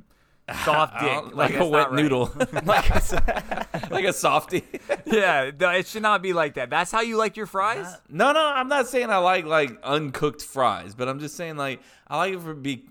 soft 0.64 0.94
dick, 1.00 1.08
don't- 1.12 1.36
like, 1.36 1.54
a 1.54 1.64
wet 1.66 1.92
right. 1.92 2.02
noodle, 2.02 2.32
like 2.64 4.04
a 4.04 4.12
softie. 4.12 4.64
yeah, 5.06 5.50
no, 5.58 5.70
it 5.70 5.86
should 5.86 6.02
not 6.02 6.20
be 6.20 6.32
like 6.32 6.54
that. 6.54 6.68
That's 6.68 6.90
how 6.90 7.00
you 7.02 7.16
like 7.16 7.36
your 7.36 7.46
fries. 7.46 7.86
No, 8.08 8.32
no, 8.32 8.44
I'm 8.44 8.68
not 8.68 8.88
saying 8.88 9.10
I 9.10 9.18
like 9.18 9.44
like 9.44 9.70
uncooked 9.84 10.42
fries, 10.42 10.94
but 10.96 11.08
I'm 11.08 11.20
just 11.20 11.36
saying 11.36 11.56
like 11.56 11.80
I 12.08 12.16
like 12.16 12.34
it 12.34 12.40
for 12.40 12.54
be 12.54 12.86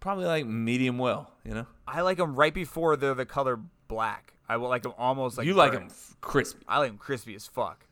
probably 0.00 0.24
like 0.24 0.46
medium 0.46 0.96
well, 0.96 1.30
you 1.44 1.52
know. 1.52 1.66
I 1.86 2.00
like 2.02 2.18
them 2.18 2.34
right 2.34 2.52
before 2.52 2.96
they're 2.96 3.14
the 3.14 3.26
color 3.26 3.58
black. 3.88 4.34
I 4.48 4.56
will 4.56 4.68
like 4.68 4.82
them 4.82 4.94
almost 4.98 5.38
like 5.38 5.46
you 5.46 5.54
like 5.54 5.72
burnt. 5.72 5.88
them 5.88 5.98
crispy. 6.20 6.64
I 6.68 6.78
like 6.78 6.90
them 6.90 6.98
crispy 6.98 7.34
as 7.34 7.46
fuck. 7.46 7.86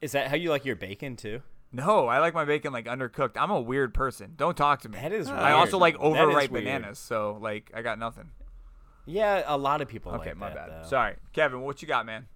Is 0.00 0.12
that 0.12 0.28
how 0.28 0.36
you 0.36 0.50
like 0.50 0.64
your 0.64 0.76
bacon 0.76 1.16
too? 1.16 1.42
No, 1.72 2.06
I 2.06 2.18
like 2.18 2.34
my 2.34 2.44
bacon 2.44 2.72
like 2.72 2.86
undercooked. 2.86 3.32
I'm 3.36 3.50
a 3.50 3.60
weird 3.60 3.94
person. 3.94 4.34
Don't 4.36 4.56
talk 4.56 4.82
to 4.82 4.88
me. 4.88 4.98
That 4.98 5.12
is 5.12 5.28
I 5.28 5.52
also 5.52 5.78
like 5.78 6.00
weird. 6.00 6.14
That 6.14 6.22
is 6.22 6.28
overripe 6.28 6.50
bananas, 6.52 6.98
so 6.98 7.38
like 7.40 7.70
I 7.74 7.82
got 7.82 7.98
nothing. 7.98 8.30
Yeah, 9.06 9.42
a 9.46 9.58
lot 9.58 9.80
of 9.80 9.88
people. 9.88 10.12
Okay, 10.12 10.30
like 10.30 10.36
my 10.36 10.48
that, 10.48 10.56
bad. 10.56 10.84
though. 10.84 10.88
Sorry, 10.88 11.16
Kevin. 11.32 11.62
What 11.62 11.82
you 11.82 11.88
got, 11.88 12.06
man? 12.06 12.26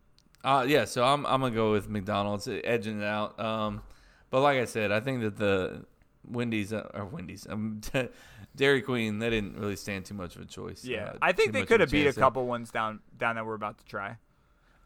Uh, 0.44 0.64
yeah, 0.68 0.84
so 0.84 1.04
I'm 1.04 1.24
I'm 1.26 1.40
gonna 1.40 1.54
go 1.54 1.72
with 1.72 1.88
McDonald's, 1.88 2.48
edging 2.48 3.00
it 3.00 3.04
out. 3.04 3.38
Um, 3.38 3.82
but 4.30 4.40
like 4.40 4.58
I 4.58 4.64
said, 4.64 4.92
I 4.92 5.00
think 5.00 5.22
that 5.22 5.36
the 5.36 5.84
Wendy's 6.26 6.72
uh, 6.72 6.88
or 6.94 7.04
Wendy's, 7.04 7.46
um, 7.48 7.80
Dairy 8.56 8.82
Queen, 8.82 9.18
they 9.18 9.30
didn't 9.30 9.58
really 9.58 9.76
stand 9.76 10.04
too 10.04 10.14
much 10.14 10.36
of 10.36 10.42
a 10.42 10.44
choice. 10.44 10.84
Yeah, 10.84 11.10
uh, 11.10 11.18
I 11.22 11.32
think 11.32 11.52
they 11.52 11.64
could 11.64 11.80
have 11.80 11.90
beat 11.90 12.02
a 12.02 12.04
chance 12.04 12.16
there. 12.16 12.22
couple 12.22 12.46
ones 12.46 12.70
down 12.70 13.00
down 13.16 13.36
that 13.36 13.46
we're 13.46 13.54
about 13.54 13.78
to 13.78 13.84
try. 13.84 14.16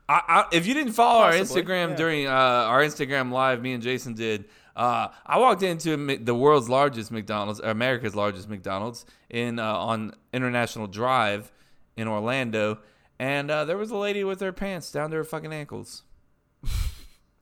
I, 0.09 0.23
I, 0.29 0.45
if 0.53 0.67
you 0.67 0.75
didn't 0.75 0.93
follow 0.93 1.23
our 1.23 1.33
Instagram 1.33 1.91
yeah. 1.91 1.97
during 1.97 2.27
uh, 2.27 2.31
our 2.31 2.83
Instagram 2.83 3.31
live, 3.31 3.63
me 3.63 3.73
and 3.73 3.83
Jason 3.83 4.15
did. 4.15 4.47
Uh, 4.75 5.09
I 5.27 5.39
walked 5.39 5.63
into 5.63 6.17
the 6.17 6.35
world's 6.35 6.69
largest 6.69 7.11
McDonald's, 7.11 7.61
or 7.61 7.69
America's 7.69 8.15
largest 8.15 8.49
McDonald's, 8.49 9.05
in 9.29 9.59
uh, 9.59 9.75
on 9.75 10.15
International 10.33 10.87
Drive 10.87 11.53
in 11.97 12.09
Orlando, 12.09 12.79
and 13.19 13.51
uh, 13.51 13.65
there 13.65 13.77
was 13.77 13.91
a 13.91 13.97
lady 13.97 14.25
with 14.25 14.41
her 14.41 14.53
pants 14.53 14.91
down 14.91 15.11
to 15.11 15.17
her 15.17 15.25
fucking 15.25 15.53
ankles. 15.53 16.05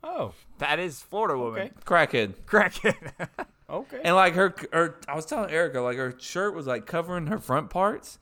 Oh, 0.02 0.32
That 0.58 0.78
is 0.78 1.02
Florida 1.02 1.38
woman. 1.38 1.60
Okay. 1.60 1.72
Crackhead. 1.84 2.34
Crackhead. 2.46 3.28
okay. 3.70 4.00
And 4.04 4.14
like 4.16 4.34
her, 4.34 4.54
her, 4.72 4.96
I 5.08 5.14
was 5.14 5.26
telling 5.26 5.50
Erica, 5.50 5.80
like 5.80 5.96
her 5.96 6.14
shirt 6.18 6.54
was 6.54 6.66
like 6.66 6.86
covering 6.86 7.26
her 7.28 7.38
front 7.38 7.70
parts, 7.70 8.18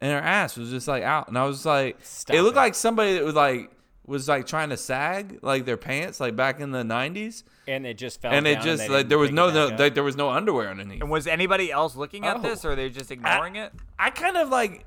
and 0.00 0.12
her 0.12 0.18
ass 0.18 0.56
was 0.56 0.70
just 0.70 0.86
like 0.88 1.02
out. 1.02 1.28
And 1.28 1.38
I 1.38 1.44
was 1.44 1.58
just 1.58 1.66
like, 1.66 1.96
Stop 2.02 2.36
it 2.36 2.42
looked 2.42 2.56
it. 2.56 2.60
like 2.60 2.74
somebody 2.74 3.14
that 3.14 3.24
was 3.24 3.34
like 3.34 3.70
was 4.06 4.28
like 4.28 4.46
trying 4.46 4.68
to 4.70 4.76
sag 4.76 5.38
like 5.42 5.64
their 5.64 5.76
pants 5.76 6.18
like 6.18 6.34
back 6.34 6.60
in 6.60 6.72
the 6.72 6.82
'90s, 6.82 7.44
and 7.68 7.86
it 7.86 7.96
just 7.96 8.20
fell. 8.20 8.32
and 8.32 8.46
it 8.46 8.60
just 8.60 8.82
they 8.82 8.88
like 8.88 9.08
there 9.08 9.18
was 9.18 9.30
no, 9.30 9.50
no 9.50 9.68
like, 9.76 9.94
there 9.94 10.02
was 10.02 10.16
no 10.16 10.28
underwear 10.30 10.68
underneath. 10.68 11.00
and 11.00 11.10
was 11.10 11.26
anybody 11.28 11.70
else 11.70 11.94
looking 11.94 12.24
at 12.26 12.36
Oh. 12.38 12.40
this, 12.40 12.64
or 12.64 12.72
are 12.72 12.76
they 12.76 12.90
just 12.90 13.10
ignoring 13.12 13.56
it? 13.56 13.72
I 13.98 14.10
kind 14.10 14.36
of 14.36 14.48
like 14.48 14.84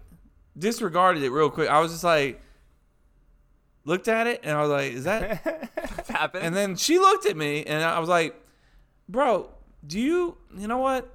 disregarded 0.58 1.24
it 1.24 1.30
real 1.30 1.50
quick. 1.50 1.70
I 1.70 1.80
was 1.80 1.92
just 1.94 2.04
like 2.04 2.42
looked 3.86 4.08
at 4.08 4.28
it, 4.28 4.42
and 4.44 4.58
I 4.58 4.62
was 4.62 4.70
like, 4.70 4.92
is 4.94 5.04
that? 5.06 5.72
What's 5.96 6.10
happening? 6.10 6.44
and 6.48 6.56
then 6.56 6.76
she 6.76 6.98
looked 7.00 7.26
at 7.26 7.38
me, 7.38 7.64
and 7.64 7.84
I 7.84 8.00
was 8.00 8.10
like, 8.10 8.36
bro, 9.08 9.50
do 9.86 10.00
you? 10.00 10.38
You 10.58 10.68
know 10.68 10.78
what? 10.80 11.10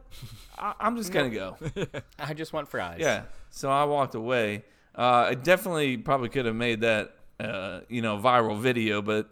I, 0.59 0.75
I'm 0.81 0.97
just 0.97 1.12
gonna 1.12 1.31
go. 1.31 1.57
I 2.18 2.35
just 2.35 2.53
want 2.53 2.68
fries. 2.68 2.99
Yeah. 3.01 3.23
So 3.51 3.71
I 3.71 3.85
walked 3.85 4.14
away. 4.14 4.64
Uh, 4.97 5.29
I 5.29 5.35
definitely 5.35 5.97
probably 5.97 6.29
could 6.29 6.47
have 6.47 6.57
made 6.57 6.81
that, 6.81 7.14
uh, 7.39 7.81
you 7.89 8.03
know, 8.03 8.18
viral 8.18 8.59
video, 8.59 9.03
but 9.03 9.31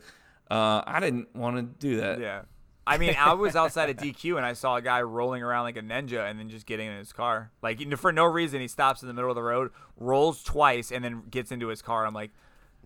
uh, 0.51 0.83
I 0.87 1.01
didn't 1.01 1.35
want 1.35 1.57
to 1.57 1.63
do 1.63 2.01
that. 2.01 2.21
yeah. 2.21 2.43
I 2.87 2.97
mean, 2.97 3.15
I 3.19 3.35
was 3.35 3.55
outside 3.55 3.91
of 3.91 3.99
DQ 3.99 4.39
and 4.39 4.47
I 4.47 4.55
saw 4.55 4.77
a 4.77 4.83
guy 4.83 5.03
rolling 5.03 5.43
around 5.43 5.65
like 5.65 5.77
a 5.77 5.83
ninja 5.83 6.29
and 6.29 6.39
then 6.41 6.49
just 6.49 6.65
getting 6.65 6.87
in 6.87 6.97
his 6.97 7.13
car. 7.13 7.51
Like, 7.61 7.81
for 7.99 8.13
no 8.13 8.25
reason, 8.25 8.63
he 8.63 8.69
stops 8.69 9.03
in 9.03 9.09
the 9.09 9.15
middle 9.15 9.31
of 9.31 9.35
the 9.35 9.43
road, 9.43 9.73
rolls 9.99 10.43
twice, 10.43 10.91
and 10.91 11.05
then 11.05 11.25
gets 11.31 11.53
into 11.53 11.69
his 11.69 11.83
car. 11.83 12.07
I'm 12.07 12.15
like, 12.15 12.31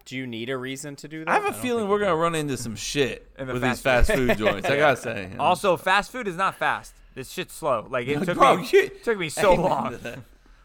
Do 0.04 0.16
you 0.16 0.26
need 0.26 0.50
a 0.50 0.56
reason 0.56 0.96
to 0.96 1.08
do 1.08 1.24
that? 1.24 1.30
I 1.30 1.34
have 1.34 1.44
a 1.46 1.52
feeling 1.52 1.88
we're 1.88 1.98
gonna 2.00 2.16
run 2.16 2.34
into 2.34 2.56
some 2.56 2.74
shit 2.76 3.28
In 3.38 3.46
the 3.46 3.52
with 3.54 3.62
fast 3.62 3.78
these 3.78 3.82
fast 3.82 4.12
food 4.12 4.36
joints. 4.38 4.68
I 4.68 4.76
gotta 4.76 4.96
say. 4.96 5.30
also, 5.38 5.76
fast 5.76 6.10
food 6.10 6.26
is 6.28 6.36
not 6.36 6.56
fast. 6.56 6.94
This 7.14 7.30
shit's 7.30 7.54
slow. 7.54 7.86
Like, 7.90 8.08
it 8.08 8.22
took 8.24 8.38
Bro, 8.38 8.56
me, 8.58 8.68
you- 8.72 8.88
took 9.04 9.18
me 9.18 9.28
so 9.28 9.52
Amen 9.52 9.64
long. 9.64 9.90
to 9.92 9.98
that. 9.98 10.18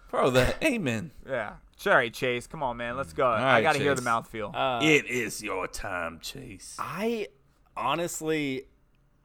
Bro, 0.10 0.30
the 0.32 0.56
amen. 0.66 1.12
Yeah. 1.28 1.54
Sorry, 1.76 2.10
Chase. 2.10 2.48
Come 2.48 2.64
on, 2.64 2.78
man. 2.78 2.98
Let's 2.98 3.14
go. 3.14 3.28
I 3.28 3.42
right, 3.56 3.62
got 3.62 3.74
to 3.74 3.80
hear 3.80 3.94
the 3.94 4.02
Chase. 4.02 4.08
mouthfeel. 4.08 4.56
Uh, 4.56 4.84
it 4.84 5.06
is 5.06 5.44
your 5.44 5.68
time, 5.68 6.20
Chase. 6.22 6.76
I 6.80 7.28
honestly, 7.76 8.64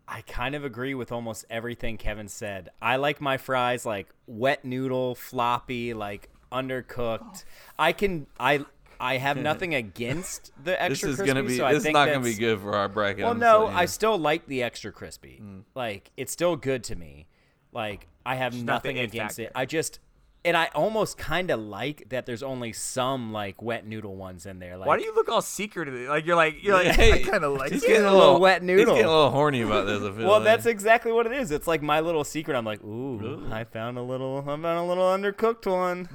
I 0.06 0.20
kind 0.22 0.54
of 0.54 0.64
agree 0.64 0.94
with 0.94 1.12
almost 1.12 1.44
everything 1.48 1.96
Kevin 1.96 2.28
said. 2.28 2.68
I 2.82 2.96
like 2.96 3.20
my 3.20 3.38
fries 3.38 3.86
like 3.86 4.08
wet 4.26 4.64
noodle, 4.64 5.14
floppy, 5.14 5.94
like 5.94 6.28
undercooked. 6.50 7.44
I 7.78 7.92
can 7.92 8.26
I 8.38 8.64
I 9.02 9.18
have 9.18 9.36
nothing 9.50 9.74
against 9.74 10.52
the 10.64 10.80
extra. 10.80 10.88
This 10.88 10.92
extra 10.92 11.08
is 11.10 11.16
crispy. 11.16 11.34
gonna 11.34 11.46
be. 11.48 11.56
so 11.58 11.66
I 11.66 11.72
this 11.74 11.84
is 11.84 11.92
not 11.92 12.06
gonna 12.06 12.20
be 12.20 12.34
good 12.34 12.60
for 12.60 12.74
our 12.74 12.88
bracket. 12.88 13.24
Well, 13.24 13.32
I'm 13.32 13.38
no, 13.38 13.66
saying. 13.66 13.76
I 13.78 13.84
still 13.86 14.16
like 14.16 14.46
the 14.46 14.62
extra 14.62 14.92
crispy. 14.92 15.40
Mm. 15.42 15.64
Like 15.74 16.10
it's 16.16 16.32
still 16.32 16.56
good 16.56 16.84
to 16.84 16.96
me. 16.96 17.26
Like 17.72 18.06
I 18.24 18.36
have 18.36 18.54
not 18.54 18.64
nothing 18.64 18.96
it 18.98 19.04
against 19.04 19.38
it. 19.40 19.50
I 19.54 19.66
just 19.66 19.98
and 20.44 20.56
I 20.56 20.70
almost 20.74 21.18
kind 21.18 21.50
of 21.50 21.60
like 21.60 22.08
that. 22.08 22.26
There's 22.26 22.42
only 22.42 22.72
some 22.72 23.32
like 23.32 23.60
wet 23.62 23.86
noodle 23.86 24.16
ones 24.16 24.44
in 24.46 24.58
there. 24.58 24.76
Like, 24.76 24.86
Why 24.88 24.98
do 24.98 25.04
you 25.04 25.14
look 25.14 25.28
all 25.28 25.40
secretive? 25.42 25.94
Like 26.08 26.26
you're 26.26 26.36
like 26.36 26.62
you're 26.62 26.74
like 26.74 26.86
Hey, 26.96 27.12
I 27.12 27.18
kind 27.22 27.44
of 27.44 27.52
like 27.58 27.72
he's 27.72 27.82
it. 27.84 27.86
getting 27.88 28.04
a 28.04 28.08
a 28.08 28.10
little 28.10 28.18
little 28.26 28.40
wet 28.40 28.60
He's 28.62 28.66
noodle. 28.66 28.94
getting 28.94 29.08
a 29.08 29.14
little 29.14 29.30
horny 29.30 29.62
about 29.62 29.86
this. 29.86 29.98
I 30.02 30.10
feel 30.16 30.26
Well, 30.26 30.32
like. 30.36 30.44
that's 30.44 30.66
exactly 30.66 31.10
what 31.12 31.26
it 31.26 31.32
is. 31.32 31.50
It's 31.50 31.66
like 31.66 31.80
my 31.82 32.00
little 32.00 32.24
secret. 32.24 32.56
I'm 32.56 32.64
like, 32.64 32.82
ooh, 32.84 33.48
I 33.52 33.64
found 33.64 33.98
a 33.98 34.02
little, 34.02 34.38
I 34.40 34.44
found 34.44 34.66
a 34.66 34.82
little 34.84 35.04
undercooked 35.04 35.66
one. 35.66 36.08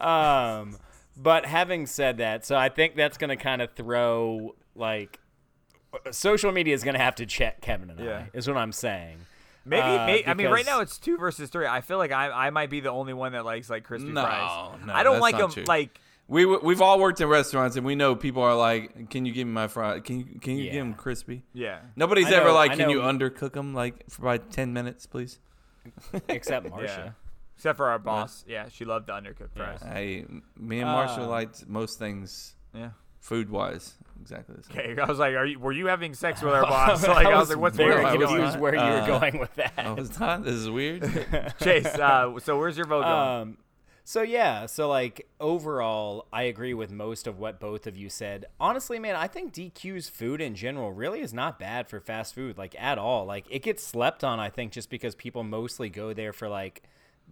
Um, 0.00 0.76
but 1.16 1.44
having 1.46 1.86
said 1.86 2.18
that, 2.18 2.44
so 2.46 2.56
I 2.56 2.68
think 2.68 2.96
that's 2.96 3.18
gonna 3.18 3.36
kind 3.36 3.60
of 3.62 3.72
throw 3.72 4.54
like 4.74 5.18
social 6.10 6.52
media 6.52 6.74
is 6.74 6.82
gonna 6.84 6.98
have 6.98 7.14
to 7.16 7.26
check 7.26 7.60
Kevin 7.60 7.90
and 7.90 8.00
Yeah. 8.00 8.24
I. 8.32 8.36
Is 8.36 8.48
what 8.48 8.56
I'm 8.56 8.72
saying. 8.72 9.18
Maybe, 9.64 9.82
Uh, 9.82 10.06
may 10.06 10.24
I 10.26 10.34
mean, 10.34 10.48
right 10.48 10.66
now 10.66 10.80
it's 10.80 10.98
two 10.98 11.16
versus 11.18 11.48
three. 11.50 11.66
I 11.66 11.82
feel 11.82 11.98
like 11.98 12.10
I, 12.10 12.30
I 12.46 12.50
might 12.50 12.68
be 12.70 12.80
the 12.80 12.90
only 12.90 13.12
one 13.12 13.32
that 13.32 13.44
likes 13.44 13.70
like 13.70 13.84
crispy 13.84 14.10
No, 14.10 14.22
fries. 14.24 14.78
no, 14.86 14.92
I 14.92 15.02
don't 15.04 15.20
like 15.20 15.36
them. 15.38 15.50
true. 15.52 15.62
Like, 15.64 16.00
We 16.26 16.46
we've 16.46 16.80
all 16.80 16.98
worked 16.98 17.20
in 17.20 17.28
restaurants 17.28 17.76
and 17.76 17.84
we 17.86 17.94
know 17.94 18.16
people 18.16 18.42
are 18.42 18.56
like, 18.56 19.10
"Can 19.10 19.24
you 19.26 19.32
give 19.32 19.46
me 19.46 19.52
my 19.52 19.68
fry? 19.68 20.00
Can 20.00 20.18
you 20.20 20.24
can 20.40 20.56
you 20.56 20.64
Yeah. 20.64 20.72
get 20.72 20.78
them 20.78 20.94
crispy?" 20.94 21.44
yeah, 21.52 21.80
Nobody's 21.94 22.26
I 22.26 22.36
ever 22.36 22.50
like, 22.52 22.76
"Can 22.76 22.88
you 22.90 23.00
undercook 23.00 23.52
them 23.52 23.72
like 23.74 24.08
for 24.10 24.22
about 24.22 24.50
ten 24.50 24.72
minutes, 24.72 25.06
please?" 25.06 25.38
Except 26.28 26.66
yeah. 26.82 27.10
Marsha. 27.62 27.70
Except 27.70 27.76
for 27.76 27.88
our 27.88 27.98
boss. 27.98 28.44
Yeah, 28.48 28.68
she 28.68 28.84
loved 28.84 29.06
the 29.06 29.12
undercooked 29.12 29.50
Yeah. 29.56 29.76
fries. 29.76 29.82
I, 29.82 30.24
me 30.58 30.80
and 30.80 30.90
Marshall 30.90 31.24
Um, 31.24 31.30
liked 31.30 31.66
most 31.68 31.98
things 31.98 32.54
Yeah. 32.74 32.90
food 33.20 33.50
wise 33.50 33.94
exactly 34.20 34.54
the 34.56 34.62
same. 34.62 34.76
Okay, 34.92 35.00
I 35.00 35.06
was 35.06 35.18
like, 35.18 35.34
are 35.34 35.46
you? 35.46 35.58
Were 35.58 35.72
you 35.72 35.86
having 35.86 36.14
sex 36.14 36.42
with 36.42 36.52
our 36.54 36.62
boss? 36.74 37.06
like, 37.08 37.26
I 37.26 37.38
was 37.38 37.48
like, 37.50 37.58
what's 37.58 37.76
very 37.76 37.94
weird? 37.94 38.04
I 38.06 38.14
was 38.16 38.28
confused 38.28 38.60
where 38.60 38.74
you 38.74 38.80
were 38.80 39.00
Uh, 39.02 39.06
going 39.18 39.38
with 39.38 39.54
that. 39.56 39.72
I 39.76 39.90
was 39.92 40.18
not. 40.20 40.44
This 40.44 40.54
is 40.54 40.70
weird. 40.70 41.02
Chase? 41.62 41.86
Uh, 41.86 42.38
so 42.40 42.58
where's 42.58 42.76
your 42.76 42.86
vote 42.86 43.02
going? 43.02 43.28
Um, 43.42 43.58
so 44.04 44.22
yeah, 44.22 44.66
so 44.66 44.88
like 44.88 45.28
overall, 45.40 46.26
I 46.32 46.42
agree 46.44 46.74
with 46.74 46.90
most 46.90 47.26
of 47.28 47.38
what 47.38 47.60
both 47.60 47.86
of 47.86 47.96
you 47.96 48.08
said. 48.08 48.46
Honestly, 48.58 48.98
man, 48.98 49.14
I 49.14 49.28
think 49.28 49.52
DQ's 49.54 50.08
food 50.08 50.40
in 50.40 50.54
general 50.56 50.92
really 50.92 51.20
is 51.20 51.32
not 51.32 51.58
bad 51.60 51.88
for 51.88 52.00
fast 52.00 52.34
food, 52.34 52.58
like 52.58 52.74
at 52.80 52.98
all. 52.98 53.24
Like 53.26 53.44
it 53.50 53.62
gets 53.62 53.84
slept 53.84 54.24
on, 54.24 54.40
I 54.40 54.50
think, 54.50 54.72
just 54.72 54.90
because 54.90 55.14
people 55.14 55.44
mostly 55.44 55.88
go 55.88 56.12
there 56.12 56.32
for 56.32 56.48
like 56.48 56.82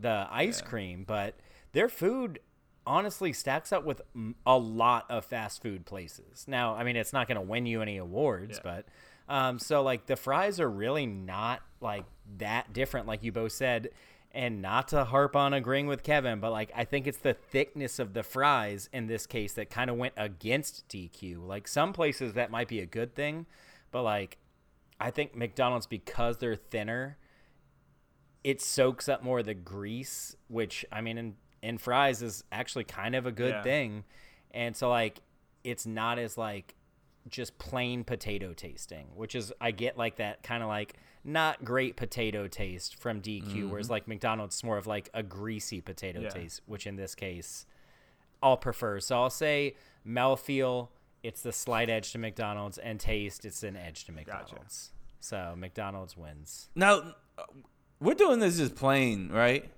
the 0.00 0.26
ice 0.30 0.60
cream, 0.60 1.04
but 1.06 1.34
their 1.72 1.88
food 1.88 2.40
honestly 2.86 3.32
stacks 3.32 3.72
up 3.72 3.84
with 3.84 4.00
a 4.46 4.58
lot 4.58 5.06
of 5.10 5.24
fast 5.24 5.62
food 5.62 5.86
places. 5.86 6.44
Now, 6.48 6.74
I 6.74 6.82
mean, 6.84 6.96
it's 6.96 7.12
not 7.12 7.28
going 7.28 7.36
to 7.36 7.42
win 7.42 7.66
you 7.66 7.82
any 7.82 7.98
awards, 7.98 8.60
but 8.62 8.86
um, 9.28 9.58
so 9.58 9.82
like 9.82 10.06
the 10.06 10.16
fries 10.16 10.58
are 10.58 10.70
really 10.70 11.06
not 11.06 11.60
like 11.80 12.04
that 12.38 12.72
different, 12.72 13.06
like 13.06 13.22
you 13.22 13.32
both 13.32 13.52
said. 13.52 13.90
And 14.32 14.62
not 14.62 14.86
to 14.88 15.04
harp 15.04 15.34
on 15.34 15.52
agreeing 15.52 15.88
with 15.88 16.04
Kevin, 16.04 16.38
but 16.38 16.52
like 16.52 16.70
I 16.76 16.84
think 16.84 17.08
it's 17.08 17.18
the 17.18 17.34
thickness 17.34 17.98
of 17.98 18.12
the 18.12 18.22
fries 18.22 18.88
in 18.92 19.08
this 19.08 19.26
case 19.26 19.54
that 19.54 19.70
kind 19.70 19.90
of 19.90 19.96
went 19.96 20.14
against 20.16 20.88
DQ. 20.88 21.44
Like 21.44 21.66
some 21.66 21.92
places 21.92 22.34
that 22.34 22.48
might 22.48 22.68
be 22.68 22.78
a 22.78 22.86
good 22.86 23.16
thing, 23.16 23.46
but 23.90 24.04
like 24.04 24.38
I 25.00 25.10
think 25.10 25.34
McDonald's 25.34 25.86
because 25.86 26.38
they're 26.38 26.54
thinner, 26.54 27.16
it 28.44 28.60
soaks 28.60 29.08
up 29.08 29.22
more 29.22 29.40
of 29.40 29.46
the 29.46 29.54
grease, 29.54 30.36
which 30.48 30.84
I 30.90 31.00
mean 31.00 31.18
in 31.18 31.36
in 31.62 31.78
fries 31.78 32.22
is 32.22 32.42
actually 32.50 32.84
kind 32.84 33.14
of 33.14 33.26
a 33.26 33.32
good 33.32 33.50
Yeah. 33.54 33.62
thing. 33.62 34.04
And 34.52 34.74
so 34.76 34.88
like 34.88 35.20
it's 35.62 35.86
not 35.86 36.18
as 36.18 36.38
like 36.38 36.74
just 37.28 37.58
plain 37.58 38.02
potato 38.02 38.54
tasting, 38.54 39.08
which 39.14 39.34
is 39.34 39.52
I 39.60 39.72
get 39.72 39.98
like 39.98 40.16
that 40.16 40.42
kind 40.42 40.62
of 40.62 40.68
like 40.68 40.94
not 41.22 41.62
great 41.62 41.96
potato 41.96 42.48
taste 42.48 42.96
from 42.96 43.20
DQ, 43.20 43.68
whereas 43.68 43.86
mm-hmm. 43.86 43.92
like 43.92 44.08
McDonald's 44.08 44.56
is 44.56 44.64
more 44.64 44.78
of 44.78 44.86
like 44.86 45.10
a 45.12 45.22
greasy 45.22 45.82
potato 45.82 46.20
Yeah. 46.20 46.30
taste, 46.30 46.62
which 46.66 46.86
in 46.86 46.96
this 46.96 47.14
case 47.14 47.66
I'll 48.42 48.56
prefer. 48.56 49.00
So 49.00 49.20
I'll 49.20 49.28
say 49.28 49.74
mouthfeel, 50.06 50.88
it's 51.22 51.42
the 51.42 51.52
slight 51.52 51.90
edge 51.90 52.12
to 52.12 52.18
McDonald's, 52.18 52.78
and 52.78 52.98
taste, 52.98 53.44
it's 53.44 53.62
an 53.62 53.76
edge 53.76 54.06
to 54.06 54.12
McDonald's. 54.12 54.92
So 55.20 55.54
McDonald's 55.58 56.16
wins. 56.16 56.70
now, 56.74 57.14
we're 58.00 58.14
doing 58.14 58.38
this 58.40 58.56
just 58.58 58.74
plain, 58.74 59.30
right? 59.30 59.70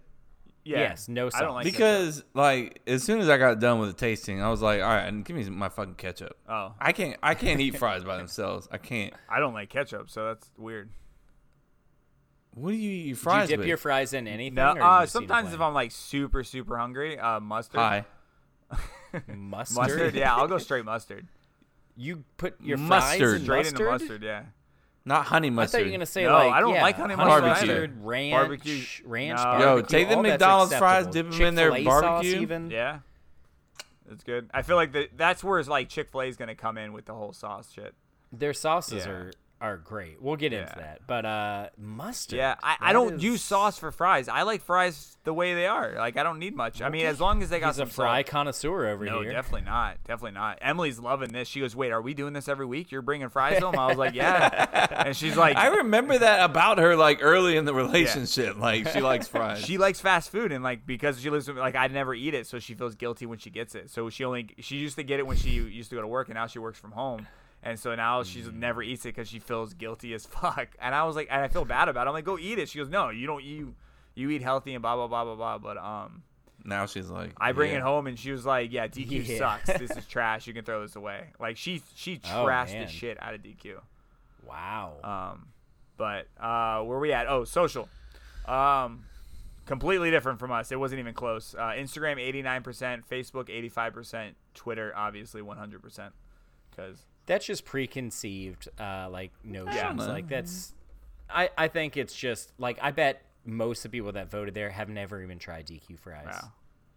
yeah. 0.65 0.79
yes, 0.79 1.09
no 1.09 1.29
I 1.35 1.41
don't 1.41 1.55
like 1.55 1.65
ketchup. 1.65 1.77
Because 1.79 2.25
like 2.35 2.81
as 2.87 3.03
soon 3.03 3.21
as 3.21 3.29
I 3.29 3.37
got 3.37 3.59
done 3.59 3.81
with 3.81 3.89
the 3.91 3.97
tasting, 3.97 4.41
I 4.41 4.49
was 4.49 4.63
like, 4.63 4.81
"All 4.81 4.89
right, 4.89 5.03
and 5.07 5.25
give 5.25 5.37
me 5.37 5.49
my 5.51 5.69
fucking 5.69 5.97
ketchup." 5.97 6.37
Oh, 6.49 6.73
I 6.81 6.93
can't. 6.93 7.17
I 7.23 7.35
can't 7.35 7.61
eat 7.61 7.77
fries 7.77 8.05
by 8.05 8.17
themselves. 8.17 8.69
I 8.71 8.79
can't. 8.79 9.13
I 9.29 9.41
don't 9.41 9.55
like 9.55 9.71
ketchup, 9.71 10.09
so 10.09 10.27
that's 10.27 10.51
weird. 10.57 10.91
What 12.55 12.71
do 12.71 12.77
you 12.77 12.91
eat 12.91 12.95
your 12.97 13.03
Do 13.05 13.09
you 13.09 13.15
fries 13.17 13.49
dip 13.49 13.59
with? 13.59 13.69
your 13.69 13.77
fries 13.77 14.13
in 14.13 14.29
anything? 14.29 14.55
No, 14.55 14.73
or 14.75 14.83
uh, 14.83 15.01
just 15.03 15.17
eat 15.17 15.19
it 15.25 15.29
sometimes 15.29 15.53
if? 15.55 15.61
I'm 15.61 15.75
like 15.75 15.91
super 15.91 16.45
super 16.45 16.77
hungry, 16.79 17.19
uh, 17.19 17.41
mustard. 17.41 17.81
Hi. 17.81 18.05
mustard, 19.35 19.77
Mustard, 19.77 20.15
yeah, 20.15 20.35
I'll 20.37 20.49
go 20.49 20.59
straight 20.59 20.85
mustard. 20.85 21.27
You 21.97 22.25
put 22.37 22.61
your 22.61 22.79
Mustard. 22.79 23.19
fries 23.19 23.33
in 23.35 23.43
Straight 23.45 23.57
mustard? 23.59 23.81
into 23.81 23.91
mustard, 23.91 24.23
yeah. 24.23 24.43
Not 25.05 25.27
honey 25.27 25.51
mustard. 25.51 25.81
I 25.81 25.83
thought 25.83 25.87
you 25.87 25.91
were 25.93 25.97
gonna 25.99 26.07
say 26.07 26.25
No, 26.25 26.33
like 26.33 26.53
I 26.53 26.61
don't 26.61 26.75
yeah, 26.75 26.83
like 26.83 26.97
honey 26.97 27.15
honey 27.15 27.29
mustard 27.29 27.45
either. 27.45 27.67
mustard, 27.89 28.05
ranch, 28.05 28.33
Barbecue- 28.33 28.85
ranch. 29.05 29.39
No. 29.39 29.45
barbecue, 29.45 29.67
Yo, 29.69 29.83
take 29.83 30.09
the 30.09 30.17
McDonald's 30.23 30.77
fries, 30.77 31.07
acceptable. 31.07 31.31
dip 31.31 31.41
'em 31.41 31.47
in 31.49 31.55
their 31.57 31.71
Chick-fil-A 31.71 31.91
sauce 31.93 32.03
barbecue. 32.03 32.41
even. 32.41 32.71
Yeah. 32.71 32.99
It's 34.11 34.25
good. 34.25 34.51
I 34.55 34.63
feel 34.63 34.77
like 34.77 34.93
the, 34.93 35.09
that's 35.17 35.43
where 35.43 35.63
like 35.65 35.89
Chick 35.89 36.11
Fil 36.11 36.21
A 36.23 36.25
is 36.27 36.37
gonna 36.37 36.55
come 36.55 36.79
in 36.79 36.93
with 36.93 37.07
the 37.07 37.15
whole 37.15 37.33
sauce 37.33 37.73
shit. 37.73 37.95
Their 38.33 38.53
sauces 38.53 39.05
Yeah. 39.07 39.11
are 39.13 39.31
are 39.63 39.77
great. 39.79 40.21
We'll 40.21 40.37
get 40.37 40.53
into 40.53 40.67
Yeah. 40.77 40.83
that, 40.83 41.01
but 41.07 41.25
uh, 41.25 41.69
mustard. 41.79 42.37
Yeah, 42.37 42.57
I, 42.63 42.77
I 42.81 42.93
don't 42.93 43.15
is- 43.15 43.23
use 43.23 43.43
sauce 43.43 43.79
for 43.79 43.93
fries. 43.93 44.29
I 44.29 44.43
like 44.43 44.61
fries 44.63 45.17
the 45.25 45.33
way 45.33 45.55
they 45.55 45.69
are. 45.69 45.95
Like 45.97 46.17
I 46.17 46.25
don't 46.25 46.41
need 46.41 46.57
much. 46.57 46.83
I 46.83 46.89
mean, 46.89 47.07
as 47.07 47.21
long 47.21 47.43
as 47.45 47.49
they 47.51 47.61
got 47.61 47.69
He's 47.69 47.77
a 47.79 47.83
some 47.83 47.89
fry 47.91 48.19
salt. 48.23 48.27
connoisseur 48.27 48.89
over 48.89 49.05
No, 49.05 49.21
here. 49.23 49.31
definitely 49.33 49.65
not. 49.67 49.99
Definitely 50.05 50.33
not. 50.33 50.59
Emily's 50.61 50.99
loving 50.99 51.31
this. 51.33 51.47
She 51.47 51.61
goes, 51.61 51.77
"Wait, 51.77 51.93
are 51.93 52.03
we 52.03 52.13
doing 52.13 52.33
this 52.33 52.49
every 52.49 52.67
week? 52.67 52.91
You're 52.91 53.03
bringing 53.03 53.29
fries 53.29 53.61
home?" 53.63 53.79
I 53.79 53.87
was 53.87 53.97
like, 53.99 54.15
"Yeah," 54.15 54.89
and 55.07 55.17
she's 55.17 55.37
like, 55.37 55.57
I 55.57 55.69
remember 55.69 56.19
that 56.19 56.45
about 56.45 56.79
her 56.79 56.97
like 56.97 57.21
early 57.23 57.57
in 57.57 57.65
the 57.65 57.73
relationship. 57.75 58.59
Like 58.59 58.89
she 58.89 59.01
likes 59.01 59.29
fries. 59.29 59.65
she 59.65 59.79
likes 59.79 60.01
fast 60.01 60.31
food 60.31 60.51
and 60.51 60.65
like 60.65 60.85
because 60.87 61.21
she 61.21 61.31
lives 61.31 61.47
with 61.47 61.57
like 61.57 61.77
I 61.77 61.87
never 61.87 62.15
eat 62.15 62.35
it, 62.35 62.49
so 62.49 62.59
she 62.59 62.75
feels 62.75 62.97
guilty 62.97 63.27
when 63.27 63.39
she 63.39 63.51
gets 63.51 63.77
it. 63.77 63.91
So 63.91 64.11
she 64.11 64.25
only 64.25 64.49
she 64.59 64.77
used 64.77 64.97
to 64.97 65.05
get 65.05 65.21
it 65.21 65.27
when 65.27 65.37
she 65.37 65.51
used 65.51 65.91
to 65.91 65.97
go 65.97 66.03
to 66.03 66.09
work, 66.09 66.29
and 66.29 66.35
now 66.35 66.49
she 66.49 66.59
works 66.59 66.81
from 66.81 66.91
home. 66.93 67.29
And 67.63 67.79
so 67.79 67.95
now 67.95 68.23
she's 68.25 68.47
Mm. 68.49 68.55
never 68.55 68.83
eats 68.83 69.05
it 69.05 69.11
because 69.15 69.29
she 69.29 69.39
feels 69.39 69.73
guilty 69.75 70.13
as 70.15 70.27
fuck. 70.41 70.69
And 70.81 70.95
I 70.95 71.05
was 71.05 71.15
like, 71.17 71.29
and 71.31 71.41
I 71.43 71.49
feel 71.49 71.65
bad 71.65 71.89
about 71.89 72.07
it. 72.07 72.09
I'm 72.11 72.15
like, 72.15 72.25
go 72.25 72.39
eat 72.39 72.59
it. 72.59 72.69
She 72.69 72.79
goes, 72.79 72.89
no, 72.89 73.11
you 73.11 73.27
don't. 73.27 73.43
You 73.45 73.75
you 74.15 74.31
eat 74.31 74.43
healthy 74.43 74.75
and 74.75 74.83
blah 74.83 74.97
blah 74.97 75.07
blah 75.07 75.25
blah 75.25 75.37
blah. 75.37 75.59
But 75.59 75.79
um, 75.79 76.23
now 76.65 76.87
she's 76.87 77.09
like, 77.09 77.33
I 77.39 77.53
bring 77.53 77.71
yeah. 77.73 77.79
it 77.79 77.83
home 77.83 78.07
and 78.09 78.19
she 78.19 78.33
was 78.33 78.45
like, 78.45 78.73
yeah, 78.73 78.89
DQ 78.89 79.27
Yeah. 79.29 79.39
sucks. 79.39 79.79
This 79.79 79.91
is 79.97 80.07
trash. 80.09 80.47
You 80.47 80.55
can 80.55 80.65
throw 80.65 80.83
this 80.83 80.97
away. 80.97 81.29
Like 81.39 81.57
she 81.57 81.83
she 81.95 82.21
Oh, 82.27 82.45
trashed 82.47 82.73
man. 82.73 82.87
the 82.87 82.93
shit 82.93 83.23
out 83.23 83.35
of 83.35 83.43
DQ. 83.43 83.77
Wow. 84.47 84.97
Um, 85.05 85.47
but 85.97 86.27
uh, 86.41 86.83
where 86.83 86.99
we 86.99 87.13
at? 87.13 87.29
Oh, 87.29 87.45
social. 87.45 87.89
Um, 88.47 89.05
completely 89.67 90.11
different 90.11 90.41
from 90.41 90.51
us. 90.51 90.73
It 90.73 90.81
wasn't 90.81 90.99
even 90.99 91.15
close. 91.15 91.55
Uh, 91.57 91.71
Instagram 91.77 92.17
89%, 92.19 93.05
Facebook 93.09 93.49
85%, 93.73 94.33
Twitter 94.55 94.93
obviously 94.97 95.41
100%. 95.43 96.11
Because 96.71 97.07
that's 97.27 97.47
just 97.47 97.65
preconceived 97.65 98.69
uh 98.81 99.09
like 99.11 99.31
notions 99.45 99.77
Yeah. 99.77 99.93
like 99.93 100.29
that's 100.29 100.75
i 101.31 101.49
i 101.57 101.69
think 101.69 101.97
it's 101.97 102.15
just 102.15 102.53
like 102.59 102.79
i 102.83 102.91
bet 102.91 103.23
most 103.45 103.85
of 103.85 103.91
the 103.91 103.99
people 103.99 104.13
that 104.13 104.31
voted 104.31 104.55
there 104.55 104.71
have 104.71 104.89
never 104.89 105.23
even 105.23 105.39
tried 105.39 105.67
dq 105.67 105.99
fries 105.99 106.27
Wow. 106.27 106.53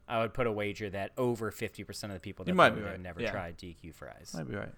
i 0.07 0.19
would 0.21 0.33
put 0.33 0.47
a 0.47 0.51
wager 0.51 0.89
that 0.89 1.11
over 1.17 1.51
50% 1.51 2.03
of 2.05 2.09
the 2.13 2.19
people 2.19 2.45
that 2.45 2.51
You 2.51 2.55
might 2.55 2.69
voted 2.69 2.85
there 2.85 2.91
right. 2.93 3.01
never 3.01 3.21
Yeah. 3.21 3.31
tried 3.31 3.57
dq 3.57 3.93
fries 3.93 4.33
Might 4.35 4.49
be 4.49 4.55
right. 4.55 4.73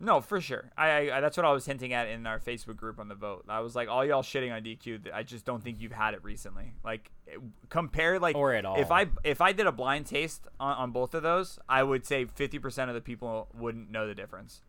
no, 0.00 0.20
for 0.20 0.40
sure. 0.40 0.70
I, 0.76 1.10
I 1.10 1.20
that's 1.20 1.36
what 1.36 1.44
I 1.44 1.50
was 1.52 1.66
hinting 1.66 1.92
at 1.92 2.06
in 2.06 2.24
our 2.24 2.38
Facebook 2.38 2.76
group 2.76 3.00
on 3.00 3.08
the 3.08 3.16
vote. 3.16 3.44
I 3.48 3.58
was 3.58 3.74
like, 3.74 3.88
all 3.88 4.04
y'all 4.04 4.22
shitting 4.22 4.54
on 4.54 4.62
DQ. 4.62 4.82
th- 5.02 5.12
I 5.12 5.24
just 5.24 5.44
don't 5.44 5.60
think 5.60 5.80
you've 5.80 5.90
had 5.90 6.14
it 6.14 6.22
recently. 6.22 6.72
Like 6.84 7.10
it- 7.26 7.40
compare 7.68 8.20
like 8.20 8.36
Or 8.36 8.54
at 8.54 8.64
all. 8.64 8.78
If 8.80 8.92
I 8.92 9.06
if 9.24 9.40
I 9.40 9.50
did 9.52 9.66
a 9.66 9.72
blind 9.72 10.06
taste 10.06 10.46
on, 10.60 10.76
on 10.76 10.90
both 10.92 11.14
of 11.14 11.24
those, 11.24 11.58
I 11.68 11.82
would 11.82 12.06
say 12.06 12.26
50% 12.26 12.88
of 12.88 12.94
the 12.94 13.00
people 13.00 13.48
wouldn't 13.58 13.90
know 13.90 14.06
the 14.06 14.14
difference. 14.14 14.62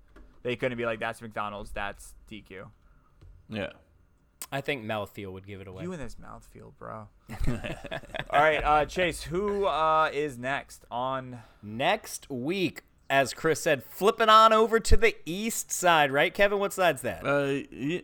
They 0.43 0.55
couldn't 0.55 0.77
be 0.77 0.85
like, 0.85 0.99
that's 0.99 1.21
McDonald's, 1.21 1.71
that's 1.71 2.13
DQ. 2.31 2.65
Yeah. 3.49 3.69
i 4.51 4.61
think 4.61 4.83
mouthfeel 4.85 5.31
would 5.33 5.45
give 5.47 5.59
it 5.61 5.67
away 5.67 5.83
You 5.83 5.91
and 5.91 6.01
this 6.01 6.15
mouthfeel, 6.15 6.71
bro. 6.77 7.07
All 8.29 8.39
right, 8.41 8.63
uh, 8.63 8.85
Chase, 8.85 9.23
who 9.23 9.65
uh, 9.65 10.09
is 10.13 10.37
next 10.37 10.85
on? 10.91 11.39
next 11.63 12.29
week 12.29 12.83
as 13.09 13.33
chris 13.33 13.59
said 13.61 13.83
flipping 13.83 14.29
on 14.29 14.53
over 14.53 14.79
to 14.79 14.95
the 14.95 15.15
east 15.25 15.71
side 15.71 16.11
right 16.11 16.31
kevin 16.31 16.59
what 16.59 16.71
side's 16.71 17.01
that 17.01 17.25
Uh, 17.25 17.63
yeah. 17.71 18.01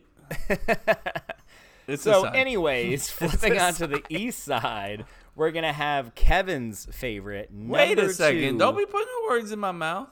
it's 1.87 2.05
a 2.07 2.13
So, 2.13 2.23
anyways, 2.23 3.09
flipping 3.11 3.59
on 3.59 3.73
to 3.75 3.85
the 3.87 4.01
east 4.09 4.43
side, 4.43 5.05
we're 5.35 5.51
gonna 5.51 5.73
have 5.73 6.15
Kevin's 6.15 6.87
favorite. 6.91 7.49
wait 7.53 7.99
a 7.99 8.09
second. 8.11 8.53
two- 8.53 8.57
Don't 8.57 8.75
be 8.77 8.85
putting 8.87 9.07
words 9.29 9.51
in 9.51 9.59
my 9.59 9.71
mouth. 9.71 10.09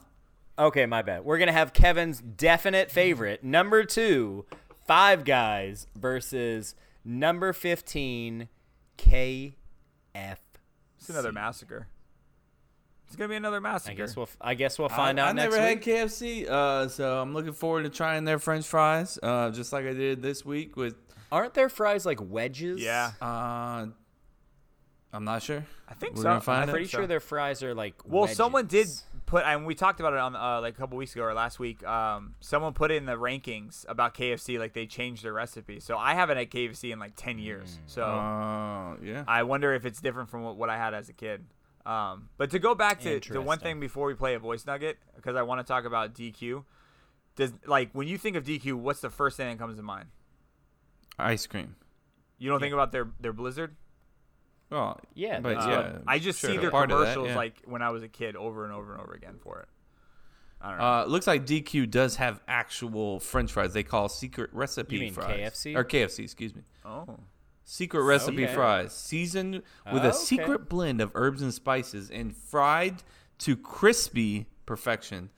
Okay, 0.58 0.86
my 0.86 1.02
bad. 1.02 1.24
We're 1.26 1.40
gonna 1.40 1.52
have 1.52 1.74
Kevin's 1.74 2.20
definite 2.22 2.92
favorite 2.92 3.44
number 3.44 3.84
two, 3.84 4.46
Five 4.86 5.26
Guys 5.26 5.88
versus 5.96 6.76
number 7.04 7.54
fifteen, 7.54 8.50
KF. 8.98 9.54
It's 10.16 11.10
another 11.10 11.32
massacre. 11.32 11.88
It's 13.08 13.16
gonna 13.16 13.30
be 13.30 13.36
another 13.36 13.62
massacre. 13.62 13.92
I 13.94 13.96
guess 13.96 14.16
we'll. 14.16 14.30
I 14.40 14.54
guess 14.54 14.78
we'll 14.78 14.90
find 14.90 15.20
I, 15.20 15.24
out 15.24 15.30
I 15.30 15.34
next 15.34 15.56
never 15.56 15.68
week. 15.70 15.84
had 15.86 16.10
KFC, 16.10 16.48
uh, 16.50 16.88
so 16.88 17.20
I'm 17.22 17.34
looking 17.34 17.54
forward 17.54 17.84
to 17.84 17.90
trying 17.90 18.24
their 18.26 18.40
French 18.40 18.66
fries, 18.66 19.18
uh, 19.24 19.50
just 19.50 19.74
like 19.74 19.86
I 19.86 19.94
did 19.94 20.22
this 20.22 20.46
week 20.46 20.76
with. 20.76 20.96
Aren't 21.32 21.56
their 21.56 21.70
fries 21.70 22.06
like 22.06 22.20
wedges? 22.22 22.80
yeah, 22.80 23.12
Uh, 23.20 23.88
I'm 25.12 25.24
not 25.26 25.42
sure. 25.42 25.66
I 25.90 25.96
think 25.96 26.16
We're 26.16 26.22
so. 26.24 26.40
find 26.42 26.64
I'm 26.64 26.70
pretty 26.70 26.86
so. 26.86 27.00
sure 27.00 27.08
their 27.08 27.20
fries 27.20 27.64
are 27.64 27.74
like. 27.74 27.96
Well, 28.06 28.28
someone 28.28 28.68
did 28.68 28.86
wedges. 28.88 29.04
Put, 29.34 29.44
and 29.46 29.66
we 29.66 29.74
talked 29.74 30.00
about 30.00 30.14
it 30.14 30.20
on 30.20 30.36
uh, 30.36 30.62
like 30.62 30.76
a 30.76 30.78
couple 30.78 30.96
weeks 30.98 31.14
ago 31.16 31.24
or 31.24 31.34
last 31.34 31.60
week. 31.60 31.84
Um, 31.86 32.36
someone 32.40 32.74
put 32.74 32.92
in 32.92 33.06
the 33.06 33.18
rankings 33.18 33.84
about 33.90 34.14
KFC, 34.14 34.60
like 34.60 34.74
they 34.74 34.86
changed 34.86 35.24
their 35.24 35.34
recipe. 35.34 35.80
So 35.80 35.98
I 35.98 36.14
haven't 36.14 36.38
had 36.38 36.52
KFC 36.52 36.94
in 36.94 37.00
like 37.00 37.14
ten 37.16 37.40
years. 37.40 37.80
So 37.88 38.04
Uh, 38.04 38.96
yeah. 39.04 39.24
I 39.28 39.44
wonder 39.44 39.74
if 39.74 39.86
it's 39.86 40.00
different 40.00 40.30
from 40.30 40.44
what, 40.44 40.56
what 40.56 40.70
I 40.70 40.78
had 40.78 40.94
as 40.94 41.10
a 41.10 41.14
kid. 41.14 41.46
Um, 41.86 42.30
but 42.38 42.52
to 42.52 42.60
go 42.60 42.76
back 42.76 43.02
to, 43.02 43.20
to 43.20 43.42
one 43.42 43.60
thing 43.60 43.80
before 43.80 44.08
we 44.08 44.14
play 44.14 44.36
a 44.36 44.40
voice 44.40 44.66
nugget, 44.66 45.00
because 45.16 45.36
I 45.36 45.42
want 45.42 45.60
to 45.60 45.66
talk 45.66 45.86
about 45.86 46.14
DQ. 46.14 46.64
Does 47.36 47.52
like 47.66 47.90
when 47.94 48.08
you 48.08 48.20
think 48.20 48.36
of 48.36 48.46
DQ, 48.46 48.74
what's 48.76 49.02
the 49.02 49.10
first 49.10 49.36
thing 49.38 49.50
that 49.50 49.58
comes 49.58 49.78
to 49.78 49.84
mind? 49.84 50.10
Ice 51.18 51.48
cream. 51.48 51.76
You 52.38 52.50
don't 52.50 52.60
think 52.60 52.74
about 52.74 52.92
their 52.92 53.08
their 53.20 53.34
Blizzard? 53.34 53.76
Well, 54.70 55.00
Yeah, 55.14 55.40
but 55.40 55.56
that's 55.56 55.68
yeah. 55.68 55.98
I 56.08 56.20
just 56.20 56.40
sure, 56.40 56.50
see 56.52 56.58
their 56.58 56.72
part 56.72 56.92
of 56.92 57.00
that, 57.00 57.14
commercials 57.14 57.30
yeah. 57.30 57.36
like 57.36 57.62
when 57.66 57.82
I 57.82 57.90
was 57.92 58.02
a 58.04 58.08
kid 58.08 58.36
over 58.36 58.64
and 58.66 58.74
over 58.74 58.94
and 58.94 59.02
over 59.02 59.14
again 59.14 59.36
for 59.42 59.60
it. 59.60 59.68
I 60.62 60.70
don't 60.70 60.78
know. 60.80 60.84
Uh, 60.86 61.06
looks 61.06 61.28
like 61.28 61.46
DQ 61.46 61.92
does 61.92 62.16
have 62.16 62.40
actual 62.48 63.20
French 63.20 63.52
fries. 63.52 63.74
They 63.74 63.84
call 63.84 64.08
secret 64.10 64.50
recipe 64.54 65.00
mean 65.00 65.14
fries. 65.14 65.38
KFC? 65.52 65.76
or 65.76 65.84
KFC? 65.84 66.20
Excuse 66.24 66.56
me. 66.56 66.62
oh, 66.86 67.06
Secret 67.66 68.02
recipe 68.04 68.44
Okay. 68.46 68.54
fries, 68.54 68.94
seasoned 68.94 69.56
with 69.56 69.64
Oh, 70.04 70.08
a 70.08 70.08
okay. 70.10 70.12
secret 70.18 70.68
blend 70.70 71.00
of 71.02 71.12
herbs 71.16 71.42
and 71.42 71.54
spices, 71.54 72.10
and 72.10 72.36
fried 72.36 73.04
to 73.40 73.56
crispy 73.56 74.48
perfection. 74.66 75.30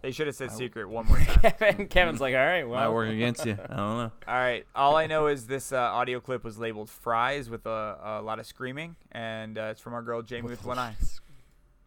They 0.00 0.10
should 0.10 0.26
have 0.26 0.34
said 0.34 0.50
secret 0.50 0.88
one 0.88 1.06
more 1.06 1.18
time. 1.18 1.52
Kevin, 1.58 1.86
Kevin's 1.88 2.20
like, 2.20 2.34
all 2.34 2.40
right, 2.40 2.64
Might 2.64 2.70
well, 2.70 2.94
work 2.94 3.10
against 3.10 3.46
you. 3.46 3.52
I 3.52 3.76
don't 3.76 3.96
know. 3.98 4.12
All 4.28 4.34
right. 4.34 4.66
All 4.74 4.96
I 4.96 5.06
know 5.06 5.28
is 5.28 5.46
this 5.46 5.72
uh, 5.72 5.76
audio 5.76 6.18
clip 6.20 6.42
was 6.42 6.58
labeled 6.58 6.90
"fries" 6.90 7.48
with 7.48 7.64
a, 7.66 7.98
a 8.02 8.22
lot 8.22 8.38
of 8.40 8.46
screaming, 8.46 8.96
and 9.12 9.56
uh, 9.56 9.68
it's 9.70 9.80
from 9.80 9.94
our 9.94 10.02
girl 10.02 10.20
Jamie 10.22 10.48
with 10.48 10.64
one 10.64 10.78
eye. 10.78 10.96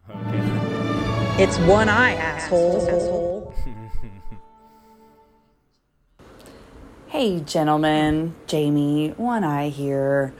okay. 0.08 1.42
It's 1.42 1.58
one 1.58 1.88
eye, 1.90 2.14
asshole. 2.14 3.54
Hey, 7.08 7.40
gentlemen, 7.40 8.34
Jamie, 8.46 9.10
One 9.16 9.44
Eye 9.44 9.68
here. 9.70 10.34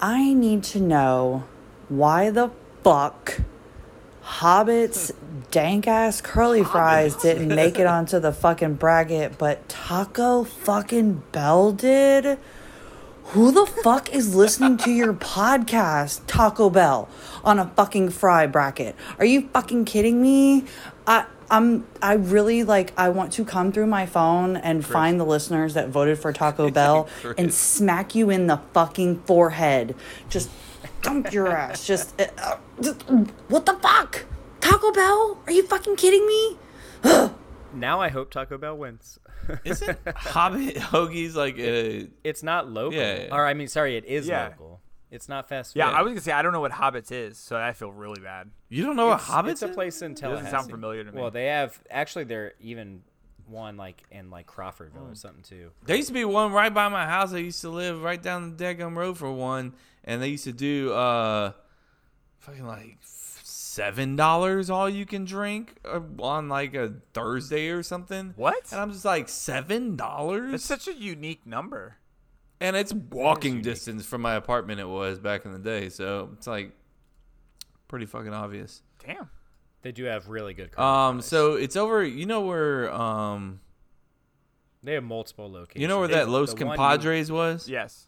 I 0.00 0.34
need 0.34 0.62
to 0.64 0.78
know 0.78 1.44
why 1.88 2.30
the 2.30 2.50
fuck 2.84 3.40
Hobbit's 4.24 5.12
dank 5.50 5.86
ass 5.86 6.22
curly 6.22 6.64
fries 6.64 7.14
didn't 7.14 7.48
make 7.48 7.78
it 7.78 7.86
onto 7.86 8.18
the 8.18 8.32
fucking 8.32 8.74
bracket, 8.74 9.36
but 9.36 9.68
Taco 9.68 10.44
fucking 10.44 11.22
Bell 11.30 11.72
did? 11.72 12.38
Who 13.28 13.52
the 13.52 13.66
fuck 13.66 14.12
is 14.14 14.34
listening 14.34 14.78
to 14.78 14.90
your 14.90 15.12
podcast, 15.12 16.22
Taco 16.26 16.70
Bell, 16.70 17.08
on 17.44 17.58
a 17.58 17.66
fucking 17.76 18.10
fry 18.10 18.46
bracket? 18.46 18.96
Are 19.18 19.26
you 19.26 19.48
fucking 19.48 19.84
kidding 19.84 20.22
me? 20.22 20.64
I 21.06 21.26
I'm 21.50 21.86
I 22.00 22.14
really 22.14 22.64
like 22.64 22.92
I 22.96 23.10
want 23.10 23.32
to 23.34 23.44
come 23.44 23.72
through 23.72 23.86
my 23.86 24.06
phone 24.06 24.56
and 24.56 24.84
find 24.84 25.20
the 25.20 25.24
listeners 25.24 25.74
that 25.74 25.88
voted 25.88 26.18
for 26.18 26.32
Taco 26.32 26.70
Bell 26.72 27.08
and 27.36 27.52
smack 27.52 28.14
you 28.14 28.30
in 28.30 28.46
the 28.46 28.60
fucking 28.72 29.20
forehead. 29.22 29.94
Just 30.30 30.48
dump 31.22 31.32
your 31.32 31.48
ass. 31.48 31.86
Just, 31.86 32.20
uh, 32.20 32.26
uh, 32.38 32.56
just 32.80 33.02
what 33.48 33.66
the 33.66 33.74
fuck? 33.74 34.26
Taco 34.60 34.92
Bell? 34.92 35.38
Are 35.46 35.52
you 35.52 35.62
fucking 35.66 35.96
kidding 35.96 36.26
me? 36.26 36.56
Now 37.74 38.00
I 38.00 38.08
hope 38.08 38.30
Taco 38.30 38.56
Bell 38.56 38.76
wins. 38.76 39.18
Isn't 39.64 39.98
Hobbit 40.14 40.76
hoagies 40.76 41.34
like 41.34 41.58
a? 41.58 42.06
It's 42.22 42.44
not 42.44 42.70
local. 42.70 42.96
Yeah, 42.96 43.24
yeah. 43.24 43.34
Or 43.34 43.44
I 43.44 43.54
mean, 43.54 43.66
sorry, 43.66 43.96
it 43.96 44.04
is 44.04 44.28
Yeah. 44.28 44.44
local. 44.50 44.80
It's 45.10 45.28
not 45.28 45.48
fast 45.48 45.72
food. 45.72 45.80
Yeah, 45.80 45.90
I 45.90 46.02
was 46.02 46.10
gonna 46.10 46.20
say 46.20 46.30
I 46.32 46.42
don't 46.42 46.52
know 46.52 46.60
what 46.60 46.70
Hobbits 46.72 47.10
is, 47.10 47.36
so 47.36 47.56
I 47.56 47.72
feel 47.72 47.90
really 47.92 48.20
bad. 48.20 48.50
You 48.68 48.86
don't 48.86 48.94
know 48.96 49.08
what 49.08 49.20
it's, 49.20 49.28
Hobbits 49.28 49.50
it's 49.50 49.62
a 49.62 49.68
place 49.68 50.02
in 50.02 50.14
doesn't 50.14 50.50
sound 50.50 50.70
familiar 50.70 51.02
to 51.04 51.12
me. 51.12 51.20
Well, 51.20 51.30
they 51.32 51.46
have 51.46 51.80
actually 51.90 52.24
they're 52.24 52.52
even 52.60 53.02
one 53.46 53.76
like 53.76 54.02
in 54.10 54.30
like 54.30 54.46
Crawfordville 54.46 55.10
or 55.10 55.14
something 55.14 55.42
too. 55.42 55.70
There 55.84 55.96
used 55.96 56.08
to 56.08 56.14
be 56.14 56.24
one 56.24 56.52
right 56.52 56.72
by 56.72 56.88
my 56.88 57.06
house. 57.06 57.32
I 57.32 57.38
used 57.38 57.60
to 57.62 57.70
live 57.70 58.02
right 58.02 58.22
down 58.22 58.56
the 58.56 58.64
Degum 58.64 58.96
Road 58.96 59.18
for 59.18 59.30
one, 59.32 59.74
and 60.04 60.22
they 60.22 60.28
used 60.28 60.44
to 60.44 60.52
do 60.52 60.92
uh, 60.92 61.52
fucking 62.38 62.66
like 62.66 62.98
seven 63.02 64.14
dollars 64.16 64.70
all 64.70 64.88
you 64.88 65.04
can 65.06 65.24
drink 65.24 65.74
uh, 65.84 66.00
on 66.20 66.48
like 66.48 66.74
a 66.74 66.94
Thursday 67.12 67.68
or 67.68 67.82
something. 67.82 68.32
What? 68.36 68.70
And 68.70 68.80
I'm 68.80 68.92
just 68.92 69.04
like 69.04 69.28
seven 69.28 69.96
dollars. 69.96 70.54
It's 70.54 70.64
such 70.64 70.86
a 70.88 70.94
unique 70.94 71.46
number. 71.46 71.96
and 72.60 72.76
it's 72.76 72.92
walking 72.94 73.62
distance 73.62 74.06
from 74.06 74.22
my 74.22 74.34
apartment. 74.34 74.80
It 74.80 74.88
was 74.88 75.18
back 75.18 75.44
in 75.44 75.52
the 75.52 75.58
day, 75.58 75.88
so 75.88 76.30
it's 76.34 76.46
like 76.46 76.72
pretty 77.88 78.06
fucking 78.06 78.32
obvious. 78.32 78.82
Damn. 79.04 79.28
They 79.82 79.92
do 79.92 80.04
have 80.04 80.28
really 80.28 80.54
good. 80.54 80.78
Um, 80.78 81.20
so 81.20 81.54
it's 81.54 81.76
over. 81.76 82.02
You 82.02 82.24
know 82.24 82.40
where 82.42 82.90
um, 82.90 83.60
They 84.82 84.94
have 84.94 85.04
multiple 85.04 85.50
locations. 85.50 85.82
you 85.82 85.88
know 85.88 85.98
where 85.98 86.08
They- 86.08 86.14
that 86.14 86.28
Los 86.30 86.54
the 86.54 86.64
one 86.64 86.76
Compadres 86.78 87.30
was? 87.30 87.68
Yes. 87.68 88.06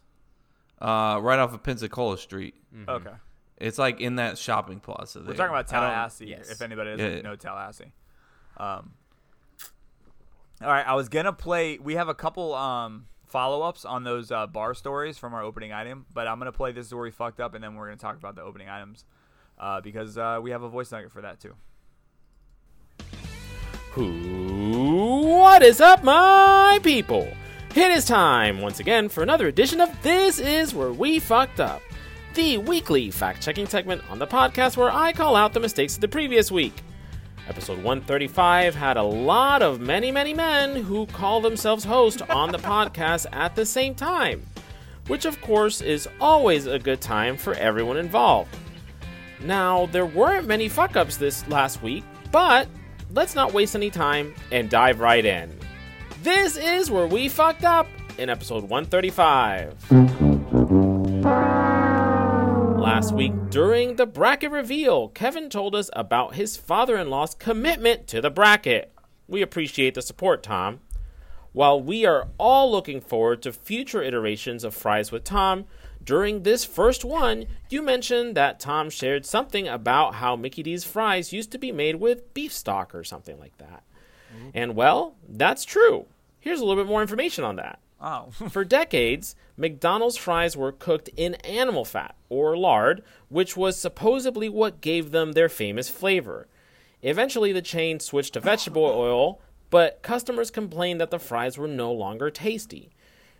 Uh, 0.81 1.19
right 1.21 1.39
off 1.39 1.53
of 1.53 1.63
Pensacola 1.63 2.17
Street. 2.17 2.55
Okay. 2.87 3.11
It's 3.57 3.79
like 3.79 3.99
in 3.99 4.17
that 4.17 4.37
shopping 4.37 4.79
plaza. 4.79 5.19
We're 5.25 5.33
talking 5.33 5.49
about 5.49 5.67
Tallahassee. 5.67 6.27
yes. 6.27 6.49
If 6.51 6.61
anybody 6.61 6.91
doesn't 6.91 7.11
Yeah. 7.17 7.21
know 7.21 7.35
Tallahassee. 7.35 7.91
Um, 8.57 8.93
all 10.61 10.67
right, 10.67 10.85
I 10.87 10.93
was 10.93 11.09
gonna 11.09 11.33
play. 11.33 11.77
We 11.79 11.95
have 11.95 12.07
a 12.07 12.13
couple 12.15 12.53
um, 12.53 13.07
follow-ups 13.25 13.85
on 13.85 14.03
those 14.03 14.31
uh, 14.31 14.45
bar 14.47 14.73
stories 14.75 15.17
from 15.17 15.33
our 15.33 15.41
opening 15.43 15.71
item, 15.73 16.05
but 16.13 16.27
I'm 16.27 16.37
gonna 16.39 16.51
play 16.51 16.71
this 16.71 16.91
where 16.93 17.01
we 17.03 17.11
fucked 17.11 17.39
up, 17.39 17.53
and 17.55 17.63
then 17.63 17.75
we're 17.75 17.85
gonna 17.85 17.97
talk 17.97 18.15
about 18.17 18.35
the 18.35 18.41
opening 18.43 18.69
items 18.69 19.05
uh, 19.59 19.81
because 19.81 20.17
uh, 20.17 20.39
we 20.41 20.51
have 20.51 20.61
a 20.63 20.69
voice 20.69 20.91
nugget 20.91 21.11
for 21.11 21.21
that 21.21 21.39
too. 21.39 21.55
What 23.95 25.63
is 25.63 25.81
up, 25.81 26.03
my 26.03 26.79
people? 26.83 27.27
It 27.77 27.91
is 27.91 28.05
time 28.05 28.61
once 28.61 28.79
again 28.79 29.07
for 29.07 29.21
another 29.21 29.47
edition 29.47 29.81
of 29.81 30.01
This 30.01 30.39
Is 30.39 30.73
Where 30.73 30.91
We 30.91 31.19
Fucked 31.19 31.59
Up, 31.59 31.83
the 32.33 32.57
weekly 32.57 33.11
fact 33.11 33.39
checking 33.43 33.67
segment 33.67 34.01
on 34.09 34.17
the 34.17 34.25
podcast 34.25 34.77
where 34.77 34.89
I 34.89 35.13
call 35.13 35.35
out 35.35 35.53
the 35.53 35.59
mistakes 35.59 35.93
of 35.93 36.01
the 36.01 36.07
previous 36.07 36.51
week. 36.51 36.73
Episode 37.47 37.77
135 37.83 38.73
had 38.73 38.97
a 38.97 39.03
lot 39.03 39.61
of 39.61 39.79
many, 39.79 40.11
many 40.11 40.33
men 40.33 40.75
who 40.75 41.05
call 41.05 41.39
themselves 41.39 41.83
host 41.83 42.23
on 42.31 42.51
the 42.51 42.57
podcast 42.57 43.27
at 43.31 43.55
the 43.55 43.63
same 43.63 43.93
time, 43.93 44.43
which 45.05 45.25
of 45.25 45.39
course 45.41 45.79
is 45.79 46.09
always 46.19 46.65
a 46.65 46.79
good 46.79 46.99
time 46.99 47.37
for 47.37 47.53
everyone 47.53 47.97
involved. 47.97 48.57
Now, 49.39 49.85
there 49.85 50.07
weren't 50.07 50.47
many 50.47 50.67
fuck 50.67 50.95
ups 50.95 51.17
this 51.17 51.47
last 51.47 51.83
week, 51.83 52.03
but 52.31 52.67
let's 53.11 53.35
not 53.35 53.53
waste 53.53 53.75
any 53.75 53.91
time 53.91 54.33
and 54.51 54.67
dive 54.67 54.99
right 54.99 55.23
in. 55.23 55.55
This 56.23 56.57
is 56.57 56.89
where 56.89 57.05
we 57.05 57.29
fucked 57.29 57.63
up 57.63 57.87
in 58.17 58.29
episode 58.29 58.63
135. 58.69 59.91
Last 62.79 63.13
week, 63.13 63.33
during 63.49 63.95
the 63.95 64.07
bracket 64.07 64.51
reveal, 64.51 65.09
Kevin 65.09 65.49
told 65.49 65.75
us 65.75 65.91
about 65.93 66.33
his 66.33 66.57
father 66.57 66.97
in 66.97 67.09
law's 67.09 67.35
commitment 67.35 68.07
to 68.07 68.19
the 68.19 68.31
bracket. 68.31 68.91
We 69.27 69.43
appreciate 69.43 69.93
the 69.93 70.01
support, 70.01 70.41
Tom. 70.41 70.79
While 71.51 71.81
we 71.81 72.05
are 72.05 72.29
all 72.39 72.71
looking 72.71 72.99
forward 72.99 73.41
to 73.43 73.53
future 73.53 74.01
iterations 74.01 74.63
of 74.63 74.73
Fries 74.73 75.11
with 75.11 75.23
Tom, 75.23 75.65
during 76.03 76.43
this 76.43 76.65
first 76.65 77.05
one, 77.05 77.45
you 77.69 77.81
mentioned 77.81 78.35
that 78.35 78.59
Tom 78.59 78.89
shared 78.89 79.25
something 79.25 79.67
about 79.67 80.15
how 80.15 80.35
Mickey 80.35 80.63
D's 80.63 80.83
fries 80.83 81.33
used 81.33 81.51
to 81.51 81.57
be 81.57 81.71
made 81.71 81.97
with 81.97 82.33
beef 82.33 82.53
stock 82.53 82.95
or 82.95 83.03
something 83.03 83.39
like 83.39 83.57
that. 83.59 83.83
And 84.53 84.75
well, 84.75 85.15
that's 85.27 85.65
true. 85.65 86.05
Here's 86.39 86.59
a 86.59 86.65
little 86.65 86.81
bit 86.83 86.89
more 86.89 87.01
information 87.01 87.43
on 87.43 87.55
that. 87.57 87.79
Oh. 87.99 88.29
For 88.49 88.63
decades, 88.63 89.35
McDonald's 89.55 90.17
fries 90.17 90.55
were 90.55 90.71
cooked 90.71 91.09
in 91.17 91.35
animal 91.35 91.85
fat 91.85 92.15
or 92.29 92.57
lard, 92.57 93.03
which 93.29 93.57
was 93.57 93.77
supposedly 93.77 94.49
what 94.49 94.81
gave 94.81 95.11
them 95.11 95.31
their 95.31 95.49
famous 95.49 95.89
flavor. 95.89 96.47
Eventually, 97.01 97.51
the 97.51 97.61
chain 97.61 97.99
switched 97.99 98.33
to 98.33 98.39
vegetable 98.39 98.85
oil, 98.95 99.41
but 99.69 100.01
customers 100.01 100.51
complained 100.51 101.01
that 101.01 101.11
the 101.11 101.19
fries 101.19 101.57
were 101.57 101.67
no 101.67 101.91
longer 101.91 102.29
tasty. 102.29 102.91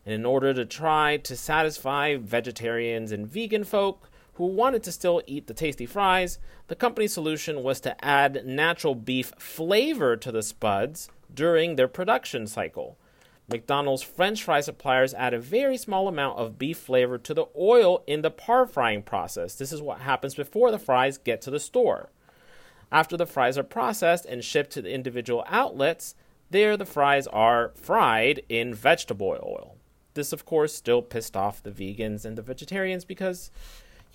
And 0.06 0.14
in 0.14 0.26
order 0.26 0.54
to 0.54 0.66
try 0.66 1.18
to 1.18 1.36
satisfy 1.36 2.16
vegetarians 2.16 3.12
and 3.12 3.28
vegan 3.28 3.64
folk 3.64 4.10
who 4.38 4.46
wanted 4.46 4.84
to 4.84 4.92
still 4.92 5.22
eat 5.26 5.48
the 5.48 5.54
tasty 5.54 5.88
fries, 5.88 6.38
the 6.68 6.76
company's 6.76 7.12
solution 7.12 7.64
was 7.64 7.80
to 7.80 8.06
add 8.06 8.46
natural 8.46 8.94
beef 8.94 9.34
flavor 9.40 10.16
to 10.16 10.32
the 10.32 10.44
spuds 10.44 11.10
during 11.34 11.76
their 11.76 11.88
production 11.88 12.46
cycle. 12.46 12.98
McDonald's 13.50 14.04
French 14.04 14.44
fry 14.44 14.62
suppliers 14.62 15.14
add 15.16 15.34
a 15.34 15.40
very 15.40 15.76
small 15.76 16.08
amount 16.08 16.38
of 16.38 16.60
beef 16.60 16.78
flavor 16.78 17.18
to 17.18 17.34
the 17.34 17.46
oil 17.58 18.04
in 18.06 18.22
the 18.22 18.30
par 18.30 18.68
frying 18.68 19.02
process. 19.02 19.56
This 19.56 19.72
is 19.72 19.82
what 19.82 20.02
happens 20.02 20.36
before 20.36 20.70
the 20.70 20.78
fries 20.78 21.18
get 21.18 21.42
to 21.42 21.52
the 21.52 21.60
store. 21.60 22.12
After 22.92 23.18
the 23.18 23.26
fries 23.26 23.58
are 23.58 23.64
processed 23.64 24.26
and 24.26 24.44
shipped 24.44 24.72
to 24.72 24.82
the 24.84 24.94
individual 24.94 25.46
outlets, 25.48 26.14
there 26.52 26.78
the 26.78 26.86
fries 26.86 27.26
are 27.28 27.72
fried 27.76 28.44
in 28.50 28.74
vegetable 28.74 29.30
oil. 29.30 29.78
This, 30.14 30.32
of 30.32 30.46
course, 30.46 30.74
still 30.74 31.02
pissed 31.02 31.36
off 31.36 31.64
the 31.64 31.72
vegans 31.72 32.24
and 32.24 32.38
the 32.38 32.42
vegetarians 32.42 33.04
because, 33.04 33.52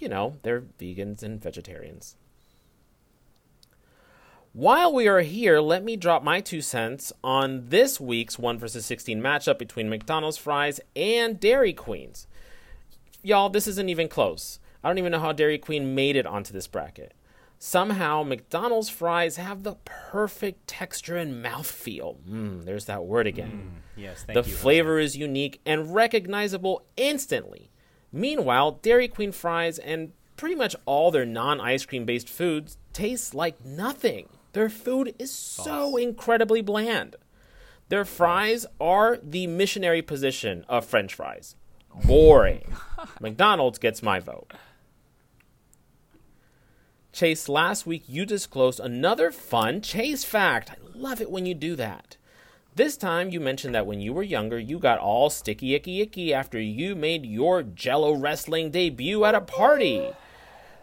you 0.03 0.09
know, 0.09 0.37
they're 0.43 0.63
vegans 0.81 1.23
and 1.23 1.41
vegetarians. 1.41 2.17
While 4.53 4.93
we 4.93 5.07
are 5.07 5.21
here, 5.21 5.61
let 5.61 5.85
me 5.85 5.97
drop 5.97 6.25
my 6.25 6.41
two 6.41 6.61
cents 6.61 7.13
on 7.23 7.69
this 7.69 8.01
week's 8.01 8.37
1 8.37 8.59
vs 8.59 8.85
16 8.85 9.23
matchup 9.23 9.59
between 9.59 9.89
McDonald's 9.89 10.37
fries 10.37 10.81
and 10.97 11.39
Dairy 11.39 11.73
Queen's. 11.73 12.27
Y'all, 13.23 13.49
this 13.49 13.69
isn't 13.69 13.89
even 13.89 14.09
close. 14.09 14.59
I 14.83 14.89
don't 14.89 14.99
even 14.99 15.13
know 15.13 15.21
how 15.21 15.33
Dairy 15.33 15.57
Queen 15.57 15.95
made 15.95 16.17
it 16.17 16.27
onto 16.27 16.53
this 16.53 16.67
bracket. 16.67 17.15
Somehow, 17.61 18.25
McDonald's 18.25 18.89
fries 18.89 19.37
have 19.37 19.63
the 19.63 19.77
perfect 19.85 20.67
texture 20.67 21.17
and 21.17 21.43
mouthfeel. 21.43 22.17
Mm, 22.29 22.65
there's 22.65 22.87
that 22.87 23.05
word 23.05 23.29
again. 23.29 23.83
Yes, 23.97 24.25
thank 24.25 24.35
the 24.35 24.41
you. 24.41 24.53
Jose. 24.53 24.63
flavor 24.63 24.99
is 24.99 25.17
unique 25.17 25.61
and 25.65 25.95
recognizable 25.95 26.83
instantly. 26.97 27.71
Meanwhile, 28.13 28.81
Dairy 28.83 29.09
Queen 29.09 29.33
fries 29.33 29.79
and 29.79 30.13
pretty 30.37 30.55
much 30.55 30.77
all 30.85 31.11
their 31.11 31.25
non 31.25 31.61
ice 31.61 31.87
cream 31.87 32.05
based 32.05 32.29
foods 32.29 32.77
taste 32.93 33.35
like 33.35 33.65
nothing. 33.65 34.29
Their 34.53 34.69
food 34.69 35.15
is 35.19 35.31
so 35.33 35.97
incredibly 35.97 36.61
bland. 36.61 37.17
Their 37.89 38.05
fries 38.05 38.67
are 38.81 39.19
the 39.23 39.47
missionary 39.47 40.03
position 40.03 40.65
of 40.69 40.85
French 40.85 41.15
fries. 41.15 41.57
Boring. 42.05 42.75
McDonald's 43.21 43.79
gets 43.79 44.03
my 44.03 44.21
vote. 44.21 44.53
Chase, 47.13 47.49
last 47.49 47.87
week 47.87 48.05
you 48.07 48.25
disclosed 48.25 48.81
another 48.81 49.31
fun 49.31 49.83
Chase 49.83 50.25
fact. 50.25 50.71
I 50.71 50.77
love 50.95 51.21
it 51.21 51.31
when 51.31 51.45
you 51.45 51.55
do 51.55 51.77
that. 51.77 52.17
This 52.75 52.97
time 52.97 53.29
you 53.31 53.39
mentioned 53.41 53.75
that 53.75 53.87
when 53.87 54.01
you 54.01 54.13
were 54.15 54.23
younger, 54.23 54.59
you 54.59 54.79
got 54.79 54.99
all 54.99 55.29
sticky 55.29 55.75
icky 55.75 56.01
icky 56.01 56.33
after 56.33 56.59
you 56.59 56.95
made 56.95 57.27
your 57.27 57.63
Jello 57.63 58.13
wrestling 58.15 58.71
debut 58.71 59.25
at 59.27 59.35
a 59.35 59.43
party. 59.43 60.09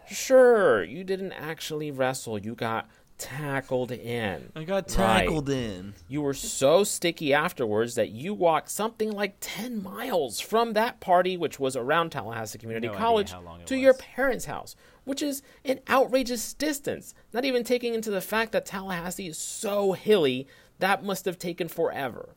Sure, 0.08 0.84
you 0.84 1.02
didn't 1.02 1.32
actually 1.32 1.90
wrestle, 1.90 2.38
you 2.38 2.54
got 2.54 2.88
tackled 3.18 3.90
in. 3.92 4.50
I 4.56 4.64
got 4.64 4.84
Right. 4.96 5.22
tackled 5.22 5.50
in. 5.50 5.94
You 6.08 6.22
were 6.22 6.32
so 6.32 6.84
sticky 6.84 7.34
afterwards 7.34 7.94
that 7.96 8.10
you 8.10 8.34
walked 8.34 8.70
something 8.70 9.10
like 9.10 9.34
10 9.40 9.82
miles 9.82 10.40
from 10.40 10.72
that 10.72 11.00
party, 11.00 11.36
which 11.36 11.60
was 11.60 11.76
around 11.76 12.10
Tallahassee 12.10 12.58
Community 12.58 12.86
No 12.86 12.94
College, 12.94 13.32
how 13.32 13.40
long 13.42 13.60
it 13.60 13.66
to 13.66 13.74
was. 13.74 13.82
your 13.82 13.94
parents' 13.94 14.46
house, 14.46 14.74
which 15.04 15.22
is 15.22 15.42
an 15.64 15.80
outrageous 15.88 16.54
distance. 16.54 17.14
Not 17.32 17.44
even 17.44 17.62
taking 17.62 17.94
into 17.94 18.10
the 18.10 18.20
fact 18.22 18.52
that 18.52 18.64
Tallahassee 18.64 19.26
is 19.28 19.36
so 19.38 19.92
hilly, 19.92 20.46
that 20.80 21.04
must 21.04 21.24
have 21.24 21.38
taken 21.38 21.68
forever. 21.68 22.30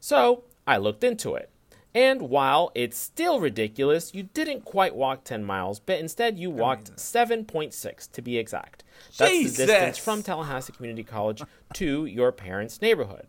So 0.00 0.44
I 0.66 0.76
looked 0.76 1.04
into 1.04 1.34
it. 1.34 1.50
And 1.94 2.22
while 2.22 2.70
it's 2.74 2.98
still 2.98 3.40
ridiculous, 3.40 4.14
you 4.14 4.24
didn't 4.24 4.64
quite 4.64 4.94
walk 4.94 5.24
10 5.24 5.42
miles, 5.42 5.80
but 5.80 5.98
instead 5.98 6.38
you 6.38 6.50
walked 6.50 6.94
7.6 6.96 8.12
to 8.12 8.22
be 8.22 8.36
exact. 8.36 8.84
That's 9.16 9.56
the 9.56 9.66
distance 9.66 9.98
from 9.98 10.22
Tallahassee 10.22 10.74
Community 10.74 11.02
College 11.02 11.42
to 11.74 12.04
your 12.04 12.30
parents' 12.30 12.82
neighborhood. 12.82 13.28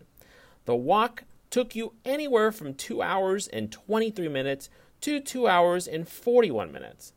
The 0.66 0.76
walk 0.76 1.24
took 1.50 1.76
you 1.76 1.94
anywhere 2.06 2.52
from 2.52 2.74
2 2.74 3.02
hours 3.02 3.48
and 3.48 3.72
23 3.72 4.28
minutes 4.28 4.70
to 5.02 5.20
2 5.20 5.48
hours 5.48 5.88
and 5.88 6.08
41 6.08 6.72
minutes. 6.72 7.14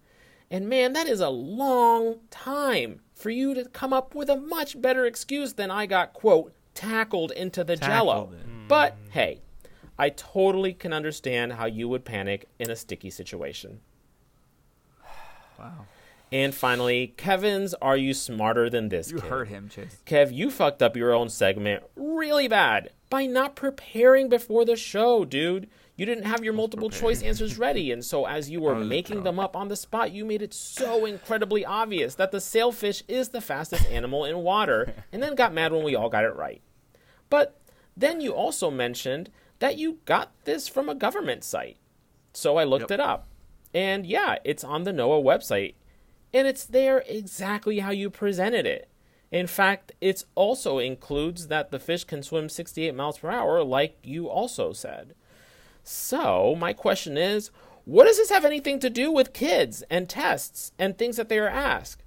And 0.50 0.68
man, 0.68 0.92
that 0.92 1.08
is 1.08 1.20
a 1.20 1.28
long 1.28 2.20
time 2.30 3.00
for 3.14 3.30
you 3.30 3.52
to 3.54 3.64
come 3.64 3.92
up 3.92 4.14
with 4.14 4.28
a 4.28 4.36
much 4.36 4.80
better 4.80 5.06
excuse 5.06 5.54
than 5.54 5.70
I 5.70 5.86
got, 5.86 6.12
quote, 6.12 6.54
tackled 6.74 7.32
into 7.32 7.64
the 7.64 7.76
jello. 7.76 8.14
Tackled 8.14 8.34
in. 8.34 8.40
Hmm. 8.40 8.68
But 8.68 8.96
hey, 9.10 9.40
I 9.98 10.08
totally 10.10 10.72
can 10.72 10.92
understand 10.92 11.54
how 11.54 11.66
you 11.66 11.88
would 11.88 12.04
panic 12.04 12.48
in 12.58 12.70
a 12.70 12.76
sticky 12.76 13.10
situation. 13.10 13.80
Wow. 15.58 15.86
And 16.32 16.54
finally, 16.54 17.08
Kevin's 17.18 17.74
Are 17.74 17.96
You 17.96 18.14
Smarter 18.14 18.70
Than 18.70 18.88
This? 18.88 19.10
You 19.10 19.20
Kid? 19.20 19.28
hurt 19.28 19.48
him, 19.48 19.68
Chase. 19.68 19.98
Kev, 20.06 20.32
you 20.32 20.50
fucked 20.50 20.82
up 20.82 20.96
your 20.96 21.12
own 21.12 21.28
segment 21.28 21.84
really 21.94 22.48
bad 22.48 22.90
by 23.10 23.26
not 23.26 23.54
preparing 23.54 24.30
before 24.30 24.64
the 24.64 24.74
show, 24.74 25.26
dude. 25.26 25.68
You 25.96 26.06
didn't 26.06 26.24
have 26.24 26.42
your 26.42 26.54
multiple 26.54 26.88
choice 26.88 27.22
answers 27.22 27.58
ready, 27.58 27.92
and 27.92 28.02
so 28.02 28.26
as 28.26 28.48
you 28.48 28.60
were 28.60 28.74
making 28.74 29.24
them 29.24 29.38
up 29.38 29.54
on 29.54 29.68
the 29.68 29.76
spot, 29.76 30.12
you 30.12 30.24
made 30.24 30.40
it 30.40 30.54
so 30.54 31.04
incredibly 31.04 31.66
obvious 31.66 32.14
that 32.14 32.32
the 32.32 32.40
sailfish 32.40 33.02
is 33.08 33.28
the 33.28 33.42
fastest 33.42 33.86
animal 33.90 34.24
in 34.24 34.38
water, 34.38 34.94
and 35.12 35.22
then 35.22 35.34
got 35.34 35.52
mad 35.52 35.72
when 35.72 35.84
we 35.84 35.94
all 35.94 36.08
got 36.08 36.24
it 36.24 36.34
right. 36.34 36.62
But 37.28 37.60
then 37.94 38.20
you 38.20 38.32
also 38.32 38.70
mentioned 38.70 39.30
that 39.58 39.76
you 39.76 39.98
got 40.06 40.32
this 40.44 40.66
from 40.66 40.88
a 40.88 40.94
government 40.94 41.44
site. 41.44 41.76
So 42.32 42.56
I 42.56 42.64
looked 42.64 42.90
it 42.90 43.00
up. 43.00 43.28
And 43.74 44.06
yeah, 44.06 44.36
it's 44.44 44.64
on 44.64 44.84
the 44.84 44.92
NOAA 44.92 45.22
website. 45.22 45.74
And 46.34 46.48
it's 46.48 46.64
there 46.64 47.04
exactly 47.06 47.80
how 47.80 47.90
you 47.90 48.10
presented 48.10 48.66
it. 48.66 48.88
In 49.30 49.46
fact, 49.46 49.92
it 50.00 50.24
also 50.34 50.78
includes 50.78 51.46
that 51.46 51.70
the 51.70 51.78
fish 51.78 52.04
can 52.04 52.22
swim 52.22 52.48
68 52.48 52.94
miles 52.94 53.18
per 53.18 53.30
hour, 53.30 53.62
like 53.62 53.98
you 54.02 54.28
also 54.28 54.72
said. 54.72 55.14
So, 55.82 56.54
my 56.58 56.72
question 56.72 57.16
is 57.16 57.50
what 57.84 58.04
does 58.04 58.16
this 58.16 58.30
have 58.30 58.44
anything 58.44 58.78
to 58.80 58.90
do 58.90 59.10
with 59.10 59.32
kids 59.32 59.82
and 59.90 60.08
tests 60.08 60.72
and 60.78 60.96
things 60.96 61.16
that 61.16 61.28
they 61.28 61.38
are 61.38 61.48
asked? 61.48 62.02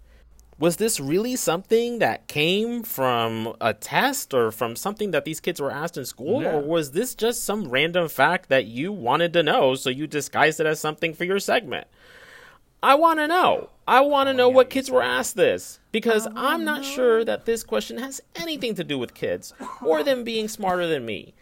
Was 0.57 0.77
this 0.77 1.01
really 1.01 1.35
something 1.35 1.99
that 1.99 2.27
came 2.27 2.83
from 2.83 3.57
a 3.59 3.73
test 3.73 4.33
or 4.33 4.51
from 4.51 4.77
something 4.77 5.11
that 5.11 5.25
these 5.25 5.41
kids 5.41 5.59
were 5.59 5.71
asked 5.71 5.97
in 5.97 6.05
school? 6.05 6.41
Yeah. 6.41 6.53
Or 6.53 6.61
was 6.61 6.91
this 6.91 7.13
just 7.13 7.43
some 7.43 7.67
random 7.67 8.07
fact 8.07 8.47
that 8.47 8.65
you 8.65 8.93
wanted 8.93 9.33
to 9.33 9.43
know 9.43 9.75
so 9.75 9.89
you 9.89 10.07
disguised 10.07 10.61
it 10.61 10.65
as 10.65 10.79
something 10.79 11.13
for 11.13 11.25
your 11.25 11.39
segment? 11.39 11.87
I 12.81 12.95
want 12.95 13.19
to 13.19 13.27
know. 13.27 13.69
I 13.85 13.99
want 14.01 14.27
to 14.27 14.33
know 14.33 14.47
what 14.47 14.69
kids 14.69 14.89
were 14.89 15.03
asked 15.03 15.35
this 15.35 15.79
because 15.91 16.25
I'm 16.35 16.63
not 16.63 16.85
sure 16.85 17.25
that 17.25 17.45
this 17.45 17.63
question 17.63 17.97
has 17.97 18.21
anything 18.35 18.75
to 18.75 18.83
do 18.83 18.97
with 18.97 19.13
kids 19.13 19.53
or 19.83 20.03
them 20.03 20.23
being 20.23 20.47
smarter 20.47 20.87
than 20.87 21.05
me. 21.05 21.33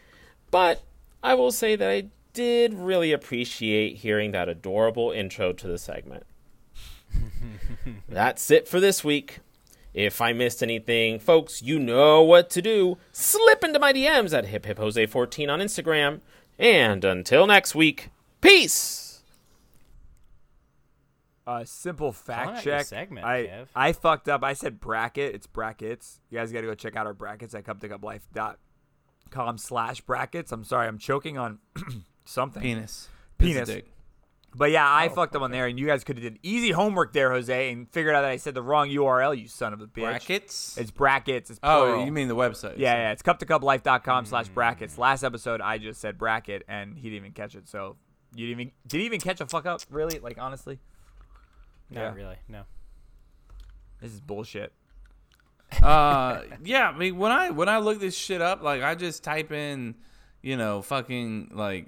But 0.49 0.81
I 1.21 1.35
will 1.35 1.51
say 1.51 1.75
that 1.75 1.89
I 1.89 2.05
did 2.33 2.73
really 2.73 3.11
appreciate 3.11 3.97
hearing 3.97 4.31
that 4.31 4.49
adorable 4.49 5.11
intro 5.11 5.53
to 5.53 5.67
the 5.67 5.77
segment. 5.77 6.25
That's 8.09 8.49
it 8.51 8.67
for 8.67 8.79
this 8.79 9.03
week. 9.03 9.39
If 9.93 10.21
I 10.21 10.33
missed 10.33 10.63
anything, 10.63 11.19
folks, 11.19 11.61
you 11.61 11.77
know 11.77 12.23
what 12.23 12.49
to 12.51 12.61
do. 12.61 12.97
Slip 13.11 13.63
into 13.63 13.79
my 13.79 13.93
DMs 13.93 14.35
at 14.35 14.47
hiphiphose14 14.47 15.49
on 15.51 15.59
Instagram. 15.59 16.21
And 16.57 17.05
until 17.05 17.45
next 17.45 17.75
week, 17.75 18.09
peace! 18.41 19.21
Uh, 21.45 21.65
simple 21.65 22.11
fact 22.13 22.57
out 22.57 22.63
check. 22.63 22.85
segment, 22.85 23.25
I 23.25 23.43
Kev. 23.43 23.67
I 23.75 23.91
fucked 23.91 24.29
up. 24.29 24.43
I 24.43 24.53
said 24.53 24.79
bracket. 24.79 25.35
It's 25.35 25.45
brackets. 25.45 26.21
You 26.29 26.39
guys 26.39 26.51
got 26.51 26.61
to 26.61 26.67
go 26.67 26.73
check 26.75 26.95
out 26.95 27.05
our 27.05 27.13
brackets 27.13 27.53
at 27.53 27.65
cuptocuplife.com 27.65 29.57
slash 29.57 30.01
brackets. 30.01 30.51
I'm 30.51 30.63
sorry, 30.63 30.87
I'm 30.87 30.97
choking 30.97 31.37
on 31.37 31.59
something. 32.25 32.61
Penis. 32.61 33.09
Penis. 33.37 33.67
Dick. 33.67 33.85
But 34.55 34.69
yeah, 34.69 34.85
I 34.87 35.09
fucked 35.09 35.35
up 35.35 35.41
on 35.41 35.49
there, 35.49 35.65
and 35.65 35.79
you 35.79 35.87
guys 35.87 36.03
could 36.03 36.17
have 36.17 36.23
did 36.23 36.37
easy 36.43 36.69
homework 36.69 37.11
there, 37.11 37.31
Jose, 37.31 37.71
and 37.71 37.89
figured 37.89 38.13
out 38.13 38.21
that 38.21 38.29
I 38.29 38.37
said 38.37 38.53
the 38.53 38.61
wrong 38.61 38.87
URL. 38.87 39.35
You 39.35 39.47
son 39.47 39.73
of 39.73 39.81
a 39.81 39.87
bitch. 39.87 40.01
Brackets? 40.03 40.77
It's 40.77 40.91
brackets. 40.91 41.49
It's 41.49 41.59
Oh, 41.63 42.03
you 42.05 42.11
mean 42.11 42.27
the 42.27 42.35
website? 42.35 42.77
Yeah, 42.77 42.93
yeah. 42.93 43.11
It's 43.13 43.23
cuptocuplife.com 43.23 44.25
slash 44.25 44.49
brackets. 44.49 44.99
Last 44.99 45.23
episode, 45.23 45.59
I 45.59 45.79
just 45.79 45.99
said 45.99 46.19
bracket, 46.19 46.63
and 46.67 46.95
he 46.97 47.09
didn't 47.09 47.15
even 47.25 47.31
catch 47.31 47.55
it. 47.55 47.67
So 47.67 47.95
you 48.35 48.45
didn't 48.45 48.61
even 48.61 48.73
did 48.85 48.99
he 48.99 49.05
even 49.07 49.19
catch 49.19 49.41
a 49.41 49.47
fuck 49.47 49.65
up? 49.65 49.81
Really? 49.89 50.19
Like 50.19 50.37
honestly? 50.39 50.77
Not 51.89 52.13
really. 52.15 52.35
No. 52.47 52.61
This 54.01 54.11
is 54.13 54.21
bullshit. 54.21 54.71
uh 55.81 56.41
yeah 56.63 56.89
i 56.89 56.95
mean 56.97 57.17
when 57.17 57.31
i 57.31 57.49
when 57.49 57.67
i 57.67 57.79
look 57.79 57.99
this 57.99 58.15
shit 58.15 58.41
up 58.41 58.61
like 58.61 58.83
i 58.83 58.93
just 58.93 59.23
type 59.23 59.51
in 59.51 59.95
you 60.43 60.55
know 60.55 60.83
fucking 60.83 61.49
like 61.51 61.87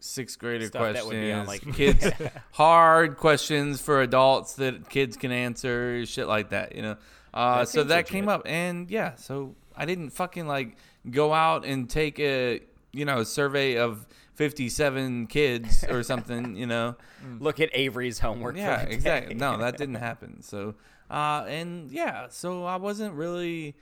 sixth 0.00 0.38
grader 0.38 0.66
Stuff 0.66 0.82
that 0.94 1.02
questions 1.02 1.12
would 1.12 1.20
be 1.20 1.32
on, 1.32 1.46
like- 1.46 1.74
kids 1.74 2.06
hard 2.52 3.16
questions 3.16 3.80
for 3.80 4.00
adults 4.02 4.54
that 4.54 4.88
kids 4.88 5.16
can 5.16 5.32
answer 5.32 6.06
shit 6.06 6.26
like 6.28 6.50
that 6.50 6.74
you 6.76 6.82
know 6.82 6.96
uh 7.34 7.58
That 7.60 7.68
so 7.68 7.80
seems 7.80 7.88
that 7.88 7.96
legit. 7.96 8.10
came 8.12 8.28
up 8.28 8.42
and 8.46 8.90
yeah 8.90 9.14
so 9.16 9.54
i 9.76 9.84
didn't 9.84 10.10
fucking 10.10 10.46
like 10.46 10.76
go 11.10 11.32
out 11.32 11.64
and 11.64 11.88
take 11.90 12.18
a 12.20 12.60
you 12.92 13.04
know 13.04 13.22
survey 13.24 13.76
of 13.76 14.06
57 14.34 15.26
kids 15.26 15.84
or 15.90 16.02
something 16.04 16.54
you 16.56 16.66
know 16.66 16.94
Look 17.40 17.58
at 17.58 17.70
Avery's 17.72 18.20
homework. 18.20 18.54
for 18.54 18.60
yeah 18.60 18.82
the 18.84 18.86
day. 18.90 18.94
exactly 18.94 19.34
no 19.34 19.58
that 19.58 19.76
didn't 19.76 19.96
happen 19.96 20.42
so 20.42 20.74
uh 21.10 21.44
and 21.48 21.90
yeah 21.90 22.26
so 22.30 22.64
i 22.64 22.76
wasn't 22.76 23.14
really 23.14 23.74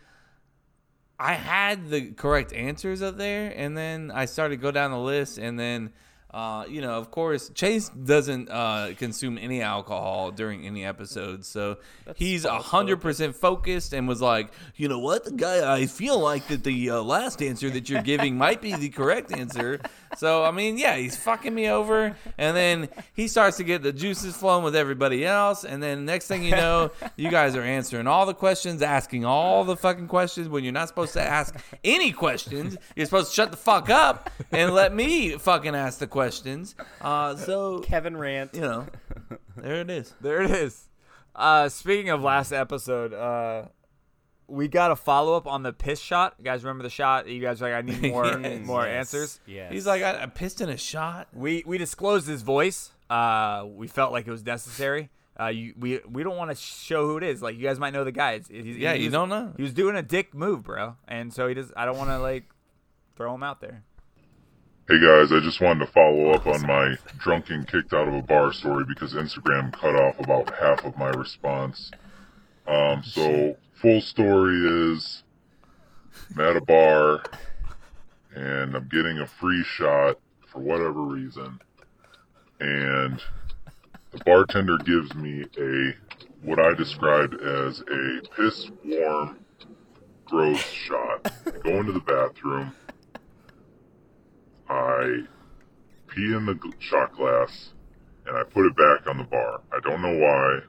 i 1.19 1.35
had 1.35 1.89
the 1.91 2.11
correct 2.13 2.53
answers 2.53 3.03
up 3.03 3.17
there 3.19 3.53
and 3.57 3.77
then 3.77 4.11
i 4.15 4.25
started 4.25 4.57
to 4.57 4.63
go 4.63 4.71
down 4.71 4.91
the 4.91 4.99
list 4.99 5.39
and 5.39 5.59
then 5.59 5.91
uh, 6.37 6.67
you 6.69 6.83
know, 6.83 6.99
of 6.99 7.11
course, 7.11 7.49
Chase 7.55 7.89
doesn't 7.89 8.51
uh, 8.51 8.93
consume 8.99 9.39
any 9.39 9.63
alcohol 9.63 10.31
during 10.31 10.67
any 10.67 10.85
episode, 10.85 11.47
so 11.47 11.79
he's 12.15 12.45
a 12.45 12.59
hundred 12.59 12.99
percent 12.99 13.35
focused 13.35 13.95
and 13.95 14.07
was 14.07 14.21
like, 14.21 14.51
you 14.75 14.87
know 14.87 14.99
what, 14.99 15.25
the 15.25 15.31
guy, 15.31 15.75
I 15.75 15.87
feel 15.87 16.19
like 16.19 16.47
that 16.49 16.63
the 16.63 16.91
uh, 16.91 17.01
last 17.01 17.41
answer 17.41 17.71
that 17.71 17.89
you're 17.89 18.03
giving 18.03 18.37
might 18.37 18.61
be 18.61 18.77
the 18.77 18.91
correct 18.91 19.33
answer. 19.33 19.81
So 20.19 20.45
I 20.45 20.51
mean, 20.51 20.77
yeah, 20.77 20.97
he's 20.97 21.17
fucking 21.17 21.55
me 21.55 21.71
over, 21.71 22.15
and 22.37 22.55
then 22.55 22.91
he 23.15 23.29
starts 23.29 23.57
to 23.57 23.65
get 23.65 23.83
the 23.83 23.95
juices 23.95 24.37
flowing 24.37 24.63
with 24.63 24.77
everybody 24.77 25.25
else, 25.25 25.65
and 25.65 25.83
then 25.83 26.05
next 26.05 26.27
thing 26.27 26.45
you 26.45 26.51
know, 26.51 26.91
you 27.17 27.31
guys 27.31 27.57
are 27.57 27.63
answering 27.63 28.07
all 28.07 28.27
the 28.27 28.35
questions, 28.35 28.83
asking 28.83 29.25
all 29.25 29.65
the 29.65 29.77
fucking 29.77 30.09
questions 30.09 30.51
when 30.51 30.65
you're 30.65 30.73
not 30.75 30.89
supposed 30.89 31.15
to 31.15 31.23
ask 31.23 31.57
any 31.83 32.13
questions. 32.13 32.77
You're 32.95 33.07
supposed 33.07 33.31
to 33.31 33.35
shut 33.35 33.53
the 33.53 33.57
fuck 33.57 33.89
up 33.89 34.29
and 34.53 34.75
let 34.75 34.95
me 34.95 35.39
fucking 35.39 35.75
ask 35.75 35.99
the 35.99 36.07
questions. 36.27 36.75
Uh, 37.01 37.37
so 37.37 37.81
Kevin 37.81 38.17
Rant. 38.17 38.55
you 38.55 38.61
know, 38.63 38.87
there 39.57 39.81
it 39.81 39.91
is. 39.91 40.15
There 40.21 40.43
it 40.43 40.51
is. 40.51 40.89
Uh, 41.35 41.69
speaking 41.69 42.11
of 42.11 42.23
last 42.23 42.53
episode, 42.53 43.13
uh, 43.13 43.67
we 44.49 44.69
got 44.69 44.91
a 44.91 44.97
follow 44.97 45.37
up 45.37 45.47
on 45.47 45.63
the 45.63 45.73
piss 45.73 46.01
shot. 46.01 46.35
You 46.39 46.45
guys 46.45 46.63
remember 46.65 46.83
the 46.85 46.91
shot? 46.91 47.27
You 47.29 47.41
guys 47.41 47.61
were 47.61 47.69
like, 47.71 47.77
I 47.79 47.83
need 47.83 48.01
more 48.13 48.27
Yes. 48.27 48.67
more 48.67 48.85
Yes. 48.87 48.97
answers. 49.15 49.41
Yeah. 49.47 49.71
He's 49.71 49.87
like, 49.87 50.03
I, 50.03 50.23
I 50.23 50.27
pissed 50.27 50.61
in 50.61 50.69
a 50.69 50.77
shot. 50.77 51.29
We 51.33 51.63
we 51.67 51.79
disclosed 51.79 52.27
his 52.29 52.43
voice. 52.43 52.91
Uh, 53.11 53.65
we 53.69 53.87
felt 53.87 54.13
like 54.13 54.27
it 54.27 54.31
was 54.31 54.45
necessary. 54.45 55.11
Uh, 55.39 55.49
you, 55.49 55.75
we 55.79 56.01
we 56.09 56.23
don't 56.23 56.37
want 56.37 56.51
to 56.51 56.57
show 56.57 57.07
who 57.07 57.19
it 57.19 57.23
is. 57.23 57.43
Like 57.43 57.57
you 57.57 57.63
guys 57.63 57.79
might 57.79 57.93
know 57.93 58.05
the 58.05 58.13
guy. 58.13 58.33
It's, 58.33 58.49
he's, 58.49 58.77
Yeah, 58.79 58.95
he 58.95 59.05
you 59.05 59.11
don't 59.11 59.29
know. 59.29 59.53
He 59.57 59.63
was 59.63 59.75
doing 59.75 59.95
a 59.97 60.03
dick 60.03 60.33
move, 60.35 60.63
bro, 60.63 60.97
and 61.07 61.33
so 61.35 61.47
he 61.49 61.55
does. 61.55 61.73
I 61.77 61.85
don't 61.85 61.99
want 61.99 62.09
to 62.11 62.19
like 62.19 62.45
throw 63.17 63.35
him 63.35 63.43
out 63.43 63.61
there. 63.61 63.83
Hey 64.89 65.01
guys, 65.01 65.33
I 65.33 65.41
just 65.41 65.61
wanted 65.61 65.85
to 65.85 65.91
follow 65.91 66.31
up 66.31 66.47
on 66.47 66.65
my 66.65 66.97
drunken 67.19 67.65
kicked 67.65 67.93
out 67.93 68.07
of 68.07 68.15
a 68.15 68.23
bar 68.23 68.53
story 68.53 68.85
because 68.87 69.15
Instagram 69.15 69.73
cut 69.73 69.97
off 69.97 70.21
about 70.21 70.55
half 70.55 70.85
of 70.85 70.97
my 70.97 71.09
response. 71.09 71.91
Um, 72.69 73.03
so 73.03 73.57
full 73.73 74.01
story 74.01 74.95
is 74.95 75.25
I'm 76.33 76.41
at 76.41 76.57
a 76.57 76.61
bar 76.61 77.25
and 78.37 78.77
I'm 78.77 78.87
getting 78.87 79.19
a 79.19 79.27
free 79.27 79.65
shot 79.65 80.21
for 80.47 80.61
whatever 80.61 81.01
reason, 81.01 81.59
and 82.61 83.21
the 84.13 84.19
bartender 84.25 84.79
gives 84.79 85.13
me 85.17 85.47
a 85.59 85.95
what 86.43 86.61
I 86.61 86.75
described 86.75 87.35
as 87.35 87.81
a 87.81 88.21
piss 88.37 88.71
warm 88.85 89.37
gross 90.27 90.61
shot. 90.61 91.33
I 91.45 91.59
go 91.65 91.81
into 91.81 91.91
the 91.91 91.99
bathroom. 91.99 92.73
I 94.69 95.21
pee 96.09 96.35
in 96.35 96.47
the 96.47 96.59
shot 96.79 97.15
glass 97.17 97.71
and 98.27 98.37
I 98.37 98.43
put 98.45 98.67
it 98.67 98.77
back 98.77 99.07
on 99.09 99.19
the 99.19 99.25
bar. 99.25 99.61
I 99.73 99.81
don't 99.81 100.03
know 100.03 100.17
why. 100.17 100.61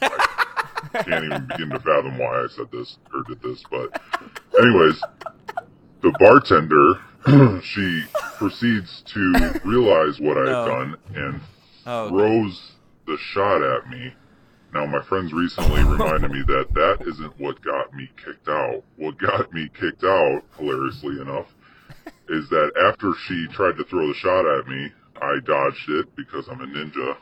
I 0.00 1.02
can't 1.02 1.24
even 1.24 1.46
begin 1.46 1.70
to 1.70 1.80
fathom 1.80 2.18
why 2.18 2.44
I 2.44 2.46
said 2.54 2.70
this 2.70 2.98
or 3.12 3.22
did 3.24 3.42
this, 3.42 3.62
but 3.70 4.00
anyways, 4.60 5.00
the 6.02 6.12
bartender 6.20 7.60
she 7.62 8.04
proceeds 8.36 9.02
to 9.06 9.60
realize 9.64 10.20
what 10.20 10.38
I 10.38 10.44
No. 10.44 10.62
had 10.64 10.68
done 10.70 10.96
and 11.14 11.40
Oh, 11.86 12.04
okay. 12.04 12.10
throws 12.16 12.72
the 13.06 13.16
shot 13.18 13.62
at 13.62 13.88
me. 13.88 14.12
Now, 14.74 14.84
my 14.84 15.00
friends 15.02 15.32
recently 15.32 15.82
reminded 15.82 16.30
me 16.30 16.42
that 16.46 16.74
that 16.74 17.06
isn't 17.08 17.40
what 17.40 17.60
got 17.62 17.94
me 17.94 18.10
kicked 18.22 18.48
out. 18.48 18.82
What 18.96 19.16
got 19.18 19.50
me 19.54 19.70
kicked 19.72 20.04
out, 20.04 20.42
hilariously 20.58 21.20
enough, 21.22 21.46
is 22.28 22.48
that 22.50 22.72
after 22.80 23.14
she 23.14 23.46
tried 23.48 23.76
to 23.76 23.84
throw 23.84 24.06
the 24.06 24.14
shot 24.14 24.46
at 24.46 24.68
me, 24.68 24.92
I 25.20 25.38
dodged 25.44 25.88
it 25.88 26.14
because 26.16 26.48
I'm 26.48 26.60
a 26.60 26.66
ninja 26.66 27.16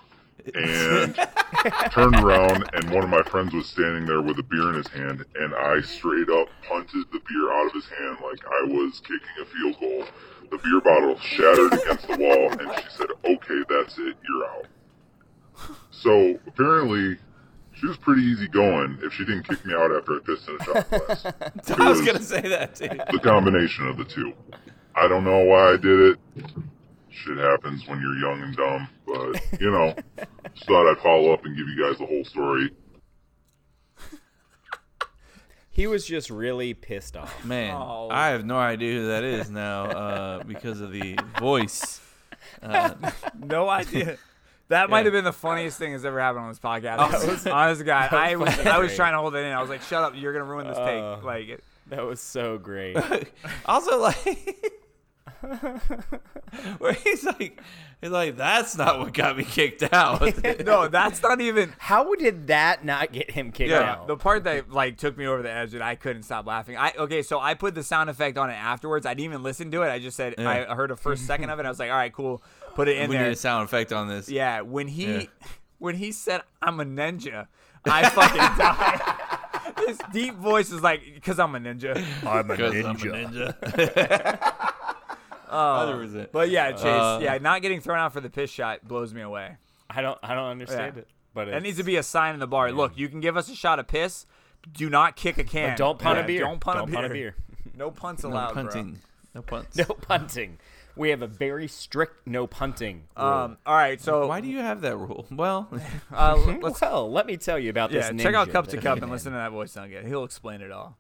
and 0.55 1.15
turned 1.93 2.17
around 2.17 2.69
and 2.75 2.91
one 2.91 3.03
of 3.03 3.11
my 3.11 3.23
friends 3.23 3.53
was 3.53 3.67
standing 3.67 4.07
there 4.07 4.23
with 4.23 4.39
a 4.39 4.43
beer 4.43 4.69
in 4.71 4.75
his 4.75 4.87
hand 4.89 5.25
and 5.35 5.55
I 5.55 5.81
straight 5.81 6.29
up 6.29 6.49
punted 6.69 7.07
the 7.13 7.21
beer 7.29 7.53
out 7.53 7.67
of 7.67 7.73
his 7.73 7.87
hand 7.87 8.19
like 8.23 8.45
I 8.45 8.67
was 8.67 9.01
kicking 9.01 9.21
a 9.41 9.45
field 9.45 9.81
goal. 9.81 10.05
The 10.51 10.59
beer 10.59 10.81
bottle 10.81 11.19
shattered 11.19 11.73
against 11.73 12.07
the 12.07 12.17
wall 12.17 12.53
and 12.53 12.79
she 12.79 12.97
said, 12.97 13.09
okay, 13.25 13.63
that's 13.69 13.99
it, 13.99 14.17
you're 14.29 14.47
out. 14.47 14.67
So 15.91 16.39
apparently 16.47 17.17
she 17.73 17.87
was 17.87 17.97
pretty 17.97 18.23
easy 18.23 18.47
going 18.49 18.99
if 19.03 19.13
she 19.13 19.25
didn't 19.25 19.49
kick 19.49 19.65
me 19.67 19.75
out 19.75 19.91
after 19.95 20.17
I 20.17 20.21
pissed 20.21 20.49
in 20.49 20.57
a 20.61 20.65
shot 20.65 20.91
glass. 20.91 21.25
I 21.79 21.91
was 21.91 22.01
gonna 22.03 22.23
say 22.23 22.41
that 22.43 22.75
too. 22.77 22.89
the 22.89 23.19
combination 23.19 23.89
of 23.89 23.97
the 23.97 24.05
two. 24.05 24.33
I 24.97 25.09
don't 25.09 25.25
know 25.25 25.41
why 25.45 25.73
I 25.73 25.77
did 25.77 26.01
it. 26.01 26.19
Shit 27.11 27.39
happens 27.39 27.87
when 27.87 28.01
you're 28.01 28.17
young 28.19 28.41
and 28.43 28.57
dumb, 28.57 28.89
but 29.07 29.61
you 29.61 29.71
know, 29.71 29.95
just 30.55 30.67
thought 30.67 30.91
I'd 30.91 31.03
follow 31.03 31.33
up 31.33 31.45
and 31.45 31.57
give 31.57 31.67
you 31.69 31.83
guys 31.83 31.99
the 31.99 32.07
whole 32.07 32.25
story. 32.25 32.71
He 35.71 35.87
was 35.87 36.07
just 36.07 36.31
really 36.31 36.73
pissed 36.73 37.17
off. 37.17 37.45
Man, 37.45 37.75
Oh. 37.75 38.09
I 38.11 38.29
have 38.29 38.47
no 38.47 38.57
idea 38.57 39.01
who 39.01 39.09
that 39.09 39.25
is 39.25 39.51
now 39.51 39.85
uh, 39.85 40.43
because 40.45 40.81
of 40.81 40.91
the 40.91 41.19
voice. 41.39 42.01
Uh, 42.63 42.95
no 43.39 43.69
idea. 43.69 44.17
That 44.69 44.89
might 44.89 45.05
have 45.05 45.13
been 45.13 45.25
the 45.25 45.33
funniest 45.35 45.79
thing 45.79 45.93
that's 45.93 46.05
ever 46.05 46.19
happened 46.19 46.45
on 46.45 46.49
this 46.51 46.59
podcast. 46.59 46.97
That 47.11 47.29
was- 47.29 47.47
Honest 47.47 47.81
to 47.81 47.85
God, 47.85 48.11
was 48.11 48.21
I 48.21 48.37
was 48.37 48.59
I 48.67 48.79
was 48.79 48.97
trying 48.97 49.13
to 49.13 49.19
hold 49.19 49.35
it 49.35 49.41
in. 49.41 49.53
I 49.53 49.61
was 49.61 49.69
like, 49.71 49.83
"Shut 49.83 50.03
up! 50.03 50.15
You're 50.17 50.33
gonna 50.33 50.45
ruin 50.47 50.67
this 50.67 50.79
Uh, 50.79 51.17
take." 51.17 51.25
Like, 51.25 51.49
it, 51.49 51.65
That 51.89 52.05
was 52.05 52.21
so 52.21 52.57
great. 52.59 52.97
also, 53.67 53.99
like, 54.01 54.73
where 56.79 56.93
he's 56.93 57.25
like, 57.25 57.61
he's 58.01 58.11
like, 58.11 58.37
that's 58.37 58.77
not 58.77 58.99
what 58.99 59.13
got 59.13 59.37
me 59.37 59.45
kicked 59.45 59.83
out. 59.93 60.21
no, 60.65 60.89
that's 60.89 61.23
not 61.23 61.41
even. 61.41 61.73
How 61.79 62.15
did 62.15 62.47
that 62.49 62.85
not 62.85 63.13
get 63.13 63.31
him 63.31 63.53
kicked 63.53 63.71
Yeah, 63.71 63.93
out? 63.93 64.07
the 64.07 64.17
part 64.17 64.45
that 64.45 64.71
like 64.71 64.97
took 64.99 65.17
me 65.17 65.27
over 65.27 65.43
the 65.43 65.51
edge 65.51 65.75
and 65.75 65.83
I 65.83 65.95
couldn't 65.95 66.23
stop 66.25 66.47
laughing. 66.47 66.77
I 66.77 66.93
okay, 66.99 67.23
so 67.23 67.41
I 67.41 67.55
put 67.55 67.75
the 67.75 67.83
sound 67.83 68.11
effect 68.11 68.39
on 68.39 68.51
it 68.51 68.55
afterwards. 68.55 69.07
I 69.07 69.11
didn't 69.15 69.27
even 69.27 69.43
listen 69.43 69.71
to 69.73 69.83
it. 69.83 69.89
I 69.91 69.99
just 69.99 70.17
said 70.17 70.35
Yeah. 70.39 70.67
I 70.69 70.75
heard 70.75 70.91
a 70.91 70.97
first 70.97 71.27
second 71.27 71.51
of 71.51 71.59
it. 71.59 71.67
I 71.67 71.69
was 71.69 71.79
like, 71.79 71.91
all 71.91 71.97
right, 71.97 72.13
cool, 72.13 72.43
put 72.75 72.89
it 72.89 72.97
in 72.99 73.09
we 73.11 73.17
there. 73.17 73.27
need 73.27 73.33
a 73.33 73.37
sound 73.37 73.65
effect 73.65 73.93
on 73.93 74.09
this. 74.09 74.29
Yeah, 74.29 74.61
when 74.63 74.89
he 74.89 75.13
Yeah. 75.15 75.23
when 75.79 75.95
he 75.97 76.13
said 76.13 76.43
I'm 76.63 76.81
a 76.81 76.85
ninja, 76.85 77.47
I 77.85 78.09
fucking 78.09 78.37
died. 78.59 79.23
His 79.87 79.99
deep 80.13 80.35
voice 80.37 80.73
is 80.73 80.81
like, 80.83 81.03
because 81.15 81.39
I'm 81.39 81.55
a 81.55 81.59
ninja. 81.61 81.97
I'm 82.27 82.51
a 82.51 82.57
'Cause 82.57 82.75
I'm 82.85 82.97
a 82.97 82.99
ninja. 82.99 84.73
Oh, 85.57 85.99
100%. 86.05 86.29
but 86.33 86.51
yeah, 86.51 86.73
Chase, 86.73 86.85
Uh, 86.85 87.19
yeah, 87.23 87.39
not 87.39 87.63
getting 87.63 87.81
thrown 87.81 87.99
out 87.99 88.13
for 88.13 88.21
the 88.21 88.31
piss 88.31 88.51
shot 88.51 88.87
blows 88.87 89.15
me 89.15 89.23
away. 89.23 89.57
I 89.89 90.03
don't 90.03 90.19
I 90.23 90.35
don't 90.35 90.51
understand 90.51 90.97
Yeah. 90.97 91.03
it. 91.03 91.09
But 91.35 91.47
That 91.51 91.63
needs 91.63 91.77
to 91.79 91.85
be 91.85 91.97
a 91.97 92.03
sign 92.03 92.35
in 92.35 92.41
the 92.41 92.47
bar. 92.47 92.73
Look, 92.73 92.97
you 92.97 93.09
can 93.09 93.21
give 93.21 93.37
us 93.37 93.49
a 93.51 93.55
shot 93.55 93.79
of 93.79 93.87
piss. 93.87 94.27
Do 94.73 94.89
not 94.91 95.17
kick 95.17 95.39
a 95.39 95.45
can. 95.45 95.71
But 95.71 95.77
don't 95.79 95.99
punt 95.99 96.17
Yeah, 96.19 96.25
a 96.25 96.27
beer. 96.27 96.41
Don't 96.41 96.61
punt, 96.61 96.79
Don't 96.79 96.89
a, 96.89 96.93
punt 96.93 97.07
a 97.07 97.09
beer. 97.11 97.33
beer. 97.33 97.73
No 97.77 97.91
punts 97.91 98.25
allowed. 98.25 98.55
No 98.55 98.63
allowed, 98.63 98.73
punting. 98.73 98.99
No 99.35 99.43
punts. 99.43 99.77
no 99.77 99.85
punting. 99.85 100.59
We 100.97 101.11
have 101.11 101.21
a 101.21 101.27
very 101.27 101.69
strict 101.69 102.27
no 102.27 102.47
punting. 102.47 103.03
rule. 103.19 103.27
Um, 103.27 103.59
all 103.67 103.75
right, 103.75 104.01
so 104.01 104.27
Why 104.27 104.41
do 104.41 104.49
you 104.49 104.61
have 104.61 104.81
that 104.81 104.97
rule? 104.97 105.27
Well, 105.31 105.69
uh, 106.11 106.37
let's 106.63 106.81
well, 106.81 107.11
let 107.13 107.27
me 107.27 107.37
tell 107.37 107.59
you 107.59 107.69
about 107.69 107.91
yeah, 107.93 108.11
this. 108.13 108.23
check 108.23 108.35
out 108.35 108.49
ninja 108.49 108.53
Cup 108.53 108.69
to 108.69 108.79
Cup 108.79 109.03
and 109.03 109.11
listen 109.11 109.33
to 109.33 109.39
that 109.39 109.51
voice 109.53 109.73
sound 109.73 109.91
good. 109.91 110.07
He'll 110.07 110.25
explain 110.25 110.63
it 110.63 110.71
all. 110.73 110.97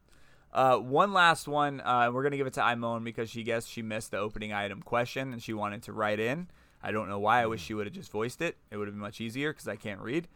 Uh, 0.56 0.78
one 0.78 1.12
last 1.12 1.46
one. 1.46 1.82
Uh, 1.84 2.10
we're 2.10 2.22
gonna 2.22 2.38
give 2.38 2.46
it 2.46 2.54
to 2.54 2.62
Imone 2.62 3.04
because 3.04 3.28
she 3.28 3.42
guessed 3.42 3.68
she 3.68 3.82
missed 3.82 4.10
the 4.10 4.16
opening 4.16 4.54
item 4.54 4.80
question 4.80 5.34
and 5.34 5.42
she 5.42 5.52
wanted 5.52 5.82
to 5.82 5.92
write 5.92 6.18
in. 6.18 6.48
I 6.82 6.92
don't 6.92 7.10
know 7.10 7.18
why. 7.18 7.42
I 7.42 7.46
wish 7.46 7.62
she 7.62 7.74
would 7.74 7.86
have 7.86 7.94
just 7.94 8.10
voiced 8.10 8.40
it. 8.40 8.56
It 8.70 8.78
would 8.78 8.88
have 8.88 8.94
been 8.94 9.02
much 9.02 9.20
easier 9.20 9.52
because 9.52 9.68
I 9.68 9.76
can't 9.76 10.00
read. 10.00 10.28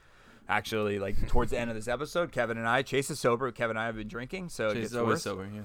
Actually, 0.47 0.98
like 0.98 1.26
towards 1.28 1.52
the 1.52 1.59
end 1.59 1.70
of 1.70 1.76
this 1.76 1.88
episode, 1.88 2.32
Kevin 2.32 2.59
and 2.59 2.68
I, 2.68 2.82
Chase 2.82 3.09
is 3.10 3.18
sober. 3.18 3.51
Kevin 3.51 3.78
and 3.78 3.82
I 3.82 3.86
have 3.86 3.97
been 3.97 4.09
drinking, 4.09 4.51
so 4.51 4.68
it 4.68 4.74
Chase 4.74 4.86
is 4.86 4.97
always 4.97 5.14
worse. 5.14 5.22
sober. 5.22 5.48
Yeah. 5.55 5.62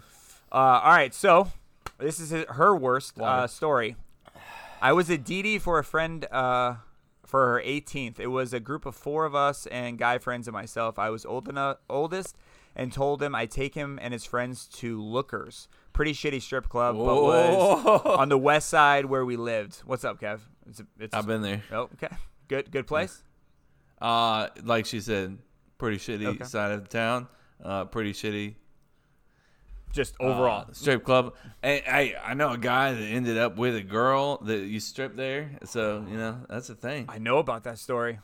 Uh, 0.51 0.79
all 0.83 0.91
right, 0.91 1.13
so 1.13 1.51
this 1.97 2.21
is 2.21 2.31
her 2.31 2.73
worst 2.73 3.19
uh, 3.19 3.47
story. 3.47 3.97
I 4.81 4.93
was 4.93 5.09
a 5.09 5.17
DD 5.17 5.59
for 5.59 5.79
a 5.79 5.83
friend 5.83 6.25
uh, 6.31 6.75
for 7.25 7.55
her 7.55 7.61
18th. 7.61 8.21
It 8.21 8.27
was 8.27 8.53
a 8.53 8.61
group 8.61 8.85
of 8.85 8.95
four 8.95 9.25
of 9.25 9.35
us 9.35 9.65
and 9.67 9.97
guy 9.97 10.17
friends 10.17 10.47
and 10.47 10.53
myself. 10.53 10.97
I 10.97 11.09
was 11.09 11.25
old 11.25 11.49
enough, 11.49 11.77
oldest 11.89 12.37
and 12.75 12.91
told 12.91 13.21
him 13.23 13.33
I'd 13.35 13.51
take 13.51 13.73
him 13.75 13.97
and 14.01 14.13
his 14.13 14.25
friends 14.25 14.65
to 14.79 15.01
Lookers. 15.01 15.67
Pretty 15.93 16.13
shitty 16.13 16.41
strip 16.41 16.67
club, 16.67 16.95
but 16.97 17.05
was 17.23 18.01
on 18.05 18.29
the 18.29 18.37
west 18.37 18.69
side 18.69 19.05
where 19.05 19.23
we 19.25 19.37
lived. 19.37 19.77
What's 19.85 20.03
up, 20.03 20.19
Kev? 20.19 20.41
It's, 20.67 20.81
it's 20.99 21.15
I've 21.15 21.25
been 21.27 21.41
there. 21.41 21.63
Oh, 21.71 21.89
okay. 21.93 22.09
Good, 22.47 22.69
good 22.71 22.85
place. 22.85 23.23
Uh, 24.01 24.49
like 24.63 24.85
she 24.85 24.99
said, 24.99 25.37
pretty 25.77 25.97
shitty 25.97 26.25
Okay. 26.25 26.43
side 26.43 26.71
of 26.71 26.83
the 26.83 26.89
town. 26.89 27.27
Uh, 27.63 27.85
pretty 27.85 28.11
shitty 28.11 28.55
Just 29.93 30.15
uh, 30.19 30.25
overall. 30.25 30.65
strip 30.73 31.05
club. 31.05 31.33
Hey, 31.63 31.81
hey, 31.85 32.15
I 32.21 32.33
know 32.33 32.51
a 32.51 32.57
guy 32.57 32.91
that 32.91 33.01
ended 33.01 33.37
up 33.37 33.55
with 33.55 33.75
a 33.77 33.81
girl 33.81 34.37
that 34.39 34.59
you 34.65 34.81
strip 34.81 35.15
there. 35.15 35.51
So 35.63 36.05
you 36.09 36.17
know 36.17 36.41
that's 36.49 36.69
a 36.69 36.75
thing. 36.75 37.05
I 37.07 37.17
know 37.19 37.37
about 37.37 37.63
that 37.63 37.79
story. 37.79 38.19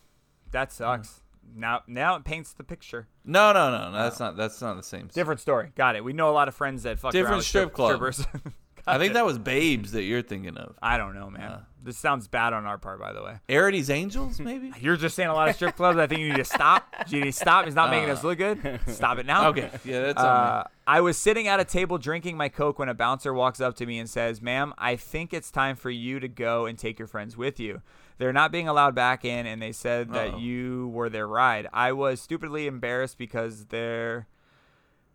That 0.51 0.73
sucks. 0.73 1.20
Now, 1.55 1.81
now 1.87 2.15
it 2.15 2.23
paints 2.23 2.53
the 2.53 2.63
picture. 2.63 3.07
No, 3.25 3.51
no, 3.53 3.71
no, 3.71 3.91
no. 3.91 3.97
That's 3.97 4.19
not. 4.19 4.37
That's 4.37 4.61
not 4.61 4.77
the 4.77 4.83
same. 4.83 5.09
Different 5.13 5.39
story. 5.41 5.71
Got 5.75 5.95
it. 5.95 6.03
We 6.03 6.13
know 6.13 6.29
a 6.29 6.33
lot 6.33 6.47
of 6.47 6.55
friends 6.55 6.83
that 6.83 6.97
fuck 6.99 7.13
around 7.13 7.21
Different 7.21 7.37
with 7.37 7.45
strip 7.45 7.73
club. 7.73 7.89
strippers. 7.95 8.25
I 8.87 8.97
think 8.97 9.13
that 9.13 9.25
was 9.25 9.37
Babes 9.37 9.91
that 9.91 10.03
you're 10.03 10.23
thinking 10.23 10.57
of. 10.57 10.75
I 10.81 10.97
don't 10.97 11.13
know, 11.13 11.29
man. 11.29 11.59
this 11.83 11.99
sounds 11.99 12.27
bad 12.27 12.51
on 12.51 12.65
our 12.65 12.79
part, 12.79 12.99
by 12.99 13.13
the 13.13 13.21
way. 13.21 13.35
Arity's 13.47 13.91
Angels, 13.91 14.39
maybe. 14.39 14.71
You're 14.81 14.97
just 14.97 15.15
saying 15.15 15.29
a 15.29 15.35
lot 15.35 15.49
of 15.49 15.55
strip 15.55 15.75
clubs. 15.75 15.99
I 15.99 16.07
think 16.07 16.19
you 16.21 16.29
need 16.29 16.37
to 16.37 16.43
stop. 16.43 16.87
You 17.07 17.19
need 17.19 17.25
to 17.27 17.31
stop. 17.31 17.67
It's 17.67 17.75
not 17.75 17.91
making 17.91 18.09
Uh, 18.09 18.13
us 18.13 18.23
look 18.23 18.39
good. 18.39 18.79
Stop 18.87 19.19
it 19.19 19.27
now. 19.27 19.49
Okay, 19.49 19.69
yeah, 19.85 19.99
that's 20.01 20.19
on 20.19 20.25
Uh, 20.25 20.63
I 20.87 20.99
was 21.01 21.15
sitting 21.17 21.47
at 21.47 21.59
a 21.59 21.63
table 21.65 21.99
drinking 21.99 22.37
my 22.37 22.49
Coke 22.49 22.79
when 22.79 22.89
a 22.89 22.93
bouncer 22.95 23.33
walks 23.35 23.61
up 23.61 23.75
to 23.75 23.85
me 23.85 23.99
and 23.99 24.09
says, 24.09 24.41
Ma'am, 24.41 24.73
I 24.79 24.95
think 24.95 25.31
it's 25.31 25.51
time 25.51 25.75
for 25.75 25.91
you 25.91 26.19
to 26.19 26.27
go 26.27 26.65
and 26.65 26.75
take 26.77 26.97
your 26.97 27.07
friends 27.07 27.37
with 27.37 27.59
you. 27.59 27.81
They're 28.21 28.31
not 28.31 28.51
being 28.51 28.67
allowed 28.67 28.93
back 28.93 29.25
in, 29.25 29.47
and 29.47 29.59
they 29.59 29.71
said 29.71 30.09
Uh-oh. 30.09 30.13
that 30.13 30.39
you 30.39 30.89
were 30.93 31.09
their 31.09 31.27
ride. 31.27 31.67
I 31.73 31.91
was 31.91 32.21
stupidly 32.21 32.67
embarrassed 32.67 33.17
because 33.17 33.65
they're. 33.65 34.27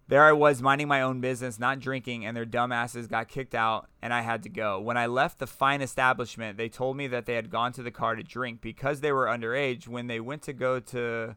There 0.08 0.24
I 0.24 0.32
was 0.32 0.60
minding 0.60 0.88
my 0.88 1.02
own 1.02 1.20
business, 1.20 1.56
not 1.56 1.78
drinking, 1.78 2.26
and 2.26 2.36
their 2.36 2.44
dumbasses 2.44 3.08
got 3.08 3.28
kicked 3.28 3.54
out, 3.54 3.88
and 4.02 4.12
I 4.12 4.22
had 4.22 4.42
to 4.42 4.48
go. 4.48 4.80
When 4.80 4.96
I 4.96 5.06
left 5.06 5.38
the 5.38 5.46
fine 5.46 5.82
establishment, 5.82 6.58
they 6.58 6.68
told 6.68 6.96
me 6.96 7.06
that 7.06 7.26
they 7.26 7.34
had 7.34 7.48
gone 7.48 7.72
to 7.74 7.82
the 7.84 7.92
car 7.92 8.16
to 8.16 8.24
drink 8.24 8.60
because 8.60 9.02
they 9.02 9.12
were 9.12 9.26
underage. 9.26 9.86
When 9.86 10.08
they 10.08 10.18
went 10.18 10.42
to 10.42 10.52
go 10.52 10.80
to 10.80 11.36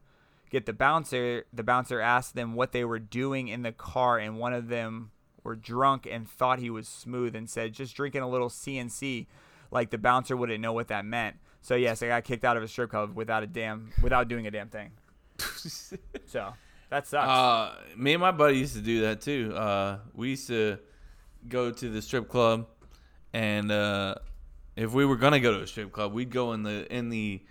get 0.50 0.66
the 0.66 0.72
bouncer, 0.72 1.46
the 1.52 1.62
bouncer 1.62 2.00
asked 2.00 2.34
them 2.34 2.54
what 2.54 2.72
they 2.72 2.84
were 2.84 2.98
doing 2.98 3.46
in 3.46 3.62
the 3.62 3.72
car, 3.72 4.18
and 4.18 4.40
one 4.40 4.54
of 4.54 4.66
them 4.66 5.12
were 5.44 5.54
drunk 5.54 6.04
and 6.10 6.28
thought 6.28 6.58
he 6.58 6.70
was 6.70 6.88
smooth 6.88 7.36
and 7.36 7.48
said, 7.48 7.74
just 7.74 7.94
drinking 7.94 8.22
a 8.22 8.28
little 8.28 8.50
CNC, 8.50 9.28
like 9.70 9.90
the 9.90 9.98
bouncer 9.98 10.36
wouldn't 10.36 10.60
know 10.60 10.72
what 10.72 10.88
that 10.88 11.04
meant. 11.04 11.36
So 11.62 11.74
yes, 11.74 12.02
I 12.02 12.08
got 12.08 12.24
kicked 12.24 12.44
out 12.44 12.56
of 12.56 12.62
a 12.62 12.68
strip 12.68 12.90
club 12.90 13.14
without 13.14 13.42
a 13.42 13.46
damn, 13.46 13.92
without 14.02 14.28
doing 14.28 14.46
a 14.46 14.50
damn 14.50 14.68
thing. 14.68 14.90
so 15.38 16.52
that 16.88 17.06
sucks. 17.06 17.28
Uh, 17.28 17.74
me 17.96 18.14
and 18.14 18.20
my 18.20 18.30
buddy 18.30 18.58
used 18.58 18.74
to 18.74 18.80
do 18.80 19.02
that 19.02 19.20
too. 19.20 19.54
Uh, 19.54 19.98
we 20.14 20.30
used 20.30 20.46
to 20.48 20.78
go 21.48 21.70
to 21.70 21.88
the 21.88 22.02
strip 22.02 22.28
club, 22.28 22.66
and 23.32 23.70
uh, 23.70 24.14
if 24.76 24.92
we 24.92 25.04
were 25.04 25.16
gonna 25.16 25.40
go 25.40 25.56
to 25.56 25.62
a 25.62 25.66
strip 25.66 25.92
club, 25.92 26.12
we'd 26.12 26.30
go 26.30 26.52
in 26.52 26.62
the 26.62 26.92
in 26.94 27.10
the 27.10 27.42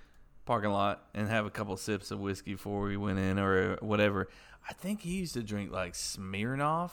parking 0.45 0.71
lot 0.71 1.07
and 1.13 1.29
have 1.29 1.45
a 1.45 1.51
couple 1.51 1.77
sips 1.77 2.09
of 2.09 2.19
whiskey 2.19 2.53
before 2.53 2.81
we 2.81 2.97
went 2.97 3.19
in 3.19 3.37
or 3.37 3.77
whatever. 3.81 4.29
I 4.67 4.73
think 4.73 5.01
he 5.01 5.17
used 5.17 5.35
to 5.35 5.43
drink 5.43 5.71
like 5.71 5.93
Smirnoff, 5.93 6.91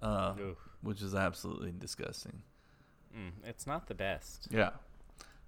uh, 0.00 0.34
which 0.80 1.02
is 1.02 1.14
absolutely 1.14 1.72
disgusting. 1.76 2.42
Mm, 3.16 3.32
it's 3.44 3.66
not 3.66 3.88
the 3.88 3.94
best. 3.94 4.48
Yeah. 4.50 4.70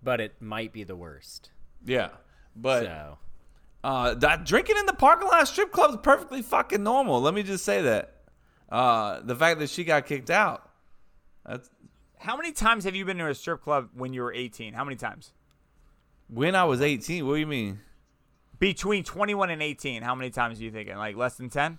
But 0.02 0.20
it 0.20 0.40
might 0.40 0.72
be 0.72 0.84
the 0.84 0.96
worst. 0.96 1.50
Yeah, 1.84 2.08
but 2.56 2.84
So. 2.84 3.18
uh, 3.84 4.14
that 4.14 4.44
drinking 4.44 4.76
in 4.78 4.86
the 4.86 4.92
parking 4.94 5.28
lot 5.28 5.46
strip 5.48 5.72
club 5.72 5.90
is 5.90 5.96
perfectly 6.02 6.42
fucking 6.42 6.82
normal. 6.82 7.20
Let 7.20 7.34
me 7.34 7.42
just 7.42 7.64
say 7.64 7.82
that. 7.82 8.14
Uh, 8.68 9.20
the 9.22 9.34
fact 9.36 9.58
that 9.60 9.68
she 9.68 9.84
got 9.84 10.06
kicked 10.06 10.30
out, 10.30 10.70
that's 11.44 11.68
How 12.18 12.36
many 12.36 12.52
times 12.52 12.84
have 12.84 12.94
you 12.94 13.04
been 13.04 13.18
to 13.18 13.26
a 13.28 13.34
strip 13.34 13.62
club 13.62 13.88
when 13.94 14.12
you 14.12 14.22
were 14.22 14.32
18? 14.32 14.74
How 14.74 14.84
many 14.84 14.96
times? 14.96 15.32
when 16.28 16.54
I 16.54 16.62
was 16.64 16.80
18. 16.80 17.26
What 17.26 17.34
do 17.34 17.40
you 17.40 17.46
mean? 17.46 17.80
Between 18.60 19.02
21 19.02 19.50
and 19.50 19.60
18, 19.62 20.02
how 20.02 20.14
many 20.14 20.30
times 20.30 20.60
are 20.60 20.62
you 20.62 20.70
thinking? 20.70 20.96
Like 20.96 21.16
less 21.16 21.34
than 21.36 21.48
10? 21.50 21.78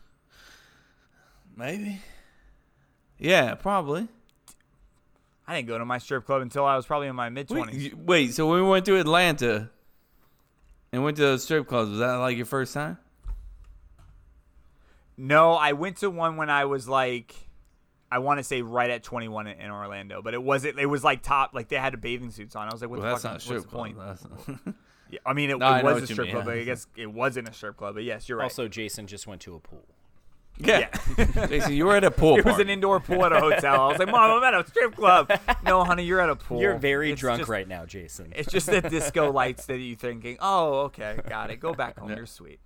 Maybe. 1.55 2.01
Yeah, 3.17 3.55
probably. 3.55 4.07
I 5.51 5.55
didn't 5.55 5.67
go 5.67 5.77
to 5.77 5.83
my 5.85 5.97
strip 5.97 6.25
club 6.25 6.41
until 6.41 6.63
I 6.65 6.77
was 6.77 6.85
probably 6.85 7.07
in 7.07 7.15
my 7.15 7.27
mid 7.29 7.49
20s. 7.49 7.73
Wait, 7.73 7.97
wait, 7.97 8.33
so 8.33 8.47
when 8.49 8.63
we 8.63 8.69
went 8.69 8.85
to 8.85 8.95
Atlanta 8.97 9.69
and 10.93 11.03
went 11.03 11.17
to 11.17 11.23
those 11.23 11.43
strip 11.43 11.67
clubs, 11.67 11.89
was 11.89 11.99
that 11.99 12.13
like 12.15 12.37
your 12.37 12.45
first 12.45 12.73
time? 12.73 12.97
No, 15.17 15.53
I 15.53 15.73
went 15.73 15.97
to 15.97 16.09
one 16.09 16.37
when 16.37 16.49
I 16.49 16.65
was 16.65 16.87
like, 16.87 17.35
I 18.09 18.19
want 18.19 18.39
to 18.39 18.43
say 18.43 18.61
right 18.61 18.89
at 18.89 19.03
21 19.03 19.47
in, 19.47 19.59
in 19.59 19.71
Orlando, 19.71 20.21
but 20.21 20.33
it 20.33 20.41
wasn't. 20.41 20.79
It 20.79 20.85
was 20.85 21.03
like 21.03 21.21
top, 21.21 21.51
like 21.53 21.67
they 21.67 21.75
had 21.75 21.99
bathing 21.99 22.31
suits 22.31 22.55
on. 22.55 22.69
I 22.69 22.71
was 22.71 22.81
like, 22.81 22.89
what 22.89 22.99
Well, 23.01 23.09
the 23.09 23.11
that's 23.11 23.23
fuck? 23.23 23.31
not 23.31 23.31
a 23.31 23.35
what's 23.35 23.45
strip 23.45 23.61
the 23.63 23.77
point? 23.77 23.97
That's- 23.97 24.73
Yeah, 25.11 25.19
I 25.25 25.33
mean, 25.33 25.49
it, 25.49 25.59
No, 25.59 25.75
it 25.75 25.83
was 25.83 26.03
a 26.03 26.07
strip 26.07 26.27
mean. 26.27 26.35
club, 26.35 26.45
but 26.45 26.57
I 26.57 26.63
guess 26.63 26.87
it 26.95 27.11
wasn't 27.11 27.49
a 27.49 27.53
strip 27.53 27.75
club. 27.75 27.95
But 27.95 28.05
yes, 28.05 28.29
you're 28.29 28.37
right. 28.37 28.45
Also, 28.45 28.69
Jason 28.69 29.07
just 29.07 29.27
went 29.27 29.41
to 29.41 29.55
a 29.55 29.59
pool. 29.59 29.83
Yeah. 30.57 30.89
Jason, 31.47 31.73
you 31.73 31.85
were 31.85 31.95
at 31.95 32.03
a 32.03 32.11
pool 32.11 32.37
it 32.37 32.45
was 32.45 32.59
an 32.59 32.69
indoor 32.69 32.99
pool 32.99 33.25
at 33.25 33.31
a 33.33 33.39
hotel. 33.39 33.81
I 33.81 33.87
was 33.87 33.97
like, 33.99 34.09
Mom, 34.11 34.29
I'm 34.31 34.43
at 34.43 34.53
a 34.53 34.67
strip 34.67 34.95
club. 34.95 35.31
No, 35.63 35.83
honey, 35.83 36.03
you're 36.03 36.19
at 36.19 36.29
a 36.29 36.35
pool. 36.35 36.59
You're 36.61 36.77
very 36.77 37.11
It's 37.11 37.21
drunk 37.21 37.39
just- 37.39 37.49
right 37.49 37.67
now, 37.67 37.85
Jason. 37.85 38.33
It's 38.35 38.51
just 38.51 38.67
the 38.67 38.81
disco 38.81 39.31
lights 39.33 39.65
that 39.67 39.77
you're 39.77 39.95
thinking, 39.97 40.37
oh, 40.39 40.81
okay, 40.81 41.19
got 41.29 41.49
it. 41.51 41.59
Go 41.59 41.73
back 41.73 41.97
home. 41.99 42.11
You're 42.11 42.25
sweet. 42.25 42.59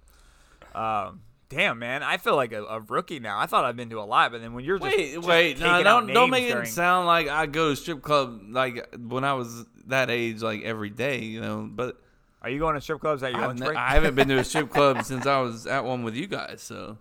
Um, 0.74 1.22
damn, 1.50 1.80
man, 1.80 2.04
I 2.04 2.18
feel 2.18 2.36
like 2.36 2.52
a, 2.52 2.64
a 2.66 2.80
rookie 2.82 3.20
now. 3.20 3.40
I 3.40 3.46
thought 3.46 3.64
I've 3.66 3.76
been 3.78 3.90
to 3.92 4.00
a 4.00 4.04
lot, 4.04 4.32
but 4.32 4.42
then 4.42 4.54
when 4.54 4.66
you're 4.66 4.80
just 4.80 4.96
Wait, 4.96 5.14
just 5.16 5.28
wait, 5.28 5.60
no, 5.60 5.84
don't 5.84 6.08
don't 6.08 6.30
make 6.30 6.50
it 6.50 6.68
sound 6.68 7.08
like 7.08 7.28
I 7.28 7.46
go 7.46 7.70
to 7.70 7.76
strip 7.76 8.02
club 8.02 8.42
like 8.50 8.94
when 8.98 9.24
I 9.24 9.34
was 9.34 9.66
that 9.88 10.10
age, 10.10 10.42
like 10.42 10.64
every 10.64 10.90
day, 10.90 11.20
you 11.22 11.40
know. 11.42 11.70
But 11.70 11.98
Are 12.42 12.50
you 12.50 12.60
going 12.60 12.76
to 12.76 12.82
strip 12.82 13.00
clubs 13.00 13.24
at 13.24 13.32
your 13.32 13.42
I've 13.42 13.48
lunch 13.48 13.60
break? 13.62 13.78
I 13.78 13.92
haven't 13.94 14.16
been 14.16 14.28
to 14.30 14.38
a 14.38 14.44
strip 14.44 14.70
club 14.70 15.04
since 15.04 15.26
I 15.26 15.40
was 15.40 15.66
at 15.68 15.86
one 15.86 16.04
with 16.04 16.16
you 16.16 16.28
guys, 16.28 16.62
so 16.62 16.98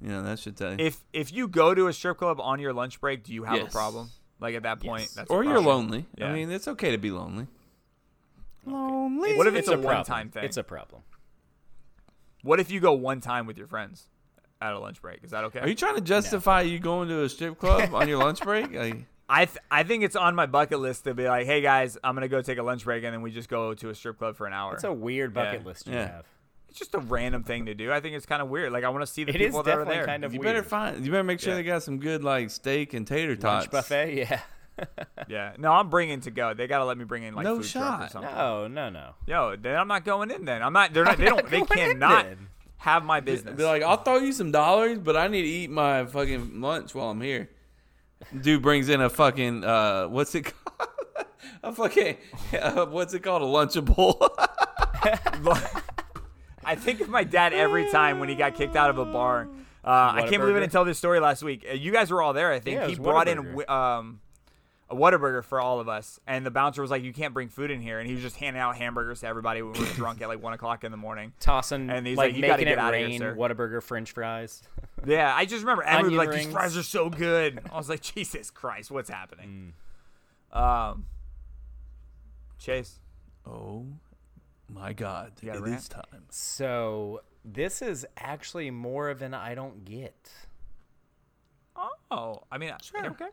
you 0.00 0.08
know 0.08 0.22
that 0.22 0.38
should 0.38 0.56
tell 0.56 0.72
you. 0.72 0.76
If 0.78 0.98
if 1.12 1.32
you 1.32 1.48
go 1.48 1.74
to 1.74 1.86
a 1.88 1.92
strip 1.92 2.18
club 2.18 2.40
on 2.40 2.60
your 2.60 2.72
lunch 2.72 3.00
break, 3.00 3.22
do 3.24 3.32
you 3.32 3.44
have 3.44 3.60
a 3.60 3.66
problem? 3.66 4.10
Like 4.40 4.54
at 4.54 4.64
that 4.64 4.80
point, 4.80 5.02
Yes. 5.02 5.14
that's 5.14 5.30
a 5.30 5.32
or 5.32 5.44
you're 5.44 5.60
lonely. 5.60 6.06
Yeah. 6.16 6.28
I 6.28 6.32
mean, 6.32 6.50
it's 6.50 6.68
okay 6.68 6.90
to 6.90 6.98
be 6.98 7.10
lonely. 7.10 7.46
Lonely. 8.66 9.36
What 9.36 9.46
if 9.46 9.54
it's, 9.54 9.68
It's 9.68 9.68
a, 9.68 9.72
a 9.72 9.82
problem. 9.82 9.96
one-time 9.96 10.30
thing? 10.30 10.44
It's 10.44 10.56
a 10.56 10.62
problem. 10.64 11.02
What 12.42 12.60
if 12.60 12.70
you 12.70 12.80
go 12.80 12.92
one 12.92 13.20
time 13.20 13.46
with 13.46 13.56
your 13.58 13.66
friends 13.66 14.04
at 14.60 14.72
a 14.72 14.78
lunch 14.78 15.00
break? 15.00 15.20
Is 15.22 15.30
that 15.30 15.44
okay? 15.44 15.60
Are 15.60 15.68
you 15.68 15.74
trying 15.74 15.94
to 15.96 16.00
justify 16.00 16.62
you 16.62 16.78
going 16.78 17.08
to 17.08 17.22
a 17.22 17.28
strip 17.28 17.58
club 17.58 17.94
on 17.94 18.08
your 18.08 18.18
lunch 18.18 18.40
break? 18.42 18.72
Like, 18.74 19.06
I 19.26 19.46
th- 19.46 19.58
I 19.70 19.84
think 19.84 20.04
it's 20.04 20.16
on 20.16 20.34
my 20.34 20.44
bucket 20.44 20.80
list 20.80 21.04
to 21.04 21.14
be 21.14 21.26
like, 21.26 21.46
hey 21.46 21.62
guys, 21.62 21.96
I'm 22.04 22.14
gonna 22.14 22.28
go 22.28 22.42
take 22.42 22.58
a 22.58 22.62
lunch 22.62 22.84
break, 22.84 23.04
and 23.04 23.14
then 23.14 23.22
we 23.22 23.30
just 23.30 23.48
go 23.48 23.72
to 23.72 23.88
a 23.88 23.94
strip 23.94 24.18
club 24.18 24.36
for 24.36 24.46
an 24.46 24.52
hour. 24.52 24.72
That's 24.72 24.84
a 24.84 24.92
weird 24.92 25.32
bucket 25.32 25.60
Yeah. 25.62 25.66
list 25.66 25.86
you 25.86 25.94
Yeah. 25.94 26.06
have. 26.16 26.26
It's 26.74 26.80
just 26.80 26.94
a 26.96 26.98
random 26.98 27.44
thing 27.44 27.66
to 27.66 27.74
do. 27.74 27.92
I 27.92 28.00
think 28.00 28.16
it's 28.16 28.26
kind 28.26 28.42
of 28.42 28.48
weird. 28.48 28.72
Like 28.72 28.82
I 28.82 28.88
want 28.88 29.02
to 29.02 29.06
see 29.06 29.22
the 29.22 29.32
It 29.32 29.40
is 29.40 29.46
people 29.46 29.62
that 29.62 29.78
are 29.78 29.84
there. 29.84 30.04
kind 30.06 30.24
of 30.24 30.34
you 30.34 30.40
weird. 30.40 30.54
better 30.56 30.62
find. 30.64 31.04
You 31.06 31.12
better 31.12 31.22
make 31.22 31.38
sure 31.38 31.52
Yeah. 31.52 31.58
they 31.58 31.62
got 31.62 31.84
some 31.84 32.00
good 32.00 32.24
like 32.24 32.50
steak 32.50 32.94
and 32.94 33.06
tater 33.06 33.36
tots. 33.36 33.66
Lunch 33.66 33.70
buffet, 33.70 34.14
yeah. 34.18 34.40
yeah. 35.28 35.52
No, 35.56 35.70
I'm 35.70 35.88
bringing 35.88 36.20
to 36.22 36.32
go. 36.32 36.52
They 36.52 36.66
gotta 36.66 36.84
let 36.84 36.98
me 36.98 37.04
bring 37.04 37.22
in 37.22 37.32
like 37.36 37.44
No 37.44 37.58
food 37.60 37.66
truck 37.70 38.00
or 38.00 38.08
something. 38.08 38.34
No, 38.34 38.66
no, 38.66 38.90
no. 38.90 39.10
Yo, 39.24 39.54
then 39.54 39.76
I'm 39.76 39.86
not 39.86 40.04
going 40.04 40.32
in. 40.32 40.44
Then 40.46 40.64
I'm 40.64 40.72
not. 40.72 40.92
They're 40.92 41.04
not. 41.04 41.16
They 41.16 41.28
I'm 41.28 41.36
don't. 41.36 41.48
They 41.48 41.60
cannot 41.76 42.26
have 42.78 43.04
my 43.04 43.20
business. 43.20 43.54
Be 43.56 43.62
like, 43.62 43.84
I'll 43.84 44.02
throw 44.02 44.16
you 44.16 44.32
some 44.32 44.50
dollars, 44.50 44.98
but 44.98 45.16
I 45.16 45.28
need 45.28 45.42
to 45.42 45.48
eat 45.48 45.70
my 45.70 46.06
fucking 46.06 46.60
lunch 46.60 46.92
while 46.92 47.10
I'm 47.10 47.20
here. 47.20 47.50
Dude 48.40 48.62
brings 48.62 48.88
in 48.88 49.00
a 49.00 49.08
fucking 49.08 49.62
uh, 49.62 50.06
what's 50.08 50.34
it 50.34 50.52
called? 50.52 50.88
a 51.62 51.72
fucking 51.72 52.16
uh, 52.60 52.86
what's 52.86 53.14
it 53.14 53.20
called? 53.20 53.42
A 53.42 53.44
lunchable. 53.44 54.18
I 56.64 56.74
think 56.76 57.00
of 57.00 57.08
my 57.08 57.24
dad 57.24 57.52
every 57.52 57.90
time 57.90 58.18
when 58.20 58.28
he 58.28 58.34
got 58.34 58.54
kicked 58.54 58.76
out 58.76 58.90
of 58.90 58.98
a 58.98 59.04
bar. 59.04 59.48
Uh, 59.84 60.12
I 60.14 60.20
can't 60.28 60.40
believe 60.40 60.56
I 60.56 60.60
didn't 60.60 60.72
tell 60.72 60.84
this 60.86 60.96
story 60.98 61.20
last 61.20 61.42
week. 61.42 61.66
Uh, 61.68 61.74
You 61.74 61.92
guys 61.92 62.10
were 62.10 62.22
all 62.22 62.32
there. 62.32 62.50
I 62.52 62.58
think 62.60 62.76
Yeah, 62.80 62.86
he 62.86 62.94
brought 62.94 63.28
in 63.28 63.38
Whataburger. 63.38 63.66
wi- 63.66 63.96
um, 63.98 64.20
a 64.90 64.94
Whataburger 64.94 65.42
for 65.44 65.60
all 65.60 65.80
of 65.80 65.88
us, 65.88 66.20
and 66.26 66.44
the 66.46 66.50
bouncer 66.50 66.80
was 66.82 66.90
like, 66.90 67.02
"You 67.02 67.12
can't 67.12 67.34
bring 67.34 67.48
food 67.48 67.70
in 67.70 67.80
here," 67.80 67.98
and 67.98 68.06
he 68.08 68.14
was 68.14 68.22
just 68.22 68.36
handing 68.36 68.60
out 68.60 68.76
hamburgers 68.76 69.20
to 69.20 69.26
everybody 69.26 69.60
when 69.62 69.72
we 69.72 69.80
were 69.80 69.86
drunk 69.94 70.20
at 70.22 70.28
like 70.28 70.42
one 70.42 70.52
o'clock 70.54 70.84
in 70.84 70.90
the 70.90 70.96
morning. 70.98 71.32
Tossing 71.40 71.88
And 71.90 72.06
he's 72.06 72.16
like, 72.16 72.28
like, 72.32 72.36
"You 72.36 72.42
gotta 72.42 72.52
making 72.52 72.64
get 72.66 72.72
it 72.72 72.78
outta 72.78 72.96
here, 72.98 73.06
rain. 73.08 73.18
sir." 73.18 73.34
Whataburger, 73.34 73.82
French 73.82 74.12
fries. 74.12 74.62
Yeah, 75.06 75.34
I 75.34 75.44
just 75.44 75.60
remember 75.62 75.82
everyone 75.82 76.12
was 76.12 76.18
Onion 76.20 76.30
like, 76.32 76.44
"These 76.44 76.52
fries 76.52 76.76
are 76.78 76.82
so 76.82 77.10
good." 77.10 77.60
I 77.72 77.76
was 77.76 77.90
like, 77.90 78.00
"Jesus 78.00 78.50
Christ, 78.50 78.90
what's 78.90 79.10
happening?" 79.10 79.74
Mm. 80.54 80.58
Um, 80.58 81.06
Chase, 82.58 83.00
oh 83.46 83.84
my 84.68 84.92
God! 84.92 85.32
You 85.42 85.52
It 85.52 85.60
rant? 85.60 85.76
is 85.80 85.88
time. 85.88 86.24
So 86.30 87.22
this 87.44 87.82
is 87.82 88.06
actually 88.16 88.70
more 88.70 89.08
of 89.10 89.22
an 89.22 89.34
I 89.34 89.54
don't 89.54 89.84
get. 89.84 90.30
oh, 92.10 92.42
I 92.50 92.58
mean, 92.58 92.72
sure. 92.82 93.06
okay. 93.06 93.28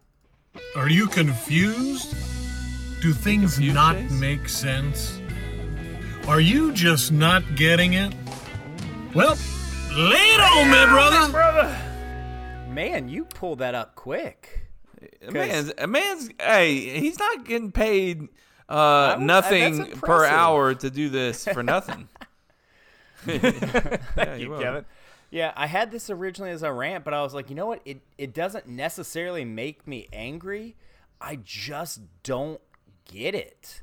Are 0.76 0.90
you 0.90 1.08
confused? 1.08 2.12
Do 3.02 3.14
things 3.14 3.56
confused, 3.56 3.74
not 3.74 3.96
Chase? 3.96 4.12
make 4.12 4.50
sense? 4.50 5.20
Are 6.28 6.40
you 6.40 6.72
just 6.72 7.12
not 7.12 7.56
getting 7.56 7.94
it? 7.94 8.14
Well, 9.16 9.36
lay 9.96 10.36
it 10.36 10.40
on 10.40 10.70
me, 10.70 11.32
brother. 11.32 11.78
Man, 12.70 13.10
you 13.10 13.26
pulled 13.26 13.60
that 13.60 13.76
up 13.76 13.96
quick. 13.96 14.68
A 15.28 15.32
man's, 15.32 15.74
a 15.78 15.88
man's, 15.88 16.30
hey, 16.40 17.00
he's 17.00 17.18
not 17.18 17.44
getting 17.46 17.72
paid 17.72 18.28
uh, 18.72 19.16
would- 19.18 19.26
nothing 19.26 19.86
per 20.00 20.26
hour 20.26 20.74
to 20.76 20.90
do 20.90 21.10
this 21.10 21.46
for 21.46 21.64
nothing. 21.64 22.08
yeah, 23.28 23.38
Thank 24.16 24.42
you 24.42 24.56
you. 24.56 24.62
Kevin. 24.62 24.86
Yeah, 25.30 25.54
I 25.56 25.68
had 25.68 25.92
this 25.92 26.10
originally 26.10 26.52
as 26.52 26.62
a 26.64 26.74
rant, 26.74 27.06
but 27.06 27.14
I 27.14 27.22
was 27.22 27.34
like, 27.34 27.50
you 27.50 27.56
know 27.56 27.68
what? 27.68 27.82
It 27.86 28.02
it 28.18 28.34
doesn't 28.34 28.68
necessarily 28.68 29.46
make 29.46 29.88
me 29.88 30.08
angry. 30.12 30.76
I 31.22 31.38
just 31.44 32.02
don't 32.24 32.60
get 33.06 33.36
it 33.36 33.82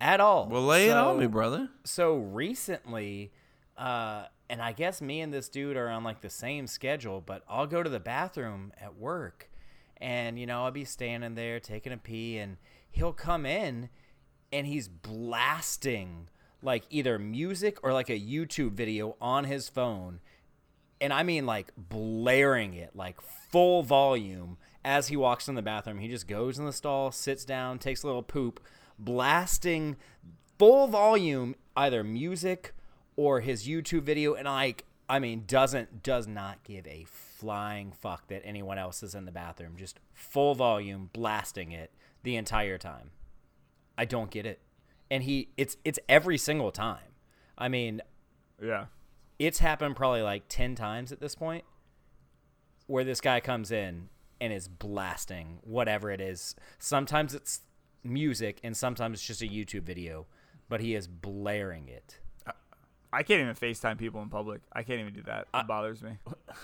at 0.00 0.20
all. 0.20 0.48
Well, 0.48 0.62
lay 0.66 0.88
it 0.90 0.96
on 0.96 1.18
me, 1.18 1.26
brother. 1.26 1.68
So 1.84 2.16
recently, 2.16 3.32
uh, 3.78 4.24
and 4.50 4.60
I 4.60 4.72
guess 4.72 5.00
me 5.00 5.20
and 5.20 5.32
this 5.32 5.48
dude 5.48 5.76
are 5.76 5.88
on 5.88 6.04
like 6.04 6.20
the 6.20 6.28
same 6.30 6.66
schedule, 6.66 7.22
but 7.24 7.44
I'll 7.48 7.66
go 7.68 7.82
to 7.82 7.88
the 7.90 8.00
bathroom 8.00 8.72
at 8.78 8.96
work, 8.96 9.48
and 9.98 10.38
you 10.38 10.46
know 10.46 10.64
I'll 10.64 10.70
be 10.70 10.84
standing 10.84 11.34
there 11.34 11.60
taking 11.60 11.92
a 11.92 11.96
pee, 11.96 12.36
and 12.38 12.56
he'll 12.90 13.12
come 13.14 13.46
in, 13.46 13.88
and 14.52 14.66
he's 14.66 14.88
blasting 14.88 16.28
like 16.62 16.84
either 16.90 17.18
music 17.18 17.78
or 17.82 17.92
like 17.92 18.10
a 18.10 18.20
YouTube 18.20 18.72
video 18.72 19.16
on 19.20 19.44
his 19.44 19.68
phone, 19.68 20.20
and 21.00 21.12
I 21.12 21.22
mean 21.22 21.46
like 21.46 21.72
blaring 21.76 22.74
it 22.74 22.94
like 22.94 23.20
full 23.20 23.82
volume 23.82 24.58
as 24.84 25.08
he 25.08 25.16
walks 25.16 25.48
in 25.48 25.54
the 25.54 25.62
bathroom. 25.62 25.98
He 25.98 26.08
just 26.08 26.28
goes 26.28 26.58
in 26.58 26.66
the 26.66 26.72
stall, 26.72 27.12
sits 27.12 27.44
down, 27.44 27.78
takes 27.78 28.02
a 28.02 28.06
little 28.06 28.22
poop, 28.22 28.60
blasting 28.98 29.96
full 30.58 30.86
volume 30.88 31.54
either 31.76 32.04
music 32.04 32.74
or 33.16 33.40
his 33.40 33.66
YouTube 33.66 34.02
video 34.02 34.34
and 34.34 34.46
like 34.46 34.84
I 35.08 35.18
mean 35.18 35.44
doesn't 35.46 36.02
does 36.02 36.26
not 36.26 36.62
give 36.64 36.86
a 36.86 37.06
flying 37.08 37.92
fuck 37.92 38.28
that 38.28 38.42
anyone 38.44 38.78
else 38.78 39.02
is 39.02 39.14
in 39.14 39.24
the 39.24 39.32
bathroom. 39.32 39.76
Just 39.76 39.98
full 40.12 40.54
volume 40.54 41.08
blasting 41.12 41.72
it 41.72 41.90
the 42.22 42.36
entire 42.36 42.76
time. 42.76 43.10
I 44.00 44.06
don't 44.06 44.30
get 44.30 44.46
it. 44.46 44.60
And 45.10 45.22
he 45.22 45.50
it's 45.58 45.76
it's 45.84 45.98
every 46.08 46.38
single 46.38 46.70
time. 46.72 47.12
I 47.58 47.68
mean, 47.68 48.00
Yeah. 48.62 48.86
it's 49.38 49.58
happened 49.58 49.94
probably 49.96 50.22
like 50.22 50.44
10 50.48 50.74
times 50.74 51.12
at 51.12 51.20
this 51.20 51.34
point 51.34 51.64
where 52.86 53.04
this 53.04 53.20
guy 53.20 53.40
comes 53.40 53.70
in 53.70 54.08
and 54.40 54.52
is 54.52 54.66
blasting 54.68 55.58
whatever 55.62 56.10
it 56.10 56.20
is. 56.20 56.54
Sometimes 56.78 57.34
it's 57.34 57.60
music 58.02 58.58
and 58.64 58.74
sometimes 58.74 59.18
it's 59.18 59.26
just 59.26 59.42
a 59.42 59.46
YouTube 59.46 59.82
video, 59.82 60.26
but 60.70 60.80
he 60.80 60.94
is 60.94 61.06
blaring 61.06 61.88
it. 61.88 62.18
I 63.12 63.22
can't 63.24 63.40
even 63.42 63.54
FaceTime 63.54 63.98
people 63.98 64.22
in 64.22 64.28
public. 64.30 64.62
I 64.72 64.82
can't 64.84 65.00
even 65.00 65.12
do 65.12 65.22
that. 65.24 65.48
It 65.52 65.66
bothers 65.66 66.00
me. 66.00 66.12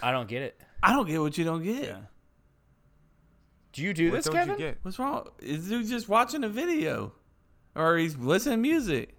I 0.03 0.13
don't 0.13 0.29
get 0.29 0.41
it. 0.43 0.59
I 0.83 0.93
don't 0.95 1.07
get 1.07 1.21
what 1.21 1.37
you 1.37 1.45
don't 1.45 1.63
get. 1.63 1.97
Do 3.73 3.83
you 3.83 3.93
do 3.93 4.11
What 4.11 4.17
this, 4.17 4.25
don't 4.27 4.35
you 4.35 4.41
Kevin? 4.41 4.57
get? 4.57 4.79
What's 4.83 4.99
wrong? 4.99 5.29
Is 5.41 5.69
dude 5.69 5.87
just 5.89 6.09
watching 6.09 6.45
a 6.45 6.49
video, 6.49 7.13
or 7.77 7.97
he's 7.99 8.17
listening 8.17 8.55
to 8.59 8.63
music? 8.63 9.13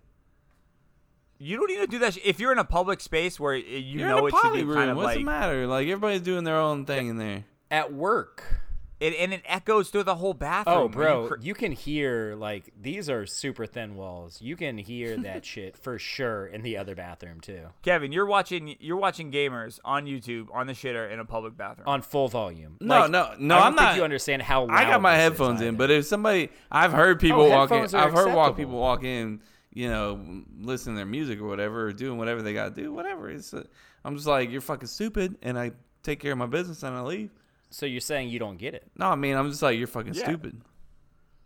You 1.40 1.58
don't 1.58 1.68
need 1.70 1.78
to 1.82 1.88
do 1.88 2.00
that. 2.00 2.16
sh- 2.16 2.20
If 2.26 2.40
you're 2.40 2.52
in 2.52 2.58
a 2.58 2.64
public 2.66 3.00
space 3.00 3.40
where 3.40 3.54
eh, 3.54 3.60
you 3.60 4.00
You're 4.00 4.08
know 4.10 4.18
in 4.28 4.34
a 4.34 4.38
it 4.38 4.42
should 4.42 4.54
be 4.54 4.64
room. 4.64 4.76
kind 4.76 4.90
of 4.90 4.98
What's 4.98 5.06
like, 5.08 5.18
the 5.20 5.24
matter? 5.24 5.68
Like 5.68 5.84
everybody's 5.88 6.22
doing 6.22 6.44
their 6.44 6.58
own 6.58 6.86
thing 6.86 7.08
in 7.10 7.18
there. 7.18 7.46
At 7.70 7.94
work. 7.94 8.62
It, 9.00 9.14
and 9.20 9.32
it 9.34 9.42
echoes 9.46 9.90
through 9.90 10.04
the 10.04 10.16
whole 10.16 10.34
bathroom. 10.34 10.76
Oh, 10.76 10.80
Are 10.80 10.84
you 10.86 10.90
bro, 10.90 11.28
cr- 11.28 11.36
you 11.42 11.54
can 11.54 11.72
hear 11.72 12.36
like 12.36 12.74
these 12.82 13.10
are 13.10 13.26
super 13.26 13.66
thin 13.66 13.96
walls. 13.96 14.42
You 14.42 14.56
can 14.56 14.78
hear 14.78 15.18
that 15.24 15.46
shit 15.46 15.78
for 15.78 16.00
sure 16.00 16.48
in 16.48 16.62
the 16.64 16.78
other 16.78 16.96
bathroom 16.96 17.40
too. 17.40 17.68
Kevin, 17.84 18.12
you're 18.12 18.26
watching. 18.26 18.76
You're 18.80 18.98
watching 18.98 19.32
gamers 19.32 19.80
on 19.86 20.06
YouTube 20.06 20.48
on 20.54 20.68
the 20.68 20.74
shitter 20.74 21.12
in 21.12 21.20
a 21.20 21.26
public 21.26 21.56
bathroom. 21.56 21.88
On 21.88 22.02
full 22.02 22.28
volume. 22.28 22.78
No, 22.82 23.02
Like, 23.02 23.12
no, 23.12 23.34
no. 23.40 23.56
I 23.56 23.58
don't 23.60 23.68
I'm 23.68 23.72
think 23.74 23.82
not. 23.82 23.96
you 23.98 24.04
understand 24.04 24.42
how 24.42 24.62
loud. 24.66 24.72
I 24.72 24.84
got 24.86 25.02
my 25.02 25.16
headphones 25.16 25.62
in, 25.62 25.76
but 25.76 25.92
if 25.92 26.06
somebody, 26.06 26.50
I've 26.72 26.94
heard 26.94 27.20
people 27.20 27.42
Oh, 27.44 27.50
walk 27.50 27.72
in. 27.72 27.94
I've 27.96 28.14
heard 28.14 28.34
walk 28.34 28.56
people 28.58 28.78
walk 28.80 29.04
in. 29.04 29.42
You 29.74 29.90
know, 29.90 30.44
listening 30.60 30.96
to 30.96 31.00
their 31.02 31.06
music 31.06 31.40
or 31.40 31.46
whatever, 31.48 31.86
or 31.86 31.94
doing 31.94 32.18
whatever 32.18 32.42
they 32.42 32.54
got 32.54 32.74
to 32.76 32.82
do, 32.82 32.92
whatever. 32.92 33.30
It's. 33.30 33.54
Uh, 33.54 33.64
I'm 34.04 34.16
just 34.16 34.26
like 34.26 34.50
you're 34.50 34.62
fucking 34.62 34.88
stupid, 34.88 35.36
and 35.44 35.60
I 35.60 35.72
take 36.02 36.20
care 36.20 36.32
of 36.32 36.38
my 36.40 36.48
business 36.48 36.82
and 36.82 36.96
I 36.96 37.02
leave. 37.02 37.30
So 37.70 37.86
you're 37.86 38.02
saying 38.02 38.30
you 38.30 38.40
don't 38.40 38.58
get 38.58 38.74
it? 38.74 38.90
No, 38.96 39.08
I 39.08 39.16
mean 39.16 39.36
I'm 39.36 39.50
just 39.50 39.62
like 39.62 39.78
you're 39.78 39.88
fucking 39.88 40.14
Yeah. 40.14 40.24
stupid. 40.24 40.62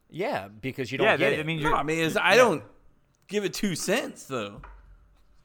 Yeah, 0.10 0.50
because 0.50 0.92
you 0.92 0.98
don't 0.98 1.06
yeah, 1.08 1.18
get 1.18 1.30
that, 1.32 1.40
it. 1.40 1.42
I 1.42 1.44
mean, 1.44 1.62
No, 1.62 1.70
you're, 1.70 1.78
I 1.78 1.84
mean 1.84 2.00
it's, 2.00 2.18
I 2.18 2.36
don't 2.36 2.64
give 3.28 3.46
it 3.46 3.54
two 3.54 3.76
cents 3.76 4.26
though. 4.26 4.62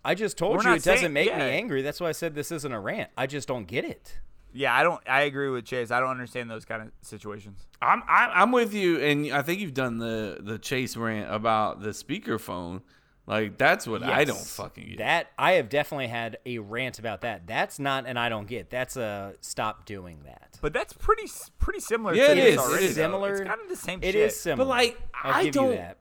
I 0.04 0.14
just 0.14 0.38
told 0.38 0.56
We're 0.56 0.62
you 0.62 0.68
not 0.70 0.78
it 0.78 0.84
doesn't 0.84 1.12
make 1.12 1.28
yeah. 1.28 1.38
me 1.38 1.44
angry. 1.44 1.82
That's 1.82 2.00
why 2.00 2.08
I 2.08 2.12
said 2.12 2.34
this 2.34 2.52
isn't 2.52 2.72
a 2.72 2.78
rant. 2.78 3.10
I 3.16 3.26
just 3.26 3.48
don't 3.48 3.66
get 3.66 3.84
it. 3.84 4.18
Yeah, 4.52 4.74
I 4.74 4.82
don't. 4.82 5.00
I 5.06 5.22
agree 5.22 5.50
with 5.50 5.66
Chase. 5.66 5.90
I 5.90 6.00
don't 6.00 6.10
understand 6.10 6.50
those 6.50 6.64
kind 6.64 6.82
of 6.82 6.88
situations. 7.02 7.66
I'm 7.82 8.02
I'm, 8.08 8.30
I'm 8.32 8.52
with 8.52 8.72
you, 8.72 8.98
and 9.00 9.30
I 9.32 9.42
think 9.42 9.60
you've 9.60 9.74
done 9.74 9.98
the 9.98 10.38
the 10.40 10.58
chase 10.58 10.96
rant 10.96 11.32
about 11.32 11.82
the 11.82 11.90
speakerphone. 11.90 12.80
Like 13.26 13.58
that's 13.58 13.86
what 13.86 14.02
I 14.02 14.24
don't 14.24 14.38
fucking 14.38 14.86
get. 14.90 14.98
That 14.98 15.26
I 15.38 15.52
have 15.54 15.68
definitely 15.68 16.06
had 16.06 16.38
a 16.46 16.58
rant 16.58 16.98
about 16.98 17.22
that. 17.22 17.46
That's 17.46 17.78
not 17.78 18.06
an 18.06 18.16
I 18.16 18.28
don't 18.28 18.46
get. 18.46 18.70
That's 18.70 18.96
a 18.96 19.34
stop 19.40 19.84
doing 19.84 20.20
that. 20.24 20.55
But 20.66 20.72
that's 20.72 20.92
pretty 20.94 21.30
pretty 21.60 21.78
similar. 21.78 22.12
Yeah, 22.12 22.26
to 22.26 22.32
it 22.32 22.34
this 22.34 22.54
is. 22.54 22.58
Already, 22.58 22.84
It 22.86 22.88
is. 22.90 22.96
though. 22.96 23.02
Similar. 23.02 23.32
It's 23.34 23.40
kind 23.48 23.60
of 23.60 23.68
the 23.68 23.76
same. 23.76 24.00
It 24.02 24.06
shit. 24.06 24.16
is 24.16 24.40
similar. 24.40 24.64
But 24.64 24.68
like 24.68 25.00
I'll 25.22 25.32
I 25.34 25.44
give 25.44 25.54
don't. 25.54 25.70
you 25.70 25.76
that. 25.76 25.98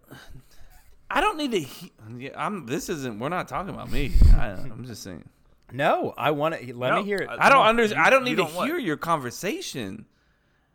I 1.11 1.21
don't 1.21 1.37
need 1.37 1.51
to. 1.51 1.59
He- 1.59 1.91
yeah, 2.17 2.31
I'm. 2.35 2.65
This 2.65 2.89
isn't. 2.89 3.19
We're 3.19 3.29
not 3.29 3.47
talking 3.47 3.71
about 3.71 3.91
me. 3.91 4.11
I, 4.35 4.47
I'm 4.53 4.83
just 4.87 5.03
saying. 5.03 5.23
No, 5.71 6.15
I 6.17 6.31
want 6.31 6.55
to. 6.59 6.75
Let 6.75 6.89
No, 6.93 6.97
me 7.01 7.03
hear 7.05 7.19
it. 7.19 7.29
Uh, 7.29 7.37
I 7.39 7.49
don't 7.49 7.63
understand. 7.67 8.01
I 8.01 8.09
don't 8.09 8.23
need 8.23 8.37
to 8.37 8.43
don't 8.43 8.55
what? 8.55 8.67
hear 8.67 8.79
your 8.79 8.97
conversation. 8.97 10.05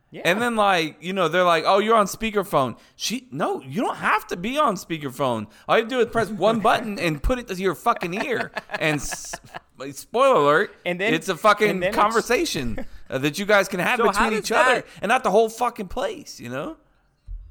Yeah. 0.09 0.21
And 0.23 0.41
then 0.41 0.55
like 0.55 0.95
you 1.01 1.11
know 1.11 1.27
they're 1.27 1.43
like, 1.43 1.65
oh, 1.67 1.79
you're 1.79 1.95
on 1.97 2.05
speakerphone. 2.05 2.77
She 2.95 3.27
no, 3.31 3.61
you 3.61 3.81
don't 3.81 3.97
have 3.97 4.25
to 4.27 4.37
be 4.37 4.57
on 4.57 4.75
speakerphone. 4.77 5.47
All 5.67 5.75
you 5.77 5.83
have 5.83 5.89
to 5.89 5.95
do 5.95 5.99
is 5.99 6.07
press 6.07 6.29
one 6.29 6.59
button 6.69 6.97
and 6.97 7.21
put 7.21 7.39
it 7.39 7.49
to 7.49 7.55
your 7.55 7.75
fucking 7.75 8.13
ear. 8.25 8.51
And 8.79 9.01
s- 9.01 9.35
spoiler 9.91 10.35
alert, 10.35 10.75
And 10.85 10.97
then- 10.99 11.13
it's 11.13 11.27
a 11.27 11.35
fucking 11.35 11.69
and 11.69 11.81
then 11.83 11.89
it's- 11.89 12.01
conversation 12.01 12.85
uh, 13.11 13.17
that 13.19 13.37
you 13.37 13.45
guys 13.45 13.67
can 13.67 13.79
have 13.79 13.97
So 13.99 14.07
between 14.07 14.31
does 14.31 14.39
each 14.39 14.51
other, 14.51 14.83
and 15.01 15.09
not 15.09 15.23
the 15.23 15.29
whole 15.31 15.49
fucking 15.49 15.89
place. 15.89 16.39
You 16.39 16.49
know, 16.49 16.77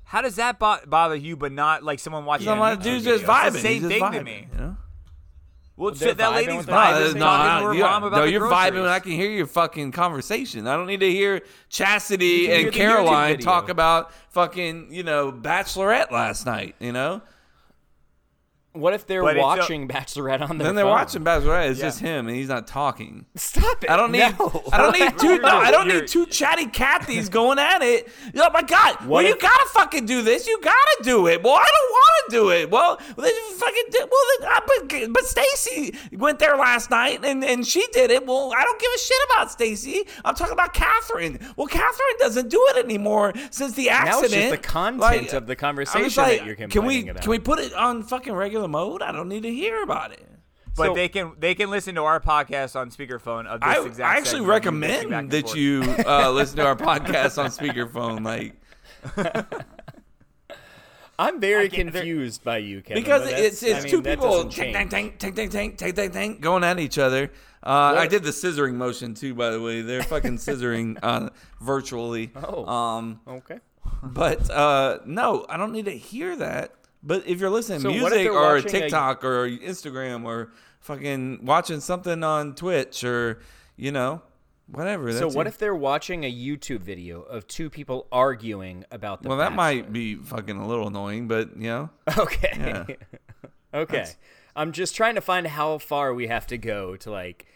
How 0.04 0.22
does 0.22 0.36
that 0.36 0.58
bo- 0.58 0.78
bother 0.86 1.14
you, 1.14 1.36
but 1.36 1.52
not 1.52 1.84
like 1.84 2.00
someone 2.00 2.24
watching? 2.24 2.46
some 2.46 2.58
a 2.58 2.62
like 2.62 2.80
YouTube 2.80 2.82
dude's 2.82 3.04
video? 3.04 3.18
just 3.18 3.30
vibing. 3.30 3.46
It's 3.46 3.54
the 3.56 3.60
same 3.62 3.72
He's 3.74 3.82
just 3.82 3.92
thing 3.92 4.02
vibing, 4.02 4.12
to 4.18 4.24
me. 4.24 4.48
You 4.52 4.58
know? 4.60 4.76
Well, 5.76 5.92
They're 5.94 6.12
that 6.12 6.32
lady's 6.32 6.56
with 6.58 6.66
No, 6.66 6.74
vibing, 6.74 7.14
no, 7.14 7.20
talking 7.20 7.50
I- 7.50 7.60
to 7.60 7.66
her 7.68 7.74
you- 7.74 7.80
mom 7.84 8.02
about 8.04 8.16
no, 8.18 8.22
the 8.24 8.30
you're 8.32 8.40
groceries. 8.40 8.58
vibing. 8.72 8.78
and 8.80 8.88
I 8.88 8.98
can 9.00 9.12
hear 9.12 9.30
your 9.30 9.46
fucking 9.46 9.92
conversation. 9.92 10.66
I 10.66 10.74
don't 10.76 10.86
need 10.86 11.00
to 11.00 11.10
hear 11.10 11.40
Chastity 11.70 12.46
can 12.48 12.56
hear 12.56 12.66
and 12.66 12.74
Caroline 12.74 13.38
talk 13.38 13.68
about 13.70 14.12
fucking 14.30 14.88
you 14.92 15.02
know 15.04 15.32
Bachelorette 15.32 16.10
last 16.10 16.44
night. 16.44 16.74
You 16.80 16.92
know, 16.92 17.22
What 18.72 18.94
if 18.94 19.04
they're 19.06 19.22
But 19.22 19.36
it's 19.36 19.42
a- 19.42 19.46
watching 19.46 19.88
Bachelorette 19.88 20.48
on 20.48 20.58
their 20.58 20.66
then 20.68 20.76
they're 20.76 20.84
phone? 20.84 20.92
watching 20.92 21.24
Bachelorette. 21.24 21.70
It's 21.70 21.80
Yeah. 21.80 21.86
just 21.86 21.98
him, 21.98 22.28
and 22.28 22.36
he's 22.36 22.48
not 22.48 22.68
talking. 22.68 23.26
Stop 23.34 23.82
it! 23.82 23.90
I 23.90 23.96
don't 23.96 24.12
need. 24.12 24.20
No. 24.38 24.62
I 24.72 24.76
don't 24.78 24.96
need 24.96 25.18
two. 25.18 25.38
No, 25.40 25.48
I 25.48 25.72
don't 25.72 25.86
You're- 25.88 26.00
need 26.02 26.08
two 26.08 26.24
chatty 26.26 26.66
Cathys 26.66 27.28
going 27.28 27.58
at 27.58 27.82
it. 27.82 28.08
Oh 28.36 28.48
my 28.52 28.62
god! 28.62 29.06
well, 29.06 29.22
you 29.22 29.30
if- 29.34 29.40
gotta 29.40 29.66
fucking 29.70 30.06
do 30.06 30.22
this. 30.22 30.46
You 30.46 30.60
gotta 30.62 30.96
do 31.02 31.26
it. 31.26 31.42
Well, 31.42 31.54
I 31.54 31.64
don't 31.64 31.90
want 31.90 32.12
to 32.26 32.30
do 32.36 32.50
it. 32.50 32.70
Well, 32.70 33.00
then 33.16 33.32
you 33.34 33.52
fucking 33.56 33.84
do. 33.90 33.98
Well, 33.98 34.20
then, 34.40 34.48
uh, 34.52 34.60
but 34.66 35.12
but 35.14 35.24
Stacy 35.24 35.96
went 36.12 36.38
there 36.38 36.56
last 36.56 36.90
night 36.92 37.24
and 37.24 37.42
and 37.44 37.66
she 37.66 37.84
did 37.92 38.12
it. 38.12 38.24
Well, 38.24 38.52
I 38.56 38.62
don't 38.62 38.80
give 38.80 38.90
a 38.94 38.98
shit 39.00 39.16
about 39.34 39.50
Stacy. 39.50 40.06
I'm 40.24 40.36
talking 40.36 40.52
about 40.52 40.74
Catherine. 40.74 41.40
Well, 41.56 41.66
Catherine 41.66 42.16
doesn't 42.20 42.48
do 42.48 42.64
it 42.70 42.84
anymore 42.84 43.32
since 43.50 43.72
the 43.74 43.90
accident. 43.90 44.20
Now 44.20 44.24
it's 44.26 44.32
just 44.34 44.50
the 44.62 44.68
content 44.68 45.32
of 45.32 45.46
the 45.48 45.56
conversation 45.56 46.22
that 46.22 46.46
you're 46.46 46.54
Can 46.54 46.68
we 46.68 46.70
complaining 47.02 47.08
about. 47.10 47.22
can 47.22 47.30
we 47.32 47.38
put 47.40 47.58
it 47.58 47.74
on 47.74 48.04
fucking 48.04 48.32
regular 48.60 48.68
mode? 48.68 49.02
I 49.02 49.12
don't 49.12 49.28
need 49.28 49.42
to 49.44 49.52
hear 49.52 49.82
about 49.82 50.12
it. 50.12 50.26
But 50.76 50.86
So- 50.88 50.94
they 50.94 51.08
can 51.08 51.32
they 51.38 51.54
can 51.54 51.70
listen 51.70 51.94
to 51.96 52.04
our 52.04 52.20
podcast 52.20 52.76
on 52.76 52.90
speakerphone 52.90 53.46
of 53.46 53.60
this 53.60 53.68
I, 53.68 53.84
exact. 53.86 54.00
I 54.00 54.16
actually 54.18 54.24
segment, 54.30 54.44
you 54.46 54.50
recommend 54.50 55.30
that 55.32 55.42
forth. 55.46 55.56
you 55.56 55.82
uh, 56.06 56.30
listen 56.30 56.56
to 56.58 56.66
our 56.66 56.76
podcast 56.76 57.42
on 57.42 57.50
speakerphone, 57.50 58.24
like 58.24 58.54
I'm 61.18 61.38
very 61.40 61.68
confused 61.68 62.42
by 62.44 62.58
you, 62.58 62.80
Kevin. 62.82 63.02
because 63.02 63.28
it's 63.30 63.62
it's 63.62 63.80
I 63.80 63.82
mean, 63.82 63.90
two 63.90 64.00
people 64.02 64.44
doesn't 64.44 64.50
tank 64.52 64.90
tank 64.90 65.18
tank 65.18 65.34
tank 65.36 65.50
tank 65.50 65.76
tank 65.76 65.94
tank 65.96 66.12
tank 66.12 66.40
going 66.40 66.64
at 66.64 66.78
each 66.78 66.98
other. 66.98 67.30
Uh, 67.62 67.94
I 67.98 68.06
did 68.06 68.22
the 68.22 68.30
scissoring 68.30 68.74
motion 68.74 69.12
too, 69.14 69.34
by 69.34 69.50
the 69.50 69.60
way. 69.60 69.82
They're 69.82 70.02
fucking 70.02 70.38
scissoring 70.46 70.98
uh, 71.02 71.28
virtually. 71.60 72.30
Oh. 72.36 72.64
Um, 72.64 73.20
Okay. 73.28 73.58
but 74.02 74.48
uh, 74.50 75.00
no, 75.04 75.44
I 75.48 75.58
don't 75.58 75.72
need 75.72 75.84
to 75.86 75.96
hear 75.96 76.36
that. 76.36 76.72
But 77.02 77.26
if 77.26 77.40
you're 77.40 77.50
listening 77.50 77.78
to 77.80 77.82
So 77.84 77.90
music 77.90 78.28
or 78.28 78.54
watching 78.54 78.66
a- 78.66 78.80
TikTok 78.80 79.24
or 79.24 79.48
Instagram 79.48 80.24
or 80.24 80.52
fucking 80.80 81.44
watching 81.44 81.80
something 81.80 82.22
on 82.22 82.54
Twitch 82.54 83.04
or 83.04 83.40
you 83.76 83.90
know 83.92 84.22
whatever. 84.66 85.12
So 85.12 85.28
what 85.28 85.46
it. 85.46 85.50
if 85.50 85.58
they're 85.58 85.74
watching 85.74 86.24
a 86.24 86.32
YouTube 86.32 86.80
video 86.80 87.22
of 87.22 87.46
two 87.46 87.70
people 87.70 88.06
arguing 88.12 88.84
about 88.90 89.22
the 89.22 89.28
Well, 89.28 89.38
that 89.38 89.52
might 89.54 89.92
be 89.92 90.14
fucking 90.16 90.56
a 90.56 90.66
little 90.66 90.88
annoying, 90.88 91.26
but 91.26 91.56
you 91.56 91.68
know. 91.68 91.90
Okay. 92.18 92.52
Yeah. 92.56 92.84
okay. 93.74 93.92
That's- 93.96 94.16
I'm 94.56 94.72
just 94.72 94.94
trying 94.96 95.14
to 95.14 95.20
find 95.20 95.46
how 95.46 95.78
far 95.78 96.12
we 96.12 96.26
have 96.26 96.46
to 96.48 96.58
go 96.58 96.96
to 96.96 97.10
like 97.10 97.46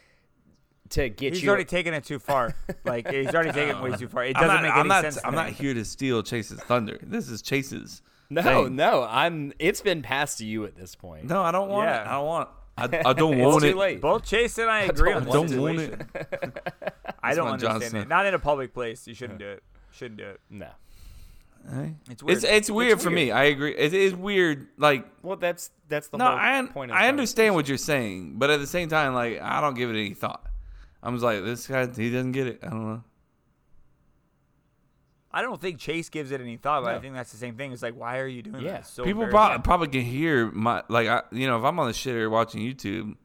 to 0.90 1.08
get 1.08 1.32
He's 1.34 1.42
you. 1.42 1.48
already 1.48 1.64
taken 1.64 1.92
it 1.92 2.04
too 2.04 2.18
far. 2.18 2.54
Like 2.84 3.10
he's 3.10 3.34
already 3.34 3.50
taken 3.52 3.76
it 3.76 3.82
way 3.82 3.96
too 3.96 4.08
far. 4.08 4.24
It 4.24 4.34
doesn't 4.34 4.48
I'm 4.48 4.56
not, 4.56 4.62
make 4.62 4.72
I'm 4.72 4.78
any 4.80 4.88
not, 4.88 5.02
sense. 5.02 5.18
I'm 5.24 5.34
not 5.34 5.48
here 5.50 5.74
to 5.74 5.84
steal 5.84 6.22
Chase's 6.22 6.60
thunder. 6.60 6.98
This 7.02 7.28
is 7.28 7.42
Chase's. 7.42 8.02
No, 8.30 8.42
thing. 8.42 8.76
no. 8.76 9.06
I'm. 9.08 9.52
It's 9.58 9.80
been 9.80 10.02
passed 10.02 10.38
to 10.38 10.46
you 10.46 10.64
at 10.64 10.76
this 10.76 10.94
point. 10.94 11.24
No, 11.24 11.42
I 11.42 11.50
don't 11.50 11.68
want 11.68 11.88
it. 11.90 11.92
I 12.06 12.12
don't 12.12 12.26
want. 12.26 12.48
I, 12.76 12.84
I 12.84 12.88
don't 13.12 13.38
want 13.38 13.40
It's 13.40 13.52
want 13.52 13.62
too 13.62 13.68
it. 13.70 13.76
late. 13.76 14.00
Both 14.00 14.24
Chase 14.24 14.58
and 14.58 14.68
I 14.70 14.80
agree 14.82 15.12
don't 15.12 15.28
on 15.28 15.46
the 15.46 15.60
want 15.60 15.78
situation. 15.78 16.08
it. 16.14 16.72
I 17.22 17.34
don't 17.34 17.48
understand 17.48 17.82
Johnson. 17.82 18.00
it. 18.00 18.08
Not 18.08 18.26
in 18.26 18.34
a 18.34 18.38
public 18.38 18.74
place. 18.74 19.06
You 19.06 19.14
shouldn't 19.14 19.38
do 19.38 19.48
it. 19.48 19.62
Shouldn't 19.92 20.18
do 20.18 20.26
it. 20.26 20.40
No. 20.50 20.68
Hey. 21.72 21.94
It's 22.10 22.22
weird. 22.22 22.36
It's 22.38 22.44
it's 22.44 22.70
weird 22.70 23.00
for 23.00 23.08
me. 23.10 23.30
I 23.30 23.44
agree. 23.44 23.74
It 23.74 23.94
is 23.94 24.14
weird. 24.14 24.66
Like 24.76 25.06
Well, 25.22 25.36
that's 25.36 25.70
that's 25.88 26.08
the 26.08 26.18
no, 26.18 26.26
whole 26.26 26.34
I 26.36 26.62
point. 26.70 26.90
Of 26.90 26.96
I 26.96 27.02
the 27.04 27.08
understand 27.08 27.54
what 27.54 27.68
you're 27.68 27.78
saying, 27.78 28.34
but 28.36 28.50
at 28.50 28.60
the 28.60 28.66
same 28.66 28.88
time, 28.90 29.14
like 29.14 29.40
I 29.40 29.60
don't 29.62 29.74
give 29.74 29.88
it 29.88 29.92
any 29.98 30.12
thought. 30.14 30.44
I'm 31.02 31.14
just 31.14 31.24
like 31.24 31.42
this 31.42 31.66
guy. 31.66 31.86
He 31.86 32.10
doesn't 32.10 32.32
get 32.32 32.48
it. 32.48 32.60
I 32.62 32.68
don't 32.68 32.86
know. 32.86 33.04
I 35.34 35.42
don't 35.42 35.60
think 35.60 35.78
Chase 35.78 36.08
gives 36.08 36.30
it 36.30 36.40
any 36.40 36.56
thought, 36.56 36.84
but 36.84 36.94
I 36.94 37.00
think 37.00 37.14
that's 37.14 37.32
the 37.32 37.38
same 37.38 37.56
thing. 37.56 37.72
It's 37.72 37.82
like, 37.82 37.96
why 37.96 38.18
are 38.20 38.26
you 38.26 38.40
doing 38.42 38.62
Yeah. 38.64 38.78
this? 38.78 38.88
So 38.88 39.04
People 39.04 39.26
probably, 39.26 39.58
probably 39.62 39.88
can 39.88 40.02
hear 40.02 40.50
my 40.52 40.82
like 40.88 41.08
I 41.08 41.22
you 41.32 41.46
know 41.46 41.58
if 41.58 41.64
I'm 41.64 41.78
on 41.80 41.86
the 41.88 41.92
shitter 41.92 42.30
watching 42.30 42.60
YouTube, 42.60 43.16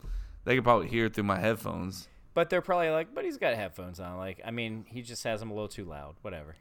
they 0.44 0.56
could 0.56 0.64
probably 0.64 0.88
hear 0.88 1.06
it 1.06 1.14
through 1.14 1.26
my 1.26 1.38
headphones. 1.40 2.07
But 2.34 2.49
they're 2.49 2.61
probably 2.61 2.90
like, 2.90 3.14
but 3.14 3.26
he's 3.26 3.38
got 3.38 3.53
headphones 3.56 3.99
on. 3.99 4.18
Like, 4.18 4.41
I 4.45 4.52
mean, 4.52 4.86
he 4.88 5.02
just 5.02 5.23
has 5.23 5.40
them 5.40 5.52
a 5.52 5.53
little 5.53 5.68
too 5.68 5.84
loud. 5.86 6.15
Whatever. 6.22 6.56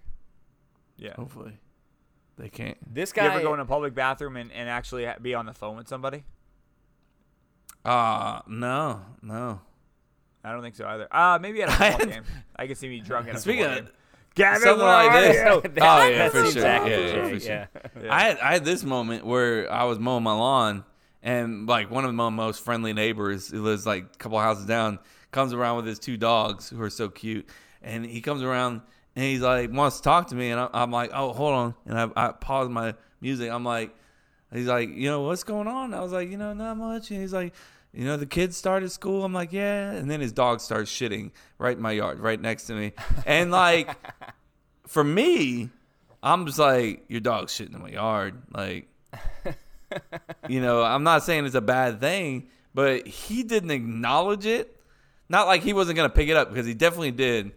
Yeah. 0.97 1.15
Hopefully, 1.15 1.59
they 2.37 2.49
can't. 2.49 2.77
This 2.93 3.11
You 3.17 3.23
guy. 3.23 3.27
ever 3.35 3.41
go 3.43 3.55
in 3.55 3.61
a 3.61 3.65
public 3.65 3.95
bathroom 3.95 4.37
and, 4.37 4.51
and 4.53 4.69
actually 4.69 5.09
be 5.23 5.35
on 5.35 5.47
the 5.47 5.55
phone 5.55 5.77
with 5.77 5.89
somebody? 5.89 6.25
Uh 7.85 8.41
no, 8.47 9.01
no. 9.23 9.61
I 10.45 10.53
don't 10.53 10.63
think 10.63 10.77
so 10.77 10.87
either. 10.87 11.09
Uh, 11.11 11.39
maybe 11.41 11.63
at 11.63 11.69
a 11.69 11.73
football 11.93 12.07
game. 12.07 12.23
I 12.57 12.67
can 12.67 12.77
see 12.77 12.89
me 12.89 13.01
drunk 13.01 13.29
at 13.29 13.37
a 13.37 13.39
Speaking 13.41 13.65
football 13.65 13.79
of 13.79 13.85
game. 13.87 13.95
Gavin, 14.35 14.63
something 14.63 14.85
where 14.87 14.95
like 14.95 15.11
are 15.11 15.21
this. 15.21 15.37
you? 15.37 15.73
oh 15.83 16.07
yeah, 16.09 16.19
that 16.19 16.33
for 16.33 16.43
seems 16.43 16.53
sure. 16.55 16.63
Yeah, 16.63 16.69
accurate, 16.69 17.15
yeah, 17.15 17.29
for 17.29 17.41
sure. 17.41 17.69
yeah. 18.05 18.15
I 18.15 18.21
had 18.23 18.39
I 18.39 18.53
had 18.53 18.65
this 18.65 18.85
moment 18.85 19.27
where 19.27 19.71
I 19.73 19.85
was 19.85 19.99
mowing 19.99 20.23
my 20.23 20.33
lawn 20.33 20.85
and 21.23 21.67
like 21.67 21.91
one 21.91 22.05
of 22.05 22.15
my 22.15 22.29
most 22.29 22.65
friendly 22.65 22.93
neighbors 22.93 23.49
who 23.49 23.63
lives 23.63 23.87
like 23.87 24.05
a 24.05 24.19
couple 24.19 24.39
houses 24.39 24.67
down 24.67 24.99
comes 25.31 25.53
around 25.53 25.77
with 25.77 25.87
his 25.87 25.99
two 25.99 26.17
dogs 26.17 26.71
who 26.71 26.81
are 26.81 26.91
so 26.91 27.09
cute 27.09 27.49
and 27.83 28.07
he 28.07 28.21
comes 28.21 28.43
around 28.43 28.81
and 29.17 29.25
he's 29.25 29.41
like 29.41 29.73
wants 29.73 29.97
to 29.99 30.03
talk 30.03 30.29
to 30.29 30.35
me 30.35 30.51
and 30.51 30.61
I'm, 30.61 30.71
I'm 30.73 30.91
like 30.91 31.11
oh 31.13 31.33
hold 31.33 31.55
on 31.55 31.75
and 31.87 31.99
I, 31.99 32.29
I 32.29 32.33
pause 32.33 32.69
my 32.69 32.95
music 33.21 33.51
I'm 33.51 33.65
like 33.65 33.95
he's 34.53 34.67
like 34.67 34.91
you 34.91 35.11
know 35.11 35.23
what's 35.23 35.43
going 35.45 35.67
on 35.67 35.93
I 35.93 36.01
was 36.01 36.13
like 36.13 36.31
you 36.31 36.37
know 36.37 36.53
not 36.55 36.77
much 36.77 37.11
and 37.11 37.21
he's 37.21 37.33
like 37.33 37.53
you 37.99 38.05
know 38.05 38.17
the 38.17 38.27
kids 38.27 38.57
started 38.57 38.91
school 38.91 39.25
I'm 39.25 39.33
like 39.35 39.53
yeah 39.53 39.91
and 39.93 40.11
then 40.11 40.21
his 40.21 40.33
dog 40.33 40.61
starts 40.61 40.91
shitting 40.91 41.33
right 41.59 41.77
in 41.77 41.83
my 41.83 41.93
yard 41.93 42.21
right 42.21 42.41
next 42.41 42.65
to 42.69 42.75
me 42.75 42.93
and 43.27 43.51
like 43.51 43.95
for 44.87 45.05
me 45.05 45.69
I'm 46.23 46.47
just 46.47 46.59
like 46.59 47.05
your 47.09 47.21
dog's 47.21 47.53
shitting 47.53 47.75
in 47.75 47.83
my 47.83 47.91
yard 47.91 48.41
like 48.53 48.89
you 50.49 50.61
know, 50.61 50.83
I'm 50.83 51.03
not 51.03 51.25
saying 51.25 51.47
it's 51.47 51.55
a 51.55 51.61
bad 51.61 52.01
thing, 52.01 52.49
but 52.75 53.07
he 53.07 53.43
didn't 53.43 53.71
acknowledge 53.71 54.47
it. 54.47 54.75
Not 55.29 55.47
like 55.47 55.63
he 55.63 55.73
wasn't 55.73 55.97
gonna 55.97 56.09
pick 56.09 56.29
it 56.29 56.37
up 56.37 56.49
because 56.49 56.67
he 56.67 56.75
definitely 56.75 57.11
did. 57.11 57.53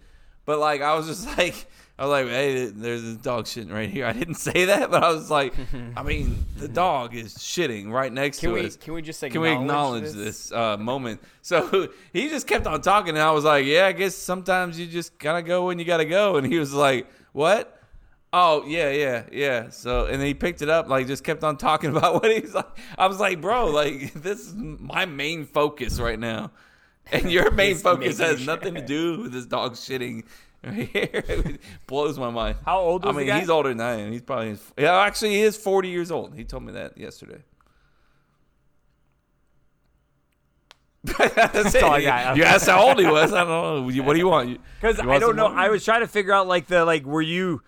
But 0.45 0.59
like 0.59 0.81
I 0.81 0.95
was 0.95 1.07
just 1.07 1.25
like 1.37 1.67
I 2.01 2.05
was 2.05 2.09
like, 2.09 2.27
hey, 2.33 2.65
there's 2.65 3.03
this 3.03 3.17
dog 3.17 3.45
shitting 3.45 3.71
right 3.71 3.87
here. 3.87 4.07
I 4.07 4.13
didn't 4.13 4.33
say 4.49 4.65
that, 4.65 4.89
but 4.89 5.03
I 5.03 5.11
was 5.11 5.29
like, 5.29 5.53
I 5.95 6.01
mean, 6.01 6.43
the 6.57 6.67
dog 6.83 7.13
is 7.15 7.35
shitting 7.35 7.91
right 7.91 8.11
next 8.11 8.39
Can 8.39 8.49
to 8.49 8.55
we- 8.55 8.65
us. 8.65 8.75
can 8.75 8.95
we 8.95 9.03
just 9.03 9.19
say 9.19 9.29
can 9.29 9.41
we 9.41 9.49
acknowledge 9.51 10.05
this? 10.05 10.13
this, 10.13 10.51
uh, 10.51 10.77
moment? 10.77 11.21
So 11.43 11.89
he 12.11 12.27
just 12.27 12.47
kept 12.47 12.65
on 12.65 12.81
talking, 12.81 13.09
and 13.09 13.19
I 13.19 13.29
was 13.29 13.43
like, 13.43 13.65
yeah, 13.67 13.85
I 13.85 13.91
guess 13.91 14.15
sometimes 14.15 14.79
you 14.79 14.87
just 14.87 15.19
gotta 15.19 15.43
go 15.43 15.67
when 15.67 15.77
you 15.77 15.85
gotta 15.85 16.05
go. 16.05 16.37
And 16.37 16.47
he 16.51 16.57
was 16.57 16.73
like, 16.73 17.07
what? 17.33 17.77
Oh 18.33 18.63
yeah, 18.65 18.89
yeah, 18.89 19.23
yeah. 19.31 19.69
So 19.69 20.05
and 20.05 20.23
he 20.23 20.33
picked 20.33 20.63
it 20.63 20.69
up, 20.69 20.87
like 20.87 21.05
just 21.05 21.23
kept 21.23 21.43
on 21.43 21.55
talking 21.57 21.95
about 21.95 22.15
what 22.15 22.31
he's 22.31 22.55
like. 22.55 22.65
I 22.97 23.05
was 23.05 23.19
like, 23.19 23.41
bro, 23.41 23.67
like 23.67 24.13
this 24.13 24.39
is 24.39 24.55
my 24.55 25.05
main 25.05 25.45
focus 25.45 25.99
right 25.99 26.17
now, 26.17 26.49
and 27.11 27.31
your 27.31 27.51
main 27.51 27.75
focus 27.75 28.17
has 28.17 28.43
nothing 28.43 28.73
to 28.73 28.81
do 28.81 29.21
with 29.21 29.33
this 29.33 29.45
dog 29.45 29.73
shitting. 29.73 30.23
Right 30.63 30.87
here, 30.89 31.09
it 31.13 31.59
blows 31.87 32.19
my 32.19 32.29
mind. 32.29 32.57
How 32.63 32.79
old 32.79 33.05
I 33.05 33.11
mean, 33.13 33.33
he's 33.35 33.49
older 33.49 33.69
than 33.69 33.81
I 33.81 34.01
am. 34.01 34.11
He's 34.11 34.21
probably 34.21 34.57
yeah. 34.77 34.99
Actually, 34.99 35.31
he 35.31 35.41
is 35.41 35.57
forty 35.57 35.89
years 35.89 36.11
old. 36.11 36.35
He 36.35 36.43
told 36.43 36.63
me 36.63 36.73
that 36.73 36.97
yesterday. 36.99 37.41
That's 41.03 41.75
all 41.75 41.93
I 41.93 42.03
got. 42.03 42.37
You 42.37 42.43
asked 42.43 42.67
how 42.67 42.87
old 42.87 42.99
he 42.99 43.07
was. 43.07 43.33
I 43.33 43.43
don't 43.43 43.87
know. 43.87 44.03
What 44.03 44.13
do 44.13 44.19
you 44.19 44.27
want? 44.27 44.59
Because 44.79 44.99
I 44.99 45.17
don't 45.17 45.35
know. 45.35 45.49
more? 45.49 45.57
I 45.57 45.69
was 45.69 45.83
trying 45.83 46.01
to 46.01 46.07
figure 46.07 46.31
out 46.31 46.47
like 46.47 46.67
the 46.67 46.85
like 46.85 47.05
were 47.05 47.23
you. 47.23 47.63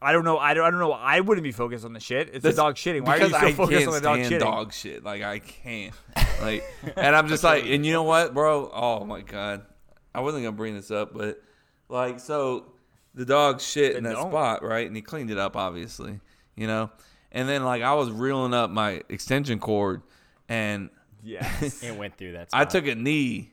I 0.00 0.12
don't 0.12 0.24
know. 0.24 0.38
I 0.38 0.54
don't, 0.54 0.64
I 0.66 0.70
don't 0.70 0.80
know. 0.80 0.92
I 0.92 1.20
wouldn't 1.20 1.44
be 1.44 1.52
focused 1.52 1.84
on 1.84 1.92
the 1.92 2.00
shit. 2.00 2.28
It's 2.32 2.42
That's 2.42 2.56
the 2.56 2.62
dog 2.62 2.76
shitting. 2.76 3.04
Why 3.04 3.18
are 3.18 3.24
you 3.24 3.30
so 3.30 3.36
I 3.36 3.52
focused 3.52 3.86
on 3.86 3.92
the 3.94 4.00
dog 4.00 4.18
shitting? 4.20 4.38
dog 4.38 4.72
shit. 4.72 5.04
Like 5.04 5.22
I 5.22 5.38
can't. 5.38 5.94
Like, 6.40 6.64
and 6.96 7.14
I'm 7.14 7.28
just 7.28 7.44
like, 7.44 7.64
and 7.66 7.84
you 7.84 7.92
know 7.92 8.02
what, 8.04 8.32
bro? 8.32 8.70
Oh 8.72 9.04
my 9.04 9.20
god, 9.20 9.66
I 10.14 10.20
wasn't 10.20 10.44
gonna 10.44 10.56
bring 10.56 10.74
this 10.74 10.90
up, 10.90 11.12
but 11.12 11.42
like, 11.88 12.20
so 12.20 12.72
the 13.14 13.24
dog 13.24 13.60
shit 13.60 13.96
in 13.96 14.04
that 14.04 14.14
don't. 14.14 14.30
spot, 14.30 14.62
right? 14.62 14.86
And 14.86 14.94
he 14.96 15.02
cleaned 15.02 15.30
it 15.30 15.38
up, 15.38 15.56
obviously, 15.56 16.20
you 16.56 16.66
know. 16.66 16.90
And 17.32 17.48
then 17.48 17.64
like 17.64 17.82
I 17.82 17.94
was 17.94 18.10
reeling 18.10 18.54
up 18.54 18.70
my 18.70 19.02
extension 19.08 19.58
cord, 19.58 20.02
and 20.48 20.90
Yes. 21.22 21.82
It 21.82 21.96
went 21.96 22.16
through 22.16 22.32
that. 22.32 22.48
I 22.52 22.64
took 22.64 22.86
a 22.86 22.94
knee 22.94 23.50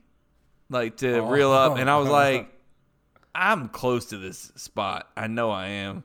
like 0.69 0.97
to 0.97 1.19
oh. 1.19 1.27
reel 1.29 1.51
up, 1.51 1.77
and 1.77 1.89
I 1.89 1.97
was 1.97 2.09
Oh. 2.09 2.11
like, 2.13 2.53
I'm 3.33 3.69
close 3.69 4.07
to 4.07 4.17
this 4.17 4.51
spot. 4.55 5.09
I 5.15 5.27
know 5.27 5.51
I 5.51 5.67
am. 5.67 6.03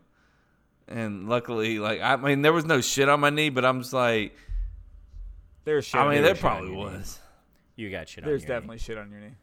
And 0.89 1.29
luckily, 1.29 1.79
like 1.81 2.01
I 2.01 2.17
mean, 2.17 2.43
there 2.43 2.53
was 2.53 2.65
no 2.65 2.81
shit 2.81 3.09
on 3.09 3.19
my 3.21 3.31
knee, 3.31 3.51
but 3.51 3.65
I'm 3.65 3.81
just 3.81 3.93
like, 3.93 4.37
There's 5.65 5.85
shit. 5.85 6.01
I 6.01 6.05
mean, 6.05 6.15
your 6.15 6.23
there 6.23 6.35
probably 6.37 6.71
was. 6.71 7.19
You 7.75 7.91
got 7.91 8.09
shit 8.09 8.23
on 8.25 8.31
There's 8.31 8.43
your 8.43 8.49
knee. 8.49 8.55
definitely 8.55 8.79
shit 8.79 8.97
on 8.97 9.11
your 9.11 9.21
knee. 9.21 9.35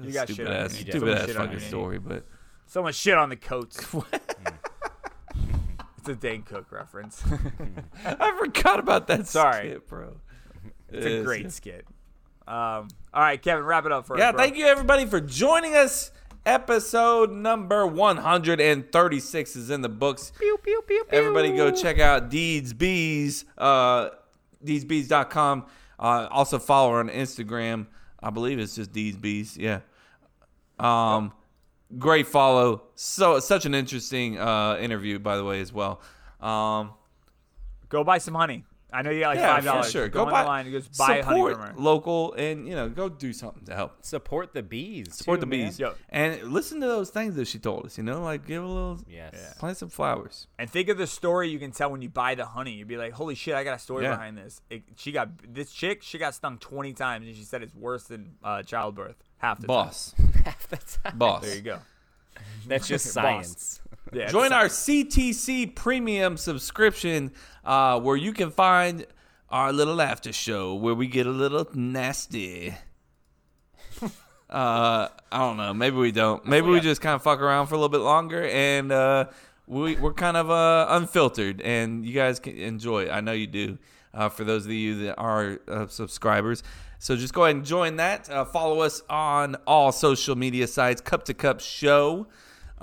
You 0.00 0.12
got 0.12 0.28
shit 0.28 0.36
stupid 0.36 0.50
on 0.50 0.56
your 0.56 0.64
ass, 0.64 0.72
knee. 0.72 0.80
stupid 0.80 1.00
Someone 1.00 1.16
ass 1.18 1.26
shit 1.26 1.36
on 1.36 1.46
fucking 1.48 1.60
story, 1.68 1.98
but 1.98 2.26
So 2.66 2.82
much 2.82 2.94
shit 2.94 3.14
on 3.18 3.28
the 3.28 3.36
coats. 3.36 3.76
it's 5.98 6.08
a 6.08 6.14
Dane 6.14 6.42
Cook 6.42 6.70
reference. 6.72 7.22
I 8.04 8.36
forgot 8.38 8.78
about 8.80 9.06
that. 9.08 9.26
Sorry, 9.26 9.70
skit, 9.70 9.88
bro. 9.88 10.16
It's 10.88 11.04
It 11.06 11.12
a 11.12 11.14
is, 11.16 11.24
great 11.24 11.52
skit. 11.52 11.86
Um, 12.46 12.88
all 13.14 13.22
right, 13.22 13.40
Kevin, 13.40 13.64
wrap 13.64 13.86
it 13.86 13.92
up 13.92 14.06
for 14.06 14.18
Yeah, 14.18 14.28
us. 14.30 14.32
bro. 14.32 14.42
thank 14.42 14.56
you 14.56 14.66
everybody 14.66 15.06
for 15.06 15.20
joining 15.20 15.74
us. 15.74 16.10
Episode 16.44 17.30
number 17.30 17.86
136 17.86 19.54
is 19.56 19.70
in 19.70 19.80
the 19.80 19.88
books. 19.88 20.32
Pew, 20.40 20.58
pew, 20.64 20.82
pew, 20.88 21.04
pew. 21.08 21.16
Everybody 21.16 21.52
go 21.56 21.70
check 21.70 22.00
out 22.00 22.30
Deeds 22.30 22.72
Bees, 22.72 23.44
uh, 23.56 24.08
deedsbees.com. 24.64 25.66
Uh, 26.00 26.26
also 26.32 26.58
follow 26.58 26.90
her 26.94 26.98
on 26.98 27.08
Instagram. 27.10 27.86
I 28.22 28.30
believe 28.30 28.58
it's 28.58 28.74
just 28.76 28.92
Deeds 28.92 29.16
Bees. 29.16 29.56
Yeah. 29.56 29.80
Um, 30.78 31.32
great 31.98 32.26
follow. 32.26 32.82
So 32.94 33.40
such 33.40 33.66
an 33.66 33.74
interesting 33.74 34.38
uh, 34.38 34.76
interview, 34.80 35.18
by 35.18 35.36
the 35.36 35.44
way, 35.44 35.60
as 35.60 35.72
well. 35.72 36.00
Um, 36.40 36.92
Go 37.88 38.02
buy 38.04 38.18
some 38.18 38.34
honey. 38.34 38.64
I 38.92 39.02
know 39.02 39.10
you 39.10 39.20
got 39.20 39.28
like 39.30 39.38
yeah, 39.38 39.54
five 39.54 39.64
dollars. 39.64 39.86
for 39.86 39.92
sure. 39.92 40.08
Go, 40.08 40.24
Go 40.24 40.30
buy 40.30 40.42
the 40.42 40.48
line 40.48 40.66
and 40.66 40.74
just 40.74 40.98
buy 40.98 41.20
honey 41.22 41.22
support 41.22 41.54
from 41.56 41.62
her. 41.68 41.74
local, 41.76 42.32
and 42.34 42.68
you 42.68 42.74
know, 42.74 42.88
go 42.88 43.08
do 43.08 43.32
something 43.32 43.64
to 43.64 43.74
help. 43.74 44.04
Support 44.04 44.52
the 44.54 44.62
bees. 44.62 45.14
Support 45.14 45.38
too, 45.38 45.40
the 45.40 45.46
man. 45.46 45.66
bees. 45.68 45.80
And 46.10 46.42
listen 46.52 46.80
to 46.80 46.86
those 46.86 47.10
things 47.10 47.34
that 47.36 47.46
she 47.48 47.58
told 47.58 47.86
us, 47.86 47.96
you 47.96 48.04
know, 48.04 48.22
like 48.22 48.46
give 48.46 48.62
a 48.62 48.66
little, 48.66 49.00
Yes. 49.08 49.54
plant 49.58 49.78
some 49.78 49.88
flowers. 49.88 50.46
And 50.58 50.68
think 50.68 50.88
of 50.88 50.98
the 50.98 51.06
story 51.06 51.48
you 51.48 51.58
can 51.58 51.72
tell 51.72 51.90
when 51.90 52.02
you 52.02 52.08
buy 52.10 52.34
the 52.34 52.44
honey. 52.46 52.72
You'd 52.72 52.88
be 52.88 52.96
like, 52.96 53.12
"Holy 53.12 53.34
shit, 53.34 53.54
I 53.54 53.64
got 53.64 53.76
a 53.76 53.78
story 53.78 54.04
Yeah. 54.04 54.10
behind 54.16 54.36
this." 54.36 54.60
It, 54.68 54.82
she 54.96 55.10
got 55.12 55.28
this 55.54 55.72
chick. 55.72 56.02
She 56.02 56.18
got 56.18 56.34
stung 56.34 56.58
twenty 56.58 56.92
times, 56.92 57.26
and 57.26 57.34
she 57.36 57.44
said 57.44 57.62
it's 57.62 57.74
worse 57.74 58.04
than 58.04 58.34
uh, 58.44 58.62
childbirth 58.62 59.16
half 59.38 59.58
the 59.60 59.66
Boss. 59.66 60.14
Half 60.44 60.68
the 60.68 60.76
time. 60.76 61.18
Boss. 61.18 61.42
There 61.44 61.54
you 61.56 61.62
go. 61.62 61.78
That's 62.66 62.86
just 62.88 63.06
Boss. 63.14 63.14
science. 63.14 63.80
Yeah, 64.12 64.26
Join 64.26 64.52
our 64.52 64.66
CTC 64.66 65.74
premium 65.74 66.36
subscription 66.36 67.32
uh, 67.64 67.98
where 67.98 68.16
you 68.16 68.34
can 68.34 68.50
find 68.50 69.06
our 69.48 69.72
little 69.72 70.02
after 70.02 70.32
show 70.34 70.74
where 70.74 70.94
we 70.94 71.06
get 71.06 71.26
a 71.26 71.30
little 71.30 71.66
nasty. 71.72 72.74
uh, 74.02 74.08
I 74.50 75.08
don't 75.38 75.56
know. 75.56 75.72
Maybe 75.72 75.96
we 75.96 76.12
don't. 76.12 76.44
Maybe 76.44 76.68
we 76.68 76.80
just 76.80 77.00
kind 77.00 77.14
of 77.14 77.22
fuck 77.22 77.40
around 77.40 77.68
for 77.68 77.74
a 77.74 77.78
little 77.78 77.88
bit 77.88 78.02
longer 78.02 78.46
and 78.46 78.92
uh, 78.92 79.26
we, 79.66 79.96
we're 79.96 80.12
kind 80.12 80.36
of 80.36 80.50
uh, 80.50 80.88
unfiltered 80.90 81.62
and 81.62 82.04
you 82.04 82.12
guys 82.12 82.38
can 82.38 82.56
enjoy 82.58 83.04
it. 83.04 83.10
I 83.10 83.22
know 83.22 83.32
you 83.32 83.46
do 83.46 83.78
uh, 84.12 84.28
for 84.28 84.44
those 84.44 84.66
of 84.66 84.72
you 84.72 85.06
that 85.06 85.16
are 85.16 85.58
uh, 85.68 85.86
subscribers. 85.86 86.62
So 86.98 87.16
just 87.16 87.32
go 87.32 87.44
ahead 87.44 87.56
and 87.56 87.64
join 87.64 87.96
that. 87.96 88.28
Uh, 88.28 88.44
follow 88.44 88.80
us 88.80 89.02
on 89.08 89.56
all 89.66 89.90
social 89.90 90.36
media 90.36 90.66
sites, 90.66 91.00
Cup 91.00 91.24
to 91.24 91.34
Cup 91.34 91.60
Show. 91.60 92.26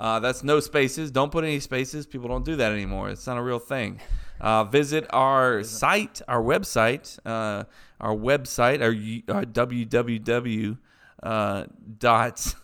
Uh, 0.00 0.18
that's 0.18 0.42
no 0.42 0.60
spaces. 0.60 1.10
Don't 1.10 1.30
put 1.30 1.44
any 1.44 1.60
spaces. 1.60 2.06
People 2.06 2.28
don't 2.28 2.44
do 2.44 2.56
that 2.56 2.72
anymore. 2.72 3.10
It's 3.10 3.26
not 3.26 3.36
a 3.36 3.42
real 3.42 3.58
thing. 3.58 4.00
Uh, 4.40 4.64
visit 4.64 5.06
our 5.10 5.62
site, 5.62 6.22
our 6.26 6.42
website, 6.42 7.18
uh, 7.26 7.64
our 8.00 8.16
website, 8.16 8.80
our, 8.80 9.36
our 9.36 9.44
www 9.44 10.78
uh, 11.22 11.64
dot 11.98 12.54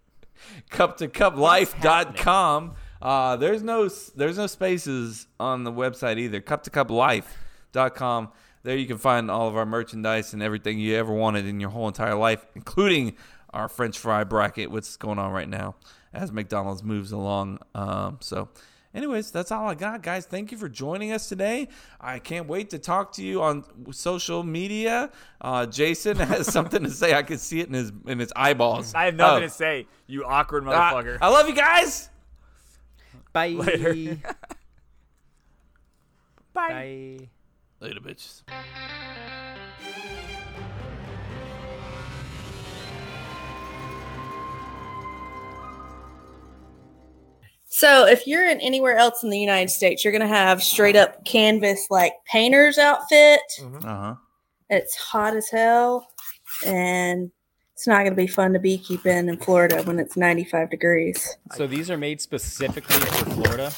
cup 0.70 0.96
to 0.96 1.08
cup 1.08 1.34
cuplife.com. 1.34 2.72
Uh, 3.02 3.36
there's 3.36 3.62
no 3.62 3.88
there's 4.16 4.38
no 4.38 4.46
spaces 4.46 5.26
on 5.38 5.64
the 5.64 5.72
website 5.72 6.18
either. 6.18 6.40
Cup 6.40 6.62
to 6.62 6.70
cup 6.70 6.88
cuplife.com. 6.88 8.30
There 8.62 8.76
you 8.76 8.86
can 8.86 8.98
find 8.98 9.30
all 9.30 9.48
of 9.48 9.56
our 9.56 9.66
merchandise 9.66 10.32
and 10.32 10.42
everything 10.42 10.78
you 10.78 10.96
ever 10.96 11.12
wanted 11.12 11.46
in 11.46 11.60
your 11.60 11.70
whole 11.70 11.88
entire 11.88 12.14
life, 12.14 12.46
including 12.54 13.16
our 13.50 13.68
French 13.68 13.98
fry 13.98 14.24
bracket, 14.24 14.70
What's 14.70 14.96
going 14.96 15.18
on 15.18 15.32
right 15.32 15.48
now 15.48 15.76
as 16.12 16.32
McDonald's 16.32 16.82
moves 16.82 17.12
along. 17.12 17.58
Um, 17.74 18.18
so, 18.20 18.48
anyways, 18.94 19.30
that's 19.30 19.52
all 19.52 19.68
I 19.68 19.74
got, 19.74 20.02
guys. 20.02 20.26
Thank 20.26 20.50
you 20.52 20.58
for 20.58 20.68
joining 20.68 21.12
us 21.12 21.28
today. 21.28 21.68
I 22.00 22.18
can't 22.18 22.46
wait 22.48 22.70
to 22.70 22.78
talk 22.78 23.12
to 23.14 23.22
you 23.22 23.42
on 23.42 23.64
social 23.92 24.42
media. 24.42 25.10
Uh, 25.40 25.66
Jason 25.66 26.16
has 26.18 26.46
something 26.52 26.82
to 26.82 26.90
say. 26.90 27.14
I 27.14 27.22
can 27.22 27.38
see 27.38 27.60
it 27.60 27.68
in 27.68 27.74
his 27.74 27.92
in 28.06 28.18
his 28.18 28.32
eyeballs. 28.34 28.94
I 28.94 29.04
have 29.06 29.14
nothing 29.14 29.44
Oh. 29.44 29.46
to 29.46 29.50
say. 29.52 29.86
You 30.06 30.24
awkward 30.24 30.66
Uh, 30.66 30.70
motherfucker. 30.72 31.18
I 31.20 31.28
love 31.28 31.48
you 31.48 31.54
guys. 31.54 32.10
Bye. 33.32 33.48
Later. 33.50 34.18
Bye. 36.52 37.28
Later, 37.80 38.00
bitches. 38.00 38.42
So 47.72 48.04
if 48.04 48.26
you're 48.26 48.48
in 48.48 48.60
anywhere 48.60 48.96
else 48.96 49.22
in 49.22 49.30
the 49.30 49.38
United 49.38 49.70
States, 49.70 50.04
you're 50.04 50.12
gonna 50.12 50.26
have 50.26 50.60
straight 50.60 50.96
up 50.96 51.24
canvas 51.24 51.86
like 51.88 52.12
painter's 52.30 52.78
outfit. 52.78 53.40
Uh 53.62 53.80
huh. 53.80 54.14
It's 54.68 54.96
hot 54.96 55.36
as 55.36 55.48
hell, 55.48 56.04
and 56.66 57.30
it's 57.74 57.86
not 57.86 58.02
gonna 58.02 58.16
be 58.16 58.26
fun 58.26 58.52
to 58.54 58.58
beekeep 58.58 59.06
in 59.06 59.28
in 59.28 59.36
Florida 59.36 59.82
when 59.84 60.00
it's 60.00 60.16
95 60.16 60.68
degrees. 60.68 61.36
So 61.54 61.68
these 61.68 61.92
are 61.92 61.96
made 61.96 62.20
specifically 62.20 62.96
for 62.96 63.30
Florida. 63.30 63.72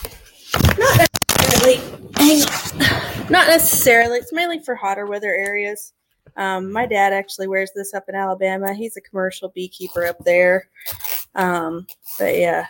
Really, 1.59 1.77
hang 2.17 2.43
on. 2.43 3.31
Not 3.31 3.47
necessarily. 3.47 4.19
It's 4.19 4.33
mainly 4.33 4.61
for 4.61 4.75
hotter 4.75 5.05
weather 5.05 5.35
areas. 5.35 5.93
Um, 6.39 6.73
my 6.73 6.87
dad 6.87 7.13
actually 7.13 7.47
wears 7.47 7.71
this 7.77 7.93
up 7.93 8.05
in 8.09 8.15
Alabama. 8.15 8.73
He's 8.73 8.97
a 8.97 9.03
commercial 9.03 9.51
beekeeper 9.51 10.07
up 10.07 10.17
there. 10.25 10.71
Um, 11.35 11.87
but 12.19 12.39
yeah, 12.39 12.67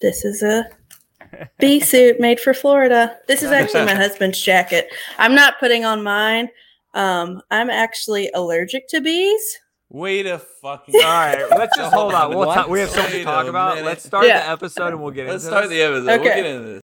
this 0.00 0.24
is 0.24 0.42
a 0.42 0.66
bee 1.58 1.80
suit 1.80 2.18
made 2.20 2.40
for 2.40 2.54
Florida. 2.54 3.16
This 3.28 3.42
is 3.42 3.50
actually 3.52 3.84
my 3.84 3.94
husband's 4.04 4.40
jacket. 4.40 4.88
I'm 5.18 5.34
not 5.34 5.58
putting 5.60 5.84
on 5.84 6.02
mine. 6.02 6.48
Um, 6.94 7.40
I'm 7.50 7.70
actually 7.70 8.30
allergic 8.34 8.88
to 8.88 9.00
bees. 9.00 9.58
Wait 9.92 10.24
a 10.26 10.38
fucking. 10.38 10.94
All 10.96 11.00
right, 11.02 11.46
let's 11.50 11.76
just 11.76 11.92
hold 11.92 12.14
on. 12.14 12.30
We'll 12.30 12.46
What? 12.46 12.54
talk, 12.54 12.68
we 12.68 12.78
have 12.80 12.90
so 12.90 13.02
much 13.02 13.10
to 13.12 13.24
talk 13.24 13.46
about. 13.48 13.74
minute. 13.74 13.86
Let's 13.86 14.04
start 14.04 14.24
Yeah. 14.26 14.40
the 14.44 14.50
episode 14.50 14.88
and 14.92 15.02
we'll 15.02 15.10
get 15.10 15.26
into 15.26 15.32
this. 15.34 15.44
Let's 15.44 15.52
start 15.52 15.68
this. 15.68 15.78
the 15.78 15.82
episode. 15.84 16.04
We'll 16.06 16.14
Okay. 16.20 16.42
get 16.42 16.46
into 16.46 16.68
this. 16.68 16.78